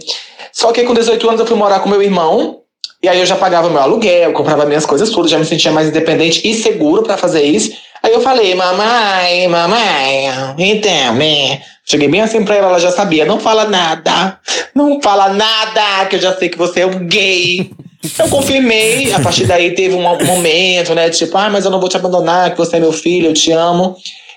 Só 0.52 0.72
que 0.72 0.84
com 0.84 0.94
18 0.94 1.28
anos 1.28 1.40
eu 1.40 1.46
fui 1.46 1.56
morar 1.56 1.80
com 1.80 1.88
meu 1.88 2.02
irmão. 2.02 2.60
E 3.02 3.08
aí 3.08 3.20
eu 3.20 3.26
já 3.26 3.36
pagava 3.36 3.68
meu 3.68 3.80
aluguel, 3.80 4.32
comprava 4.32 4.64
minhas 4.64 4.86
coisas 4.86 5.10
tudo, 5.10 5.28
já 5.28 5.38
me 5.38 5.44
sentia 5.44 5.70
mais 5.70 5.88
independente 5.88 6.40
e 6.48 6.54
seguro 6.54 7.02
pra 7.02 7.16
fazer 7.16 7.42
isso. 7.42 7.72
Aí 8.02 8.12
eu 8.12 8.20
falei, 8.20 8.54
mamãe, 8.54 9.46
mamãe, 9.48 10.28
então, 10.58 11.14
né? 11.14 11.60
Cheguei 11.84 12.08
bem 12.08 12.22
assim 12.22 12.44
pra 12.44 12.56
ela, 12.56 12.68
ela 12.68 12.80
já 12.80 12.90
sabia, 12.90 13.24
não 13.24 13.38
fala 13.38 13.66
nada, 13.66 14.40
não 14.74 15.00
fala 15.00 15.28
nada, 15.28 16.06
que 16.06 16.16
eu 16.16 16.20
já 16.20 16.34
sei 16.36 16.48
que 16.48 16.58
você 16.58 16.80
é 16.80 16.86
um 16.86 17.06
gay. 17.06 17.70
Eu 18.18 18.28
confirmei, 18.28 19.12
a 19.12 19.20
partir 19.20 19.44
daí 19.44 19.74
teve 19.74 19.94
um 19.94 20.02
momento, 20.02 20.94
né? 20.94 21.10
Tipo, 21.10 21.36
ah, 21.38 21.50
mas 21.50 21.64
eu 21.64 21.70
não 21.70 21.78
vou 21.78 21.88
te 21.88 21.96
abandonar, 21.96 22.50
que 22.50 22.58
você 22.58 22.76
é 22.76 22.80
meu 22.80 22.92
filho, 22.92 23.28
eu 23.28 23.34
te 23.34 23.52
amo. 23.52 23.96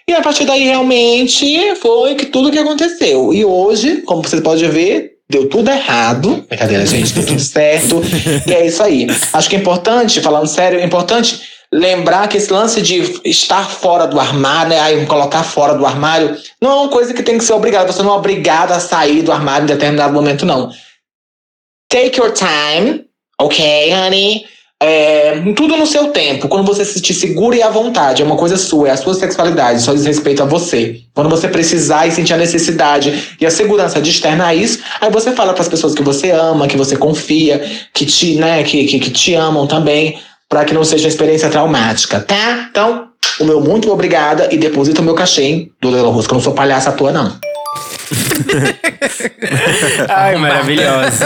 E 0.09 0.13
a 0.15 0.21
partir 0.23 0.43
daí, 0.43 0.63
realmente, 0.63 1.75
foi 1.75 2.15
que 2.15 2.25
tudo 2.25 2.49
que 2.49 2.57
aconteceu. 2.57 3.31
E 3.31 3.45
hoje, 3.45 3.97
como 3.97 4.23
você 4.23 4.41
pode 4.41 4.65
ver, 4.65 5.19
deu 5.29 5.47
tudo 5.47 5.69
errado. 5.69 6.43
Brincadeira, 6.49 6.83
gente, 6.83 7.13
deu 7.13 7.27
tudo 7.27 7.39
certo. 7.39 8.01
E 8.47 8.51
é 8.51 8.65
isso 8.65 8.81
aí. 8.81 9.05
Acho 9.31 9.47
que 9.47 9.55
é 9.55 9.59
importante, 9.59 10.19
falando 10.19 10.47
sério, 10.47 10.79
é 10.79 10.83
importante 10.83 11.39
lembrar 11.71 12.27
que 12.27 12.37
esse 12.37 12.51
lance 12.51 12.81
de 12.81 13.21
estar 13.23 13.69
fora 13.69 14.07
do 14.07 14.19
armário, 14.19 14.71
né? 14.71 14.79
Aí 14.79 15.05
colocar 15.05 15.43
fora 15.43 15.75
do 15.75 15.85
armário, 15.85 16.35
não 16.59 16.71
é 16.71 16.73
uma 16.73 16.89
coisa 16.89 17.13
que 17.13 17.21
tem 17.21 17.37
que 17.37 17.43
ser 17.43 17.53
obrigada. 17.53 17.93
Você 17.93 18.01
não 18.01 18.15
é 18.15 18.17
obrigada 18.17 18.75
a 18.75 18.79
sair 18.79 19.21
do 19.21 19.31
armário 19.31 19.65
em 19.65 19.67
determinado 19.67 20.11
momento, 20.11 20.43
não. 20.43 20.71
Take 21.87 22.19
your 22.19 22.33
time, 22.33 23.05
ok, 23.39 23.93
honey? 23.93 24.43
É, 24.81 25.41
tudo 25.57 25.75
no 25.75 25.85
seu 25.85 26.07
tempo. 26.07 26.47
Quando 26.47 26.65
você 26.65 26.85
se 26.85 26.93
sentir 26.93 27.13
seguro 27.13 27.53
e 27.53 27.61
à 27.61 27.69
vontade, 27.69 28.21
é 28.21 28.25
uma 28.25 28.37
coisa 28.37 28.55
sua, 28.55 28.87
é 28.87 28.91
a 28.91 28.97
sua 28.97 29.13
sexualidade, 29.13 29.81
só 29.81 29.93
diz 29.93 30.05
respeito 30.05 30.41
a 30.41 30.45
você. 30.45 31.01
Quando 31.13 31.29
você 31.29 31.49
precisar 31.49 32.07
e 32.07 32.11
sentir 32.11 32.33
a 32.33 32.37
necessidade 32.37 33.35
e 33.41 33.45
a 33.45 33.51
segurança 33.51 34.01
de 34.01 34.09
externar 34.09 34.55
isso, 34.55 34.79
aí 35.01 35.11
você 35.11 35.33
fala 35.33 35.51
para 35.51 35.63
as 35.63 35.67
pessoas 35.67 35.93
que 35.93 36.01
você 36.01 36.31
ama, 36.31 36.67
que 36.67 36.77
você 36.77 36.95
confia, 36.95 37.61
que 37.93 38.05
te, 38.05 38.35
né, 38.35 38.63
que, 38.63 38.85
que, 38.85 38.99
que 38.99 39.11
te 39.11 39.35
amam 39.35 39.67
também, 39.67 40.17
para 40.47 40.63
que 40.63 40.73
não 40.73 40.85
seja 40.85 41.03
uma 41.03 41.09
experiência 41.09 41.49
traumática, 41.49 42.21
tá? 42.21 42.67
Então, 42.71 43.09
o 43.39 43.43
meu 43.43 43.59
muito 43.59 43.91
obrigada 43.91 44.47
e 44.49 44.57
deposita 44.57 45.01
o 45.01 45.03
meu 45.03 45.13
cachê, 45.13 45.43
hein, 45.43 45.71
do 45.81 45.89
Lelo 45.89 46.23
que 46.23 46.29
eu 46.29 46.35
não 46.35 46.41
sou 46.41 46.53
palhaça 46.53 46.89
à 46.89 46.93
toa, 46.93 47.11
não. 47.11 47.48
Ai, 50.09 50.35
maravilhosa. 50.37 51.25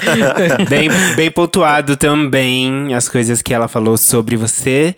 bem, 0.68 0.88
bem 1.16 1.30
pontuado 1.30 1.96
também 1.96 2.94
as 2.94 3.08
coisas 3.08 3.42
que 3.42 3.54
ela 3.54 3.68
falou 3.68 3.96
sobre 3.96 4.36
você 4.36 4.94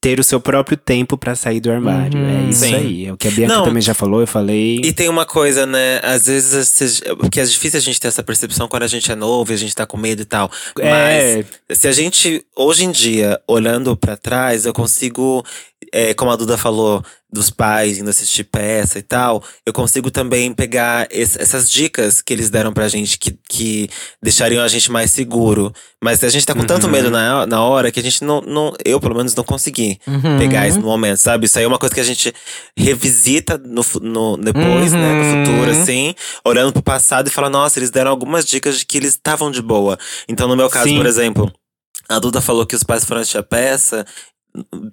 ter 0.00 0.18
o 0.18 0.24
seu 0.24 0.40
próprio 0.40 0.76
tempo 0.76 1.16
pra 1.16 1.34
sair 1.34 1.60
do 1.60 1.70
armário. 1.70 2.18
Uhum. 2.18 2.46
é 2.46 2.50
isso 2.50 2.64
Sim. 2.64 2.74
aí. 2.74 3.06
É 3.06 3.12
o 3.12 3.16
que 3.16 3.28
a 3.28 3.30
Bianca 3.30 3.54
Não. 3.54 3.64
também 3.64 3.82
já 3.82 3.94
falou, 3.94 4.20
eu 4.20 4.26
falei. 4.26 4.80
E 4.82 4.92
tem 4.92 5.08
uma 5.08 5.26
coisa, 5.26 5.66
né? 5.66 6.00
Às 6.02 6.26
vezes, 6.26 7.02
porque 7.18 7.40
é 7.40 7.44
difícil 7.44 7.78
a 7.78 7.82
gente 7.82 8.00
ter 8.00 8.08
essa 8.08 8.22
percepção 8.22 8.68
quando 8.68 8.84
a 8.84 8.88
gente 8.88 9.10
é 9.10 9.14
novo 9.14 9.52
e 9.52 9.54
a 9.54 9.58
gente 9.58 9.74
tá 9.74 9.86
com 9.86 9.96
medo 9.96 10.22
e 10.22 10.24
tal. 10.24 10.50
É. 10.78 11.44
Mas 11.68 11.78
se 11.78 11.88
a 11.88 11.92
gente, 11.92 12.44
hoje 12.56 12.84
em 12.84 12.90
dia, 12.90 13.40
olhando 13.46 13.96
pra 13.96 14.16
trás, 14.16 14.66
eu 14.66 14.72
consigo, 14.72 15.44
é, 15.92 16.14
como 16.14 16.30
a 16.30 16.36
Duda 16.36 16.56
falou, 16.58 17.02
dos 17.30 17.50
pais 17.50 17.98
indo 17.98 18.08
assistir 18.08 18.44
peça 18.44 18.98
e 18.98 19.02
tal, 19.02 19.44
eu 19.66 19.72
consigo 19.72 20.10
também 20.10 20.52
pegar 20.54 21.06
esse- 21.10 21.38
essas 21.40 21.70
dicas 21.70 22.22
que 22.22 22.32
eles 22.32 22.48
deram 22.48 22.72
pra 22.72 22.88
gente 22.88 23.18
que, 23.18 23.38
que 23.48 23.90
deixariam 24.22 24.64
a 24.64 24.68
gente 24.68 24.90
mais 24.90 25.10
seguro. 25.10 25.70
Mas 26.02 26.24
a 26.24 26.28
gente 26.30 26.46
tá 26.46 26.54
com 26.54 26.64
tanto 26.64 26.86
Uhum. 26.86 26.92
medo 26.92 27.10
na, 27.10 27.44
na 27.46 27.62
hora 27.62 27.90
que 27.92 28.00
a 28.00 28.02
gente 28.02 28.24
não, 28.24 28.40
não. 28.40 28.72
Eu, 28.84 28.98
pelo 28.98 29.14
menos, 29.14 29.34
não 29.34 29.44
consegui 29.44 29.98
Uhum. 30.06 30.38
pegar 30.38 30.66
isso 30.68 30.80
no 30.80 30.86
momento, 30.86 31.18
sabe? 31.18 31.44
Isso 31.46 31.58
aí 31.58 31.64
é 31.64 31.68
uma 31.68 31.78
coisa 31.78 31.94
que 31.94 32.00
a 32.00 32.04
gente 32.04 32.32
revisita 32.76 33.58
no, 33.58 33.82
no 34.00 34.36
depois, 34.36 34.92
né? 34.92 35.12
No 35.12 35.22
Uhum. 35.24 35.44
futuro, 35.46 35.70
assim, 35.70 36.14
olhando 36.44 36.72
pro 36.72 36.82
passado 36.82 37.28
e 37.28 37.30
fala, 37.30 37.50
nossa, 37.50 37.78
eles 37.78 37.90
deram 37.90 38.10
algumas 38.10 38.44
dicas 38.44 38.78
de 38.78 38.86
que 38.86 38.96
eles 38.96 39.10
estavam 39.14 39.50
de 39.50 39.60
boa. 39.60 39.98
Então, 40.28 40.48
no 40.48 40.56
meu 40.56 40.70
caso, 40.70 40.88
Sim. 40.88 40.96
por 40.96 41.06
exemplo, 41.06 41.52
a 42.08 42.18
Duda 42.18 42.40
falou 42.40 42.64
que 42.64 42.74
os 42.76 42.82
pais 42.82 43.04
foram 43.04 43.20
assistir 43.20 43.38
a 43.38 43.42
peça. 43.42 44.06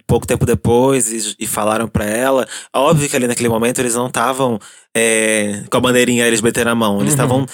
Pouco 0.06 0.28
tempo 0.28 0.46
depois, 0.46 1.12
e, 1.12 1.36
e 1.40 1.48
falaram 1.48 1.88
pra 1.88 2.06
ela. 2.06 2.48
Óbvio 2.74 3.10
que 3.10 3.16
ali 3.16 3.28
naquele 3.28 3.50
momento 3.50 3.80
eles 3.80 3.96
não 3.96 4.08
estavam 4.08 4.60
é, 4.96 5.64
com 5.70 5.78
a 5.78 5.80
bandeirinha 5.82 6.26
LGBT 6.28 6.64
na 6.64 6.76
mão. 6.76 6.96
Eles 7.02 7.14
Uhum. 7.14 7.16
estavam 7.16 7.46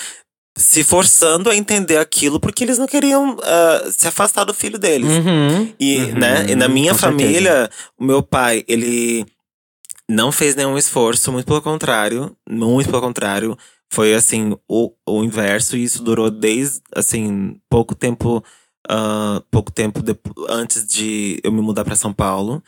se 0.57 0.83
forçando 0.83 1.49
a 1.49 1.55
entender 1.55 1.97
aquilo 1.97 2.37
porque 2.39 2.63
eles 2.63 2.77
não 2.77 2.85
queriam 2.87 3.37
ah, 3.41 3.89
se 3.91 4.07
afastar 4.07 4.43
do 4.43 4.53
filho 4.53 4.77
deles. 4.77 5.09
Uhum. 5.09 5.73
E, 5.79 5.97
Uhum, 5.97 6.19
né, 6.19 6.45
e 6.49 6.55
na 6.55 6.67
minha 6.67 6.91
com 6.91 6.99
certeza. 6.99 7.23
família, 7.23 7.69
o 7.97 8.03
meu 8.03 8.21
pai, 8.21 8.65
ele 8.67 9.25
não 10.09 10.31
fez 10.31 10.53
nenhum 10.55 10.77
esforço, 10.77 11.31
muito 11.31 11.45
pelo 11.45 11.61
contrário. 11.61 12.35
Muito 12.49 12.89
pelo 12.89 13.01
contrário. 13.01 13.57
Foi, 13.93 14.13
assim, 14.13 14.57
o, 14.67 14.91
o 15.07 15.23
inverso. 15.23 15.77
E 15.77 15.83
isso 15.83 16.03
durou 16.03 16.29
desde, 16.29 16.81
assim, 16.95 17.55
pouco 17.69 17.95
tempo… 17.95 18.43
ah, 18.91 19.41
pouco 19.49 19.71
tempo 19.71 20.03
depo- 20.03 20.45
antes 20.49 20.85
de 20.85 21.39
eu 21.43 21.51
me 21.51 21.61
mudar 21.61 21.85
pra 21.85 21.95
São 21.95 22.13
Paulo. 22.13 22.61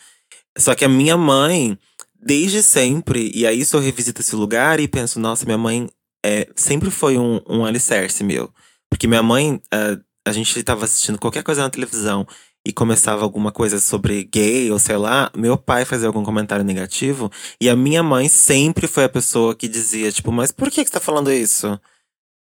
Só 0.57 0.73
que 0.73 0.85
a 0.85 0.89
minha 0.89 1.17
mãe, 1.17 1.77
desde 2.19 2.63
sempre… 2.63 3.31
E 3.35 3.45
aí, 3.45 3.61
eu 3.73 3.79
revisito 3.79 4.21
esse 4.21 4.35
lugar 4.35 4.79
e 4.79 4.87
penso… 4.87 5.19
Nossa, 5.19 5.45
minha 5.45 5.57
mãe 5.57 5.89
é, 6.25 6.47
sempre 6.55 6.89
foi 6.89 7.17
um, 7.17 7.41
um 7.49 7.65
alicerce 7.65 8.23
meu. 8.23 8.49
Porque 8.89 9.07
minha 9.07 9.23
mãe, 9.23 9.59
eh, 9.73 9.97
a 10.25 10.31
gente 10.31 10.63
tava 10.63 10.85
assistindo 10.85 11.19
qualquer 11.19 11.43
coisa 11.43 11.63
na 11.63 11.69
televisão 11.69 12.25
e 12.65 12.71
começava 12.71 13.23
alguma 13.23 13.51
coisa 13.51 13.79
sobre 13.79 14.23
gay 14.23 14.71
ou 14.71 14.79
sei 14.79 14.95
lá, 14.95 15.31
meu 15.35 15.57
pai 15.57 15.83
fazia 15.83 16.07
algum 16.07 16.23
comentário 16.23 16.63
negativo 16.63 17.29
e 17.59 17.69
a 17.69 17.75
minha 17.75 18.01
mãe 18.01 18.29
sempre 18.29 18.87
foi 18.87 19.03
a 19.03 19.09
pessoa 19.09 19.53
que 19.55 19.67
dizia, 19.67 20.11
tipo, 20.11 20.31
mas 20.31 20.51
por 20.51 20.71
que, 20.71 20.83
que 20.83 20.89
você 20.89 20.93
tá 20.93 20.99
falando 20.99 21.31
isso? 21.31 21.77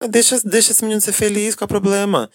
Deixa, 0.10 0.40
deixa 0.44 0.72
esse 0.72 0.84
menino 0.84 1.02
ser 1.02 1.14
feliz, 1.14 1.56
qual 1.56 1.66
é 1.66 1.70
o 1.70 1.70
problema? 1.70 2.30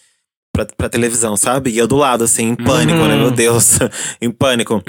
Pra, 0.57 0.65
pra 0.65 0.89
televisão, 0.89 1.37
sabe? 1.37 1.69
E 1.69 1.77
eu 1.77 1.87
do 1.87 1.95
lado, 1.95 2.23
assim, 2.23 2.47
em 2.47 2.55
pânico, 2.55 2.97
né? 3.05 3.15
Meu 3.15 3.29
Deus, 3.29 3.77
em 4.19 4.31
pânico. 4.31 4.83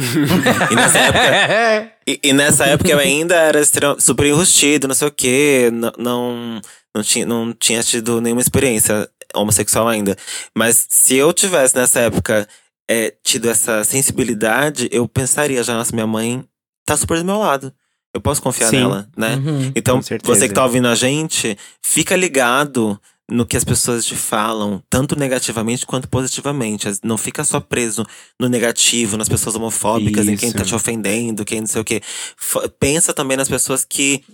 e 0.70 0.74
nessa 0.74 0.98
época. 0.98 1.92
E, 2.06 2.20
e 2.24 2.32
nessa 2.32 2.64
época 2.64 2.90
eu 2.90 2.98
ainda 2.98 3.34
era 3.34 3.60
super 3.98 4.24
enrustido, 4.24 4.88
não 4.88 4.94
sei 4.94 5.08
o 5.08 5.12
quê. 5.12 5.68
Não, 5.70 5.92
não, 5.98 6.60
não, 6.94 7.02
tinha, 7.02 7.26
não 7.26 7.52
tinha 7.52 7.82
tido 7.82 8.18
nenhuma 8.18 8.40
experiência 8.40 9.06
homossexual 9.34 9.86
ainda. 9.86 10.16
Mas 10.56 10.86
se 10.88 11.16
eu 11.16 11.34
tivesse 11.34 11.76
nessa 11.76 12.00
época 12.00 12.48
é, 12.90 13.12
tido 13.22 13.50
essa 13.50 13.84
sensibilidade, 13.84 14.88
eu 14.90 15.06
pensaria 15.06 15.62
já, 15.62 15.74
nossa, 15.74 15.94
minha 15.94 16.06
mãe 16.06 16.42
tá 16.86 16.96
super 16.96 17.18
do 17.18 17.26
meu 17.26 17.40
lado. 17.40 17.74
Eu 18.14 18.22
posso 18.22 18.40
confiar 18.40 18.70
Sim. 18.70 18.78
nela, 18.78 19.06
né? 19.14 19.36
Uhum. 19.36 19.72
Então, 19.76 20.00
você 20.00 20.48
que 20.48 20.54
tá 20.54 20.64
ouvindo 20.64 20.88
a 20.88 20.94
gente, 20.94 21.58
fica 21.84 22.16
ligado 22.16 22.98
no 23.30 23.44
que 23.44 23.56
as 23.56 23.64
pessoas 23.64 24.06
te 24.06 24.16
falam, 24.16 24.82
tanto 24.88 25.18
negativamente 25.18 25.84
quanto 25.84 26.08
positivamente. 26.08 26.86
Não 27.04 27.18
fica 27.18 27.44
só 27.44 27.60
preso 27.60 28.06
no 28.40 28.48
negativo, 28.48 29.16
nas 29.16 29.28
pessoas 29.28 29.54
homofóbicas, 29.54 30.26
em 30.26 30.36
quem 30.36 30.48
Isso. 30.48 30.56
tá 30.58 30.64
te 30.64 30.74
ofendendo, 30.74 31.44
quem 31.44 31.60
não 31.60 31.66
sei 31.66 31.80
o 31.80 31.84
quê. 31.84 32.00
F- 32.40 32.68
Pensa 32.80 33.12
também 33.12 33.36
nas 33.36 33.48
pessoas 33.48 33.84
que, 33.84 34.24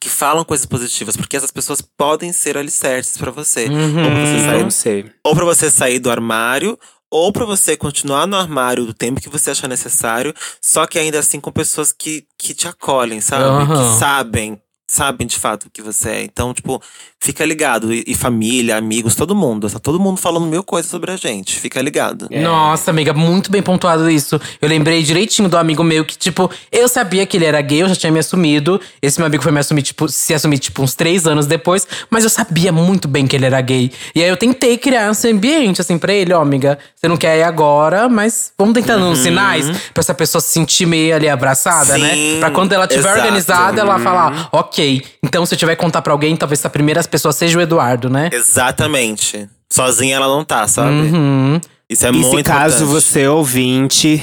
que 0.00 0.08
falam 0.08 0.44
coisas 0.44 0.66
positivas, 0.66 1.16
porque 1.16 1.36
essas 1.36 1.50
pessoas 1.50 1.80
podem 1.80 2.32
ser 2.32 2.56
alicerces 2.56 3.16
pra 3.16 3.30
você. 3.32 3.64
Uhum. 3.66 4.04
Ou 4.04 4.10
pra 4.10 4.24
você 4.24 4.40
sair 4.46 4.60
Vão 4.60 4.70
ser. 4.70 5.14
ou 5.24 5.34
pra 5.34 5.44
você 5.44 5.70
sair 5.70 5.98
do 5.98 6.10
armário, 6.10 6.78
ou 7.10 7.32
pra 7.32 7.44
você 7.46 7.76
continuar 7.76 8.26
no 8.26 8.36
armário 8.36 8.84
do 8.84 8.92
tempo 8.94 9.20
que 9.20 9.28
você 9.30 9.50
achar 9.50 9.66
necessário, 9.66 10.32
só 10.62 10.86
que 10.86 10.98
ainda 10.98 11.18
assim 11.18 11.40
com 11.40 11.50
pessoas 11.50 11.90
que, 11.90 12.24
que 12.38 12.52
te 12.54 12.68
acolhem, 12.68 13.20
sabe? 13.20 13.44
Aham. 13.44 13.66
Que 13.94 13.98
sabem, 13.98 14.60
sabem 14.88 15.26
de 15.26 15.38
fato 15.38 15.66
o 15.66 15.70
que 15.70 15.82
você 15.82 16.08
é. 16.08 16.22
Então, 16.24 16.54
tipo, 16.54 16.82
fica 17.20 17.44
ligado. 17.44 17.92
E, 17.92 18.02
e 18.06 18.14
família, 18.14 18.76
amigos, 18.76 19.14
todo 19.14 19.34
mundo. 19.34 19.68
Tá 19.68 19.78
todo 19.78 20.00
mundo 20.00 20.18
falando 20.18 20.46
mil 20.46 20.64
coisas 20.64 20.90
sobre 20.90 21.12
a 21.12 21.16
gente. 21.16 21.60
Fica 21.60 21.80
ligado. 21.82 22.26
É. 22.30 22.40
Nossa, 22.40 22.90
amiga, 22.90 23.12
muito 23.12 23.50
bem 23.50 23.62
pontuado 23.62 24.10
isso. 24.10 24.40
Eu 24.60 24.68
lembrei 24.68 25.02
direitinho 25.02 25.48
do 25.48 25.58
amigo 25.58 25.84
meu 25.84 26.04
que, 26.04 26.16
tipo, 26.16 26.50
eu 26.72 26.88
sabia 26.88 27.26
que 27.26 27.36
ele 27.36 27.44
era 27.44 27.60
gay, 27.60 27.82
eu 27.82 27.88
já 27.88 27.94
tinha 27.96 28.10
me 28.10 28.18
assumido. 28.18 28.80
Esse 29.02 29.18
meu 29.18 29.26
amigo 29.26 29.42
foi 29.42 29.52
me 29.52 29.60
assumir, 29.60 29.82
tipo, 29.82 30.08
se 30.08 30.32
assumir, 30.32 30.58
tipo, 30.58 30.82
uns 30.82 30.94
três 30.94 31.26
anos 31.26 31.46
depois, 31.46 31.86
mas 32.08 32.24
eu 32.24 32.30
sabia 32.30 32.72
muito 32.72 33.06
bem 33.06 33.26
que 33.26 33.36
ele 33.36 33.44
era 33.44 33.60
gay. 33.60 33.92
E 34.14 34.22
aí 34.22 34.28
eu 34.28 34.36
tentei 34.36 34.78
criar 34.78 35.10
esse 35.10 35.28
ambiente, 35.30 35.80
assim, 35.82 35.98
pra 35.98 36.12
ele, 36.12 36.32
ó, 36.32 36.40
amiga, 36.40 36.78
você 36.96 37.06
não 37.08 37.16
quer 37.16 37.38
ir 37.38 37.42
agora, 37.42 38.08
mas 38.08 38.52
vamos 38.58 38.74
tentando 38.74 39.04
uns 39.04 39.18
sinais 39.18 39.66
pra 39.92 40.00
essa 40.00 40.14
pessoa 40.14 40.40
se 40.40 40.50
sentir 40.50 40.86
meio 40.86 41.14
ali 41.14 41.28
abraçada, 41.28 41.98
né? 41.98 42.14
Sim, 42.14 42.36
Pra 42.40 42.50
quando 42.50 42.72
ela 42.72 42.86
estiver 42.86 43.12
organizada, 43.12 43.80
ela 43.80 43.98
falar, 43.98 44.48
ok, 44.52 44.77
então 45.22 45.44
se 45.44 45.54
eu 45.54 45.58
tiver 45.58 45.76
que 45.76 45.82
contar 45.82 46.02
pra 46.02 46.12
alguém, 46.12 46.36
talvez 46.36 46.60
essa 46.60 46.70
primeira 46.70 47.02
pessoa 47.04 47.32
seja 47.32 47.58
o 47.58 47.62
Eduardo, 47.62 48.08
né? 48.08 48.30
Exatamente. 48.32 49.48
Sozinha 49.70 50.16
ela 50.16 50.26
não 50.26 50.44
tá, 50.44 50.66
sabe? 50.66 50.90
Uhum. 50.90 51.60
Isso 51.88 52.06
é 52.06 52.10
e 52.10 52.12
muito 52.12 52.36
se 52.36 52.42
caso 52.42 52.84
importante. 52.84 53.04
você 53.04 53.26
ouvinte, 53.28 54.22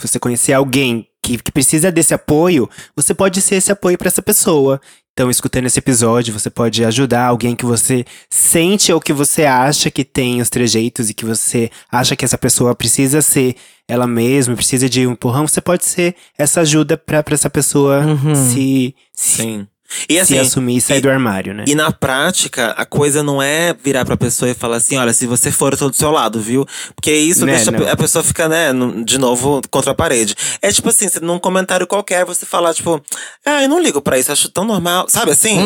você 0.00 0.18
conhecer 0.18 0.52
alguém 0.52 1.06
que, 1.22 1.38
que 1.38 1.52
precisa 1.52 1.90
desse 1.90 2.14
apoio, 2.14 2.68
você 2.96 3.12
pode 3.12 3.40
ser 3.40 3.56
esse 3.56 3.70
apoio 3.70 3.98
pra 3.98 4.08
essa 4.08 4.22
pessoa. 4.22 4.80
Então, 5.12 5.30
escutando 5.30 5.66
esse 5.66 5.78
episódio, 5.78 6.32
você 6.32 6.48
pode 6.48 6.84
ajudar 6.84 7.26
alguém 7.26 7.54
que 7.54 7.66
você 7.66 8.06
sente 8.30 8.92
ou 8.92 9.00
que 9.00 9.12
você 9.12 9.44
acha 9.44 9.90
que 9.90 10.04
tem 10.04 10.40
os 10.40 10.48
trejeitos 10.48 11.10
e 11.10 11.14
que 11.14 11.24
você 11.24 11.70
acha 11.90 12.16
que 12.16 12.24
essa 12.24 12.38
pessoa 12.38 12.74
precisa 12.74 13.20
ser 13.20 13.56
ela 13.86 14.06
mesma, 14.06 14.54
precisa 14.54 14.88
de 14.88 15.06
um 15.06 15.12
empurrão. 15.12 15.46
Você 15.46 15.60
pode 15.60 15.84
ser 15.84 16.14
essa 16.38 16.60
ajuda 16.60 16.96
pra, 16.96 17.22
pra 17.22 17.34
essa 17.34 17.50
pessoa 17.50 18.02
se, 18.34 18.94
se, 19.12 19.66
E 20.08 20.14
se 20.14 20.20
assim, 20.20 20.38
assumir 20.38 20.76
e 20.76 20.80
sair 20.80 20.98
e- 20.98 21.00
do 21.00 21.10
armário, 21.10 21.52
né? 21.54 21.64
E 21.66 21.74
na 21.74 21.90
prática, 21.92 22.70
a 22.76 22.84
coisa 22.84 23.22
não 23.22 23.42
é 23.42 23.74
virar 23.74 24.04
pra 24.04 24.16
pessoa 24.16 24.50
e 24.50 24.54
falar 24.54 24.76
assim: 24.76 24.96
olha, 24.96 25.12
se 25.12 25.26
você 25.26 25.50
for, 25.50 25.72
eu 25.72 25.78
tô 25.78 25.88
do 25.90 25.96
seu 25.96 26.10
lado, 26.10 26.40
viu? 26.40 26.66
Porque 26.94 27.12
isso 27.12 27.44
Né, 27.44 27.54
deixa 27.56 27.70
não. 27.70 27.88
a 27.88 27.96
pessoa 27.96 28.22
fica, 28.24 28.48
né, 28.48 28.68
de 29.04 29.18
novo 29.18 29.60
contra 29.70 29.92
a 29.92 29.94
parede. 29.94 30.34
É 30.62 30.70
tipo 30.72 30.88
assim, 30.88 31.06
num 31.22 31.38
comentário 31.38 31.86
qualquer, 31.86 32.24
você 32.24 32.46
falar, 32.46 32.72
tipo, 32.74 33.00
ah, 33.44 33.62
eu 33.62 33.68
não 33.68 33.80
ligo 33.82 34.00
pra 34.00 34.18
isso, 34.18 34.30
acho 34.32 34.48
tão 34.50 34.64
normal. 34.64 35.06
Sabe 35.08 35.32
assim? 35.32 35.58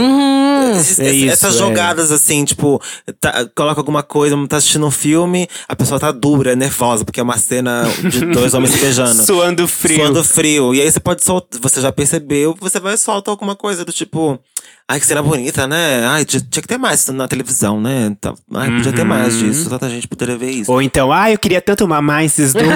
Esses- 0.79 0.99
É 0.99 1.13
isso, 1.13 1.33
essas 1.33 1.55
é. 1.57 1.59
jogadas 1.59 2.11
assim, 2.11 2.45
tipo, 2.45 2.81
tá- 3.21 3.47
coloca 3.55 3.81
alguma 3.81 4.03
coisa, 4.03 4.37
tá 4.49 4.57
assistindo 4.57 4.87
um 4.87 4.91
filme, 4.91 5.49
a 5.69 5.77
pessoa 5.77 6.01
tá 6.01 6.11
dura, 6.11 6.53
é 6.53 6.57
nervosa, 6.57 7.05
porque 7.05 7.21
é 7.21 7.23
uma 7.23 7.37
cena 7.39 7.85
de 8.11 8.25
dois 8.27 8.55
homens 8.55 8.73
se 8.75 8.79
beijando. 8.81 9.23
Suando 9.25 9.69
frio. 9.69 9.97
Suando 9.97 10.25
frio. 10.25 10.75
E 10.75 10.81
aí 10.81 10.91
você 10.91 11.01
pode 11.01 11.23
soltar, 11.23 11.61
você 11.61 11.81
já 11.81 11.93
percebeu, 11.93 12.57
você 12.61 12.81
vai 12.81 12.97
soltar 12.97 13.33
alguma 13.33 13.55
coisa 13.55 13.85
do 13.85 13.93
tipo. 13.93 14.14
Ai, 14.87 15.01
que 15.01 15.07
cena 15.07 15.23
bonita, 15.23 15.67
né? 15.67 16.07
Ai, 16.07 16.27
tinha, 16.27 16.43
tinha 16.43 16.61
que 16.61 16.69
ter 16.69 16.77
mais 16.77 17.09
na 17.09 17.27
televisão, 17.27 17.81
né? 17.81 18.15
Tá- 18.21 18.35
Ai, 18.55 18.71
podia 18.71 18.93
ter 18.93 19.03
mais 19.05 19.39
disso, 19.39 19.71
tanta 19.71 19.89
gente 19.89 20.07
poderia 20.07 20.37
ver 20.37 20.51
isso. 20.51 20.71
Ou 20.71 20.83
então, 20.83 21.11
ah, 21.11 21.31
eu 21.33 21.39
queria 21.39 21.59
tanto 21.63 21.89
mamar 21.89 22.23
esses 22.23 22.53
dois. 22.55 22.69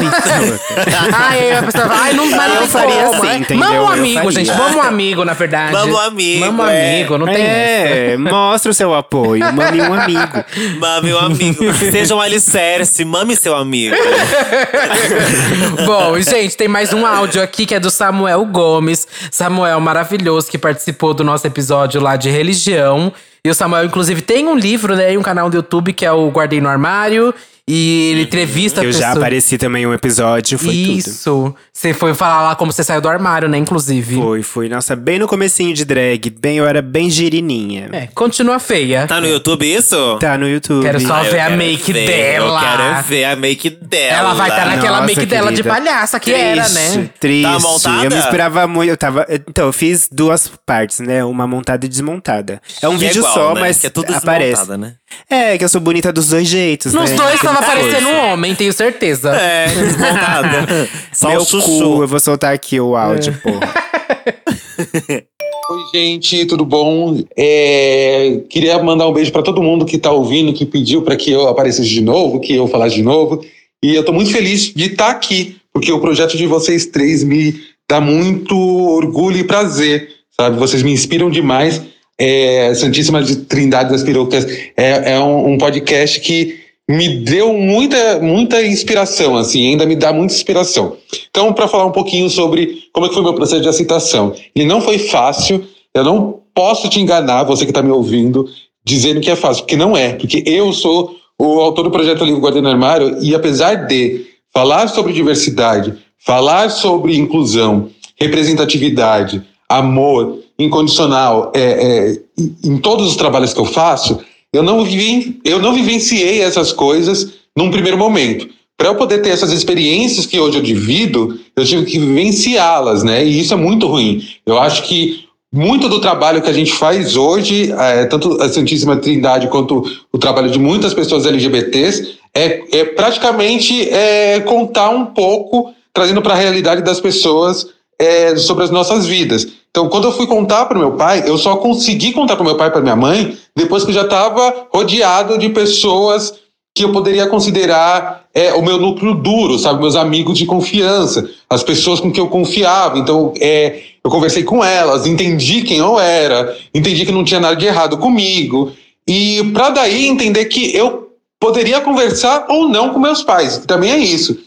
Ai, 1.12 1.52
a 1.58 1.62
pessoa 1.64 1.84
fala, 1.86 2.00
ai, 2.00 2.14
não, 2.14 2.24
Eu 2.24 2.30
não 2.62 2.66
faria 2.66 3.02
como, 3.04 3.14
assim, 3.22 3.28
é. 3.28 3.36
entendeu? 3.36 3.58
Mama 3.68 3.72
um 3.72 3.76
Eu 3.76 3.88
amigo, 3.88 4.14
faria. 4.14 4.30
gente. 4.32 4.48
Mama 4.56 4.76
um 4.76 4.82
amigo, 4.82 5.22
na 5.26 5.34
verdade. 5.34 5.72
Mama 5.74 5.92
um 5.92 5.98
amigo, 5.98 6.46
Mama 6.46 6.64
um 6.64 6.68
é. 6.70 6.94
amigo, 6.96 7.18
não 7.18 7.26
tem 7.26 7.42
essa. 7.44 7.94
é, 7.94 8.16
mostra 8.16 8.70
o 8.70 8.74
seu 8.74 8.94
apoio, 8.94 9.44
mame 9.52 9.82
um 9.82 9.92
amigo. 9.92 10.44
Mame 10.80 11.12
o 11.12 11.18
amigo. 11.18 11.74
Seja 11.74 12.14
um 12.14 12.20
alicerce, 12.22 13.04
mame 13.04 13.36
seu 13.36 13.54
amigo. 13.54 13.94
Bom, 15.84 16.18
gente, 16.20 16.56
tem 16.56 16.68
mais 16.68 16.92
um 16.92 17.04
áudio 17.06 17.42
aqui 17.42 17.66
que 17.66 17.74
é 17.74 17.80
do 17.80 17.90
Samuel 17.90 18.44
Gomes. 18.46 19.06
Samuel 19.30 19.78
maravilhoso 19.80 20.48
que 20.50 20.56
participou 20.58 21.12
do 21.12 21.22
nosso 21.28 21.46
episódio 21.46 22.00
lá 22.00 22.16
de 22.16 22.30
religião. 22.30 23.12
E 23.44 23.50
o 23.50 23.54
Samuel, 23.54 23.84
inclusive, 23.84 24.20
tem 24.22 24.46
um 24.48 24.56
livro, 24.56 24.96
né? 24.96 25.12
E 25.12 25.18
um 25.18 25.22
canal 25.22 25.48
do 25.48 25.56
YouTube 25.56 25.92
que 25.92 26.04
é 26.04 26.12
o 26.12 26.28
Guardei 26.30 26.60
no 26.60 26.68
Armário. 26.68 27.34
E 27.70 28.10
ele 28.12 28.22
entrevista 28.22 28.82
Eu 28.82 28.90
já 28.92 29.12
apareci 29.12 29.58
também 29.58 29.82
em 29.82 29.86
um 29.86 29.92
episódio, 29.92 30.58
foi 30.58 30.72
tudo. 30.74 30.98
Isso. 30.98 31.54
Você 31.70 31.92
foi 31.92 32.14
falar 32.14 32.42
lá 32.42 32.56
como 32.56 32.72
você 32.72 32.82
saiu 32.82 33.00
do 33.02 33.08
armário, 33.08 33.46
né? 33.48 33.58
Inclusive. 33.58 34.16
Foi, 34.16 34.42
foi. 34.42 34.68
Nossa, 34.70 34.96
bem 34.96 35.18
no 35.18 35.28
comecinho 35.28 35.74
de 35.74 35.84
drag. 35.84 36.30
Bem, 36.30 36.56
eu 36.56 36.66
era 36.66 36.80
bem 36.80 37.10
girininha. 37.10 37.90
É, 37.92 38.06
continua 38.14 38.58
feia. 38.58 39.06
Tá 39.06 39.20
no 39.20 39.26
YouTube 39.28 39.70
isso? 39.70 40.16
Tá 40.18 40.38
no 40.38 40.48
YouTube. 40.48 40.82
Quero 40.82 40.98
só 41.00 41.16
Ah, 41.16 41.24
eu 41.26 41.30
ver 41.32 41.40
a 41.40 41.44
quero 41.44 41.56
make 41.58 41.92
ver, 41.92 42.06
dela. 42.06 42.46
Eu 42.54 42.58
quero 42.60 43.02
ver 43.06 43.24
a 43.24 43.36
make 43.36 43.70
dela. 43.70 44.16
Ela 44.18 44.34
vai 44.34 44.48
estar 44.48 44.66
naquela 44.66 45.00
Nossa, 45.02 45.06
make 45.14 45.26
dela 45.26 45.50
de 45.52 45.62
querida. 45.62 45.74
palhaça 45.74 46.18
que 46.18 46.32
Triste, 46.32 46.48
era, 46.48 46.68
né? 46.70 47.10
Triste. 47.20 47.42
Tá 47.42 47.58
montada? 47.58 48.04
Eu 48.04 48.10
me 48.10 48.16
inspirava 48.16 48.66
muito. 48.66 48.88
Eu 48.90 48.96
tava. 48.96 49.26
Então, 49.28 49.66
eu 49.66 49.72
fiz 49.72 50.08
duas 50.10 50.50
partes, 50.64 51.00
né? 51.00 51.22
Uma 51.24 51.46
montada 51.46 51.84
e 51.84 51.88
desmontada. 51.88 52.62
É 52.80 52.88
um 52.88 52.96
Que 52.98 53.04
é 53.04 53.08
vídeo 53.08 53.20
igual, 53.20 53.34
só, 53.34 53.54
né? 53.54 53.60
mas 53.60 53.78
Que 53.78 53.86
é 53.88 53.90
tudo 53.90 54.14
aparece. 54.14 54.50
desmontada, 54.52 54.78
né? 54.78 54.94
É, 55.28 55.56
que 55.58 55.64
eu 55.64 55.68
sou 55.68 55.80
bonita 55.80 56.12
dos 56.12 56.28
dois 56.28 56.46
jeitos. 56.46 56.92
Nos 56.92 57.10
né? 57.10 57.16
dois 57.16 57.40
tava 57.60 57.66
parecendo 57.66 58.08
um 58.08 58.16
homem, 58.32 58.54
tenho 58.54 58.72
certeza. 58.72 59.30
É, 59.34 59.66
desmontada. 59.68 60.88
Só 61.12 61.28
Meu 61.30 61.40
o 61.40 61.44
chuchu. 61.44 61.66
cu, 61.66 62.02
eu 62.02 62.08
vou 62.08 62.20
soltar 62.20 62.52
aqui 62.54 62.80
o 62.80 62.96
áudio, 62.96 63.34
É. 63.44 63.50
porra. 63.50 63.74
Oi, 65.70 65.78
gente, 65.94 66.46
tudo 66.46 66.64
bom? 66.64 67.20
É, 67.36 68.40
queria 68.48 68.82
mandar 68.82 69.06
um 69.06 69.12
beijo 69.12 69.30
para 69.30 69.42
todo 69.42 69.62
mundo 69.62 69.84
que 69.84 69.96
está 69.96 70.10
ouvindo, 70.10 70.52
que 70.54 70.64
pediu 70.64 71.02
para 71.02 71.14
que 71.14 71.30
eu 71.30 71.46
aparecesse 71.46 71.88
de 71.88 72.00
novo, 72.00 72.40
que 72.40 72.54
eu 72.54 72.66
falasse 72.68 72.94
de 72.96 73.02
novo. 73.02 73.44
E 73.82 73.94
eu 73.94 74.00
estou 74.00 74.14
muito 74.14 74.30
feliz 74.32 74.72
de 74.72 74.84
estar 74.86 75.10
aqui, 75.10 75.56
porque 75.72 75.92
o 75.92 76.00
projeto 76.00 76.38
de 76.38 76.46
vocês 76.46 76.86
três 76.86 77.22
me 77.22 77.54
dá 77.88 78.00
muito 78.00 78.56
orgulho 78.56 79.36
e 79.36 79.44
prazer, 79.44 80.08
sabe? 80.38 80.56
Vocês 80.58 80.82
me 80.82 80.90
inspiram 80.90 81.30
demais. 81.30 81.82
É, 82.18 82.72
Santíssima 82.74 83.22
de 83.22 83.36
Trindade 83.36 83.90
das 83.90 84.02
Perucas 84.02 84.44
é, 84.76 85.12
é 85.12 85.20
um, 85.20 85.52
um 85.52 85.58
podcast 85.58 86.18
que 86.20 86.58
me 86.88 87.18
deu 87.18 87.52
muita, 87.52 88.18
muita 88.18 88.62
inspiração, 88.62 89.36
assim, 89.36 89.68
ainda 89.68 89.84
me 89.84 89.94
dá 89.94 90.10
muita 90.12 90.32
inspiração. 90.32 90.96
Então, 91.28 91.52
para 91.52 91.68
falar 91.68 91.84
um 91.84 91.92
pouquinho 91.92 92.30
sobre 92.30 92.84
como 92.92 93.04
é 93.04 93.08
que 93.10 93.14
foi 93.14 93.22
meu 93.22 93.34
processo 93.34 93.60
de 93.60 93.68
aceitação. 93.68 94.32
Ele 94.56 94.64
não 94.64 94.80
foi 94.80 94.98
fácil, 94.98 95.62
eu 95.92 96.02
não 96.02 96.40
posso 96.54 96.88
te 96.88 96.98
enganar, 96.98 97.44
você 97.44 97.64
que 97.64 97.70
está 97.70 97.82
me 97.82 97.90
ouvindo, 97.90 98.48
dizendo 98.82 99.20
que 99.20 99.30
é 99.30 99.36
fácil, 99.36 99.64
porque 99.64 99.76
não 99.76 99.94
é, 99.94 100.14
porque 100.14 100.42
eu 100.46 100.72
sou 100.72 101.14
o 101.38 101.60
autor 101.60 101.84
do 101.84 101.90
projeto 101.90 102.24
Livro 102.24 102.40
Guarda 102.40 102.62
no 102.62 102.68
Armário 102.68 103.18
e 103.22 103.34
apesar 103.34 103.86
de 103.86 104.26
falar 104.52 104.88
sobre 104.88 105.12
diversidade, 105.12 105.94
falar 106.18 106.70
sobre 106.70 107.16
inclusão, 107.16 107.90
representatividade, 108.18 109.42
amor 109.68 110.38
incondicional 110.58 111.52
é, 111.54 111.60
é, 111.60 112.20
em 112.64 112.78
todos 112.78 113.06
os 113.06 113.16
trabalhos 113.16 113.52
que 113.52 113.60
eu 113.60 113.64
faço, 113.64 114.18
eu 114.52 114.62
não, 114.62 114.84
vivi, 114.84 115.40
eu 115.44 115.58
não 115.58 115.74
vivenciei 115.74 116.40
essas 116.40 116.72
coisas 116.72 117.32
num 117.56 117.70
primeiro 117.70 117.98
momento. 117.98 118.48
Para 118.76 118.88
eu 118.88 118.94
poder 118.94 119.18
ter 119.18 119.30
essas 119.30 119.52
experiências 119.52 120.24
que 120.24 120.38
hoje 120.38 120.58
eu 120.58 120.62
divido, 120.62 121.38
eu 121.56 121.64
tive 121.64 121.84
que 121.84 121.98
vivenciá-las, 121.98 123.02
né? 123.02 123.24
E 123.24 123.40
isso 123.40 123.52
é 123.52 123.56
muito 123.56 123.86
ruim. 123.88 124.22
Eu 124.46 124.58
acho 124.58 124.84
que 124.84 125.26
muito 125.52 125.88
do 125.88 126.00
trabalho 126.00 126.40
que 126.40 126.48
a 126.50 126.52
gente 126.52 126.72
faz 126.72 127.16
hoje, 127.16 127.72
é, 127.72 128.04
tanto 128.04 128.40
a 128.40 128.48
Santíssima 128.48 128.96
Trindade 128.96 129.48
quanto 129.48 129.82
o 130.12 130.18
trabalho 130.18 130.50
de 130.50 130.58
muitas 130.58 130.94
pessoas 130.94 131.26
LGBTs, 131.26 132.18
é, 132.34 132.80
é 132.80 132.84
praticamente 132.84 133.88
é, 133.90 134.40
contar 134.40 134.90
um 134.90 135.06
pouco, 135.06 135.72
trazendo 135.92 136.22
para 136.22 136.34
a 136.34 136.36
realidade 136.38 136.82
das 136.82 137.00
pessoas 137.00 137.66
é, 137.98 138.36
sobre 138.36 138.64
as 138.64 138.70
nossas 138.70 139.06
vidas. 139.06 139.48
Então, 139.70 139.88
quando 139.88 140.04
eu 140.04 140.12
fui 140.12 140.26
contar 140.26 140.66
para 140.66 140.78
meu 140.78 140.92
pai, 140.92 141.22
eu 141.26 141.36
só 141.38 141.56
consegui 141.56 142.12
contar 142.12 142.36
para 142.36 142.44
meu 142.44 142.56
pai 142.56 142.68
e 142.68 142.70
para 142.70 142.80
minha 142.80 142.96
mãe 142.96 143.36
depois 143.54 143.84
que 143.84 143.90
eu 143.90 143.94
já 143.94 144.02
estava 144.02 144.68
rodeado 144.72 145.38
de 145.38 145.48
pessoas 145.48 146.34
que 146.74 146.84
eu 146.84 146.92
poderia 146.92 147.26
considerar 147.26 148.24
é, 148.32 148.52
o 148.54 148.62
meu 148.62 148.78
núcleo 148.78 149.14
duro, 149.14 149.58
sabe? 149.58 149.80
Meus 149.80 149.96
amigos 149.96 150.38
de 150.38 150.46
confiança, 150.46 151.28
as 151.50 151.62
pessoas 151.62 151.98
com 151.98 152.12
quem 152.12 152.22
eu 152.22 152.30
confiava. 152.30 152.98
Então, 152.98 153.34
é, 153.40 153.82
eu 154.04 154.10
conversei 154.10 154.44
com 154.44 154.64
elas, 154.64 155.06
entendi 155.06 155.62
quem 155.62 155.78
eu 155.78 155.98
era, 155.98 156.56
entendi 156.72 157.04
que 157.04 157.12
não 157.12 157.24
tinha 157.24 157.40
nada 157.40 157.56
de 157.56 157.66
errado 157.66 157.98
comigo. 157.98 158.72
E 159.06 159.42
para 159.52 159.70
daí 159.70 160.06
entender 160.06 160.44
que 160.44 160.74
eu 160.74 161.12
poderia 161.40 161.80
conversar 161.80 162.46
ou 162.48 162.68
não 162.68 162.90
com 162.92 163.00
meus 163.00 163.22
pais, 163.22 163.58
que 163.58 163.66
também 163.66 163.90
é 163.90 163.98
isso. 163.98 164.38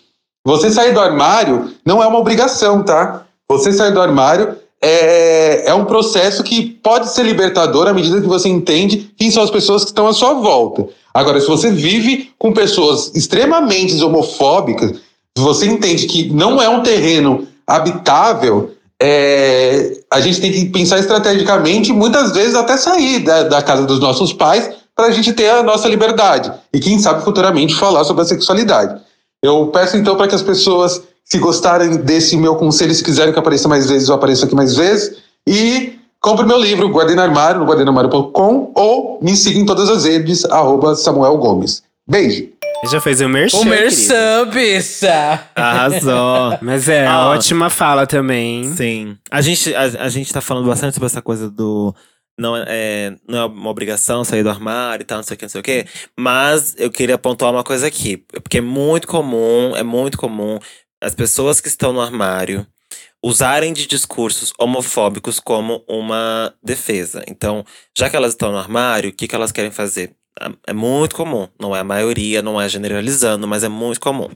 Você 0.45 0.71
sair 0.71 0.93
do 0.93 0.99
armário 0.99 1.71
não 1.85 2.01
é 2.01 2.07
uma 2.07 2.19
obrigação, 2.19 2.83
tá? 2.83 3.25
Você 3.49 3.73
sair 3.73 3.91
do 3.91 4.01
armário 4.01 4.55
é, 4.83 5.69
é 5.69 5.73
um 5.73 5.85
processo 5.85 6.43
que 6.43 6.65
pode 6.65 7.09
ser 7.09 7.23
libertador 7.23 7.87
à 7.87 7.93
medida 7.93 8.19
que 8.19 8.27
você 8.27 8.49
entende 8.49 9.11
quem 9.17 9.29
são 9.29 9.43
as 9.43 9.51
pessoas 9.51 9.83
que 9.83 9.91
estão 9.91 10.07
à 10.07 10.13
sua 10.13 10.33
volta. 10.33 10.87
Agora, 11.13 11.39
se 11.39 11.47
você 11.47 11.69
vive 11.69 12.31
com 12.39 12.51
pessoas 12.51 13.11
extremamente 13.13 14.01
homofóbicas, 14.03 14.99
você 15.37 15.67
entende 15.67 16.07
que 16.07 16.29
não 16.33 16.61
é 16.61 16.67
um 16.67 16.81
terreno 16.81 17.47
habitável, 17.67 18.71
é, 19.01 19.99
a 20.11 20.19
gente 20.19 20.41
tem 20.41 20.51
que 20.51 20.65
pensar 20.65 20.99
estrategicamente, 20.99 21.93
muitas 21.93 22.31
vezes 22.33 22.55
até 22.55 22.77
sair 22.77 23.19
da, 23.19 23.43
da 23.43 23.61
casa 23.61 23.85
dos 23.85 23.99
nossos 23.99 24.33
pais 24.33 24.69
para 24.95 25.07
a 25.07 25.11
gente 25.11 25.33
ter 25.33 25.49
a 25.49 25.63
nossa 25.63 25.87
liberdade 25.87 26.51
e 26.73 26.79
quem 26.79 26.99
sabe 26.99 27.23
futuramente 27.23 27.75
falar 27.75 28.03
sobre 28.03 28.23
a 28.23 28.25
sexualidade. 28.25 29.01
Eu 29.43 29.67
peço 29.67 29.97
então 29.97 30.15
para 30.15 30.27
que 30.27 30.35
as 30.35 30.43
pessoas 30.43 31.01
se 31.31 31.39
gostarem 31.39 31.95
desse 31.95 32.35
meu 32.35 32.57
conselho, 32.57 32.93
se 32.93 33.01
quiserem 33.01 33.31
que 33.31 33.39
apareça 33.39 33.65
mais 33.69 33.89
vezes, 33.89 34.09
eu 34.09 34.15
apareço 34.15 34.43
aqui 34.43 34.53
mais 34.53 34.75
vezes. 34.75 35.15
E 35.47 35.93
compre 36.19 36.45
meu 36.45 36.59
livro, 36.59 36.89
Guardei 36.89 37.15
no 37.15 37.21
Armário, 37.21 37.61
no 37.61 37.65
guardenarmário.com 37.65 38.73
ou 38.75 39.17
me 39.23 39.33
siga 39.37 39.57
em 39.57 39.65
todas 39.65 39.89
as 39.89 40.03
redes, 40.03 40.43
arroba 40.43 40.93
Samuel 40.93 41.37
Gomes. 41.37 41.83
Beijo! 42.05 42.49
Já 42.91 42.99
fez 42.99 43.21
o 43.21 43.29
merchan, 43.29 43.59
O. 43.59 43.63
Merchan, 43.65 44.49
bicha! 44.53 45.39
Arrasou. 45.55 46.57
Mas 46.61 46.89
é, 46.89 47.07
Ah. 47.07 47.27
ótima 47.29 47.69
fala 47.69 48.05
também. 48.05 48.65
Sim. 48.75 49.15
A 49.31 49.39
gente, 49.39 49.73
a, 49.73 49.83
a 49.83 50.09
gente 50.09 50.33
tá 50.33 50.41
falando 50.41 50.67
bastante 50.67 50.95
sobre 50.95 51.05
essa 51.07 51.21
coisa 51.21 51.49
do. 51.49 51.95
Não 52.37 52.57
é, 52.57 53.13
não 53.27 53.39
é 53.39 53.45
uma 53.45 53.69
obrigação 53.69 54.23
sair 54.25 54.41
do 54.43 54.49
armário 54.49 55.03
e 55.03 55.05
tal, 55.05 55.17
não 55.19 55.23
sei 55.23 55.35
o 55.35 55.37
que, 55.37 55.45
não 55.45 55.49
sei 55.49 55.61
o 55.61 55.63
que. 55.63 55.85
Mas 56.19 56.75
eu 56.77 56.89
queria 56.89 57.17
pontuar 57.17 57.51
uma 57.53 57.63
coisa 57.63 57.85
aqui. 57.87 58.17
Porque 58.17 58.57
é 58.57 58.61
muito 58.61 59.07
comum, 59.07 59.73
é 59.77 59.83
muito 59.83 60.17
comum 60.17 60.57
as 61.01 61.15
pessoas 61.15 61.59
que 61.59 61.67
estão 61.67 61.91
no 61.91 62.01
armário 62.01 62.65
usarem 63.23 63.71
de 63.73 63.85
discursos 63.85 64.51
homofóbicos 64.59 65.39
como 65.39 65.83
uma 65.87 66.53
defesa. 66.63 67.23
Então, 67.27 67.63
já 67.97 68.09
que 68.09 68.15
elas 68.15 68.31
estão 68.33 68.51
no 68.51 68.57
armário, 68.57 69.09
o 69.09 69.13
que, 69.13 69.27
que 69.27 69.35
elas 69.35 69.51
querem 69.51 69.71
fazer? 69.71 70.11
É 70.65 70.73
muito 70.73 71.15
comum. 71.15 71.47
Não 71.59 71.75
é 71.75 71.79
a 71.81 71.83
maioria, 71.83 72.41
não 72.41 72.59
é 72.59 72.67
generalizando, 72.67 73.47
mas 73.47 73.63
é 73.63 73.69
muito 73.69 73.99
comum. 73.99 74.29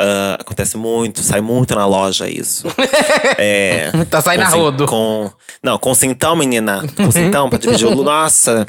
Ah, 0.00 0.36
acontece 0.40 0.76
muito, 0.76 1.22
sai 1.22 1.40
muito 1.40 1.74
na 1.74 1.86
loja 1.86 2.28
isso. 2.28 2.66
é, 3.38 3.90
Tá 4.10 4.20
saindo 4.20 4.42
a 4.42 4.46
com 4.46 4.52
cin- 4.52 4.58
rodo. 4.58 4.86
Com, 4.86 5.30
não, 5.62 5.78
com 5.78 5.94
cintão, 5.94 6.34
menina. 6.36 6.84
Com 6.96 7.10
cintão 7.10 7.48
pra 7.48 7.58
dividir 7.58 7.86
o 7.86 7.94
Nossa! 8.02 8.66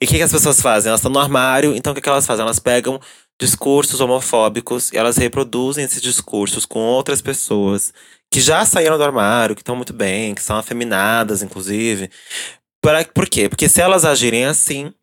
E 0.00 0.04
o 0.04 0.08
que, 0.08 0.16
que 0.16 0.22
as 0.22 0.32
pessoas 0.32 0.60
fazem? 0.60 0.88
Elas 0.90 1.00
estão 1.00 1.10
no 1.12 1.18
armário, 1.18 1.74
então 1.74 1.92
o 1.92 1.94
que, 1.94 2.00
que 2.02 2.08
elas 2.08 2.26
fazem? 2.26 2.42
Elas 2.42 2.58
pegam 2.58 3.00
discursos 3.42 4.00
homofóbicos 4.00 4.92
elas 4.92 5.16
reproduzem 5.16 5.84
esses 5.84 6.00
discursos 6.00 6.64
com 6.64 6.78
outras 6.78 7.20
pessoas 7.20 7.92
que 8.30 8.40
já 8.40 8.64
saíram 8.64 8.96
do 8.96 9.02
armário, 9.02 9.56
que 9.56 9.62
estão 9.62 9.74
muito 9.74 9.92
bem, 9.92 10.32
que 10.32 10.42
são 10.42 10.56
afeminadas, 10.56 11.42
inclusive. 11.42 12.08
Pra, 12.80 13.04
por 13.04 13.28
quê? 13.28 13.48
Porque 13.48 13.68
se 13.68 13.80
elas 13.80 14.04
agirem 14.04 14.46
assim, 14.46 14.94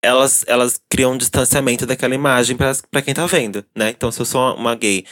elas, 0.00 0.44
elas 0.46 0.80
criam 0.88 1.12
um 1.12 1.18
distanciamento 1.18 1.84
daquela 1.84 2.14
imagem 2.14 2.56
pra 2.56 3.02
quem 3.02 3.14
tá 3.14 3.26
vendo, 3.26 3.64
né? 3.76 3.90
Então, 3.90 4.12
se 4.12 4.20
eu 4.20 4.26
sou 4.26 4.54
uma 4.54 4.76
gay 4.76 5.04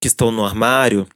que 0.00 0.06
estou 0.06 0.30
no 0.30 0.44
armário 0.44 1.08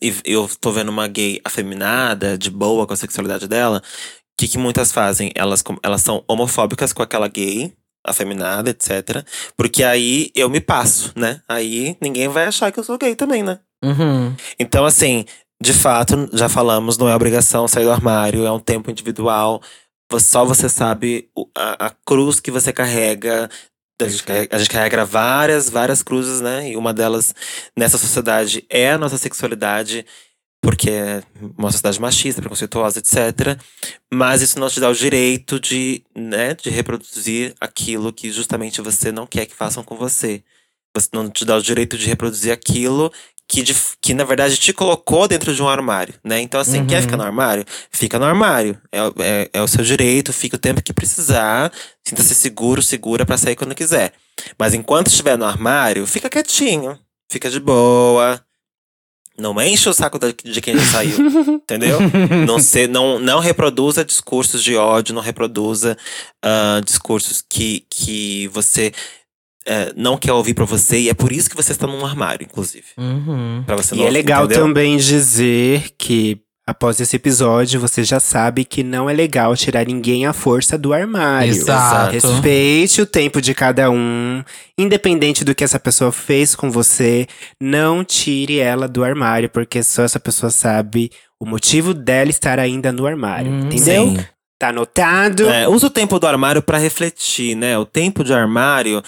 e 0.00 0.14
eu 0.26 0.48
tô 0.60 0.72
vendo 0.72 0.90
uma 0.90 1.08
gay 1.08 1.40
afeminada, 1.42 2.36
de 2.36 2.50
boa 2.50 2.86
com 2.86 2.92
a 2.92 2.96
sexualidade 2.96 3.48
dela, 3.48 3.78
o 3.78 4.36
que, 4.38 4.46
que 4.46 4.58
muitas 4.58 4.92
fazem? 4.92 5.32
Elas, 5.34 5.64
elas 5.82 6.02
são 6.02 6.22
homofóbicas 6.28 6.92
com 6.92 7.02
aquela 7.02 7.28
gay, 7.28 7.72
afeminada, 8.04 8.70
etc. 8.70 9.24
Porque 9.56 9.82
aí 9.82 10.30
eu 10.34 10.50
me 10.50 10.60
passo, 10.60 11.12
né? 11.16 11.40
Aí 11.48 11.96
ninguém 12.00 12.28
vai 12.28 12.44
achar 12.44 12.70
que 12.70 12.78
eu 12.78 12.84
sou 12.84 12.98
gay 12.98 13.16
também, 13.16 13.42
né? 13.42 13.58
Uhum. 13.82 14.34
Então, 14.58 14.84
assim, 14.84 15.24
de 15.62 15.72
fato, 15.72 16.28
já 16.32 16.48
falamos, 16.48 16.98
não 16.98 17.08
é 17.08 17.14
obrigação 17.14 17.66
sair 17.66 17.84
do 17.84 17.90
armário, 17.90 18.44
é 18.44 18.52
um 18.52 18.60
tempo 18.60 18.90
individual. 18.90 19.62
Só 20.18 20.44
você 20.44 20.68
sabe 20.68 21.28
a, 21.56 21.86
a 21.86 21.90
cruz 22.06 22.40
que 22.40 22.50
você 22.50 22.72
carrega. 22.72 23.48
A 24.00 24.08
gente 24.08 24.22
carrega, 24.24 24.56
a 24.56 24.58
gente 24.58 24.70
carrega 24.70 25.04
várias, 25.04 25.70
várias 25.70 26.02
cruzes, 26.02 26.40
né? 26.40 26.70
E 26.70 26.76
uma 26.76 26.92
delas 26.92 27.34
nessa 27.76 27.96
sociedade 27.96 28.64
é 28.68 28.92
a 28.92 28.98
nossa 28.98 29.16
sexualidade, 29.16 30.04
porque 30.64 30.90
é 30.90 31.22
uma 31.58 31.70
sociedade 31.70 32.00
machista, 32.00 32.40
preconceituosa, 32.40 32.98
etc. 32.98 33.58
Mas 34.12 34.40
isso 34.42 34.58
não 34.58 34.68
te 34.68 34.80
dá 34.80 34.88
o 34.88 34.94
direito 34.94 35.60
de, 35.60 36.02
né, 36.16 36.54
de 36.54 36.70
reproduzir 36.70 37.54
aquilo 37.60 38.12
que 38.12 38.32
justamente 38.32 38.80
você 38.80 39.12
não 39.12 39.26
quer 39.26 39.44
que 39.46 39.54
façam 39.54 39.84
com 39.84 39.94
você. 39.96 40.42
Você 40.96 41.08
não 41.12 41.28
te 41.28 41.44
dá 41.44 41.56
o 41.56 41.62
direito 41.62 41.98
de 41.98 42.06
reproduzir 42.06 42.52
aquilo 42.52 43.12
que, 43.46 43.62
de- 43.62 43.76
que 44.00 44.14
na 44.14 44.24
verdade 44.24 44.56
te 44.56 44.72
colocou 44.72 45.28
dentro 45.28 45.54
de 45.54 45.62
um 45.62 45.68
armário, 45.68 46.14
né? 46.24 46.40
Então, 46.40 46.58
assim, 46.60 46.86
quer 46.86 47.02
ficar 47.02 47.16
no 47.18 47.22
armário? 47.24 47.64
Fica 47.90 48.18
no 48.18 48.24
armário. 48.24 48.80
É, 48.90 48.98
é, 49.18 49.50
é 49.54 49.62
o 49.62 49.68
seu 49.68 49.84
direito, 49.84 50.32
fica 50.32 50.56
o 50.56 50.58
tempo 50.58 50.82
que 50.82 50.92
precisar. 50.94 51.70
Sinta-se 52.02 52.34
seguro, 52.34 52.80
segura 52.80 53.26
pra 53.26 53.36
sair 53.36 53.54
quando 53.56 53.74
quiser. 53.74 54.12
Mas 54.58 54.72
enquanto 54.72 55.08
estiver 55.08 55.36
no 55.36 55.44
armário, 55.44 56.06
fica 56.06 56.30
quietinho. 56.30 56.98
Fica 57.30 57.50
de 57.50 57.60
boa. 57.60 58.43
Não 59.36 59.60
enche 59.60 59.88
o 59.88 59.92
saco 59.92 60.18
de 60.18 60.60
quem 60.60 60.76
já 60.78 60.84
saiu, 60.84 61.16
entendeu? 61.62 61.98
Não, 62.46 62.58
se, 62.60 62.86
não, 62.86 63.18
não 63.18 63.40
reproduza 63.40 64.04
discursos 64.04 64.62
de 64.62 64.76
ódio, 64.76 65.14
não 65.14 65.22
reproduza 65.22 65.96
ah, 66.42 66.80
discursos 66.84 67.42
que, 67.48 67.84
que 67.90 68.46
você 68.48 68.92
eh, 69.66 69.92
não 69.96 70.16
quer 70.16 70.32
ouvir 70.32 70.54
pra 70.54 70.64
você. 70.64 71.00
E 71.00 71.08
é 71.08 71.14
por 71.14 71.32
isso 71.32 71.50
que 71.50 71.56
você 71.56 71.72
está 71.72 71.86
num 71.86 72.04
armário, 72.04 72.44
inclusive. 72.44 72.86
Uhum. 72.96 73.62
Pra 73.66 73.76
você 73.76 73.94
E 73.94 73.98
não 73.98 74.06
é 74.06 74.10
legal 74.10 74.44
entendeu? 74.44 74.66
também 74.66 74.96
dizer 74.98 75.90
que 75.98 76.40
após 76.66 76.98
esse 77.00 77.16
episódio 77.16 77.78
você 77.80 78.02
já 78.02 78.18
sabe 78.18 78.64
que 78.64 78.82
não 78.82 79.08
é 79.08 79.12
legal 79.12 79.54
tirar 79.56 79.84
ninguém 79.86 80.26
à 80.26 80.32
força 80.32 80.78
do 80.78 80.92
armário. 80.92 81.50
Exato. 81.50 82.12
Respeite 82.12 83.02
o 83.02 83.06
tempo 83.06 83.40
de 83.40 83.52
cada 83.54 83.90
um, 83.90 84.42
independente 84.78 85.44
do 85.44 85.54
que 85.54 85.64
essa 85.64 85.78
pessoa 85.78 86.10
fez 86.10 86.54
com 86.54 86.70
você, 86.70 87.26
não 87.60 88.02
tire 88.04 88.58
ela 88.58 88.88
do 88.88 89.04
armário, 89.04 89.48
porque 89.50 89.82
só 89.82 90.02
essa 90.02 90.18
pessoa 90.20 90.50
sabe 90.50 91.10
o 91.38 91.46
motivo 91.46 91.92
dela 91.92 92.30
estar 92.30 92.58
ainda 92.58 92.90
no 92.90 93.06
armário, 93.06 93.50
Hum, 93.50 93.66
entendeu? 93.66 94.08
Sim. 94.08 94.24
Tá 94.58 94.68
anotado? 94.68 95.48
É, 95.48 95.68
usa 95.68 95.88
o 95.88 95.90
tempo 95.90 96.18
do 96.18 96.26
armário 96.26 96.62
pra 96.62 96.78
refletir, 96.78 97.56
né? 97.56 97.76
O 97.76 97.84
tempo 97.84 98.22
de 98.22 98.32
armário. 98.32 99.02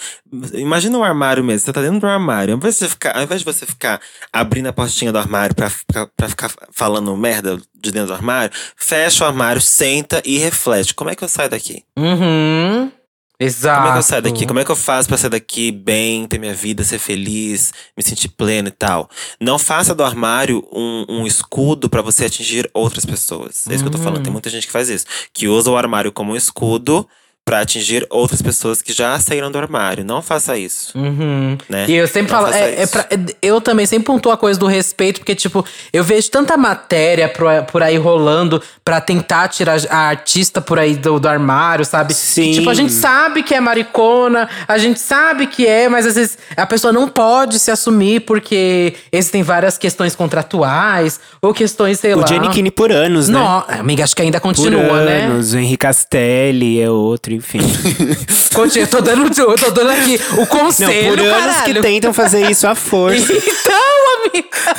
Imagina 0.53 0.97
um 0.97 1.03
armário 1.03 1.43
mesmo. 1.43 1.65
Você 1.65 1.73
tá 1.73 1.81
dentro 1.81 2.01
do 2.01 2.07
armário. 2.07 2.53
Ao 2.53 2.57
invés 2.57 2.75
de 2.75 2.79
você 2.79 2.89
ficar, 2.89 3.15
ao 3.15 3.23
invés 3.23 3.41
de 3.41 3.45
você 3.45 3.65
ficar 3.65 4.01
abrindo 4.31 4.67
a 4.67 4.73
portinha 4.73 5.11
do 5.11 5.17
armário 5.17 5.55
pra, 5.55 5.71
pra, 5.87 6.07
pra 6.17 6.29
ficar 6.29 6.51
falando 6.71 7.15
merda 7.15 7.57
de 7.73 7.91
dentro 7.91 8.07
do 8.07 8.13
armário, 8.13 8.51
fecha 8.75 9.23
o 9.23 9.27
armário, 9.27 9.61
senta 9.61 10.21
e 10.25 10.37
reflete. 10.37 10.93
Como 10.93 11.09
é 11.09 11.15
que 11.15 11.23
eu 11.23 11.29
saio 11.29 11.49
daqui? 11.49 11.83
Uhum. 11.97 12.91
Exato. 13.39 13.77
Como 13.77 13.89
é 13.89 13.91
que 13.93 13.97
eu 13.99 14.03
saio 14.03 14.21
daqui? 14.23 14.45
Como 14.47 14.59
é 14.59 14.65
que 14.65 14.71
eu 14.71 14.75
faço 14.75 15.07
pra 15.07 15.17
sair 15.17 15.29
daqui 15.29 15.71
bem, 15.71 16.27
ter 16.27 16.39
minha 16.39 16.55
vida, 16.55 16.83
ser 16.83 16.97
feliz, 16.97 17.71
me 17.95 18.03
sentir 18.03 18.29
pleno 18.29 18.69
e 18.69 18.71
tal? 18.71 19.09
Não 19.39 19.59
faça 19.59 19.93
do 19.93 20.03
armário 20.03 20.67
um, 20.73 21.05
um 21.07 21.27
escudo 21.27 21.89
pra 21.89 22.01
você 22.01 22.25
atingir 22.25 22.69
outras 22.73 23.05
pessoas. 23.05 23.67
É 23.67 23.75
isso 23.75 23.83
que 23.83 23.87
eu 23.87 23.91
tô 23.91 23.99
falando. 23.99 24.23
Tem 24.23 24.33
muita 24.33 24.49
gente 24.49 24.65
que 24.65 24.73
faz 24.73 24.89
isso. 24.89 25.05
Que 25.31 25.47
usa 25.47 25.69
o 25.69 25.77
armário 25.77 26.11
como 26.11 26.33
um 26.33 26.35
escudo 26.35 27.07
pra 27.47 27.61
atingir 27.61 28.05
outras 28.09 28.41
pessoas 28.41 28.81
que 28.81 28.91
já 28.91 29.17
saíram 29.21 29.49
do 29.49 29.57
armário. 29.57 30.03
Não 30.03 30.21
faça 30.21 30.57
isso, 30.57 30.91
Uhum. 30.97 31.57
né? 31.69 31.85
E 31.87 31.95
eu 31.95 32.05
sempre 32.05 32.29
Não 32.33 32.41
falo, 32.41 32.53
é, 32.53 32.81
é 32.81 32.85
pra- 32.87 33.07
é- 33.09 33.17
eu 33.41 33.61
também 33.61 33.85
sempre 33.85 34.05
pontuo 34.05 34.33
a 34.33 34.37
coisa 34.37 34.59
do 34.59 34.67
respeito, 34.67 35.21
porque, 35.21 35.33
tipo, 35.33 35.65
eu 35.93 36.03
vejo 36.03 36.29
tanta 36.29 36.57
matéria 36.57 37.29
por, 37.29 37.47
por 37.71 37.81
aí 37.81 37.95
rolando 37.95 38.61
pra 38.83 38.99
tentar 38.99 39.47
tirar 39.47 39.79
a 39.89 39.97
artista 40.09 40.59
por 40.59 40.77
aí 40.77 40.95
do, 40.97 41.21
do 41.21 41.27
armário, 41.29 41.85
sabe? 41.85 42.13
Sim. 42.13 42.51
Tipo, 42.51 42.69
a 42.69 42.73
gente 42.73 42.91
sabe 42.91 43.41
que 43.43 43.53
é 43.55 43.61
maricona, 43.61 44.49
a 44.67 44.77
gente 44.77 44.99
sabe 44.99 45.47
que 45.47 45.65
é, 45.65 45.87
mas 45.87 46.05
às 46.05 46.15
vezes 46.15 46.37
a 46.57 46.65
pessoa 46.65 46.91
não 46.91 47.07
pode 47.07 47.59
se 47.59 47.71
assumir 47.71 48.19
porque 48.23 48.93
existem 49.09 49.41
várias 49.41 49.77
questões 49.77 50.15
contratuais 50.17 51.17
ou 51.41 51.53
questões, 51.53 51.97
sei 51.99 52.13
O 52.13 52.19
lá. 52.19 52.27
Giannichini 52.27 52.71
por 52.71 52.91
anos, 52.91 53.29
né? 53.29 53.39
Não, 53.39 53.63
amiga, 53.69 54.03
acho 54.03 54.13
que 54.15 54.21
ainda 54.21 54.39
Por 54.41 54.47
continua, 54.49 55.05
né? 55.05 55.21
anos. 55.27 55.53
O 55.53 55.57
Henrique 55.57 55.77
Castelli 55.77 56.81
é 56.81 56.89
outro, 56.89 57.36
enfim. 57.37 57.59
Continua, 58.53 58.83
eu 58.85 58.89
tô 58.89 59.01
dando, 59.01 59.41
eu 59.41 59.55
tô 59.55 59.71
dando 59.71 59.89
aqui 59.91 60.19
o 60.33 60.37
Não, 60.37 60.45
conselho, 60.47 61.09
por 61.17 61.19
anos 61.19 61.55
caralho. 61.55 61.73
que 61.75 61.81
tentam 61.81 62.13
fazer 62.13 62.49
isso 62.49 62.67
à 62.67 62.75
força. 62.75 63.31
Então, 63.37 64.31
amiga. 64.33 64.75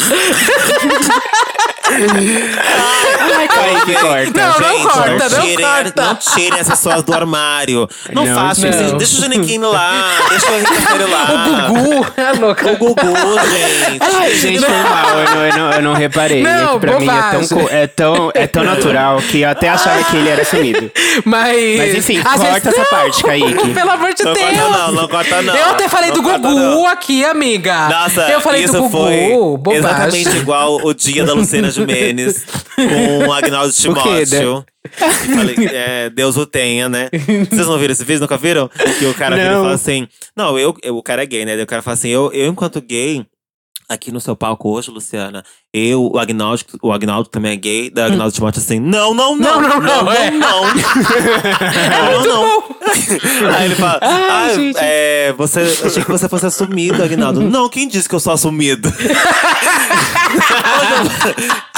Aí 1.90 3.80
que 3.84 3.94
corta. 3.94 4.40
Não, 4.40 4.60
não 4.60 4.68
Gente, 4.68 4.82
corta, 4.88 5.28
não 5.28 5.40
tirem, 5.42 5.56
corta. 5.66 6.04
não 6.04 6.14
tirem 6.16 6.58
essas 6.60 6.78
pessoas 6.78 7.02
do 7.02 7.14
armário. 7.14 7.88
Não, 8.12 8.24
Não, 8.24 8.34
façam 8.34 8.70
isso. 8.70 8.96
Deixa 8.96 9.14
o 9.16 9.20
Giannichini 9.20 9.64
lá. 9.64 10.04
Deixa 10.28 10.50
o 10.50 10.54
Henrique 10.54 10.74
Castelli 10.74 11.04
lá. 11.10 11.24
O 11.24 11.72
Gugu, 11.72 12.06
é 12.16 12.32
louca. 12.32 12.72
O 12.72 12.76
Gugu, 12.76 12.94
gente. 13.48 14.00
Ai, 14.00 14.34
gente, 14.34 14.60
foi 14.60 14.68
mal. 14.76 15.18
Eu 15.18 15.24
não, 15.34 15.44
eu 15.46 15.56
não, 15.56 15.70
eu 15.72 15.82
não 15.82 15.94
reparei. 15.94 16.42
Não, 16.42 16.70
é 16.70 16.72
que 16.74 16.78
pra 16.80 16.98
mim 17.00 17.06
é 17.08 17.10
tão, 17.10 17.40
bobagem. 17.40 17.48
co- 17.58 17.68
é, 17.70 17.86
tão, 17.86 18.30
é 18.34 18.46
tão 18.46 18.64
natural 18.64 19.18
que 19.22 19.40
eu 19.40 19.48
até 19.50 19.68
achava 19.68 20.02
que 20.04 20.16
ele 20.16 20.28
era 20.28 20.44
sumido. 20.44 20.90
Mas. 21.24 21.78
Mas 21.78 21.94
enfim, 21.96 22.22
corta 22.22 22.68
essa 22.68 22.84
parte, 22.84 23.22
Kaique. 23.22 23.68
Pelo 23.74 23.90
amor 23.90 24.14
de 24.14 24.24
Não 24.24 24.32
Deus. 24.32 24.46
corta 24.50 24.68
não, 24.78 24.92
não 24.92 25.08
corta 25.08 25.42
não. 25.42 25.54
Eu 25.56 25.70
até 25.70 25.88
falei 25.88 26.10
Não 26.10 26.16
do 26.16 26.22
corta 26.22 26.38
Gugu 26.38 26.58
não. 26.60 26.86
aqui, 26.88 27.24
amiga. 27.24 27.88
Nossa, 27.88 28.22
eu 28.30 28.40
falei 28.40 28.64
isso 28.64 28.72
do 28.74 28.82
Gugu. 28.82 28.98
foi 28.98 29.28
bobagem. 29.58 29.78
exatamente 29.78 30.36
igual 30.36 30.76
o 30.82 30.94
dia 30.94 31.24
da 31.24 31.32
Luciana 31.34 31.70
Gimenez 31.86 32.44
com 32.76 33.26
o 33.28 33.32
Agnaldo 33.32 33.72
Timóteo. 33.74 34.64
E 34.84 35.34
falei, 35.34 35.56
é, 35.72 36.10
Deus 36.10 36.36
o 36.36 36.46
tenha, 36.46 36.88
né? 36.88 37.08
Vocês 37.50 37.66
não 37.66 37.78
viram 37.78 37.92
esse 37.92 38.04
vídeo? 38.04 38.20
Nunca 38.20 38.36
viram? 38.38 38.68
Que 38.98 39.06
o 39.06 39.14
cara 39.14 39.36
vira 39.36 39.48
e 39.48 39.54
Não. 39.54 39.62
fala 39.62 39.74
assim… 39.74 40.08
Não, 40.36 40.58
eu, 40.58 40.74
eu- 40.82 40.96
o 40.96 41.02
cara 41.02 41.22
é 41.22 41.26
gay, 41.26 41.44
né? 41.44 41.54
Daí 41.56 41.64
o 41.64 41.66
cara 41.66 41.82
fala 41.82 41.94
assim, 41.94 42.08
eu, 42.08 42.32
eu 42.32 42.46
enquanto 42.50 42.80
gay… 42.80 43.24
Aqui 43.90 44.12
no 44.12 44.20
seu 44.20 44.36
palco 44.36 44.68
hoje, 44.68 44.90
Luciana, 44.90 45.42
eu, 45.72 46.10
o 46.12 46.18
Agnaldo, 46.18 46.62
o 46.82 46.92
Agnaldo 46.92 47.30
também 47.30 47.52
é 47.52 47.56
gay, 47.56 47.88
da 47.88 48.04
Agnaldo 48.04 48.34
Timóteo 48.34 48.60
assim, 48.60 48.78
não, 48.78 49.14
não, 49.14 49.34
não, 49.34 49.60
Não, 49.60 49.68
não, 49.68 49.80
não, 49.80 50.04
não, 50.04 50.12
é. 50.12 50.30
não, 50.30 50.64
não, 52.10 52.22
não. 52.26 52.62
Aí 53.56 53.64
ele 53.64 53.74
fala, 53.76 53.98
ah, 54.02 54.48
é, 54.76 55.32
você, 55.32 55.60
achei 55.60 56.04
que 56.04 56.10
você 56.10 56.28
fosse 56.28 56.44
assumido, 56.44 57.02
Agnaldo. 57.02 57.40
Não, 57.40 57.66
quem 57.70 57.88
disse 57.88 58.06
que 58.06 58.14
eu 58.14 58.20
sou 58.20 58.34
assumido? 58.34 58.92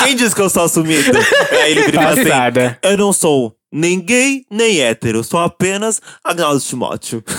quem 0.03 0.17
disse 0.17 0.35
que 0.35 0.43
eu 0.43 0.51
sou 0.51 0.65
assumido? 0.65 1.17
Aí 1.63 1.71
ele 1.73 1.93
fala 1.93 2.11
assim, 2.11 2.23
eu 2.83 2.97
não 2.97 3.13
sou 3.13 3.55
nem 3.73 4.01
gay, 4.01 4.45
nem 4.51 4.81
hétero, 4.81 5.23
sou 5.23 5.39
apenas 5.39 6.03
Agnaldo 6.25 6.59
Timóteo. 6.61 7.23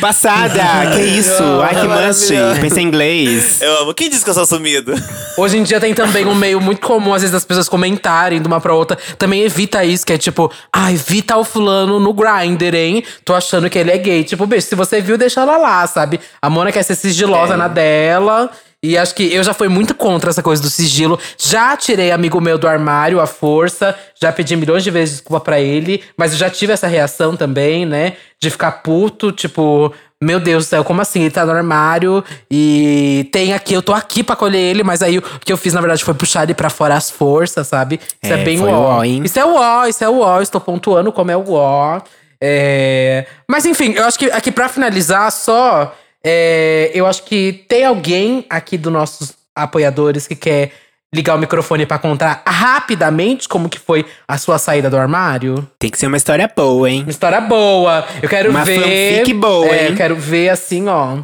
Passada, 0.00 0.90
que 0.94 1.02
isso? 1.02 1.42
Ai, 1.62 1.80
que 1.80 1.86
must. 1.86 2.32
Pensei 2.60 2.82
em 2.82 2.86
inglês. 2.86 3.60
Eu 3.60 3.82
amo. 3.82 3.94
Quem 3.94 4.10
disse 4.10 4.24
que 4.24 4.30
eu 4.30 4.34
sou 4.34 4.42
assumido? 4.42 4.92
Hoje 5.36 5.58
em 5.58 5.62
dia 5.62 5.78
tem 5.78 5.94
também 5.94 6.26
um 6.26 6.34
meio 6.34 6.60
muito 6.60 6.84
comum, 6.84 7.14
às 7.14 7.22
vezes, 7.22 7.32
das 7.32 7.44
pessoas 7.44 7.68
comentarem 7.68 8.40
de 8.40 8.48
uma 8.48 8.60
pra 8.60 8.74
outra. 8.74 8.98
Também 9.16 9.42
evita 9.42 9.84
isso, 9.84 10.04
que 10.04 10.12
é 10.12 10.18
tipo, 10.18 10.50
ah, 10.72 10.92
evita 10.92 11.36
o 11.36 11.44
fulano 11.44 12.00
no 12.00 12.12
grinder, 12.12 12.74
hein? 12.74 13.04
Tô 13.24 13.32
achando 13.34 13.70
que 13.70 13.78
ele 13.78 13.92
é 13.92 13.98
gay. 13.98 14.24
Tipo, 14.24 14.44
beijo, 14.46 14.66
se 14.66 14.74
você 14.74 15.00
viu, 15.00 15.16
deixa 15.16 15.42
ela 15.42 15.56
lá, 15.56 15.86
sabe? 15.86 16.18
A 16.42 16.50
Mona 16.50 16.72
quer 16.72 16.82
ser 16.82 16.96
sigilosa 16.96 17.56
na 17.56 17.68
dela. 17.68 18.50
E 18.82 18.96
acho 18.96 19.14
que 19.14 19.34
eu 19.34 19.42
já 19.42 19.52
fui 19.52 19.68
muito 19.68 19.94
contra 19.94 20.30
essa 20.30 20.42
coisa 20.42 20.62
do 20.62 20.70
sigilo. 20.70 21.18
Já 21.36 21.76
tirei 21.76 22.10
amigo 22.10 22.40
meu 22.40 22.56
do 22.56 22.66
armário 22.66 23.20
à 23.20 23.26
força. 23.26 23.94
Já 24.20 24.32
pedi 24.32 24.56
milhões 24.56 24.82
de 24.82 24.90
vezes 24.90 25.16
desculpa 25.16 25.44
pra 25.44 25.60
ele. 25.60 26.02
Mas 26.16 26.32
eu 26.32 26.38
já 26.38 26.48
tive 26.48 26.72
essa 26.72 26.86
reação 26.86 27.36
também, 27.36 27.84
né? 27.84 28.14
De 28.40 28.50
ficar 28.50 28.72
puto, 28.82 29.32
tipo… 29.32 29.92
Meu 30.22 30.38
Deus 30.38 30.66
do 30.66 30.68
céu, 30.68 30.84
como 30.84 31.00
assim? 31.00 31.22
Ele 31.22 31.30
tá 31.30 31.46
no 31.46 31.52
armário 31.52 32.22
e 32.50 33.26
tem 33.32 33.54
aqui, 33.54 33.72
eu 33.72 33.80
tô 33.80 33.94
aqui 33.94 34.22
pra 34.22 34.36
colher 34.36 34.60
ele, 34.60 34.82
mas 34.82 35.00
aí 35.00 35.16
o 35.16 35.22
que 35.22 35.50
eu 35.50 35.56
fiz, 35.56 35.72
na 35.72 35.80
verdade, 35.80 36.04
foi 36.04 36.12
puxar 36.12 36.42
ele 36.42 36.52
pra 36.52 36.68
fora 36.68 36.94
as 36.94 37.10
forças, 37.10 37.66
sabe? 37.66 37.98
Isso 38.22 38.30
é, 38.30 38.38
É, 38.38 38.44
bem 38.44 38.60
uó, 38.60 39.02
hein? 39.02 39.22
Isso 39.24 39.38
é 39.38 39.44
uó, 39.46 39.86
isso 39.86 40.04
é 40.04 40.08
uó, 40.10 40.42
estou 40.42 40.60
pontuando 40.60 41.10
como 41.10 41.30
é 41.30 41.36
o 41.38 41.40
uó. 41.40 42.02
É... 42.38 43.24
Mas 43.48 43.64
enfim, 43.64 43.92
eu 43.92 44.04
acho 44.04 44.18
que 44.18 44.26
aqui 44.30 44.52
pra 44.52 44.68
finalizar 44.68 45.32
só, 45.32 45.94
é, 46.22 46.90
eu 46.94 47.06
acho 47.06 47.24
que 47.24 47.64
tem 47.68 47.84
alguém 47.84 48.44
aqui 48.48 48.76
dos 48.76 48.92
nossos 48.92 49.34
apoiadores 49.54 50.26
que 50.26 50.36
quer 50.36 50.72
ligar 51.12 51.34
o 51.34 51.38
microfone 51.38 51.84
pra 51.86 51.98
contar 51.98 52.42
rapidamente 52.46 53.48
como 53.48 53.68
que 53.68 53.78
foi 53.78 54.06
a 54.28 54.38
sua 54.38 54.58
saída 54.58 54.88
do 54.88 54.96
armário. 54.96 55.68
Tem 55.78 55.90
que 55.90 55.98
ser 55.98 56.06
uma 56.06 56.16
história 56.16 56.50
boa, 56.54 56.88
hein? 56.88 57.02
Uma 57.02 57.10
história 57.10 57.40
boa. 57.40 58.06
Eu 58.22 58.28
quero 58.28 58.50
Uma 58.50 58.64
ver. 58.64 58.80
fanfic 58.80 59.34
boa, 59.34 59.66
é, 59.66 59.82
hein? 59.84 59.90
Eu 59.90 59.96
quero 59.96 60.16
ver 60.16 60.50
assim, 60.50 60.86
ó. 60.88 61.16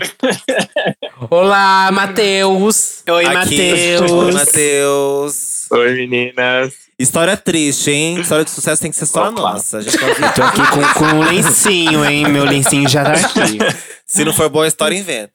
Olá, 1.31 1.91
Matheus. 1.93 3.03
Oi, 3.09 3.27
Aqui, 3.27 3.61
Oi, 3.61 4.01
Matheus. 4.01 4.35
Matheus. 4.35 5.71
Oi, 5.71 5.95
meninas. 5.95 6.75
História 6.99 7.37
triste, 7.37 7.91
hein? 7.91 8.21
História 8.21 8.45
de 8.45 8.51
sucesso 8.51 8.83
tem 8.83 8.91
que 8.91 8.97
ser 8.97 9.07
só 9.07 9.25
a 9.27 9.31
nossa. 9.31 9.79
Não 9.79 10.33
Tô 10.33 10.43
aqui 10.43 10.63
com, 10.69 10.99
com 10.99 11.05
um 11.17 11.21
lencinho, 11.29 12.05
hein? 12.05 12.27
Meu 12.29 12.45
lencinho 12.45 12.89
já 12.89 13.05
tá 13.05 13.13
aqui. 13.13 13.59
Se 14.07 14.25
não 14.25 14.33
for 14.33 14.49
boa 14.49 14.65
a 14.65 14.69
história, 14.69 14.97
inventa. 14.97 15.31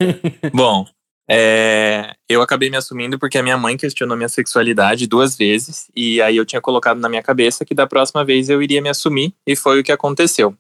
Bom, 0.53 0.86
é, 1.34 2.14
eu 2.28 2.41
acabei 2.41 2.70
me 2.70 2.76
assumindo 2.76 3.18
porque 3.18 3.38
a 3.38 3.44
minha 3.44 3.58
mãe 3.58 3.78
questionou 3.78 4.18
minha 4.18 4.28
sexualidade 4.28 5.08
duas 5.08 5.38
vezes. 5.38 5.90
E 5.95 6.22
aí 6.22 6.36
eu 6.36 6.45
tinha 6.45 6.60
colocado 6.60 6.99
na 6.99 7.08
minha 7.08 7.24
cabeça 7.24 7.64
que 7.64 7.74
da 7.74 7.88
próxima 7.88 8.26
vez 8.26 8.49
eu 8.49 8.62
iria 8.62 8.82
me 8.82 8.90
assumir. 8.90 9.34
E 9.48 9.56
foi 9.56 9.80
o 9.80 9.84
que 9.84 9.94
aconteceu. 9.94 10.53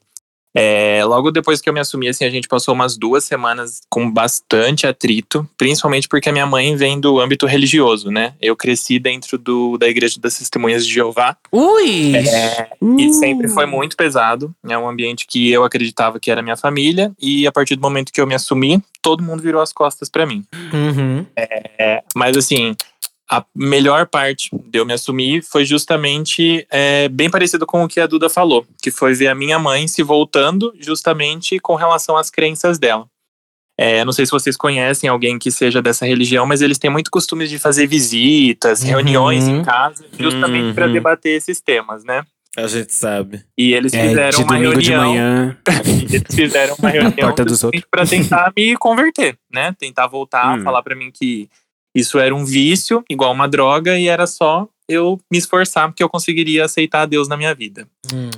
É, 0.53 1.01
logo 1.05 1.31
depois 1.31 1.61
que 1.61 1.69
eu 1.69 1.73
me 1.73 1.79
assumi, 1.79 2.07
assim, 2.07 2.25
a 2.25 2.29
gente 2.29 2.47
passou 2.47 2.73
umas 2.73 2.97
duas 2.97 3.23
semanas 3.23 3.81
com 3.89 4.09
bastante 4.09 4.85
atrito, 4.85 5.47
principalmente 5.57 6.07
porque 6.07 6.29
a 6.29 6.31
minha 6.31 6.45
mãe 6.45 6.75
vem 6.75 6.99
do 6.99 7.19
âmbito 7.19 7.45
religioso, 7.45 8.11
né? 8.11 8.33
Eu 8.41 8.55
cresci 8.55 8.99
dentro 8.99 9.37
do, 9.37 9.77
da 9.77 9.87
Igreja 9.87 10.19
das 10.19 10.37
Testemunhas 10.37 10.85
de 10.85 10.93
Jeová. 10.93 11.37
Ui! 11.51 12.15
É, 12.15 12.69
E 12.99 13.13
sempre 13.13 13.47
foi 13.47 13.65
muito 13.65 13.95
pesado. 13.95 14.53
É 14.67 14.77
um 14.77 14.89
ambiente 14.89 15.25
que 15.25 15.51
eu 15.51 15.63
acreditava 15.63 16.19
que 16.19 16.29
era 16.29 16.41
minha 16.41 16.57
família. 16.57 17.11
E 17.19 17.47
a 17.47 17.51
partir 17.51 17.75
do 17.75 17.81
momento 17.81 18.11
que 18.11 18.19
eu 18.19 18.27
me 18.27 18.35
assumi, 18.35 18.81
todo 19.01 19.23
mundo 19.23 19.41
virou 19.41 19.61
as 19.61 19.71
costas 19.73 20.09
pra 20.09 20.25
mim. 20.25 20.43
Uhum. 20.73 21.25
É, 21.35 22.03
mas 22.15 22.35
assim, 22.37 22.75
a 23.31 23.45
melhor 23.55 24.07
parte 24.07 24.49
de 24.53 24.77
eu 24.79 24.85
me 24.85 24.91
assumir 24.93 25.41
foi 25.41 25.63
justamente 25.63 26.67
é, 26.69 27.07
bem 27.07 27.29
parecido 27.29 27.65
com 27.65 27.83
o 27.83 27.87
que 27.87 27.99
a 28.01 28.05
Duda 28.07 28.29
falou, 28.29 28.65
que 28.81 28.91
foi 28.91 29.13
ver 29.13 29.27
a 29.29 29.35
minha 29.35 29.57
mãe 29.57 29.87
se 29.87 30.03
voltando 30.03 30.73
justamente 30.79 31.57
com 31.59 31.75
relação 31.75 32.17
às 32.17 32.29
crenças 32.29 32.77
dela. 32.77 33.05
É, 33.79 34.03
não 34.03 34.11
sei 34.11 34.25
se 34.25 34.31
vocês 34.31 34.57
conhecem 34.57 35.09
alguém 35.09 35.39
que 35.39 35.49
seja 35.49 35.81
dessa 35.81 36.05
religião, 36.05 36.45
mas 36.45 36.61
eles 36.61 36.77
têm 36.77 36.91
muito 36.91 37.09
costume 37.09 37.47
de 37.47 37.57
fazer 37.57 37.87
visitas, 37.87 38.81
Uhum. 38.81 38.89
reuniões 38.89 39.47
em 39.47 39.63
casa, 39.63 40.05
justamente 40.19 40.73
para 40.75 40.87
Uhum. 40.87 40.91
debater 40.93 41.31
esses 41.37 41.61
temas, 41.61 42.03
né? 42.03 42.23
A 42.57 42.67
gente 42.67 42.93
sabe. 42.93 43.41
E 43.57 43.73
eles 43.73 43.93
É, 43.93 44.09
fizeram 44.09 44.29
de 44.29 44.43
uma 44.43 44.53
domingo 44.55 44.81
de 44.81 44.91
reunião. 44.91 45.09
manhã. 45.13 45.57
Eles 46.13 46.35
fizeram 46.35 46.75
uma 46.77 46.89
reunião 46.91 47.33
para 47.89 48.05
tentar 48.05 48.51
me 48.55 48.75
converter, 48.75 49.37
né? 49.49 49.73
Tentar 49.79 50.07
voltar, 50.07 50.59
Hum. 50.59 50.61
falar 50.61 50.83
pra 50.83 50.93
mim 50.93 51.09
que 51.13 51.47
isso 51.95 52.19
era 52.19 52.33
um 52.33 52.45
vício, 52.45 53.03
igual 53.09 53.31
uma 53.31 53.47
droga, 53.47 53.97
e 53.97 54.07
era 54.07 54.25
só 54.25 54.67
eu 54.87 55.19
me 55.31 55.37
esforçar 55.37 55.87
porque 55.87 56.03
eu 56.03 56.09
conseguiria 56.09 56.65
aceitar 56.65 57.05
Deus 57.05 57.27
na 57.27 57.37
minha 57.37 57.53
vida. 57.53 57.87
Hum. 58.13 58.29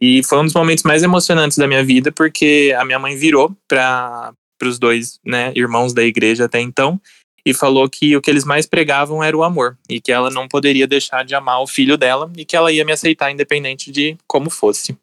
E 0.00 0.22
foi 0.22 0.38
um 0.38 0.44
dos 0.44 0.54
momentos 0.54 0.84
mais 0.84 1.02
emocionantes 1.02 1.58
da 1.58 1.66
minha 1.66 1.84
vida, 1.84 2.10
porque 2.10 2.74
a 2.78 2.84
minha 2.84 2.98
mãe 2.98 3.16
virou 3.16 3.54
para 3.66 4.32
os 4.62 4.78
dois 4.78 5.20
né, 5.24 5.52
irmãos 5.54 5.92
da 5.92 6.02
igreja 6.02 6.46
até 6.46 6.60
então 6.60 7.00
e 7.44 7.54
falou 7.54 7.88
que 7.88 8.16
o 8.16 8.20
que 8.20 8.30
eles 8.30 8.44
mais 8.44 8.66
pregavam 8.66 9.22
era 9.22 9.36
o 9.36 9.42
amor 9.42 9.76
e 9.88 10.00
que 10.00 10.12
ela 10.12 10.30
não 10.30 10.48
poderia 10.48 10.86
deixar 10.86 11.24
de 11.24 11.34
amar 11.34 11.62
o 11.62 11.66
filho 11.66 11.96
dela 11.96 12.30
e 12.36 12.44
que 12.44 12.56
ela 12.56 12.72
ia 12.72 12.84
me 12.84 12.92
aceitar 12.92 13.30
independente 13.30 13.90
de 13.90 14.16
como 14.26 14.50
fosse. 14.50 14.96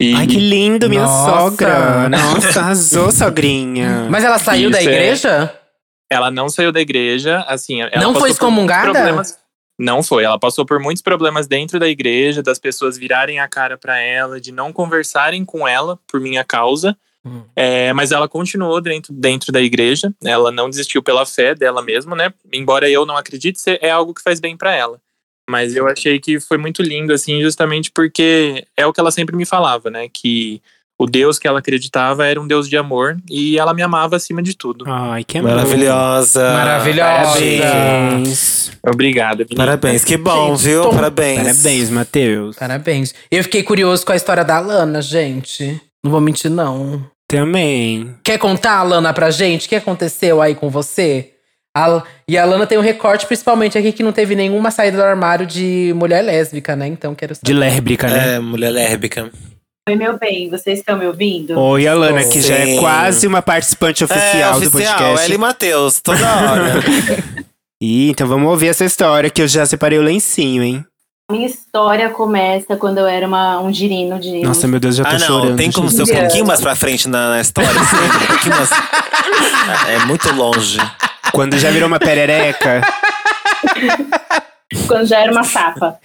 E 0.00 0.12
Ai, 0.14 0.26
que 0.26 0.38
lindo, 0.38 0.88
minha 0.88 1.02
Nossa. 1.02 1.40
sogra. 1.40 2.08
Nossa, 2.08 2.60
arrasou, 2.60 3.12
sogrinha. 3.12 4.08
Mas 4.10 4.24
ela 4.24 4.38
saiu 4.38 4.70
da 4.70 4.80
Isso, 4.82 5.28
é. 5.28 5.60
Ela 6.14 6.30
não 6.30 6.48
saiu 6.48 6.72
da 6.72 6.80
igreja, 6.80 7.44
assim, 7.48 7.82
ela 7.82 7.90
Não 8.00 8.14
foi 8.14 8.30
excomungada? 8.30 9.22
Não 9.78 10.02
foi, 10.02 10.22
ela 10.22 10.38
passou 10.38 10.64
por 10.64 10.78
muitos 10.78 11.02
problemas 11.02 11.48
dentro 11.48 11.80
da 11.80 11.88
igreja, 11.88 12.42
das 12.42 12.58
pessoas 12.58 12.96
virarem 12.96 13.40
a 13.40 13.48
cara 13.48 13.76
pra 13.76 13.98
ela, 13.98 14.40
de 14.40 14.52
não 14.52 14.72
conversarem 14.72 15.44
com 15.44 15.66
ela 15.66 15.98
por 16.06 16.20
minha 16.20 16.44
causa. 16.44 16.96
Hum. 17.26 17.42
É, 17.56 17.92
mas 17.92 18.12
ela 18.12 18.28
continuou 18.28 18.80
dentro, 18.80 19.12
dentro 19.12 19.50
da 19.50 19.60
igreja, 19.60 20.14
ela 20.22 20.52
não 20.52 20.70
desistiu 20.70 21.02
pela 21.02 21.26
fé 21.26 21.54
dela 21.54 21.82
mesma, 21.82 22.14
né? 22.14 22.32
Embora 22.52 22.88
eu 22.88 23.04
não 23.04 23.16
acredite, 23.16 23.58
é 23.66 23.90
algo 23.90 24.14
que 24.14 24.22
faz 24.22 24.38
bem 24.38 24.56
pra 24.56 24.72
ela. 24.72 25.00
Mas 25.48 25.74
eu 25.74 25.86
achei 25.88 26.20
que 26.20 26.38
foi 26.38 26.56
muito 26.56 26.82
lindo, 26.82 27.12
assim, 27.12 27.42
justamente 27.42 27.90
porque 27.92 28.64
é 28.76 28.86
o 28.86 28.92
que 28.92 29.00
ela 29.00 29.10
sempre 29.10 29.36
me 29.36 29.44
falava, 29.44 29.90
né? 29.90 30.08
Que 30.08 30.62
o 31.04 31.06
Deus 31.06 31.38
que 31.38 31.46
ela 31.46 31.58
acreditava 31.58 32.26
era 32.26 32.40
um 32.40 32.46
Deus 32.46 32.68
de 32.68 32.76
amor 32.76 33.16
e 33.30 33.58
ela 33.58 33.72
me 33.74 33.82
amava 33.82 34.16
acima 34.16 34.42
de 34.42 34.56
tudo. 34.56 34.84
Ai, 34.88 35.22
que 35.24 35.38
amor. 35.38 35.50
Maravilhosa. 35.52 36.52
Maravilhosa. 36.52 37.40
Parabéns. 37.62 38.72
Obrigado, 38.86 39.38
menina. 39.38 39.56
Parabéns, 39.56 40.04
que 40.04 40.16
bom, 40.16 40.56
Gente, 40.56 40.64
viu? 40.68 40.82
tom- 40.82 40.94
Parabéns. 40.94 41.38
Parabéns, 41.42 41.90
Matheus. 41.90 42.56
Parabéns. 42.56 43.14
Eu 43.30 43.42
fiquei 43.42 43.62
curioso 43.62 44.04
com 44.04 44.12
a 44.12 44.16
história 44.16 44.44
da 44.44 44.58
Lana, 44.60 45.00
gente. 45.02 45.80
Não 46.04 46.10
vou 46.10 46.20
mentir, 46.20 46.50
não. 46.50 47.04
Também. 47.28 48.14
Quer 48.22 48.38
contar, 48.38 48.82
Lana, 48.82 49.12
pra 49.12 49.30
gente? 49.30 49.66
O 49.66 49.68
que 49.68 49.74
aconteceu 49.76 50.40
aí 50.42 50.54
com 50.54 50.68
você? 50.68 51.30
A- 51.76 52.02
e 52.28 52.38
a 52.38 52.44
Lana 52.44 52.66
tem 52.66 52.78
um 52.78 52.82
recorte, 52.82 53.26
principalmente 53.26 53.76
aqui, 53.76 53.90
que 53.92 54.02
não 54.02 54.12
teve 54.12 54.36
nenhuma 54.36 54.70
saída 54.70 54.98
do 54.98 55.02
armário 55.02 55.44
de 55.46 55.92
mulher 55.96 56.22
lésbica, 56.22 56.76
né? 56.76 56.86
Então 56.86 57.14
quero 57.14 57.34
saber. 57.34 57.46
De 57.46 57.52
lérbrica, 57.52 58.06
né? 58.06 58.34
É, 58.34 58.38
mulher 58.38 58.70
lérbica. 58.70 59.30
Oi, 59.86 59.96
meu 59.96 60.18
bem, 60.18 60.48
vocês 60.48 60.78
estão 60.78 60.96
me 60.96 61.06
ouvindo? 61.06 61.60
Oi, 61.60 61.86
Alana, 61.86 62.24
que 62.24 62.40
já 62.40 62.54
é 62.54 62.64
Sim. 62.64 62.78
quase 62.78 63.26
uma 63.26 63.42
participante 63.42 64.02
oficial, 64.02 64.56
é, 64.56 64.60
do 64.60 64.68
oficial, 64.68 64.96
podcast. 64.96 65.26
ela 65.26 65.34
e 65.34 65.36
Matheus, 65.36 66.00
toda 66.00 66.20
hora. 66.24 66.72
Ih, 67.82 68.08
então 68.08 68.26
vamos 68.26 68.48
ouvir 68.48 68.68
essa 68.68 68.82
história 68.82 69.28
que 69.28 69.42
eu 69.42 69.46
já 69.46 69.66
separei 69.66 69.98
o 69.98 70.02
lencinho, 70.02 70.62
hein? 70.62 70.86
Minha 71.30 71.46
história 71.46 72.08
começa 72.08 72.78
quando 72.78 72.96
eu 72.96 73.06
era 73.06 73.26
uma, 73.26 73.60
um 73.60 73.70
girino 73.70 74.18
de. 74.18 74.40
Nossa, 74.40 74.66
meu 74.66 74.80
Deus, 74.80 74.96
já 74.96 75.04
tô 75.04 75.16
ah, 75.16 75.18
não, 75.18 75.26
chorando. 75.26 75.56
tem 75.58 75.70
como 75.70 75.90
ser 75.90 76.04
um 76.04 76.06
pouquinho 76.06 76.46
mais 76.46 76.62
pra 76.62 76.74
frente 76.74 77.06
na, 77.06 77.28
na 77.28 77.40
história, 77.42 77.70
assim, 77.70 77.96
um 77.96 78.26
pouquinho 78.26 78.56
mais... 78.56 78.70
É 79.86 80.06
muito 80.06 80.32
longe. 80.32 80.78
Quando 81.30 81.58
já 81.58 81.70
virou 81.70 81.88
uma 81.88 81.98
perereca. 81.98 82.80
Quando 84.86 85.06
já 85.06 85.20
era 85.20 85.30
uma 85.30 85.44
sapa. 85.44 85.98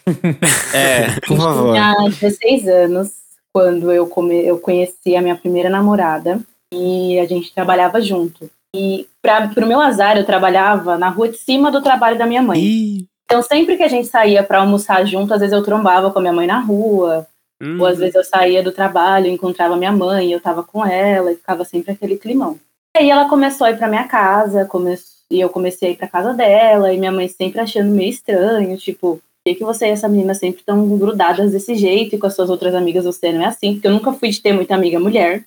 É, 0.73 1.17
Por 1.25 1.37
favor. 1.37 1.73
Tinha 1.73 1.95
16 2.19 2.67
anos 2.67 3.18
quando 3.53 3.91
eu, 3.91 4.07
come, 4.07 4.35
eu 4.45 4.59
conheci 4.59 5.15
a 5.15 5.21
minha 5.21 5.35
primeira 5.35 5.69
namorada 5.69 6.39
e 6.73 7.19
a 7.19 7.25
gente 7.25 7.53
trabalhava 7.53 8.01
junto. 8.01 8.49
E 8.75 9.07
pra, 9.21 9.47
pro 9.47 9.65
meu 9.65 9.81
azar, 9.81 10.17
eu 10.17 10.25
trabalhava 10.25 10.97
na 10.97 11.09
rua 11.09 11.29
de 11.29 11.37
cima 11.37 11.71
do 11.71 11.81
trabalho 11.81 12.17
da 12.17 12.25
minha 12.27 12.41
mãe. 12.41 12.59
Ih. 12.59 13.05
Então, 13.25 13.41
sempre 13.41 13.77
que 13.77 13.83
a 13.83 13.87
gente 13.87 14.07
saía 14.07 14.43
pra 14.43 14.59
almoçar 14.59 15.05
junto, 15.05 15.33
às 15.33 15.39
vezes 15.39 15.53
eu 15.53 15.63
trombava 15.63 16.11
com 16.11 16.19
a 16.19 16.21
minha 16.21 16.33
mãe 16.33 16.47
na 16.47 16.59
rua, 16.59 17.27
Hum. 17.61 17.77
ou 17.79 17.85
às 17.87 17.97
vezes 17.97 18.15
eu 18.15 18.23
saía 18.23 18.63
do 18.63 18.71
trabalho, 18.71 19.27
encontrava 19.27 19.75
minha 19.75 19.91
mãe, 19.91 20.31
eu 20.31 20.39
tava 20.39 20.63
com 20.63 20.85
ela, 20.85 21.31
e 21.31 21.35
ficava 21.35 21.65
sempre 21.65 21.91
aquele 21.91 22.15
climão. 22.17 22.57
Aí 22.95 23.09
ela 23.09 23.27
começou 23.27 23.67
a 23.67 23.71
ir 23.71 23.77
pra 23.77 23.87
minha 23.89 24.07
casa, 24.07 24.63
come- 24.65 24.95
e 25.29 25.39
eu 25.41 25.49
comecei 25.49 25.89
a 25.89 25.91
ir 25.91 25.95
pra 25.97 26.07
casa 26.07 26.33
dela, 26.33 26.93
e 26.93 26.97
minha 26.97 27.11
mãe 27.11 27.27
sempre 27.27 27.59
achando 27.59 27.89
meio 27.91 28.09
estranho, 28.09 28.77
tipo, 28.77 29.19
que, 29.53 29.59
que 29.59 29.63
você 29.65 29.87
e 29.87 29.89
essa 29.91 30.07
menina 30.07 30.33
sempre 30.33 30.59
estão 30.61 30.97
grudadas 30.97 31.51
desse 31.51 31.75
jeito, 31.75 32.15
e 32.15 32.17
com 32.17 32.27
as 32.27 32.35
suas 32.35 32.49
outras 32.49 32.73
amigas 32.73 33.05
você 33.05 33.31
não 33.31 33.43
é 33.43 33.47
assim, 33.47 33.73
porque 33.73 33.87
eu 33.87 33.91
nunca 33.93 34.11
fui 34.13 34.29
de 34.29 34.41
ter 34.41 34.53
muita 34.53 34.75
amiga 34.75 34.99
mulher. 34.99 35.43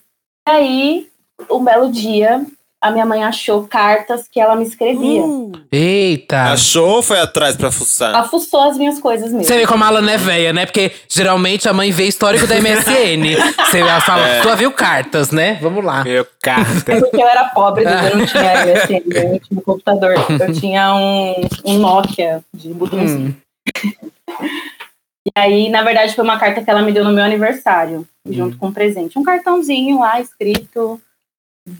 Aí, 0.47 1.07
um 1.49 1.63
belo 1.63 1.91
dia, 1.91 2.45
a 2.83 2.91
minha 2.91 3.05
mãe 3.05 3.23
achou 3.23 3.63
cartas 3.65 4.27
que 4.29 4.41
ela 4.41 4.57
me 4.57 4.65
escrevia. 4.65 5.23
Eita. 5.71 6.51
Achou 6.51 6.97
ou 6.97 7.01
foi 7.01 7.17
atrás 7.17 7.55
pra 7.55 7.71
fuçar? 7.71 8.09
Ela 8.13 8.23
fuçou 8.27 8.61
as 8.69 8.77
minhas 8.77 8.99
coisas 8.99 9.31
mesmo. 9.31 9.45
Você 9.45 9.57
vê 9.57 9.65
como 9.65 9.85
a 9.85 9.89
Lana 9.89 10.11
é 10.11 10.17
velha, 10.17 10.51
né? 10.51 10.65
Porque 10.65 10.91
geralmente 11.07 11.69
a 11.69 11.73
mãe 11.73 11.91
vê 11.91 12.03
histórico 12.07 12.45
da 12.45 12.55
MSN. 12.55 13.37
Você 13.71 13.81
fala, 14.01 14.27
É. 14.27 14.41
tu 14.41 14.55
viu 14.57 14.71
cartas, 14.73 15.31
né? 15.31 15.57
Vamos 15.61 15.83
lá. 15.83 16.03
Meu 16.03 16.27
carta. 16.41 16.91
É 16.91 16.99
porque 16.99 17.21
eu 17.21 17.27
era 17.27 17.45
pobre, 17.45 17.85
eu 17.85 18.17
não 18.17 18.25
tinha 18.25 18.65
MSN, 18.65 19.01
eu 19.15 19.29
não 19.29 19.39
tinha 19.39 19.61
computador. 19.61 20.13
Eu 20.29 20.53
tinha 20.53 20.93
um, 20.93 21.35
um 21.63 21.77
Nokia 21.79 22.43
de 22.53 22.67
botãozinho. 22.73 23.29
Hum. 23.29 23.33
E 25.25 25.31
aí, 25.39 25.69
na 25.69 25.81
verdade, 25.83 26.13
foi 26.13 26.23
uma 26.23 26.37
carta 26.37 26.61
que 26.61 26.69
ela 26.69 26.81
me 26.81 26.91
deu 26.91 27.01
no 27.01 27.13
meu 27.13 27.23
aniversário, 27.23 28.05
junto 28.25 28.57
com 28.57 28.67
um 28.67 28.73
presente. 28.73 29.17
Um 29.17 29.23
cartãozinho 29.23 29.99
lá 29.99 30.19
escrito 30.19 31.01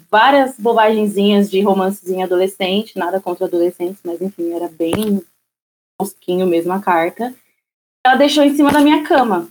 várias 0.09 0.57
bobagenzinhas 0.57 1.51
de 1.51 1.59
romancezinho 1.61 2.23
adolescente, 2.23 2.97
nada 2.97 3.19
contra 3.19 3.45
adolescentes, 3.45 3.99
mas 4.03 4.21
enfim, 4.21 4.53
era 4.53 4.69
bem 4.69 5.21
tosquinho 5.99 6.47
mesmo 6.47 6.71
a 6.71 6.81
carta. 6.81 7.33
Ela 8.05 8.15
deixou 8.15 8.43
em 8.43 8.55
cima 8.55 8.71
da 8.71 8.79
minha 8.79 9.03
cama. 9.03 9.49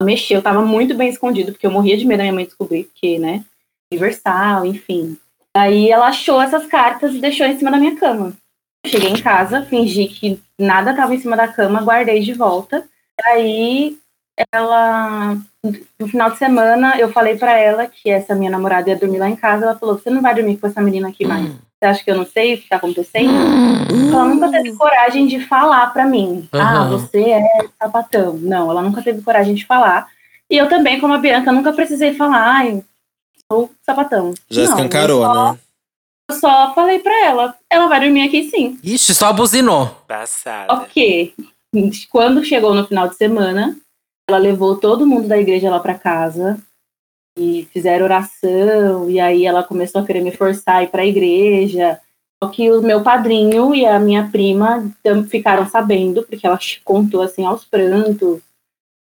Ela 0.00 0.06
mexeu, 0.06 0.42
tava 0.42 0.64
muito 0.64 0.94
bem 0.94 1.10
escondido, 1.10 1.52
porque 1.52 1.66
eu 1.66 1.70
morria 1.70 1.96
de 1.96 2.06
medo 2.06 2.18
da 2.18 2.24
minha 2.24 2.34
mãe 2.34 2.46
descobrir, 2.46 2.84
porque, 2.84 3.18
né, 3.18 3.44
universal, 3.92 4.64
enfim. 4.64 5.18
Aí 5.54 5.90
ela 5.90 6.08
achou 6.08 6.40
essas 6.40 6.66
cartas 6.66 7.14
e 7.14 7.20
deixou 7.20 7.46
em 7.46 7.58
cima 7.58 7.70
da 7.70 7.76
minha 7.76 7.96
cama. 7.96 8.34
Cheguei 8.86 9.10
em 9.10 9.20
casa, 9.20 9.62
fingi 9.62 10.06
que 10.08 10.40
nada 10.58 10.90
estava 10.90 11.14
em 11.14 11.20
cima 11.20 11.36
da 11.36 11.48
cama, 11.48 11.82
guardei 11.82 12.20
de 12.20 12.32
volta. 12.34 12.84
Aí 13.26 13.96
ela, 14.52 15.36
no 15.98 16.08
final 16.08 16.30
de 16.30 16.38
semana, 16.38 16.98
eu 16.98 17.10
falei 17.12 17.36
pra 17.36 17.58
ela 17.58 17.86
que 17.86 18.10
essa 18.10 18.34
minha 18.34 18.50
namorada 18.50 18.90
ia 18.90 18.96
dormir 18.96 19.18
lá 19.18 19.28
em 19.28 19.36
casa. 19.36 19.64
Ela 19.64 19.78
falou: 19.78 19.96
Você 19.98 20.10
não 20.10 20.20
vai 20.20 20.34
dormir 20.34 20.56
com 20.58 20.66
essa 20.66 20.82
menina 20.82 21.08
aqui 21.08 21.24
mais. 21.26 21.46
Você 21.48 21.86
acha 21.86 22.04
que 22.04 22.10
eu 22.10 22.16
não 22.16 22.26
sei 22.26 22.54
o 22.54 22.58
que 22.58 22.68
tá 22.68 22.76
acontecendo? 22.76 23.32
Ela 24.12 24.24
nunca 24.24 24.50
teve 24.50 24.72
coragem 24.74 25.26
de 25.26 25.40
falar 25.40 25.92
pra 25.92 26.04
mim. 26.04 26.48
Ah, 26.52 26.82
Aham. 26.82 26.90
você 26.90 27.30
é 27.30 27.42
sapatão. 27.80 28.34
Não, 28.34 28.70
ela 28.70 28.82
nunca 28.82 29.02
teve 29.02 29.22
coragem 29.22 29.54
de 29.54 29.66
falar. 29.66 30.08
E 30.50 30.56
eu 30.56 30.68
também, 30.68 31.00
como 31.00 31.14
a 31.14 31.18
Bianca, 31.18 31.52
nunca 31.52 31.72
precisei 31.72 32.14
falar, 32.14 32.42
ai, 32.42 32.84
sou 33.50 33.70
sapatão. 33.82 34.34
Já 34.50 34.62
Não, 34.62 34.70
escancarou, 34.70 35.24
só, 35.24 35.52
né? 35.52 35.58
Eu 36.30 36.36
só 36.36 36.74
falei 36.74 36.98
pra 37.00 37.26
ela, 37.26 37.58
ela 37.68 37.86
vai 37.86 38.00
dormir 38.00 38.26
aqui 38.26 38.48
sim. 38.48 38.78
Ixi, 38.82 39.14
só 39.14 39.32
buzinou. 39.32 39.88
Passada. 40.08 40.72
Ok. 40.72 41.34
Quando 42.10 42.44
chegou 42.44 42.72
no 42.74 42.86
final 42.86 43.08
de 43.08 43.16
semana, 43.16 43.76
ela 44.28 44.38
levou 44.38 44.76
todo 44.76 45.06
mundo 45.06 45.28
da 45.28 45.38
igreja 45.38 45.70
lá 45.70 45.80
pra 45.80 45.98
casa 45.98 46.58
e 47.38 47.68
fizeram 47.72 48.04
oração. 48.04 49.10
E 49.10 49.20
aí 49.20 49.44
ela 49.44 49.62
começou 49.62 50.00
a 50.00 50.06
querer 50.06 50.22
me 50.22 50.32
forçar 50.32 50.76
a 50.76 50.82
ir 50.84 50.88
pra 50.88 51.04
igreja. 51.04 52.00
Só 52.42 52.50
que 52.50 52.70
o 52.70 52.80
meu 52.80 53.02
padrinho 53.02 53.74
e 53.74 53.84
a 53.84 53.98
minha 53.98 54.30
prima 54.30 54.90
ficaram 55.28 55.68
sabendo, 55.68 56.22
porque 56.22 56.46
ela 56.46 56.58
contou 56.84 57.22
assim 57.22 57.44
aos 57.44 57.64
prantos, 57.64 58.40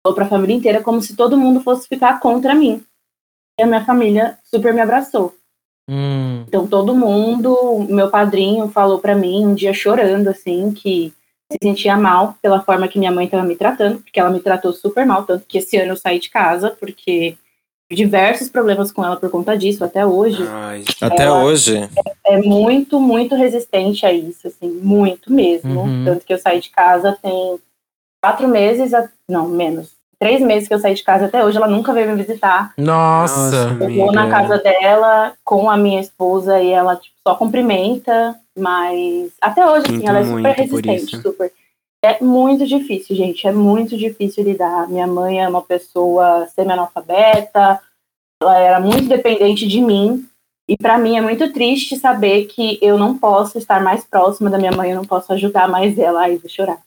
falou 0.04 0.14
pra 0.14 0.28
família 0.28 0.56
inteira, 0.56 0.82
como 0.82 1.00
se 1.02 1.14
todo 1.14 1.38
mundo 1.38 1.60
fosse 1.60 1.88
ficar 1.88 2.20
contra 2.20 2.54
mim. 2.54 2.84
E 3.58 3.62
a 3.62 3.66
minha 3.66 3.84
família 3.84 4.38
super 4.44 4.72
me 4.72 4.80
abraçou. 4.80 5.34
Hum. 5.88 6.44
Então 6.46 6.66
todo 6.66 6.94
mundo, 6.94 7.86
meu 7.88 8.08
padrinho 8.10 8.68
falou 8.68 8.98
pra 8.98 9.14
mim 9.14 9.44
um 9.44 9.54
dia 9.54 9.74
chorando 9.74 10.28
assim 10.28 10.72
que 10.72 11.12
se 11.50 11.58
sentia 11.62 11.96
mal 11.96 12.36
pela 12.40 12.62
forma 12.62 12.88
que 12.88 12.98
minha 12.98 13.12
mãe 13.12 13.26
estava 13.26 13.42
me 13.42 13.56
tratando, 13.56 13.98
porque 14.00 14.18
ela 14.18 14.30
me 14.30 14.40
tratou 14.40 14.72
super 14.72 15.04
mal, 15.04 15.24
tanto 15.24 15.44
que 15.46 15.58
esse 15.58 15.76
ano 15.76 15.92
eu 15.92 15.96
saí 15.96 16.18
de 16.18 16.30
casa 16.30 16.70
porque 16.70 17.36
tive 17.90 18.04
diversos 18.04 18.48
problemas 18.48 18.90
com 18.90 19.04
ela 19.04 19.16
por 19.16 19.28
conta 19.30 19.56
disso 19.56 19.84
até 19.84 20.06
hoje. 20.06 20.42
Ai, 20.48 20.82
Até 21.00 21.30
hoje. 21.30 21.88
É 22.24 22.38
muito, 22.40 22.98
muito 22.98 23.34
resistente 23.34 24.06
a 24.06 24.12
isso, 24.12 24.46
assim, 24.48 24.70
muito 24.70 25.30
mesmo. 25.32 25.82
Uhum. 25.82 26.04
Tanto 26.04 26.24
que 26.24 26.32
eu 26.32 26.38
saí 26.38 26.60
de 26.60 26.70
casa 26.70 27.18
tem 27.20 27.58
quatro 28.22 28.48
meses, 28.48 28.94
a- 28.94 29.10
não, 29.28 29.46
menos. 29.48 29.90
Três 30.22 30.40
meses 30.40 30.68
que 30.68 30.74
eu 30.74 30.78
saí 30.78 30.94
de 30.94 31.02
casa 31.02 31.24
até 31.24 31.44
hoje, 31.44 31.56
ela 31.56 31.66
nunca 31.66 31.92
veio 31.92 32.08
me 32.08 32.14
visitar. 32.14 32.72
Nossa. 32.78 33.76
Eu 33.80 33.92
vou 33.92 34.12
na 34.12 34.22
Amiga. 34.22 34.36
casa 34.36 34.58
dela 34.58 35.32
com 35.44 35.68
a 35.68 35.76
minha 35.76 36.00
esposa 36.00 36.60
e 36.60 36.70
ela 36.70 36.94
tipo, 36.94 37.16
só 37.26 37.34
cumprimenta, 37.34 38.36
mas 38.56 39.32
até 39.40 39.68
hoje, 39.68 39.86
assim, 39.86 39.96
Sinto 39.96 40.08
ela 40.08 40.20
é 40.20 40.24
super 40.24 40.54
resistente, 40.54 41.20
super. 41.20 41.52
É 42.04 42.22
muito 42.22 42.64
difícil, 42.64 43.16
gente, 43.16 43.48
é 43.48 43.50
muito 43.50 43.96
difícil 43.96 44.44
lidar. 44.44 44.88
Minha 44.88 45.08
mãe 45.08 45.42
é 45.42 45.48
uma 45.48 45.62
pessoa 45.62 46.46
semi-analfabeta, 46.54 47.80
ela 48.40 48.58
era 48.58 48.78
muito 48.78 49.08
dependente 49.08 49.66
de 49.66 49.80
mim, 49.80 50.24
e 50.68 50.76
pra 50.76 50.98
mim 50.98 51.16
é 51.16 51.20
muito 51.20 51.52
triste 51.52 51.96
saber 51.96 52.44
que 52.44 52.78
eu 52.80 52.96
não 52.96 53.18
posso 53.18 53.58
estar 53.58 53.82
mais 53.82 54.04
próxima 54.04 54.48
da 54.48 54.56
minha 54.56 54.70
mãe, 54.70 54.90
eu 54.90 54.96
não 54.96 55.04
posso 55.04 55.32
ajudar 55.32 55.68
mais 55.68 55.98
ela. 55.98 56.20
Ai, 56.20 56.36
vou 56.36 56.48
chorar. 56.48 56.78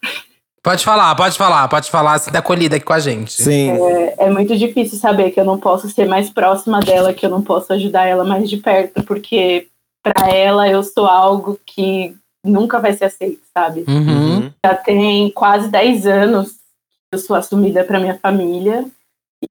Pode 0.66 0.84
falar, 0.84 1.14
pode 1.14 1.38
falar, 1.38 1.68
pode 1.68 1.92
falar. 1.92 2.18
Você 2.18 2.32
tá 2.32 2.40
acolhida 2.40 2.78
aqui 2.78 2.84
com 2.84 2.94
a 2.94 3.00
gente. 3.00 3.34
Sim. 3.34 3.70
É 4.18 4.32
muito 4.32 4.58
difícil 4.58 4.98
saber 4.98 5.30
que 5.30 5.40
eu 5.40 5.46
não 5.46 5.60
posso 5.60 5.88
ser 5.92 6.08
mais 6.08 6.32
próxima 6.32 6.80
dela, 6.80 7.14
que 7.14 7.24
eu 7.24 7.30
não 7.30 7.44
posso 7.44 7.72
ajudar 7.74 8.08
ela 8.08 8.24
mais 8.24 8.50
de 8.50 8.58
perto, 8.58 9.04
porque 9.04 9.68
pra 10.02 10.28
ela 10.28 10.68
eu 10.68 10.82
sou 10.82 11.06
algo 11.06 11.60
que 11.64 12.18
nunca 12.44 12.80
vai 12.80 12.94
ser 12.94 13.06
aceito, 13.06 13.44
sabe? 13.56 13.86
Uhum. 13.88 14.52
Já 14.66 14.74
tem 14.74 15.30
quase 15.30 15.70
10 15.70 16.08
anos 16.08 16.54
que 16.54 17.14
eu 17.14 17.20
sou 17.20 17.36
assumida 17.36 17.84
pra 17.84 18.00
minha 18.00 18.18
família 18.18 18.88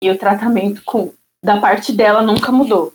e 0.03 0.11
o 0.11 0.19
tratamento 0.19 0.83
com, 0.85 1.13
da 1.45 1.61
parte 1.61 1.93
dela 1.93 2.23
nunca 2.23 2.51
mudou. 2.51 2.93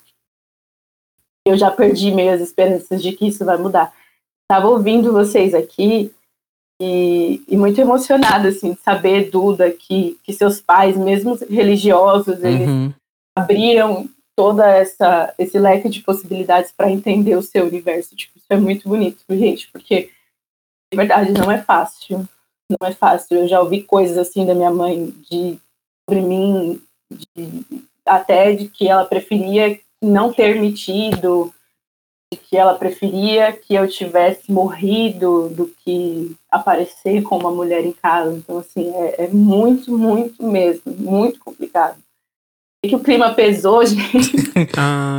Eu 1.47 1.57
já 1.57 1.71
perdi 1.71 2.11
meio 2.11 2.33
as 2.33 2.41
esperanças 2.41 3.01
de 3.01 3.13
que 3.13 3.29
isso 3.29 3.45
vai 3.45 3.55
mudar. 3.55 3.93
Tava 4.45 4.67
ouvindo 4.67 5.13
vocês 5.13 5.53
aqui 5.53 6.13
e, 6.81 7.43
e 7.47 7.57
muito 7.57 7.79
emocionada, 7.81 8.49
assim, 8.49 8.73
de 8.73 8.79
saber, 8.81 9.29
Duda, 9.29 9.69
que, 9.71 10.17
que 10.23 10.31
seus 10.33 10.61
pais, 10.61 10.95
mesmo 10.95 11.37
religiosos, 11.49 12.43
eles 12.43 12.67
Uhum. 12.69 12.93
abriram 13.37 14.07
toda 14.35 14.65
essa 14.69 15.33
esse 15.37 15.59
leque 15.59 15.89
de 15.89 16.01
possibilidades 16.01 16.71
para 16.71 16.89
entender 16.89 17.35
o 17.35 17.41
seu 17.41 17.65
universo. 17.65 18.15
Tipo, 18.15 18.37
isso 18.37 18.47
é 18.49 18.55
muito 18.57 18.87
bonito, 18.87 19.23
gente, 19.29 19.69
porque 19.71 20.09
de 20.91 20.95
verdade 20.95 21.31
não 21.33 21.51
é 21.51 21.61
fácil. 21.61 22.25
não 22.69 22.87
é 22.87 22.93
fácil. 22.93 23.37
Eu 23.37 23.47
já 23.47 23.59
ouvi 23.59 23.83
coisas 23.83 24.17
assim 24.17 24.45
da 24.45 24.53
minha 24.55 24.71
mãe 24.71 25.07
de 25.29 25.59
sobre 26.07 26.21
mim, 26.21 26.81
de, 27.11 27.65
até 28.05 28.53
de 28.53 28.69
que 28.69 28.87
ela 28.87 29.05
preferia 29.05 29.77
não 30.01 30.31
ter 30.31 30.59
me 30.59 30.71
tido, 30.71 31.53
que 32.37 32.55
ela 32.55 32.75
preferia 32.75 33.51
que 33.51 33.73
eu 33.73 33.87
tivesse 33.87 34.51
morrido 34.51 35.49
do 35.49 35.71
que 35.83 36.35
aparecer 36.51 37.23
como 37.23 37.47
uma 37.47 37.55
mulher 37.55 37.83
em 37.83 37.91
casa. 37.91 38.31
Então, 38.35 38.59
assim, 38.59 38.91
é, 38.95 39.23
é 39.25 39.27
muito, 39.29 39.97
muito 39.97 40.43
mesmo, 40.45 40.81
muito 40.97 41.39
complicado. 41.39 41.95
E 42.83 42.89
que 42.89 42.95
o 42.95 42.99
clima 42.99 43.33
pesou, 43.33 43.83
gente. 43.85 44.31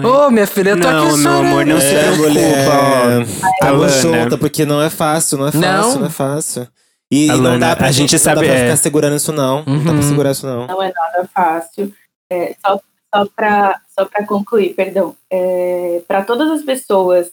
Ô, 0.06 0.30
minha 0.30 0.46
filha, 0.46 0.70
eu 0.70 0.80
tô 0.80 0.88
Não, 0.90 1.08
aqui 1.08 1.18
meu 1.18 1.32
amor, 1.32 1.66
não 1.66 1.80
se 1.80 1.94
É, 1.94 2.00
preocupa, 2.02 2.28
mulher. 2.28 2.68
ó. 2.68 3.58
Tamo 3.60 3.74
Alana. 3.82 3.88
junta, 3.88 4.38
porque 4.38 4.64
não 4.64 4.80
é 4.80 4.88
fácil, 4.88 5.36
não 5.38 5.48
é 5.48 5.52
fácil, 5.52 5.60
Não. 5.70 5.98
não, 6.00 6.06
é 6.06 6.10
fácil. 6.10 6.68
E, 7.12 7.24
e 7.24 7.26
não 7.26 7.34
Alana, 7.34 7.58
dá 7.58 7.76
pra 7.76 7.88
a 7.88 7.92
gente 7.92 8.12
não 8.12 8.18
sabe, 8.20 8.40
dá 8.42 8.46
pra 8.46 8.54
é. 8.54 8.62
ficar 8.64 8.76
segurando 8.76 9.16
isso, 9.16 9.32
não. 9.32 9.64
Não 9.66 9.82
dá 9.84 9.90
Uhum. 9.90 9.98
pra 9.98 10.02
segurar 10.08 10.30
isso, 10.30 10.46
não. 10.46 10.66
não 10.68 10.80
é 10.82 10.92
nada 10.92 11.28
fácil. 11.34 11.92
É, 12.30 12.54
só 12.64 12.80
só 13.12 13.26
para 13.34 13.80
só 14.00 14.06
pra 14.06 14.26
concluir, 14.26 14.74
perdão. 14.74 15.14
É, 15.28 16.02
para 16.08 16.24
todas 16.24 16.50
as 16.50 16.62
pessoas 16.62 17.30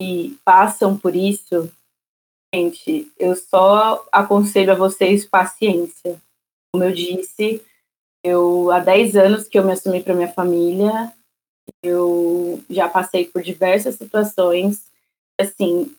que 0.00 0.38
passam 0.44 0.96
por 0.96 1.14
isso, 1.14 1.70
gente, 2.54 3.12
eu 3.18 3.36
só 3.36 4.06
aconselho 4.10 4.72
a 4.72 4.76
vocês 4.76 5.26
paciência. 5.26 6.20
Como 6.72 6.84
eu 6.84 6.92
disse, 6.92 7.62
eu 8.24 8.70
há 8.70 8.78
10 8.80 9.16
anos 9.16 9.48
que 9.48 9.58
eu 9.58 9.64
me 9.64 9.72
assumi 9.72 10.02
para 10.02 10.14
minha 10.14 10.32
família, 10.32 11.12
eu 11.82 12.62
já 12.70 12.88
passei 12.88 13.26
por 13.26 13.42
diversas 13.42 13.96
situações. 13.96 14.86
Assim, 15.38 15.94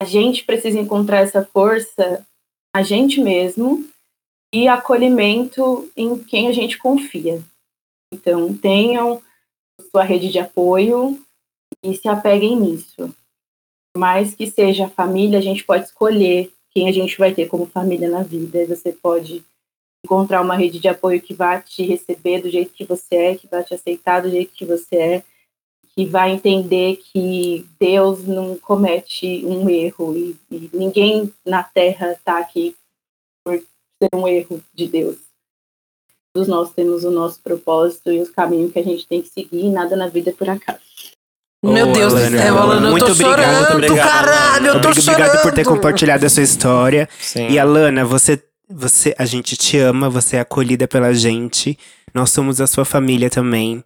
a 0.00 0.06
gente 0.06 0.44
precisa 0.44 0.78
encontrar 0.78 1.18
essa 1.18 1.44
força 1.44 2.26
a 2.74 2.82
gente 2.82 3.20
mesmo 3.20 3.84
e 4.54 4.68
acolhimento 4.68 5.90
em 5.96 6.16
quem 6.18 6.48
a 6.48 6.52
gente 6.52 6.78
confia. 6.78 7.42
Então, 8.12 8.56
tenham 8.56 9.22
sua 9.90 10.02
rede 10.02 10.30
de 10.30 10.38
apoio 10.38 11.18
e 11.82 11.94
se 11.94 12.08
apeguem 12.08 12.56
nisso. 12.56 13.14
Por 13.92 13.98
mais 13.98 14.34
que 14.34 14.50
seja 14.50 14.88
família, 14.88 15.38
a 15.38 15.42
gente 15.42 15.64
pode 15.64 15.86
escolher 15.86 16.52
quem 16.70 16.88
a 16.88 16.92
gente 16.92 17.18
vai 17.18 17.34
ter 17.34 17.46
como 17.46 17.66
família 17.66 18.08
na 18.08 18.22
vida. 18.22 18.64
Você 18.66 18.92
pode 18.92 19.44
encontrar 20.04 20.40
uma 20.40 20.56
rede 20.56 20.78
de 20.78 20.88
apoio 20.88 21.20
que 21.20 21.34
vai 21.34 21.60
te 21.62 21.82
receber 21.82 22.40
do 22.40 22.50
jeito 22.50 22.72
que 22.72 22.84
você 22.84 23.16
é, 23.16 23.34
que 23.34 23.46
vai 23.46 23.62
te 23.64 23.74
aceitar 23.74 24.22
do 24.22 24.30
jeito 24.30 24.52
que 24.52 24.64
você 24.64 24.96
é, 24.96 25.22
que 25.94 26.06
vai 26.06 26.30
entender 26.30 26.96
que 26.96 27.66
Deus 27.78 28.24
não 28.24 28.56
comete 28.56 29.44
um 29.44 29.68
erro 29.68 30.16
e, 30.16 30.36
e 30.50 30.70
ninguém 30.72 31.32
na 31.44 31.62
Terra 31.62 32.12
está 32.12 32.38
aqui 32.38 32.76
por 33.44 33.58
ser 33.58 34.08
um 34.14 34.26
erro 34.26 34.62
de 34.72 34.86
Deus. 34.86 35.29
Todos 36.34 36.48
nós 36.48 36.70
temos 36.72 37.04
o 37.04 37.10
nosso 37.10 37.40
propósito 37.42 38.10
e 38.12 38.20
os 38.20 38.30
caminhos 38.30 38.72
que 38.72 38.78
a 38.78 38.84
gente 38.84 39.06
tem 39.08 39.20
que 39.20 39.28
seguir, 39.28 39.64
e 39.66 39.70
nada 39.70 39.96
na 39.96 40.06
vida 40.06 40.30
é 40.30 40.32
por 40.32 40.48
acaso. 40.48 40.78
Meu 41.62 41.88
Ô, 41.88 41.92
Deus 41.92 42.14
Alana, 42.14 42.30
do 42.30 42.42
céu, 42.42 42.58
Alana, 42.58 42.86
eu 42.86 42.90
muito 42.92 43.06
tô 43.06 43.12
obrigado, 43.12 43.36
chorando, 43.36 43.72
muito 43.72 43.84
obrigado, 43.92 44.08
caralho, 44.08 44.66
eu 44.66 44.72
tô 44.80 44.88
Obrig- 44.88 45.02
chorando. 45.02 45.18
Obrigado 45.20 45.42
por 45.42 45.52
ter 45.52 45.64
compartilhado 45.64 46.24
a 46.26 46.28
sua 46.30 46.42
história. 46.42 47.08
Sim. 47.20 47.48
E 47.48 47.58
Alana, 47.58 48.04
você, 48.04 48.42
você, 48.70 49.14
a 49.18 49.26
gente 49.26 49.56
te 49.56 49.76
ama, 49.78 50.08
você 50.08 50.36
é 50.36 50.40
acolhida 50.40 50.88
pela 50.88 51.12
gente. 51.12 51.76
Nós 52.14 52.30
somos 52.30 52.60
a 52.60 52.66
sua 52.66 52.84
família 52.86 53.28
também. 53.28 53.84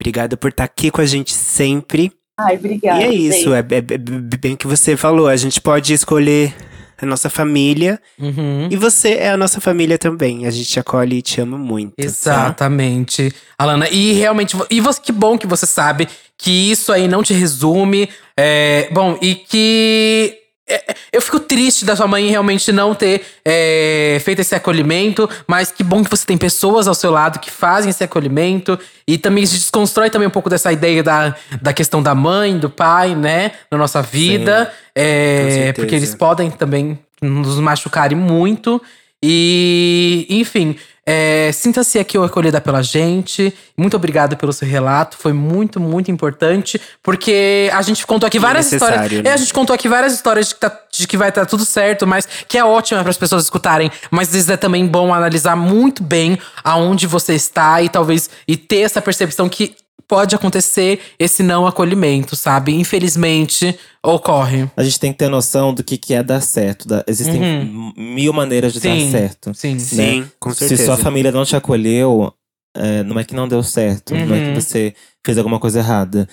Obrigado 0.00 0.36
por 0.36 0.50
estar 0.50 0.64
aqui 0.64 0.90
com 0.90 1.00
a 1.00 1.06
gente 1.06 1.32
sempre. 1.32 2.12
Ai, 2.38 2.56
obrigada. 2.56 3.00
e 3.00 3.04
é 3.04 3.12
isso, 3.12 3.52
é, 3.54 3.58
é- 3.60 3.78
é 3.78 3.98
bem 4.38 4.52
o 4.52 4.56
que 4.56 4.66
você 4.66 4.96
falou. 4.96 5.26
A 5.26 5.36
gente 5.36 5.60
pode 5.60 5.92
escolher 5.94 6.54
a 7.00 7.06
nossa 7.06 7.28
família 7.28 8.00
Uhum. 8.18 8.68
e 8.70 8.76
você 8.76 9.14
é 9.14 9.30
a 9.30 9.36
nossa 9.36 9.60
família 9.60 9.98
também. 9.98 10.46
A 10.46 10.50
gente 10.50 10.68
te 10.70 10.80
acolhe 10.80 11.18
e 11.18 11.22
te 11.22 11.40
ama 11.40 11.58
muito. 11.58 11.94
tá? 11.96 12.02
Exatamente. 12.04 13.32
Alana, 13.58 13.88
e 13.88 14.12
realmente, 14.12 14.56
e 14.70 14.80
você, 14.80 15.00
que 15.00 15.12
bom 15.12 15.36
que 15.38 15.46
você 15.46 15.66
sabe 15.66 16.08
que 16.38 16.70
isso 16.70 16.92
aí 16.92 17.08
não 17.08 17.22
te 17.22 17.34
resume. 17.34 18.08
é, 18.36 18.88
bom, 18.92 19.18
e 19.20 19.34
que. 19.34 20.38
É, 20.68 20.94
eu 21.12 21.22
fico 21.22 21.38
triste 21.38 21.84
da 21.84 21.94
sua 21.94 22.08
mãe 22.08 22.28
realmente 22.28 22.72
não 22.72 22.92
ter 22.92 23.24
é, 23.44 24.20
feito 24.24 24.40
esse 24.40 24.54
acolhimento, 24.54 25.28
mas 25.46 25.70
que 25.70 25.84
bom 25.84 26.02
que 26.02 26.10
você 26.10 26.26
tem 26.26 26.36
pessoas 26.36 26.88
ao 26.88 26.94
seu 26.94 27.12
lado 27.12 27.38
que 27.38 27.50
fazem 27.50 27.90
esse 27.90 28.02
acolhimento 28.02 28.76
e 29.06 29.16
também 29.16 29.46
se 29.46 29.54
desconstrói 29.54 30.10
também 30.10 30.26
um 30.26 30.30
pouco 30.30 30.50
dessa 30.50 30.72
ideia 30.72 31.02
da, 31.02 31.36
da 31.62 31.72
questão 31.72 32.02
da 32.02 32.14
mãe, 32.14 32.58
do 32.58 32.68
pai, 32.68 33.14
né, 33.14 33.52
na 33.70 33.78
nossa 33.78 34.02
vida, 34.02 34.72
é, 34.92 35.42
com 35.44 35.50
certeza. 35.50 35.72
porque 35.74 35.94
eles 35.94 36.14
podem 36.16 36.50
também 36.50 36.98
nos 37.22 37.60
machucarem 37.60 38.18
muito. 38.18 38.82
E, 39.22 40.26
enfim, 40.28 40.76
é, 41.08 41.50
sinta-se 41.52 41.98
aqui 42.00 42.18
acolhida 42.18 42.60
pela 42.60 42.82
gente. 42.82 43.54
Muito 43.76 43.96
obrigado 43.96 44.36
pelo 44.36 44.52
seu 44.52 44.66
relato. 44.66 45.16
Foi 45.16 45.32
muito, 45.32 45.78
muito 45.78 46.10
importante. 46.10 46.80
Porque 47.02 47.70
a 47.72 47.80
gente 47.82 48.04
contou 48.04 48.26
aqui 48.26 48.40
várias 48.40 48.66
necessário, 48.66 48.96
histórias. 48.96 49.22
né? 49.22 49.30
É, 49.30 49.32
a 49.32 49.36
gente 49.36 49.54
contou 49.54 49.72
aqui 49.72 49.88
várias 49.88 50.12
histórias 50.12 50.48
de 50.48 50.54
que, 50.54 50.60
tá- 50.60 50.80
de 50.92 51.06
que 51.06 51.16
vai 51.16 51.28
estar 51.28 51.46
tudo 51.46 51.64
certo, 51.64 52.06
mas 52.06 52.26
que 52.48 52.58
é 52.58 52.64
ótima 52.64 53.02
para 53.02 53.10
as 53.10 53.18
pessoas 53.18 53.44
escutarem. 53.44 53.90
Mas 54.10 54.28
às 54.28 54.34
vezes 54.34 54.50
é 54.50 54.56
também 54.56 54.84
bom 54.86 55.14
analisar 55.14 55.54
muito 55.54 56.02
bem 56.02 56.38
aonde 56.64 57.06
você 57.06 57.34
está 57.34 57.80
e 57.80 57.88
talvez 57.88 58.28
e 58.48 58.56
ter 58.56 58.80
essa 58.80 59.00
percepção 59.00 59.48
que 59.48 59.76
pode 60.08 60.34
acontecer 60.34 61.00
esse 61.18 61.42
não 61.42 61.66
acolhimento, 61.66 62.36
sabe? 62.36 62.72
Infelizmente, 62.74 63.76
ocorre. 64.04 64.70
A 64.76 64.82
gente 64.84 65.00
tem 65.00 65.12
que 65.12 65.18
ter 65.18 65.28
noção 65.28 65.72
do 65.74 65.82
que, 65.82 65.96
que 65.98 66.14
é 66.14 66.22
dar 66.22 66.40
certo. 66.40 66.86
da- 66.86 67.04
Existem 67.06 67.40
Uhum. 67.42 67.92
mil 67.96 68.32
maneiras 68.32 68.72
de 68.72 68.80
Sim, 68.80 68.88
dar 69.04 69.10
certo. 69.10 69.54
Sim. 69.54 69.78
Sim, 69.78 70.20
né? 70.20 70.28
com 70.38 70.50
Se 70.52 70.60
certeza. 70.60 70.84
sua 70.86 70.96
família 70.96 71.32
não 71.32 71.44
te 71.44 71.56
acolheu, 71.56 72.32
é, 72.76 73.02
não 73.02 73.18
é 73.18 73.24
que 73.24 73.34
não 73.34 73.48
deu 73.48 73.62
certo. 73.62 74.14
Não 74.14 74.34
é 74.34 74.38
Uhum. 74.38 74.54
que 74.54 74.60
você 74.60 74.94
fez 75.24 75.38
alguma 75.38 75.58
coisa 75.58 75.78
errada. 75.80 76.28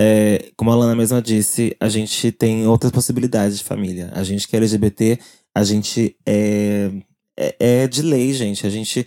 É, 0.00 0.50
como 0.56 0.70
a 0.70 0.76
Lana 0.76 0.94
mesma 0.94 1.20
disse, 1.20 1.76
a 1.80 1.88
gente 1.88 2.30
tem 2.30 2.66
outras 2.66 2.92
possibilidades 2.92 3.58
de 3.58 3.64
família. 3.64 4.10
A 4.14 4.22
gente 4.22 4.46
que 4.46 4.54
é 4.54 4.58
LGBT, 4.58 5.18
a 5.54 5.64
gente 5.64 6.14
é, 6.24 6.90
é, 7.36 7.54
é 7.82 7.86
de 7.88 8.00
lei, 8.02 8.32
gente. 8.32 8.64
A 8.66 8.70
gente 8.70 9.04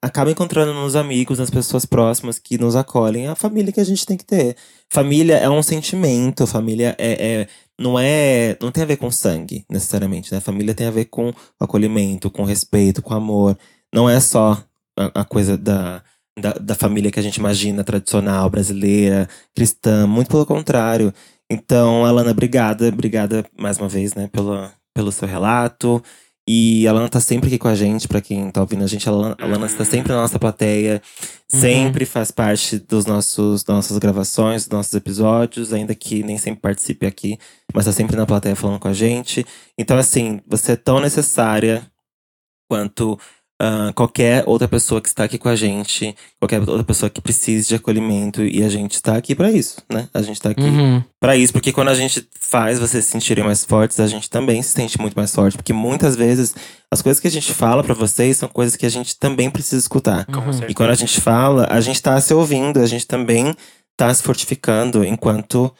acaba 0.00 0.30
encontrando 0.30 0.72
nos 0.72 0.94
amigos, 0.94 1.38
nas 1.38 1.50
pessoas 1.50 1.84
próximas 1.84 2.38
que 2.38 2.58
nos 2.58 2.76
acolhem. 2.76 3.26
A 3.26 3.34
família 3.34 3.72
que 3.72 3.80
a 3.80 3.84
gente 3.84 4.06
tem 4.06 4.16
que 4.16 4.24
ter. 4.24 4.56
Família 4.90 5.36
é 5.36 5.48
um 5.50 5.62
sentimento, 5.62 6.46
família 6.46 6.94
é, 6.98 7.42
é- 7.42 7.48
não 7.78 7.98
é. 7.98 8.56
Não 8.60 8.70
tem 8.70 8.84
a 8.84 8.86
ver 8.86 8.96
com 8.96 9.10
sangue, 9.10 9.64
necessariamente, 9.68 10.32
né? 10.32 10.40
Família 10.40 10.74
tem 10.74 10.86
a 10.86 10.90
ver 10.90 11.06
com 11.06 11.32
acolhimento, 11.58 12.30
com 12.30 12.44
respeito, 12.44 13.02
com 13.02 13.14
amor. 13.14 13.58
Não 13.92 14.08
é 14.08 14.20
só 14.20 14.62
a, 14.96 15.22
a 15.22 15.24
coisa 15.24 15.56
da, 15.58 16.02
da, 16.38 16.52
da 16.52 16.74
família 16.74 17.10
que 17.10 17.18
a 17.18 17.22
gente 17.22 17.36
imagina, 17.36 17.82
tradicional, 17.84 18.48
brasileira, 18.48 19.28
cristã. 19.54 20.06
Muito 20.06 20.28
pelo 20.30 20.46
contrário. 20.46 21.12
Então, 21.50 22.04
Alana, 22.04 22.30
obrigada. 22.30 22.88
Obrigada 22.88 23.44
mais 23.58 23.78
uma 23.78 23.88
vez, 23.88 24.14
né, 24.14 24.28
pelo, 24.28 24.70
pelo 24.94 25.12
seu 25.12 25.26
relato. 25.28 26.02
E 26.46 26.86
a 26.86 26.90
Alana 26.90 27.08
tá 27.08 27.20
sempre 27.20 27.48
aqui 27.48 27.58
com 27.58 27.68
a 27.68 27.74
gente, 27.74 28.06
pra 28.06 28.20
quem 28.20 28.50
tá 28.50 28.60
ouvindo 28.60 28.84
a 28.84 28.86
gente. 28.86 29.08
A 29.08 29.12
Alana, 29.12 29.36
a 29.38 29.44
Alana 29.44 29.66
está 29.66 29.84
sempre 29.84 30.12
na 30.12 30.20
nossa 30.20 30.38
plateia, 30.38 31.00
sempre 31.48 32.04
faz 32.04 32.30
parte 32.30 32.78
dos 32.78 33.06
nossos, 33.06 33.64
das 33.64 33.76
nossas 33.76 33.98
gravações, 33.98 34.64
dos 34.64 34.76
nossos 34.76 34.92
episódios, 34.92 35.72
ainda 35.72 35.94
que 35.94 36.22
nem 36.22 36.36
sempre 36.36 36.60
participe 36.60 37.06
aqui, 37.06 37.38
mas 37.72 37.86
tá 37.86 37.92
sempre 37.92 38.16
na 38.16 38.26
plateia 38.26 38.54
falando 38.54 38.78
com 38.78 38.88
a 38.88 38.92
gente. 38.92 39.46
Então, 39.78 39.96
assim, 39.96 40.40
você 40.46 40.72
é 40.72 40.76
tão 40.76 41.00
necessária 41.00 41.90
quanto 42.68 43.18
ah, 43.60 43.92
qualquer 43.94 44.42
outra 44.46 44.66
pessoa 44.66 45.00
que 45.00 45.08
está 45.08 45.24
aqui 45.24 45.38
com 45.38 45.48
a 45.48 45.54
gente, 45.54 46.14
qualquer 46.40 46.58
outra 46.60 46.82
pessoa 46.82 47.08
que 47.08 47.20
precise 47.20 47.68
de 47.68 47.74
acolhimento, 47.76 48.42
e 48.42 48.64
a 48.64 48.68
gente 48.68 49.00
tá 49.00 49.16
aqui 49.16 49.34
pra 49.34 49.50
isso, 49.50 49.80
né? 49.88 50.08
A 50.12 50.22
gente 50.22 50.40
tá 50.40 50.50
aqui 50.50 50.62
Uhum. 50.62 51.02
Pra 51.20 51.36
isso, 51.36 51.52
porque 51.52 51.72
quando 51.72 51.88
a 51.88 51.94
gente 51.94 52.28
faz 52.40 52.78
vocês 52.78 53.04
se 53.04 53.12
sentirem 53.12 53.44
mais 53.44 53.64
fortes, 53.64 54.00
a 54.00 54.06
gente 54.06 54.28
também 54.28 54.60
se 54.60 54.70
sente 54.70 55.00
muito 55.00 55.14
mais 55.14 55.34
forte. 55.34 55.56
Porque 55.56 55.72
muitas 55.72 56.16
vezes 56.16 56.54
as 56.90 57.00
coisas 57.00 57.20
que 57.20 57.28
a 57.28 57.30
gente 57.30 57.52
fala 57.52 57.82
pra 57.82 57.94
vocês 57.94 58.36
são 58.36 58.48
coisas 58.48 58.76
que 58.76 58.86
a 58.86 58.90
gente 58.90 59.18
também 59.18 59.50
precisa 59.50 59.80
escutar. 59.80 60.26
Uhum. 60.28 60.68
E 60.68 60.74
quando 60.74 60.90
a 60.90 60.94
gente 60.94 61.20
fala, 61.20 61.66
a 61.70 61.80
gente 61.80 62.02
tá 62.02 62.20
se 62.20 62.34
ouvindo, 62.34 62.80
a 62.80 62.86
gente 62.86 63.06
também 63.06 63.54
tá 63.96 64.12
se 64.12 64.22
fortificando 64.22 65.04
enquanto 65.04 65.72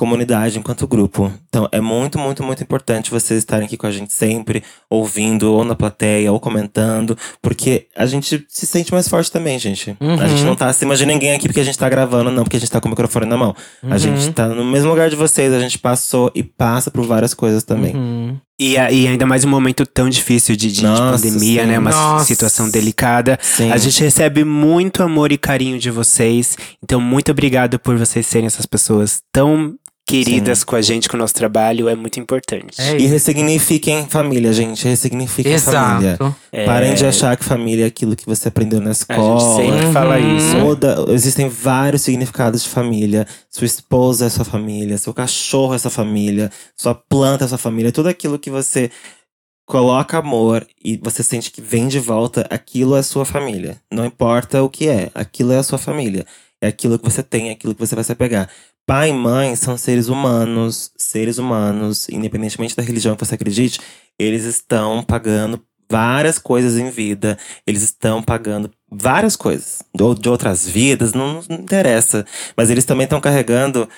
comunidade, 0.00 0.58
enquanto 0.58 0.88
grupo. 0.88 1.30
Então 1.50 1.68
é 1.70 1.80
muito, 1.80 2.18
muito, 2.18 2.42
muito 2.42 2.62
importante 2.62 3.10
vocês 3.10 3.38
estarem 3.38 3.66
aqui 3.66 3.76
com 3.76 3.86
a 3.86 3.90
gente 3.90 4.12
sempre, 4.14 4.62
ouvindo, 4.88 5.52
ou 5.52 5.62
na 5.62 5.74
plateia, 5.74 6.32
ou 6.32 6.40
comentando, 6.40 7.16
porque 7.42 7.86
a 7.94 8.06
gente 8.06 8.44
se 8.48 8.66
sente 8.66 8.92
mais 8.92 9.06
forte 9.06 9.30
também, 9.30 9.58
gente. 9.58 9.94
Uhum. 10.00 10.18
A 10.18 10.26
gente 10.26 10.42
não 10.42 10.56
tá 10.56 10.68
acima 10.68 10.96
de 10.96 11.04
ninguém 11.04 11.32
aqui 11.32 11.46
porque 11.46 11.60
a 11.60 11.64
gente 11.64 11.76
tá 11.78 11.88
gravando, 11.88 12.30
não, 12.30 12.44
porque 12.44 12.56
a 12.56 12.60
gente 12.60 12.70
tá 12.70 12.80
com 12.80 12.88
o 12.88 12.90
microfone 12.90 13.26
na 13.26 13.36
mão. 13.36 13.54
A 13.82 13.98
gente 13.98 14.32
tá 14.32 14.48
no 14.48 14.64
mesmo 14.64 14.88
lugar 14.88 15.10
de 15.10 15.16
vocês, 15.16 15.52
a 15.52 15.60
gente 15.60 15.78
passou 15.78 16.30
e 16.34 16.42
passa 16.42 16.90
por 16.90 17.04
várias 17.06 17.34
coisas 17.34 17.62
também. 17.62 17.94
Uhum. 17.94 18.38
E, 18.58 18.74
e 18.74 19.08
ainda 19.08 19.24
mais 19.24 19.42
um 19.42 19.48
momento 19.48 19.86
tão 19.86 20.08
difícil 20.10 20.54
de, 20.54 20.68
de- 20.68 20.80
de 20.80 20.82
Nossa, 20.82 21.12
pandemia, 21.26 21.62
sim. 21.62 21.68
né? 21.68 21.78
Uma 21.78 21.90
Nossa. 21.90 22.26
situação 22.26 22.68
delicada. 22.68 23.38
Sim. 23.40 23.72
A 23.72 23.78
gente 23.78 24.02
recebe 24.02 24.44
muito 24.44 25.02
amor 25.02 25.32
e 25.32 25.38
carinho 25.38 25.78
de 25.78 25.90
vocês. 25.90 26.58
Então, 26.84 27.00
muito 27.00 27.30
obrigado 27.30 27.78
por 27.78 27.96
vocês 27.96 28.26
serem 28.26 28.46
essas 28.46 28.66
pessoas 28.66 29.22
tão 29.32 29.74
queridas 30.10 30.64
com 30.64 30.76
a 30.76 30.82
gente, 30.82 31.08
com 31.08 31.16
o 31.16 31.20
nosso 31.20 31.34
trabalho, 31.34 31.88
é 31.88 31.94
muito 31.94 32.18
importante. 32.20 32.80
É 32.80 32.96
E 32.98 33.06
ressignifiquem 33.06 34.06
família, 34.08 34.52
gente. 34.52 34.86
Ressignifiquem 34.86 35.58
família. 35.58 36.12
Exato. 36.14 36.36
É, 36.52 36.66
Parem 36.66 36.94
de 36.94 37.06
achar 37.06 37.36
que 37.36 37.44
família 37.44 37.84
é 37.84 37.86
aquilo 37.88 38.16
que 38.16 38.26
você 38.26 38.48
aprendeu 38.48 38.80
na 38.80 38.90
A 38.90 38.92
gente 38.92 39.00
escola. 39.10 39.56
sempre 39.56 39.92
fala 39.92 40.18
Uhum. 40.18 40.36
isso. 40.36 40.56
Toda, 40.60 41.04
existem 41.12 41.48
vários 41.48 42.02
significados 42.02 42.62
de 42.62 42.68
família. 42.68 43.26
Sua 43.48 43.64
esposa 43.66 44.26
é 44.26 44.28
sua 44.28 44.44
família, 44.44 44.98
seu 44.98 45.14
cachorro 45.14 45.74
é 45.74 45.78
sua 45.78 45.90
família, 45.90 46.50
sua 46.76 46.94
planta 46.94 47.44
é 47.44 47.48
sua 47.48 47.58
família. 47.58 47.92
Tudo 47.92 48.08
aquilo 48.08 48.38
que 48.38 48.50
você 48.50 48.90
coloca 49.66 50.18
amor 50.18 50.66
e 50.84 50.96
você 51.00 51.22
sente 51.22 51.50
que 51.50 51.60
vem 51.62 51.86
de 51.86 52.00
volta, 52.00 52.44
aquilo 52.50 52.96
é 52.96 53.02
sua 53.02 53.24
família. 53.24 53.76
Não 53.92 54.04
importa 54.04 54.62
o 54.62 54.68
que 54.68 54.88
é, 54.88 55.10
aquilo 55.14 55.52
é 55.52 55.58
a 55.58 55.62
sua 55.62 55.78
família. 55.78 56.26
É 56.62 56.66
aquilo 56.66 56.98
que 56.98 57.04
você 57.04 57.22
tem, 57.22 57.48
é 57.48 57.52
aquilo 57.52 57.74
que 57.74 57.80
você 57.80 57.94
vai 57.94 58.04
se 58.04 58.12
apegar. 58.12 58.46
Pai 58.90 59.10
e 59.10 59.12
mãe 59.12 59.54
são 59.54 59.76
seres 59.78 60.08
humanos, 60.08 60.90
seres 60.98 61.38
humanos, 61.38 62.08
independentemente 62.08 62.74
da 62.74 62.82
religião 62.82 63.14
que 63.14 63.24
você 63.24 63.36
acredite, 63.36 63.78
eles 64.18 64.42
estão 64.42 65.00
pagando 65.00 65.62
várias 65.88 66.40
coisas 66.40 66.76
em 66.76 66.90
vida. 66.90 67.38
Eles 67.64 67.82
estão 67.82 68.20
pagando 68.20 68.68
várias 68.90 69.36
coisas. 69.36 69.80
Ou 70.00 70.12
de 70.12 70.28
outras 70.28 70.68
vidas, 70.68 71.12
não, 71.12 71.40
não 71.48 71.56
interessa. 71.58 72.26
Mas 72.56 72.68
eles 72.68 72.84
também 72.84 73.04
estão 73.04 73.20
carregando 73.20 73.88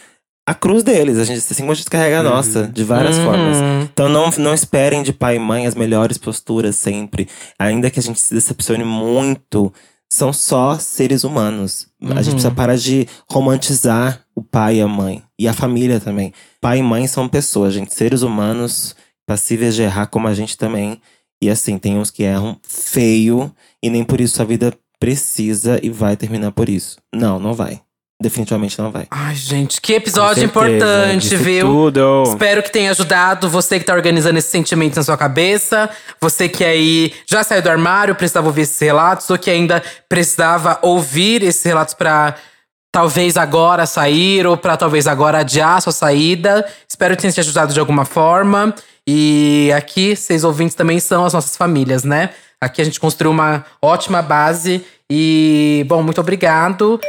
a 0.46 0.52
cruz 0.52 0.82
deles. 0.82 1.16
A 1.16 1.24
gente, 1.24 1.38
assim 1.38 1.62
como 1.62 1.72
a 1.72 1.74
gente 1.74 1.88
carrega 1.88 2.20
a 2.20 2.22
nossa, 2.22 2.68
de 2.68 2.84
várias 2.84 3.16
Uhum. 3.16 3.24
formas. 3.24 3.56
Então 3.94 4.10
não, 4.10 4.28
não 4.36 4.52
esperem 4.52 5.02
de 5.02 5.12
pai 5.14 5.36
e 5.36 5.38
mãe 5.38 5.66
as 5.66 5.74
melhores 5.74 6.18
posturas 6.18 6.76
sempre. 6.76 7.26
Ainda 7.58 7.90
que 7.90 7.98
a 7.98 8.02
gente 8.02 8.20
se 8.20 8.34
decepcione 8.34 8.84
muito, 8.84 9.72
são 10.12 10.34
só 10.34 10.78
seres 10.78 11.24
humanos. 11.24 11.86
A 12.02 12.16
gente 12.20 12.26
Uhum. 12.26 12.32
precisa 12.32 12.50
parar 12.50 12.76
de 12.76 13.08
romantizar 13.30 14.21
o 14.34 14.42
pai 14.42 14.76
e 14.76 14.80
a 14.80 14.88
mãe. 14.88 15.22
E 15.38 15.48
a 15.48 15.52
família 15.52 16.00
também. 16.00 16.32
Pai 16.60 16.78
e 16.78 16.82
mãe 16.82 17.06
são 17.06 17.28
pessoas, 17.28 17.74
gente. 17.74 17.94
Seres 17.94 18.22
humanos 18.22 18.94
passíveis 19.26 19.74
de 19.74 19.82
errar 19.82 20.06
como 20.06 20.28
a 20.28 20.34
gente 20.34 20.56
também. 20.56 21.00
E 21.40 21.50
assim, 21.50 21.78
tem 21.78 21.98
uns 21.98 22.10
que 22.10 22.22
erram 22.22 22.58
feio. 22.62 23.54
E 23.82 23.90
nem 23.90 24.04
por 24.04 24.20
isso 24.20 24.40
a 24.40 24.44
vida 24.44 24.72
precisa 24.98 25.80
e 25.82 25.90
vai 25.90 26.16
terminar 26.16 26.52
por 26.52 26.68
isso. 26.68 26.96
Não, 27.12 27.38
não 27.38 27.54
vai. 27.54 27.80
Definitivamente 28.22 28.78
não 28.78 28.92
vai. 28.92 29.08
Ai, 29.10 29.34
gente, 29.34 29.80
que 29.80 29.94
episódio 29.94 30.44
importante, 30.44 31.22
disse 31.22 31.36
viu? 31.36 31.66
Tudo. 31.66 32.22
Espero 32.28 32.62
que 32.62 32.70
tenha 32.70 32.92
ajudado 32.92 33.50
você 33.50 33.80
que 33.80 33.84
tá 33.84 33.92
organizando 33.92 34.38
esse 34.38 34.48
sentimento 34.48 34.94
na 34.94 35.02
sua 35.02 35.16
cabeça. 35.16 35.90
Você 36.20 36.48
que 36.48 36.62
aí 36.62 37.12
já 37.26 37.42
saiu 37.42 37.60
do 37.60 37.68
armário, 37.68 38.14
precisava 38.14 38.46
ouvir 38.46 38.60
esses 38.60 38.78
relatos, 38.78 39.28
ou 39.28 39.36
que 39.36 39.50
ainda 39.50 39.82
precisava 40.08 40.78
ouvir 40.82 41.42
esses 41.42 41.64
relatos 41.64 41.94
pra 41.94 42.36
talvez 42.92 43.38
agora 43.38 43.86
sair, 43.86 44.46
ou 44.46 44.56
pra 44.56 44.76
talvez 44.76 45.06
agora 45.06 45.38
adiar 45.38 45.80
sua 45.80 45.92
saída. 45.92 46.64
Espero 46.86 47.16
que 47.16 47.22
tenha 47.22 47.32
te 47.32 47.40
ajudado 47.40 47.72
de 47.72 47.80
alguma 47.80 48.04
forma. 48.04 48.74
E 49.06 49.72
aqui, 49.74 50.14
vocês 50.14 50.44
ouvintes 50.44 50.76
também 50.76 51.00
são 51.00 51.24
as 51.24 51.32
nossas 51.32 51.56
famílias, 51.56 52.04
né? 52.04 52.30
Aqui 52.60 52.82
a 52.82 52.84
gente 52.84 53.00
construiu 53.00 53.32
uma 53.32 53.64
ótima 53.80 54.20
base. 54.20 54.84
E, 55.10 55.84
bom, 55.88 56.02
muito 56.02 56.20
obrigado. 56.20 57.00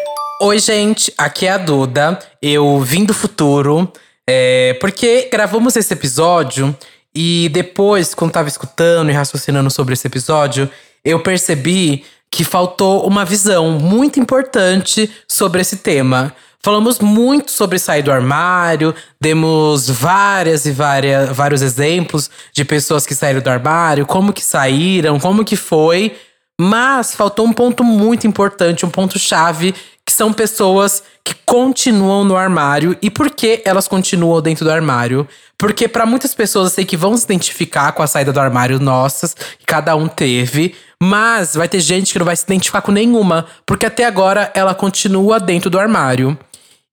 Oi, 0.42 0.58
gente, 0.58 1.14
aqui 1.18 1.46
é 1.46 1.52
a 1.52 1.58
Duda. 1.58 2.18
Eu 2.42 2.80
vim 2.80 3.04
do 3.04 3.14
futuro. 3.14 3.92
É, 4.28 4.78
porque 4.80 5.28
gravamos 5.30 5.76
esse 5.76 5.94
episódio 5.94 6.76
e 7.14 7.50
depois, 7.50 8.16
quando 8.16 8.32
tava 8.32 8.48
escutando 8.48 9.12
e 9.12 9.14
raciocinando 9.14 9.70
sobre 9.70 9.94
esse 9.94 10.08
episódio, 10.08 10.70
eu 11.04 11.20
percebi 11.20 12.06
que 12.34 12.44
faltou 12.44 13.06
uma 13.06 13.24
visão 13.24 13.74
muito 13.74 14.20
importante 14.20 15.08
sobre 15.28 15.62
esse 15.62 15.78
tema. 15.78 16.34
Falamos 16.64 16.98
muito 16.98 17.52
sobre 17.52 17.78
sair 17.78 18.02
do 18.02 18.12
armário, 18.12 18.96
demos 19.22 19.88
várias 19.88 20.66
e 20.66 20.72
várias, 20.72 21.30
vários 21.30 21.62
exemplos 21.62 22.32
de 22.52 22.66
pessoas 22.66 23.06
que 23.06 23.14
saíram 23.14 23.40
do 23.40 23.50
armário, 23.52 24.08
como 24.08 24.34
que 24.34 24.44
saíram, 24.44 25.20
como 25.20 25.46
que 25.46 25.56
foi. 25.56 26.16
Mas 26.64 27.14
faltou 27.14 27.46
um 27.46 27.52
ponto 27.52 27.84
muito 27.84 28.26
importante, 28.26 28.86
um 28.86 28.90
ponto 28.90 29.20
chave, 29.20 29.76
que 30.06 30.14
são 30.14 30.32
pessoas 30.32 31.04
que 31.22 31.36
continuam 31.46 32.24
no 32.24 32.38
armário. 32.38 32.98
E 33.02 33.10
por 33.10 33.30
que 33.30 33.62
elas 33.66 33.86
continuam 33.86 34.42
dentro 34.42 34.64
do 34.64 34.72
armário? 34.72 35.28
Porque 35.58 35.90
para 35.90 36.06
muitas 36.06 36.34
pessoas 36.34 36.70
eu 36.70 36.76
sei 36.76 36.86
que 36.86 36.96
vão 36.96 37.18
se 37.18 37.26
identificar 37.26 37.92
com 37.92 38.02
a 38.02 38.08
saída 38.08 38.32
do 38.32 38.40
armário 38.40 38.80
nossas, 38.80 39.34
que 39.34 39.66
cada 39.66 39.94
um 39.98 40.08
teve, 40.08 40.74
mas 41.02 41.54
vai 41.54 41.68
ter 41.68 41.82
gente 41.82 42.14
que 42.14 42.20
não 42.20 42.26
vai 42.26 42.36
se 42.38 42.46
identificar 42.46 42.82
com 42.82 42.94
nenhuma, 42.94 43.46
porque 43.66 43.86
até 43.86 44.06
agora 44.06 44.50
ela 44.56 44.74
continua 44.74 45.42
dentro 45.42 45.70
do 45.70 45.78
armário. 45.78 46.38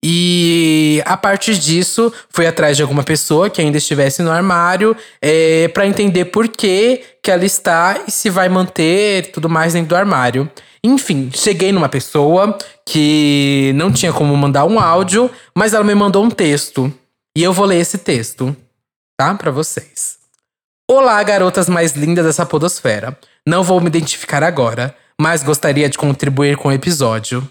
E 0.02 1.02
a 1.04 1.16
partir 1.16 1.58
disso, 1.58 2.12
fui 2.30 2.46
atrás 2.46 2.76
de 2.76 2.82
alguma 2.82 3.02
pessoa 3.02 3.50
que 3.50 3.60
ainda 3.60 3.76
estivesse 3.76 4.22
no 4.22 4.30
armário 4.30 4.96
é, 5.20 5.68
para 5.68 5.86
entender 5.86 6.26
por 6.26 6.48
que, 6.48 7.02
que 7.22 7.30
ela 7.30 7.44
está 7.44 8.02
e 8.08 8.10
se 8.10 8.30
vai 8.30 8.48
manter 8.48 9.30
tudo 9.30 9.48
mais 9.48 9.74
dentro 9.74 9.90
do 9.90 9.96
armário. 9.96 10.50
Enfim, 10.82 11.30
cheguei 11.34 11.70
numa 11.70 11.88
pessoa 11.90 12.56
que 12.86 13.72
não 13.74 13.92
tinha 13.92 14.12
como 14.12 14.34
mandar 14.34 14.64
um 14.64 14.80
áudio, 14.80 15.30
mas 15.54 15.74
ela 15.74 15.84
me 15.84 15.94
mandou 15.94 16.24
um 16.24 16.30
texto. 16.30 16.90
E 17.36 17.42
eu 17.42 17.52
vou 17.52 17.66
ler 17.66 17.80
esse 17.80 17.98
texto, 17.98 18.56
tá? 19.18 19.34
Para 19.34 19.50
vocês. 19.50 20.18
Olá, 20.90 21.22
garotas 21.22 21.68
mais 21.68 21.92
lindas 21.92 22.24
dessa 22.24 22.46
podosfera. 22.46 23.16
Não 23.46 23.62
vou 23.62 23.80
me 23.80 23.88
identificar 23.88 24.42
agora, 24.42 24.96
mas 25.20 25.42
gostaria 25.42 25.88
de 25.88 25.98
contribuir 25.98 26.56
com 26.56 26.68
o 26.68 26.72
episódio. 26.72 27.46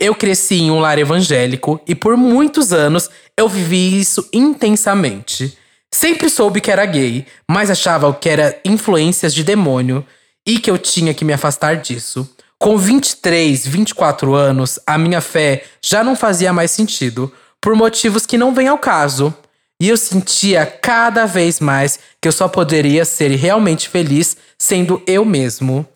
Eu 0.00 0.14
cresci 0.14 0.62
em 0.62 0.70
um 0.70 0.80
lar 0.80 0.98
evangélico 0.98 1.78
e 1.86 1.94
por 1.94 2.16
muitos 2.16 2.72
anos 2.72 3.10
eu 3.36 3.46
vivi 3.46 4.00
isso 4.00 4.26
intensamente. 4.32 5.58
Sempre 5.92 6.30
soube 6.30 6.58
que 6.62 6.70
era 6.70 6.86
gay, 6.86 7.26
mas 7.46 7.70
achava 7.70 8.10
que 8.14 8.30
era 8.30 8.58
influências 8.64 9.34
de 9.34 9.44
demônio 9.44 10.02
e 10.46 10.58
que 10.58 10.70
eu 10.70 10.78
tinha 10.78 11.12
que 11.12 11.22
me 11.22 11.34
afastar 11.34 11.76
disso. 11.76 12.26
Com 12.58 12.78
23, 12.78 13.66
24 13.66 14.34
anos, 14.34 14.78
a 14.86 14.96
minha 14.96 15.20
fé 15.20 15.64
já 15.84 16.02
não 16.02 16.16
fazia 16.16 16.50
mais 16.50 16.70
sentido, 16.70 17.30
por 17.60 17.74
motivos 17.74 18.24
que 18.24 18.38
não 18.38 18.54
vêm 18.54 18.68
ao 18.68 18.78
caso. 18.78 19.34
E 19.78 19.88
eu 19.88 19.98
sentia 19.98 20.64
cada 20.64 21.26
vez 21.26 21.60
mais 21.60 21.98
que 22.20 22.28
eu 22.28 22.32
só 22.32 22.48
poderia 22.48 23.04
ser 23.04 23.30
realmente 23.32 23.86
feliz 23.88 24.36
sendo 24.58 25.02
eu 25.06 25.26
mesmo. 25.26 25.86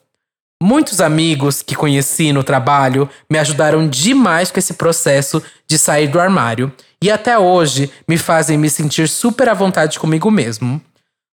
Muitos 0.67 1.03
amigos 1.03 1.61
que 1.61 1.75
conheci 1.75 2.33
no 2.33 2.43
trabalho 2.43 3.07
me 3.29 3.39
ajudaram 3.39 3.87
demais 3.87 4.51
com 4.51 4.59
esse 4.59 4.73
processo 4.73 5.43
de 5.69 5.77
sair 5.77 6.09
do 6.09 6.19
armário 6.19 6.73
e 7.03 7.11
até 7.11 7.39
hoje 7.39 7.91
me 8.09 8.17
fazem 8.17 8.57
me 8.57 8.71
sentir 8.71 9.07
super 9.07 9.51
à 9.51 9.53
vontade 9.53 9.99
comigo 9.99 10.31
mesmo. 10.31 10.81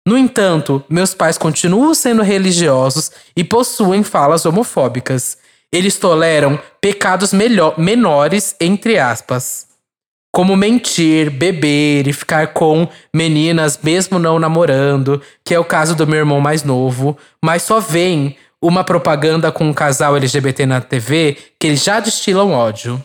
No 0.05 0.17
entanto, 0.17 0.83
meus 0.89 1.13
pais 1.13 1.37
continuam 1.37 1.93
sendo 1.93 2.21
religiosos 2.21 3.09
e 3.33 3.41
possuem 3.41 4.03
falas 4.03 4.45
homofóbicas. 4.45 5.37
Eles 5.71 5.95
toleram 5.95 6.59
pecados 6.81 7.31
menores, 7.77 8.53
entre 8.59 8.99
aspas, 8.99 9.65
como 10.29 10.57
mentir, 10.57 11.29
beber 11.29 12.05
e 12.05 12.11
ficar 12.11 12.47
com 12.47 12.85
meninas 13.15 13.79
mesmo 13.81 14.19
não 14.19 14.37
namorando, 14.37 15.21
que 15.45 15.53
é 15.55 15.59
o 15.59 15.63
caso 15.63 15.95
do 15.95 16.05
meu 16.05 16.19
irmão 16.19 16.41
mais 16.41 16.65
novo, 16.65 17.17
mas 17.41 17.63
só 17.63 17.79
veem 17.79 18.35
uma 18.61 18.83
propaganda 18.83 19.51
com 19.51 19.65
um 19.65 19.73
casal 19.73 20.15
LGBT 20.15 20.65
na 20.65 20.79
TV 20.79 21.37
que 21.59 21.67
eles 21.67 21.83
já 21.83 21.99
destilam 21.99 22.51
ódio. 22.51 23.03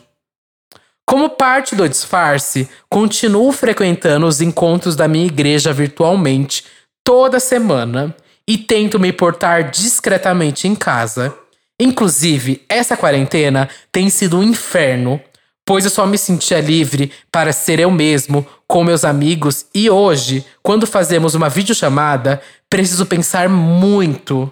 Como 1.05 1.29
parte 1.29 1.75
do 1.75 1.87
disfarce, 1.87 2.69
continuo 2.89 3.51
frequentando 3.51 4.27
os 4.27 4.41
encontros 4.41 4.95
da 4.95 5.07
minha 5.07 5.25
igreja 5.25 5.73
virtualmente 5.73 6.65
toda 7.03 7.39
semana 7.39 8.13
e 8.47 8.57
tento 8.57 8.99
me 8.99 9.11
portar 9.11 9.71
discretamente 9.71 10.67
em 10.67 10.75
casa. 10.75 11.33
Inclusive, 11.79 12.63
essa 12.67 12.97
quarentena 12.97 13.69
tem 13.91 14.09
sido 14.09 14.39
um 14.39 14.43
inferno, 14.43 15.19
pois 15.65 15.85
eu 15.85 15.91
só 15.91 16.05
me 16.05 16.17
sentia 16.17 16.59
livre 16.59 17.11
para 17.31 17.53
ser 17.53 17.79
eu 17.79 17.89
mesmo 17.89 18.45
com 18.67 18.83
meus 18.83 19.05
amigos 19.05 19.65
e 19.73 19.89
hoje, 19.89 20.45
quando 20.61 20.85
fazemos 20.85 21.35
uma 21.35 21.49
videochamada, 21.49 22.41
preciso 22.69 23.05
pensar 23.05 23.47
muito 23.47 24.51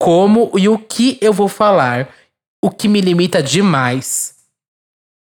como 0.00 0.50
e 0.56 0.68
o 0.68 0.78
que 0.78 1.18
eu 1.20 1.32
vou 1.32 1.48
falar, 1.48 2.08
o 2.62 2.70
que 2.70 2.88
me 2.88 3.00
limita 3.00 3.42
demais. 3.42 4.34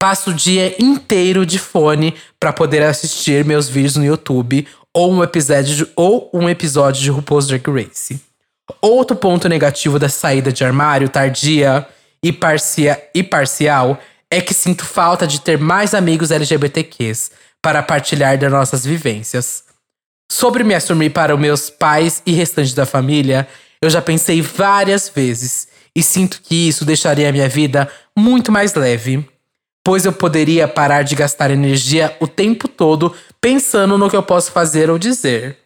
Passo 0.02 0.32
o 0.32 0.34
dia 0.34 0.76
inteiro 0.82 1.46
de 1.46 1.60
fone 1.60 2.16
para 2.40 2.54
poder 2.54 2.84
assistir 2.84 3.44
meus 3.44 3.68
vídeos 3.68 3.98
no 3.98 4.06
YouTube 4.06 4.66
ou 4.94 5.12
um 5.12 5.24
episódio 5.24 5.76
de, 5.76 5.92
ou 5.96 6.30
um 6.34 6.50
episódio 6.50 7.02
de 7.02 7.10
RuPaul's 7.10 7.48
Drag 7.48 7.64
Race. 7.68 8.22
Outro 8.82 9.16
ponto 9.16 9.50
negativo 9.50 10.00
da 10.00 10.08
saída 10.10 10.52
de 10.52 10.64
armário 10.64 11.10
tardia 11.10 11.88
e, 12.24 12.32
parcia, 12.32 13.02
e 13.14 13.24
parcial 13.24 14.00
é 14.32 14.42
que 14.42 14.54
sinto 14.54 14.86
falta 14.86 15.26
de 15.26 15.42
ter 15.42 15.58
mais 15.58 15.94
amigos 15.94 16.32
LGBTQs 16.32 17.32
para 17.62 17.82
partilhar 17.82 18.38
das 18.38 18.52
nossas 18.52 18.86
vivências. 18.86 19.64
Sobre 20.32 20.64
me 20.64 20.76
assumir 20.76 21.10
para 21.10 21.34
os 21.34 21.42
meus 21.42 21.70
pais 21.70 22.22
e 22.26 22.32
restante 22.32 22.76
da 22.76 22.86
família, 22.86 23.48
eu 23.82 23.90
já 23.90 24.02
pensei 24.02 24.42
várias 24.42 25.10
vezes 25.10 25.68
e 25.96 26.04
sinto 26.04 26.42
que 26.42 26.68
isso 26.68 26.86
deixaria 26.86 27.30
a 27.30 27.32
minha 27.32 27.50
vida 27.50 27.90
muito 28.18 28.52
mais 28.52 28.74
leve. 28.74 29.28
pois 29.82 30.06
eu 30.06 30.12
poderia 30.12 30.68
parar 30.68 31.04
de 31.04 31.16
gastar 31.16 31.50
energia 31.50 32.16
o 32.20 32.28
tempo 32.28 32.68
todo 32.68 33.16
pensando 33.42 33.98
no 33.98 34.10
que 34.10 34.16
eu 34.16 34.22
posso 34.22 34.52
fazer 34.52 34.90
ou 34.90 35.00
dizer. 35.00 35.58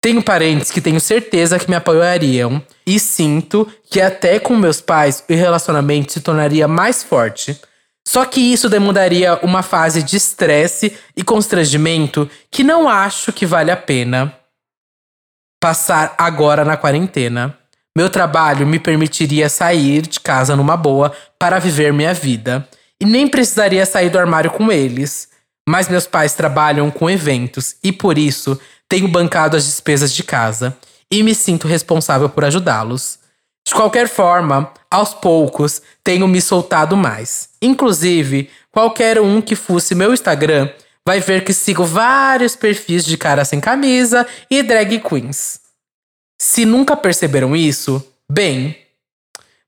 Tenho 0.00 0.22
parentes 0.22 0.70
que 0.70 0.82
tenho 0.82 1.00
certeza 1.00 1.58
que 1.58 1.68
me 1.68 1.74
apoiariam 1.74 2.62
e 2.86 3.00
sinto 3.00 3.66
que 3.90 4.02
até 4.02 4.38
com 4.38 4.54
meus 4.54 4.80
pais 4.80 5.24
o 5.28 5.34
relacionamento 5.34 6.12
se 6.12 6.20
tornaria 6.20 6.68
mais 6.68 7.02
forte. 7.02 7.58
Só 8.06 8.26
que 8.26 8.38
isso 8.38 8.68
demandaria 8.68 9.40
uma 9.42 9.62
fase 9.62 10.02
de 10.02 10.18
estresse 10.18 10.92
e 11.16 11.24
constrangimento 11.24 12.28
que 12.50 12.62
não 12.62 12.86
acho 12.86 13.32
que 13.32 13.46
vale 13.46 13.70
a 13.70 13.76
pena 13.76 14.38
passar 15.64 16.14
agora 16.18 16.62
na 16.62 16.76
quarentena. 16.76 17.56
Meu 17.96 18.10
trabalho 18.10 18.66
me 18.66 18.78
permitiria 18.78 19.48
sair 19.48 20.02
de 20.02 20.20
casa 20.20 20.54
numa 20.54 20.76
boa 20.76 21.10
para 21.38 21.58
viver 21.58 21.90
minha 21.90 22.12
vida. 22.12 22.68
E 23.00 23.06
nem 23.06 23.26
precisaria 23.26 23.86
sair 23.86 24.10
do 24.10 24.18
armário 24.18 24.50
com 24.50 24.70
eles. 24.70 25.30
Mas 25.66 25.88
meus 25.88 26.06
pais 26.06 26.34
trabalham 26.34 26.90
com 26.90 27.08
eventos 27.08 27.76
e 27.82 27.90
por 27.90 28.18
isso 28.18 28.60
tenho 28.86 29.08
bancado 29.08 29.56
as 29.56 29.64
despesas 29.64 30.12
de 30.12 30.22
casa 30.22 30.76
e 31.10 31.22
me 31.22 31.34
sinto 31.34 31.66
responsável 31.66 32.28
por 32.28 32.44
ajudá-los. 32.44 33.18
De 33.66 33.72
qualquer 33.72 34.06
forma, 34.06 34.70
aos 34.90 35.14
poucos 35.14 35.80
tenho 36.04 36.28
me 36.28 36.42
soltado 36.42 36.94
mais. 36.94 37.48
Inclusive, 37.62 38.50
qualquer 38.70 39.18
um 39.18 39.40
que 39.40 39.56
fosse 39.56 39.94
meu 39.94 40.12
Instagram 40.12 40.68
vai 41.06 41.20
ver 41.20 41.44
que 41.44 41.52
sigo 41.52 41.84
vários 41.84 42.56
perfis 42.56 43.04
de 43.04 43.16
cara 43.16 43.44
sem 43.44 43.60
camisa 43.60 44.26
e 44.50 44.62
drag 44.62 45.00
queens. 45.00 45.60
Se 46.40 46.64
nunca 46.64 46.96
perceberam 46.96 47.54
isso, 47.54 48.04
bem. 48.30 48.76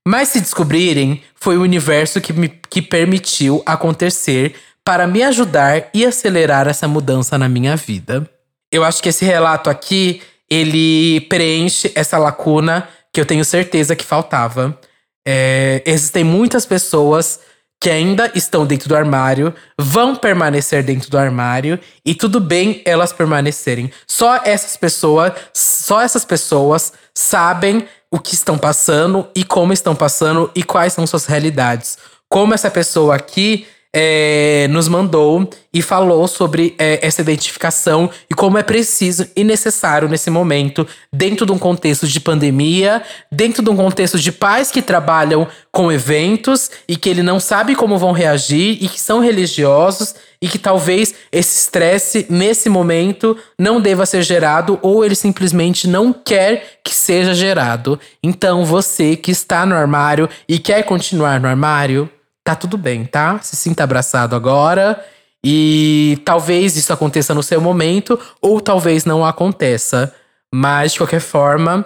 Mas 0.06 0.28
se 0.28 0.40
descobrirem, 0.40 1.22
foi 1.34 1.56
o 1.56 1.62
universo 1.62 2.20
que 2.20 2.32
me 2.32 2.48
que 2.48 2.80
permitiu 2.80 3.62
acontecer 3.66 4.54
para 4.84 5.06
me 5.06 5.22
ajudar 5.22 5.88
e 5.92 6.04
acelerar 6.04 6.68
essa 6.68 6.86
mudança 6.86 7.36
na 7.36 7.48
minha 7.48 7.74
vida. 7.76 8.28
Eu 8.70 8.84
acho 8.84 9.02
que 9.02 9.08
esse 9.08 9.24
relato 9.24 9.68
aqui, 9.68 10.22
ele 10.48 11.22
preenche 11.22 11.90
essa 11.94 12.18
lacuna 12.18 12.88
que 13.12 13.20
eu 13.20 13.26
tenho 13.26 13.44
certeza 13.44 13.96
que 13.96 14.04
faltava. 14.04 14.78
É, 15.26 15.82
existem 15.84 16.22
muitas 16.22 16.64
pessoas 16.64 17.40
que 17.81 17.90
ainda 17.90 18.31
estão 18.35 18.66
dentro 18.66 18.89
do 18.89 18.97
armário, 18.97 19.55
vão 19.78 20.16
permanecer 20.16 20.82
dentro 20.82 21.11
do 21.11 21.19
armário 21.19 21.78
e 22.05 22.15
tudo 22.15 22.40
bem 22.40 22.82
elas 22.85 23.12
permanecerem. 23.12 23.90
Só 24.07 24.40
essas 24.44 24.77
pessoas, 24.77 25.32
só 25.53 26.01
essas 26.01 26.24
pessoas 26.24 26.93
sabem 27.15 27.86
o 28.11 28.19
que 28.19 28.35
estão 28.35 28.57
passando 28.57 29.28
e 29.35 29.44
como 29.44 29.73
estão 29.73 29.94
passando 29.94 30.51
e 30.55 30.62
quais 30.62 30.93
são 30.93 31.07
suas 31.07 31.27
realidades. 31.27 31.98
Como 32.28 32.55
essa 32.55 32.70
pessoa 32.70 33.15
aqui 33.15 33.66
é, 33.98 34.68
nos 34.68 34.89
mandou 34.89 35.48
e 35.73 35.81
falou 35.81 36.28
sobre 36.28 36.74
é, 36.78 36.98
essa 37.01 37.23
identificação 37.23 38.10
e 38.28 38.35
como 38.35 38.59
é 38.59 38.62
preciso 38.62 39.27
e 39.35 39.43
necessário 39.43 40.06
nesse 40.06 40.28
momento, 40.28 40.86
dentro 41.10 41.47
de 41.47 41.52
um 41.52 41.59
contexto 41.59 42.06
de 42.06 42.20
pandemia, 42.20 43.02
dentro 43.32 43.62
de 43.62 43.70
um 43.70 43.77
contexto 43.77 44.18
de 44.18 44.31
pais 44.31 44.70
que 44.70 44.82
trabalham 44.82 45.48
com 45.73 45.90
eventos 45.90 46.70
e 46.86 46.94
que 46.94 47.09
ele 47.09 47.23
não 47.23 47.40
sabe 47.40 47.74
como 47.74 47.97
vão 47.97 48.12
reagir 48.12 48.77
e 48.82 48.86
que 48.86 49.01
são 49.01 49.18
religiosos 49.18 50.14
e 50.43 50.47
que 50.47 50.59
talvez 50.59 51.14
esse 51.32 51.62
estresse 51.62 52.27
nesse 52.28 52.68
momento 52.68 53.35
não 53.59 53.81
deva 53.81 54.05
ser 54.05 54.23
gerado 54.23 54.78
ou 54.82 55.06
ele 55.06 55.14
simplesmente 55.14 55.89
não 55.89 56.12
quer 56.12 56.81
que 56.85 56.94
seja 56.94 57.32
gerado. 57.32 57.98
Então 58.23 58.62
você 58.62 59.16
que 59.16 59.31
está 59.31 59.64
no 59.64 59.74
armário 59.74 60.28
e 60.47 60.59
quer 60.59 60.82
continuar 60.82 61.40
no 61.40 61.48
armário, 61.48 62.10
tá 62.47 62.55
tudo 62.55 62.78
bem, 62.78 63.05
tá? 63.05 63.40
Se 63.40 63.56
sinta 63.56 63.82
abraçado 63.82 64.36
agora. 64.36 65.05
E 65.44 66.20
talvez 66.24 66.77
isso 66.77 66.93
aconteça 66.93 67.35
no 67.35 67.43
seu 67.43 67.60
momento, 67.60 68.18
ou 68.40 68.60
talvez 68.60 69.05
não 69.05 69.24
aconteça. 69.24 70.14
Mas, 70.52 70.93
de 70.93 70.98
qualquer 70.98 71.20
forma, 71.20 71.85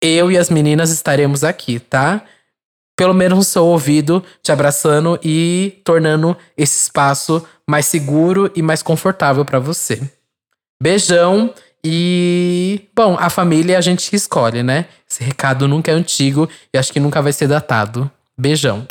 eu 0.00 0.30
e 0.30 0.38
as 0.38 0.50
meninas 0.50 0.90
estaremos 0.90 1.42
aqui, 1.42 1.78
tá? 1.80 2.22
Pelo 2.96 3.14
menos 3.14 3.38
no 3.38 3.44
seu 3.44 3.64
ouvido, 3.66 4.22
te 4.42 4.52
abraçando 4.52 5.18
e 5.22 5.80
tornando 5.84 6.36
esse 6.56 6.84
espaço 6.84 7.44
mais 7.68 7.86
seguro 7.86 8.50
e 8.54 8.62
mais 8.62 8.82
confortável 8.82 9.44
para 9.44 9.58
você. 9.58 10.00
Beijão 10.80 11.52
e. 11.82 12.88
Bom, 12.94 13.16
a 13.18 13.28
família 13.28 13.78
a 13.78 13.80
gente 13.80 14.14
escolhe, 14.14 14.62
né? 14.62 14.86
Esse 15.10 15.24
recado 15.24 15.66
nunca 15.66 15.90
é 15.90 15.94
antigo 15.94 16.48
e 16.72 16.78
acho 16.78 16.92
que 16.92 17.00
nunca 17.00 17.20
vai 17.20 17.32
ser 17.32 17.48
datado. 17.48 18.10
Beijão. 18.38 18.86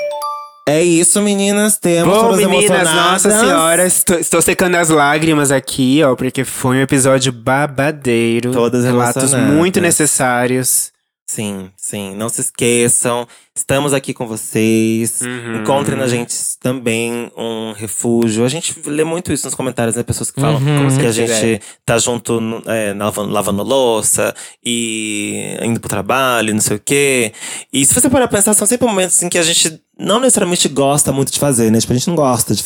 É 0.68 0.81
isso, 0.81 1.22
meninas. 1.22 1.77
Temos 1.77 2.15
Bom, 2.15 2.35
meninas, 2.38 2.90
nossa 2.94 3.30
senhora, 3.30 3.85
estou, 3.85 4.18
estou 4.18 4.41
secando 4.41 4.76
as 4.76 4.88
lágrimas 4.90 5.52
aqui, 5.52 6.02
ó, 6.03 6.15
porque 6.15 6.45
foi 6.45 6.77
um 6.77 6.81
episódio 6.81 7.34
babadeiro. 7.34 8.52
Todas 8.52 8.85
relatos 8.85 9.34
muito 9.34 9.81
necessários. 9.81 10.93
Sim, 11.26 11.72
sim. 11.78 12.14
Não 12.16 12.28
se 12.30 12.41
esqueçam. 12.41 13.26
Estamos 13.56 13.94
aqui 13.94 14.14
com 14.14 14.28
vocês. 14.28 15.22
Uhum. 15.22 15.62
Encontrem 15.62 15.98
na 15.98 16.06
gente 16.06 16.34
também 16.60 17.32
um 17.36 17.72
refúgio. 17.72 18.44
A 18.44 18.50
gente 18.50 18.76
lê 18.86 19.04
muito 19.04 19.32
isso 19.32 19.45
nos 19.48 19.56
comentários, 19.56 19.95
né? 19.95 20.04
Pessoas 20.04 20.30
que 20.30 20.40
falam 20.41 20.58
Uhum. 20.62 20.98
que 20.98 21.06
a 21.06 21.12
gente 21.12 21.62
tá 21.86 21.98
junto 21.98 22.41
no- 22.41 22.62
é, 22.68 22.94
lavando, 22.94 23.32
lavando 23.32 23.64
louça 23.64 24.36
e 24.64 25.58
indo 25.62 25.80
pro 25.80 25.90
trabalho, 25.90 26.54
não 26.54 26.62
sei 26.62 26.76
o 26.78 26.82
quê. 26.84 27.32
E 27.72 27.86
se 27.86 27.94
você 27.94 28.10
parar 28.10 28.28
pra 28.28 28.38
pensar, 28.38 28.54
são 28.54 28.68
sempre 28.68 28.86
momentos 28.86 29.22
em 29.24 29.30
que 29.30 29.38
a 29.38 29.44
gente 29.44 29.80
não 29.98 30.20
necessariamente 30.20 30.68
gosta 30.68 31.12
muito 31.14 31.32
de 31.32 31.40
fazer, 31.40 31.72
né? 31.72 31.80
Tipo, 31.80 31.94
a 31.94 31.95
gente 31.95 32.08
não 32.10 32.16
gosta 32.16 32.54
de 32.54 32.62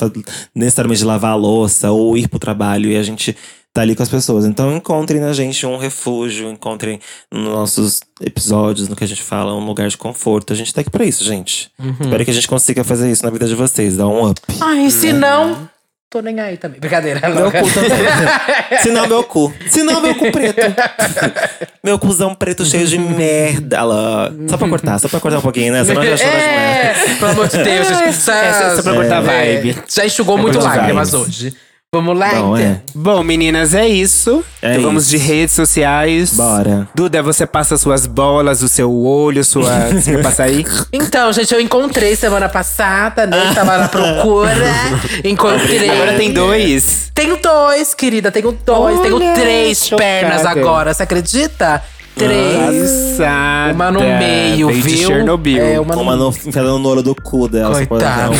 necessariamente 0.56 1.00
de 1.00 1.06
lavar 1.06 1.32
a 1.34 1.36
louça 1.36 1.92
ou 1.92 2.18
ir 2.18 2.28
pro 2.28 2.40
trabalho 2.40 2.90
e 2.90 2.98
a 2.98 3.04
gente 3.04 3.36
tá 3.78 3.82
ali 3.84 3.95
com 3.95 4.02
as 4.02 4.10
pessoas. 4.10 4.44
Então 4.45 4.76
encontrem 4.76 5.22
na 5.22 5.32
gente 5.34 5.64
um 5.68 5.78
refúgio, 5.78 6.49
encontrem 6.49 6.99
nos 7.32 7.44
nossos 7.44 8.02
episódios, 8.20 8.88
no 8.90 8.95
que 8.95 9.04
a 9.04 9.08
gente 9.08 9.22
fala, 9.22 9.54
um 9.54 9.64
lugar 9.64 9.88
de 9.88 9.95
conforto. 9.95 10.52
A 10.52 10.56
gente 10.56 10.74
tá 10.74 10.82
aqui 10.82 10.90
pra 10.90 11.06
isso, 11.06 11.24
gente. 11.24 11.70
Espero 12.02 12.26
que 12.26 12.32
a 12.32 12.34
gente 12.34 12.48
consiga 12.48 12.84
fazer 12.84 13.12
isso 13.12 13.24
na 13.24 13.30
vida 13.30 13.45
de 13.48 13.54
vocês, 13.54 13.95
dar 13.95 14.08
um 14.08 14.28
up. 14.32 14.41
Ai, 14.60 14.90
se 14.90 15.14
não, 15.14 15.70
tô 16.10 16.22
nem 16.22 16.40
aí 16.40 16.58
também. 16.58 16.80
Brincadeira. 16.80 17.20
Meu 17.30 17.44
louca. 17.44 17.62
cu 17.62 17.70
também. 17.72 17.98
Se 18.82 18.90
não, 18.90 19.08
meu 19.08 19.24
cu. 19.24 19.54
Se 19.70 19.84
não, 19.84 20.02
meu 20.02 20.16
cu 20.16 20.32
preto. 20.32 20.60
meu 21.84 21.99
cuzão 21.99 22.34
preto 22.34 22.66
cheio 22.66 22.88
de 22.88 22.98
merda. 22.98 23.84
Lá. 23.84 24.32
Só 24.49 24.58
pra 24.58 24.68
cortar, 24.70 24.99
só 24.99 25.08
pra 25.08 25.20
cortar 25.20 25.38
um 25.38 25.41
pouquinho, 25.41 25.72
né? 25.72 25.84
Senão 25.86 26.04
já 26.04 26.16
demais. 26.16 26.41
É, 26.41 27.16
pelo 27.20 27.32
amor 27.32 27.48
de 27.48 27.58
Deus. 27.64 27.88
gente. 27.88 28.04
Essa- 28.10 28.34
É, 28.34 28.76
só 28.76 28.82
pra 28.84 28.94
cortar 28.95 29.18
a 29.30 29.34
é, 29.34 29.56
vibe. 29.62 29.78
Já 29.88 30.06
enxugou 30.06 30.38
muito 30.38 30.58
cortar 30.58 30.78
lágrimas 30.78 31.14
hoje. 31.14 31.54
Vamos 31.95 32.19
lá, 32.19 32.31
Bom, 32.31 32.57
então. 32.57 32.57
é. 32.57 32.81
Bom, 32.93 33.23
meninas, 33.23 33.73
é 33.73 33.88
isso. 33.88 34.43
É 34.61 34.72
então 34.72 34.81
vamos 34.84 35.03
isso. 35.03 35.11
de 35.11 35.18
redes 35.26 35.55
sociais. 35.55 36.34
Bora. 36.34 36.85
Duda, 36.93 37.23
você 37.23 37.47
passa 37.47 37.77
suas 37.77 38.05
bolas, 38.05 38.61
o 38.61 38.68
seu 38.68 38.93
olho, 38.93 39.41
sua. 39.41 39.88
Você 39.95 40.11
quer 40.18 40.22
passar 40.22 40.43
aí? 40.43 40.65
Então, 40.91 41.31
gente, 41.31 41.53
eu 41.53 41.61
encontrei 41.61 42.14
semana 42.18 42.49
passada, 42.49 43.26
né? 43.26 43.53
Tava 43.55 43.77
na 43.77 43.88
procura. 43.88 44.51
Encontrei. 45.23 45.89
Agora 45.89 46.15
tem 46.18 46.34
dois. 46.34 47.09
Tenho 47.15 47.38
dois, 47.41 47.93
querida. 47.93 48.34
Tenho 48.34 48.51
dois. 48.51 48.99
tenho 48.99 49.15
Olha, 49.15 49.34
três 49.34 49.85
chocada. 49.85 50.03
pernas 50.03 50.45
agora. 50.45 50.93
Você 50.93 51.03
acredita? 51.03 51.81
Três. 52.18 53.15
Passada. 53.15 53.73
Uma 53.73 53.91
no 53.91 54.01
meio, 54.01 54.68
de 54.73 54.81
viu? 54.81 55.07
Chernobyl. 55.07 55.64
É, 55.64 55.80
uma 55.80 55.95
no 55.95 56.01
Uma 56.01 56.15
no, 56.18 56.30
enfiada 56.31 56.68
no 56.68 56.85
olho 56.89 57.01
do 57.01 57.15
cu 57.15 57.47
dela. 57.47 57.85
Coitada. 57.85 58.34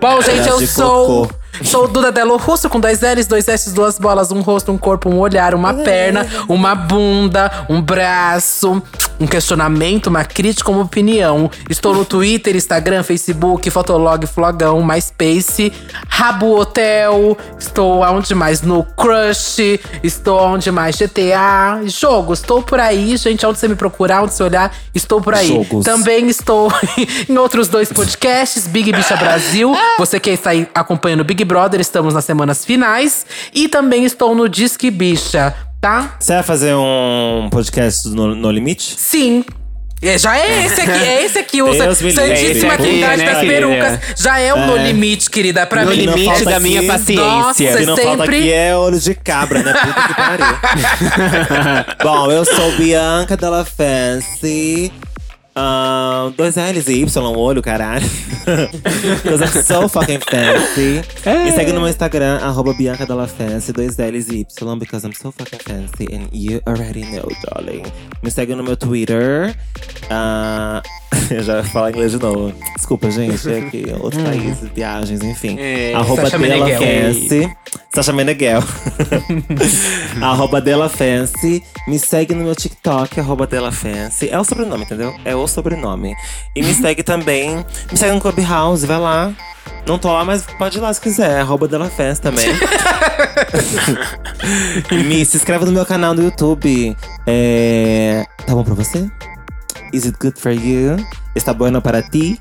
Bom, 0.00 0.22
gente, 0.24 0.48
eu 0.48 0.56
de 0.58 0.66
sou. 0.66 1.26
cocô. 1.26 1.41
Sou 1.62 1.86
Duda 1.86 2.10
Delo 2.10 2.36
Russo, 2.38 2.68
com 2.68 2.80
dois 2.80 3.00
L's, 3.00 3.26
dois 3.26 3.46
S, 3.46 3.72
duas 3.72 3.98
bolas, 3.98 4.32
um 4.32 4.40
rosto, 4.40 4.72
um 4.72 4.78
corpo, 4.78 5.10
um 5.10 5.18
olhar, 5.18 5.54
uma 5.54 5.74
perna, 5.74 6.26
uma 6.48 6.74
bunda, 6.74 7.66
um 7.68 7.80
braço, 7.80 8.82
um 9.22 9.26
questionamento, 9.26 10.08
uma 10.08 10.24
crítica, 10.24 10.70
uma 10.70 10.82
opinião. 10.82 11.50
Estou 11.70 11.94
no 11.94 12.04
Twitter, 12.04 12.56
Instagram, 12.56 13.02
Facebook, 13.02 13.70
Fotolog, 13.70 14.26
Flogão, 14.26 14.84
MySpace, 14.84 15.72
Rabo 16.08 16.58
Hotel. 16.58 17.36
Estou 17.58 18.02
aonde 18.02 18.34
mais? 18.34 18.62
No 18.62 18.84
Crush. 18.84 19.78
Estou 20.02 20.40
aonde 20.40 20.70
mais? 20.72 20.96
GTA. 20.96 21.82
Jogo. 21.86 22.32
Estou 22.32 22.62
por 22.62 22.80
aí, 22.80 23.16
gente. 23.16 23.46
Onde 23.46 23.58
você 23.58 23.68
me 23.68 23.76
procurar, 23.76 24.22
onde 24.22 24.34
você 24.34 24.42
olhar, 24.42 24.74
estou 24.94 25.20
por 25.20 25.34
aí. 25.34 25.48
Jogos. 25.48 25.84
Também 25.84 26.28
estou 26.28 26.72
em 27.28 27.38
outros 27.38 27.68
dois 27.68 27.92
podcasts, 27.92 28.66
Big 28.66 28.92
Bicha 28.92 29.16
Brasil. 29.16 29.76
Você 29.98 30.18
que 30.18 30.30
está 30.30 30.50
acompanhando 30.74 31.20
o 31.20 31.24
Big 31.24 31.44
Brother, 31.44 31.80
estamos 31.80 32.14
nas 32.14 32.24
semanas 32.24 32.64
finais. 32.64 33.24
E 33.54 33.68
também 33.68 34.04
estou 34.04 34.34
no 34.34 34.48
Disque 34.48 34.90
Bicha, 34.90 35.54
tá? 35.82 36.14
Você 36.18 36.32
vai 36.34 36.42
fazer 36.44 36.74
um 36.76 37.48
podcast 37.50 38.08
no, 38.08 38.34
no 38.36 38.50
limite? 38.52 38.94
Sim. 38.96 39.44
É, 40.00 40.18
já 40.18 40.36
é 40.36 40.64
esse 40.66 40.80
aqui, 40.80 40.90
é 41.04 41.24
esse 41.24 41.38
aqui, 41.38 41.62
o 41.62 41.70
Deus 41.74 42.00
me 42.00 42.10
livre. 42.10 42.26
Santíssima 42.36 42.72
aqui, 42.74 42.82
Trindade 42.82 43.18
né, 43.22 43.24
das 43.30 43.40
querida? 43.40 43.54
Perucas. 43.68 43.98
Já 44.16 44.38
é 44.40 44.52
o 44.54 44.66
No 44.66 44.76
Limite, 44.76 45.30
querida, 45.30 45.64
pra 45.66 45.84
No 45.84 45.90
mim. 45.92 45.96
limite 45.96 46.24
falta 46.24 46.44
da 46.44 46.58
minha 46.60 46.80
aqui- 46.80 46.88
paciência. 46.88 47.24
Nossa, 47.24 47.62
O 47.62 47.66
que 47.76 47.86
não 47.86 47.96
falta 47.96 48.10
sempre- 48.22 48.38
aqui 48.38 48.52
é 48.52 48.76
olho 48.76 48.98
de 48.98 49.14
cabra, 49.14 49.62
né? 49.62 49.72
Puta 49.72 50.08
que 50.08 50.14
pariu. 50.14 50.46
Bom, 52.02 52.30
eu 52.32 52.44
sou 52.44 52.72
Bianca 52.72 53.36
Della 53.36 53.64
Fancy. 53.64 54.92
Ah, 55.54 56.32
dois 56.36 56.56
L's 56.56 56.88
e 56.88 57.02
Y, 57.02 57.16
olho, 57.36 57.62
caralho. 57.62 58.06
Because 59.22 59.42
I'm 59.42 59.62
so 59.62 59.88
fucking 59.88 60.20
fancy. 60.20 61.02
Me 61.26 61.52
segue 61.52 61.72
no 61.72 61.80
meu 61.80 61.88
Instagram, 61.88 62.38
arroba 62.42 62.72
Bianca 62.72 63.04
Della 63.04 63.26
Fancy, 63.26 63.72
dois 63.72 63.98
L's 63.98 64.28
e 64.28 64.40
Y, 64.40 64.78
because 64.78 65.06
I'm 65.06 65.12
so 65.12 65.30
fucking 65.30 65.58
fancy. 65.58 66.06
And 66.12 66.28
you 66.32 66.60
already 66.66 67.02
know, 67.02 67.28
darling. 67.44 67.84
Me 68.22 68.30
segue 68.30 68.56
no 68.56 68.62
meu 68.62 68.76
Twitter. 68.76 69.54
Ah, 70.10 70.82
eu 71.30 71.42
já 71.42 71.62
falar 71.62 71.90
inglês 71.90 72.12
de 72.12 72.18
novo. 72.18 72.52
Desculpa, 72.76 73.10
gente. 73.10 73.48
É 73.50 73.60
que 73.62 73.92
outros 74.00 74.22
países, 74.22 74.70
viagens, 74.74 75.22
enfim. 75.22 75.56
É, 75.58 75.94
arroba 75.94 76.30
Della. 76.30 76.68
Fancy. 76.78 77.52
Sasha 77.94 78.12
Meneghel. 78.12 78.62
arroba 80.20 80.60
Della 80.60 80.88
Fancy. 80.88 81.62
Me 81.86 81.98
segue 81.98 82.34
no 82.34 82.44
meu 82.44 82.54
TikTok, 82.54 83.20
arroba 83.20 83.46
Della 83.46 83.70
Fancy. 83.70 84.30
É 84.30 84.38
o 84.38 84.44
sobrenome, 84.44 84.84
entendeu? 84.84 85.14
É 85.24 85.34
o 85.36 85.41
sobrenome. 85.46 86.14
E 86.54 86.62
me 86.62 86.74
segue 86.74 87.02
também. 87.02 87.64
Me 87.90 87.96
segue 87.96 88.14
no 88.14 88.20
Clubhouse, 88.20 88.86
vai 88.86 88.98
lá. 88.98 89.32
Não 89.86 89.98
tô 89.98 90.12
lá, 90.12 90.24
mas 90.24 90.44
pode 90.58 90.78
ir 90.78 90.80
lá 90.80 90.92
se 90.94 91.00
quiser. 91.00 91.40
Arroba 91.40 91.66
Della 91.66 91.90
Fancy 91.90 92.20
também. 92.20 92.46
Me 94.90 95.24
se 95.24 95.36
inscreve 95.36 95.64
no 95.64 95.72
meu 95.72 95.84
canal 95.84 96.14
no 96.14 96.22
YouTube. 96.22 96.96
É... 97.26 98.24
Tá 98.46 98.54
bom 98.54 98.62
pra 98.62 98.74
você? 98.74 99.10
Is 99.92 100.06
it 100.06 100.16
good 100.20 100.40
for 100.40 100.52
you? 100.52 100.96
Está 101.34 101.52
bueno 101.52 101.82
para 101.82 102.00
ti? 102.00 102.40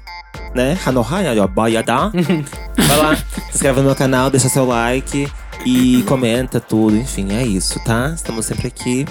Né? 0.54 0.78
Hanohaya. 0.86 1.32
Vai 1.58 2.98
lá, 2.98 3.16
se 3.16 3.24
inscreve 3.56 3.80
no 3.80 3.88
meu 3.88 3.96
canal, 3.96 4.30
deixa 4.30 4.48
seu 4.50 4.66
like 4.66 5.28
e 5.66 6.04
comenta 6.04 6.60
tudo. 6.60 6.96
Enfim, 6.96 7.34
é 7.34 7.44
isso, 7.44 7.80
tá? 7.84 8.12
Estamos 8.16 8.46
sempre 8.46 8.68
aqui. 8.68 9.06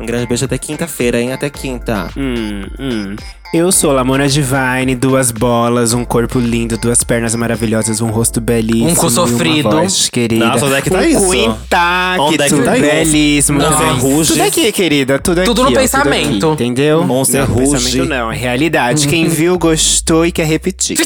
Um 0.00 0.06
grande 0.06 0.26
beijo 0.26 0.46
até 0.46 0.56
quinta-feira, 0.56 1.20
hein? 1.20 1.32
Até 1.32 1.50
quinta. 1.50 2.08
Hum, 2.16 2.62
hum. 2.78 3.16
Eu 3.52 3.72
sou 3.72 3.90
Lamona 3.90 4.28
Divine, 4.28 4.94
duas 4.94 5.32
bolas, 5.32 5.92
um 5.92 6.04
corpo 6.04 6.38
lindo, 6.38 6.78
duas 6.78 7.02
pernas 7.02 7.34
maravilhosas, 7.34 8.00
um 8.00 8.06
rosto 8.08 8.40
belíssimo. 8.40 8.90
Um 8.90 8.94
cu 8.94 9.08
e 9.08 9.10
sofrido. 9.10 9.68
Uma 9.68 9.80
voz 9.80 10.08
querida. 10.08 10.46
Nossa, 10.46 10.66
onde 10.66 10.74
é 10.76 10.82
que 10.82 10.88
tá 10.88 10.98
um 10.98 11.02
isso? 11.02 11.26
cu 11.26 11.34
intacto, 11.34 12.22
Onde 12.22 12.42
é 12.42 12.48
que 12.48 12.62
tá 12.62 12.70
belíssimo. 12.70 13.58
Monster 13.58 13.78
também. 13.78 13.98
ruge. 13.98 14.32
Tudo 14.32 14.42
aqui, 14.44 14.70
querida, 14.70 15.18
tudo 15.18 15.38
aqui. 15.38 15.46
Tudo 15.48 15.64
no 15.64 15.70
ó, 15.70 15.72
pensamento. 15.72 16.52
aqui, 16.52 16.62
entendeu? 16.62 17.04
Monster 17.04 17.40
não, 17.48 17.54
ruge. 17.56 17.72
pensamento 17.72 18.08
não, 18.08 18.30
é 18.30 18.36
realidade. 18.36 19.08
Quem 19.08 19.26
viu, 19.28 19.58
gostou 19.58 20.24
e 20.24 20.30
quer 20.30 20.46
repetir. 20.46 21.00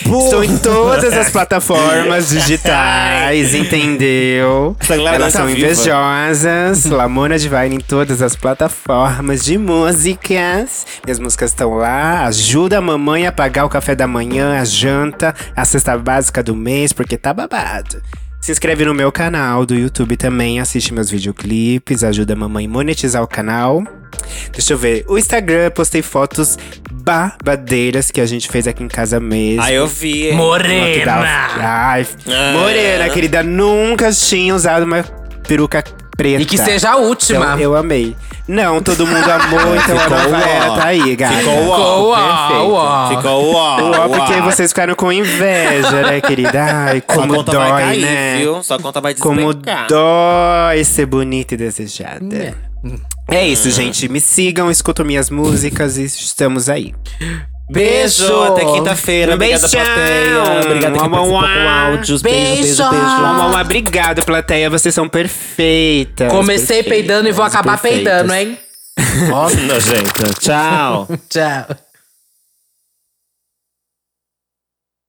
Estou 0.00 0.42
em 0.44 0.56
todas 0.58 1.12
as 1.12 1.28
plataformas 1.30 2.28
digitais, 2.28 3.54
entendeu? 3.54 4.76
Elas 4.88 5.32
tá 5.32 5.40
são 5.40 5.50
invejosas. 5.50 6.84
Lamona 6.84 7.38
Divine 7.38 7.76
em 7.76 7.80
todas 7.80 8.22
as 8.22 8.36
plataformas 8.36 9.44
de 9.44 9.58
músicas. 9.58 10.86
Minhas 11.04 11.18
músicas 11.18 11.50
estão 11.50 11.74
lá. 11.80 12.26
Ajuda 12.26 12.78
a 12.78 12.80
mamãe 12.80 13.26
a 13.26 13.32
pagar 13.32 13.64
o 13.64 13.68
café 13.68 13.94
da 13.94 14.06
manhã, 14.06 14.58
a 14.60 14.64
janta, 14.64 15.34
a 15.56 15.64
cesta 15.64 15.96
básica 15.98 16.42
do 16.42 16.54
mês, 16.54 16.92
porque 16.92 17.16
tá 17.16 17.34
babado. 17.34 18.00
Se 18.40 18.50
inscreve 18.52 18.84
no 18.86 18.94
meu 18.94 19.12
canal 19.12 19.66
do 19.66 19.74
YouTube 19.74 20.16
também, 20.16 20.60
assiste 20.60 20.94
meus 20.94 21.10
videoclipes, 21.10 22.02
ajuda 22.02 22.32
a 22.32 22.36
mamãe 22.36 22.64
a 22.64 22.68
monetizar 22.68 23.22
o 23.22 23.26
canal. 23.26 23.82
Deixa 24.52 24.72
eu 24.72 24.78
ver. 24.78 25.04
O 25.08 25.18
Instagram, 25.18 25.70
postei 25.70 26.00
fotos 26.00 26.56
babadeiras 26.90 28.10
que 28.10 28.20
a 28.20 28.26
gente 28.26 28.48
fez 28.48 28.66
aqui 28.66 28.82
em 28.82 28.88
casa 28.88 29.18
mesmo. 29.20 29.62
Ah, 29.62 29.72
eu 29.72 29.86
vi. 29.86 30.28
hein? 30.28 30.36
Morena! 30.36 31.12
Ai, 31.58 32.06
Ah. 32.26 32.52
Morena, 32.58 33.08
querida, 33.10 33.42
nunca 33.42 34.10
tinha 34.12 34.54
usado 34.54 34.84
uma 34.84 35.02
peruca 35.46 35.82
preta. 36.20 36.42
E 36.42 36.44
que 36.44 36.58
seja 36.58 36.90
a 36.90 36.96
última. 36.96 37.46
Então, 37.46 37.58
eu 37.58 37.74
amei. 37.74 38.14
Não, 38.46 38.82
todo 38.82 39.06
mundo 39.06 39.30
amou, 39.30 39.60
então 39.76 39.96
a 39.96 40.00
Ficou 40.00 40.18
nova 40.18 40.36
uó. 40.36 40.42
era 40.42 40.70
tá 40.74 40.84
aí, 40.86 41.16
gata. 41.16 41.34
Ficou 41.36 41.64
uó. 41.64 41.76
Ficou 41.76 42.08
uó, 42.10 42.38
Perfeito. 42.48 42.68
uó. 42.70 43.08
Ficou 43.08 43.52
uó. 43.52 43.80
Uó, 43.80 44.08
porque 44.08 44.32
uó. 44.34 44.42
vocês 44.42 44.70
ficaram 44.70 44.94
com 44.94 45.10
inveja, 45.12 46.02
né, 46.02 46.20
querida? 46.20 46.62
Ai, 46.62 47.02
Sua 47.08 47.16
como 47.22 47.34
conta 47.36 47.52
dói, 47.52 47.70
vai 47.70 47.82
cair, 47.84 48.00
né? 48.02 48.38
viu? 48.38 48.62
Sua 48.62 48.78
conta 48.78 49.00
vai 49.00 49.14
Como 49.14 49.54
despencar. 49.54 49.86
dói 49.88 50.84
ser 50.84 51.06
bonita 51.06 51.54
e 51.54 51.56
desejada. 51.56 52.54
É 53.28 53.46
isso, 53.46 53.70
gente. 53.70 54.08
Me 54.08 54.20
sigam, 54.20 54.70
escutam 54.70 55.06
minhas 55.06 55.30
músicas 55.30 55.96
e 55.96 56.04
estamos 56.04 56.68
aí. 56.68 56.92
Beijo, 57.70 58.26
Beijo. 58.26 58.42
até 58.42 58.64
quinta-feira. 58.64 59.34
Obrigada, 59.34 59.68
plateia. 59.68 60.42
Obrigada 60.64 60.98
quem 60.98 61.08
Uau, 61.08 61.10
participou 61.10 61.40
com 61.40 61.68
áudios. 61.68 62.22
Beijo, 62.22 62.40
beijo, 62.62 62.90
Beijo. 62.90 62.90
beijo. 62.90 63.60
Obrigado, 63.60 64.24
plateia. 64.24 64.70
Vocês 64.70 64.94
são 64.94 65.08
perfeitas. 65.08 66.28
Comecei 66.30 66.82
perfeitas, 66.82 66.88
peidando 66.92 67.28
e 67.28 67.32
vou 67.32 67.44
acabar 67.44 67.78
perfeitas. 67.78 68.22
peidando, 68.22 68.34
hein? 68.34 68.58
Ó, 69.32 69.48
nojenta. 69.50 70.34
Tchau. 70.40 71.08
Tchau. 71.30 71.76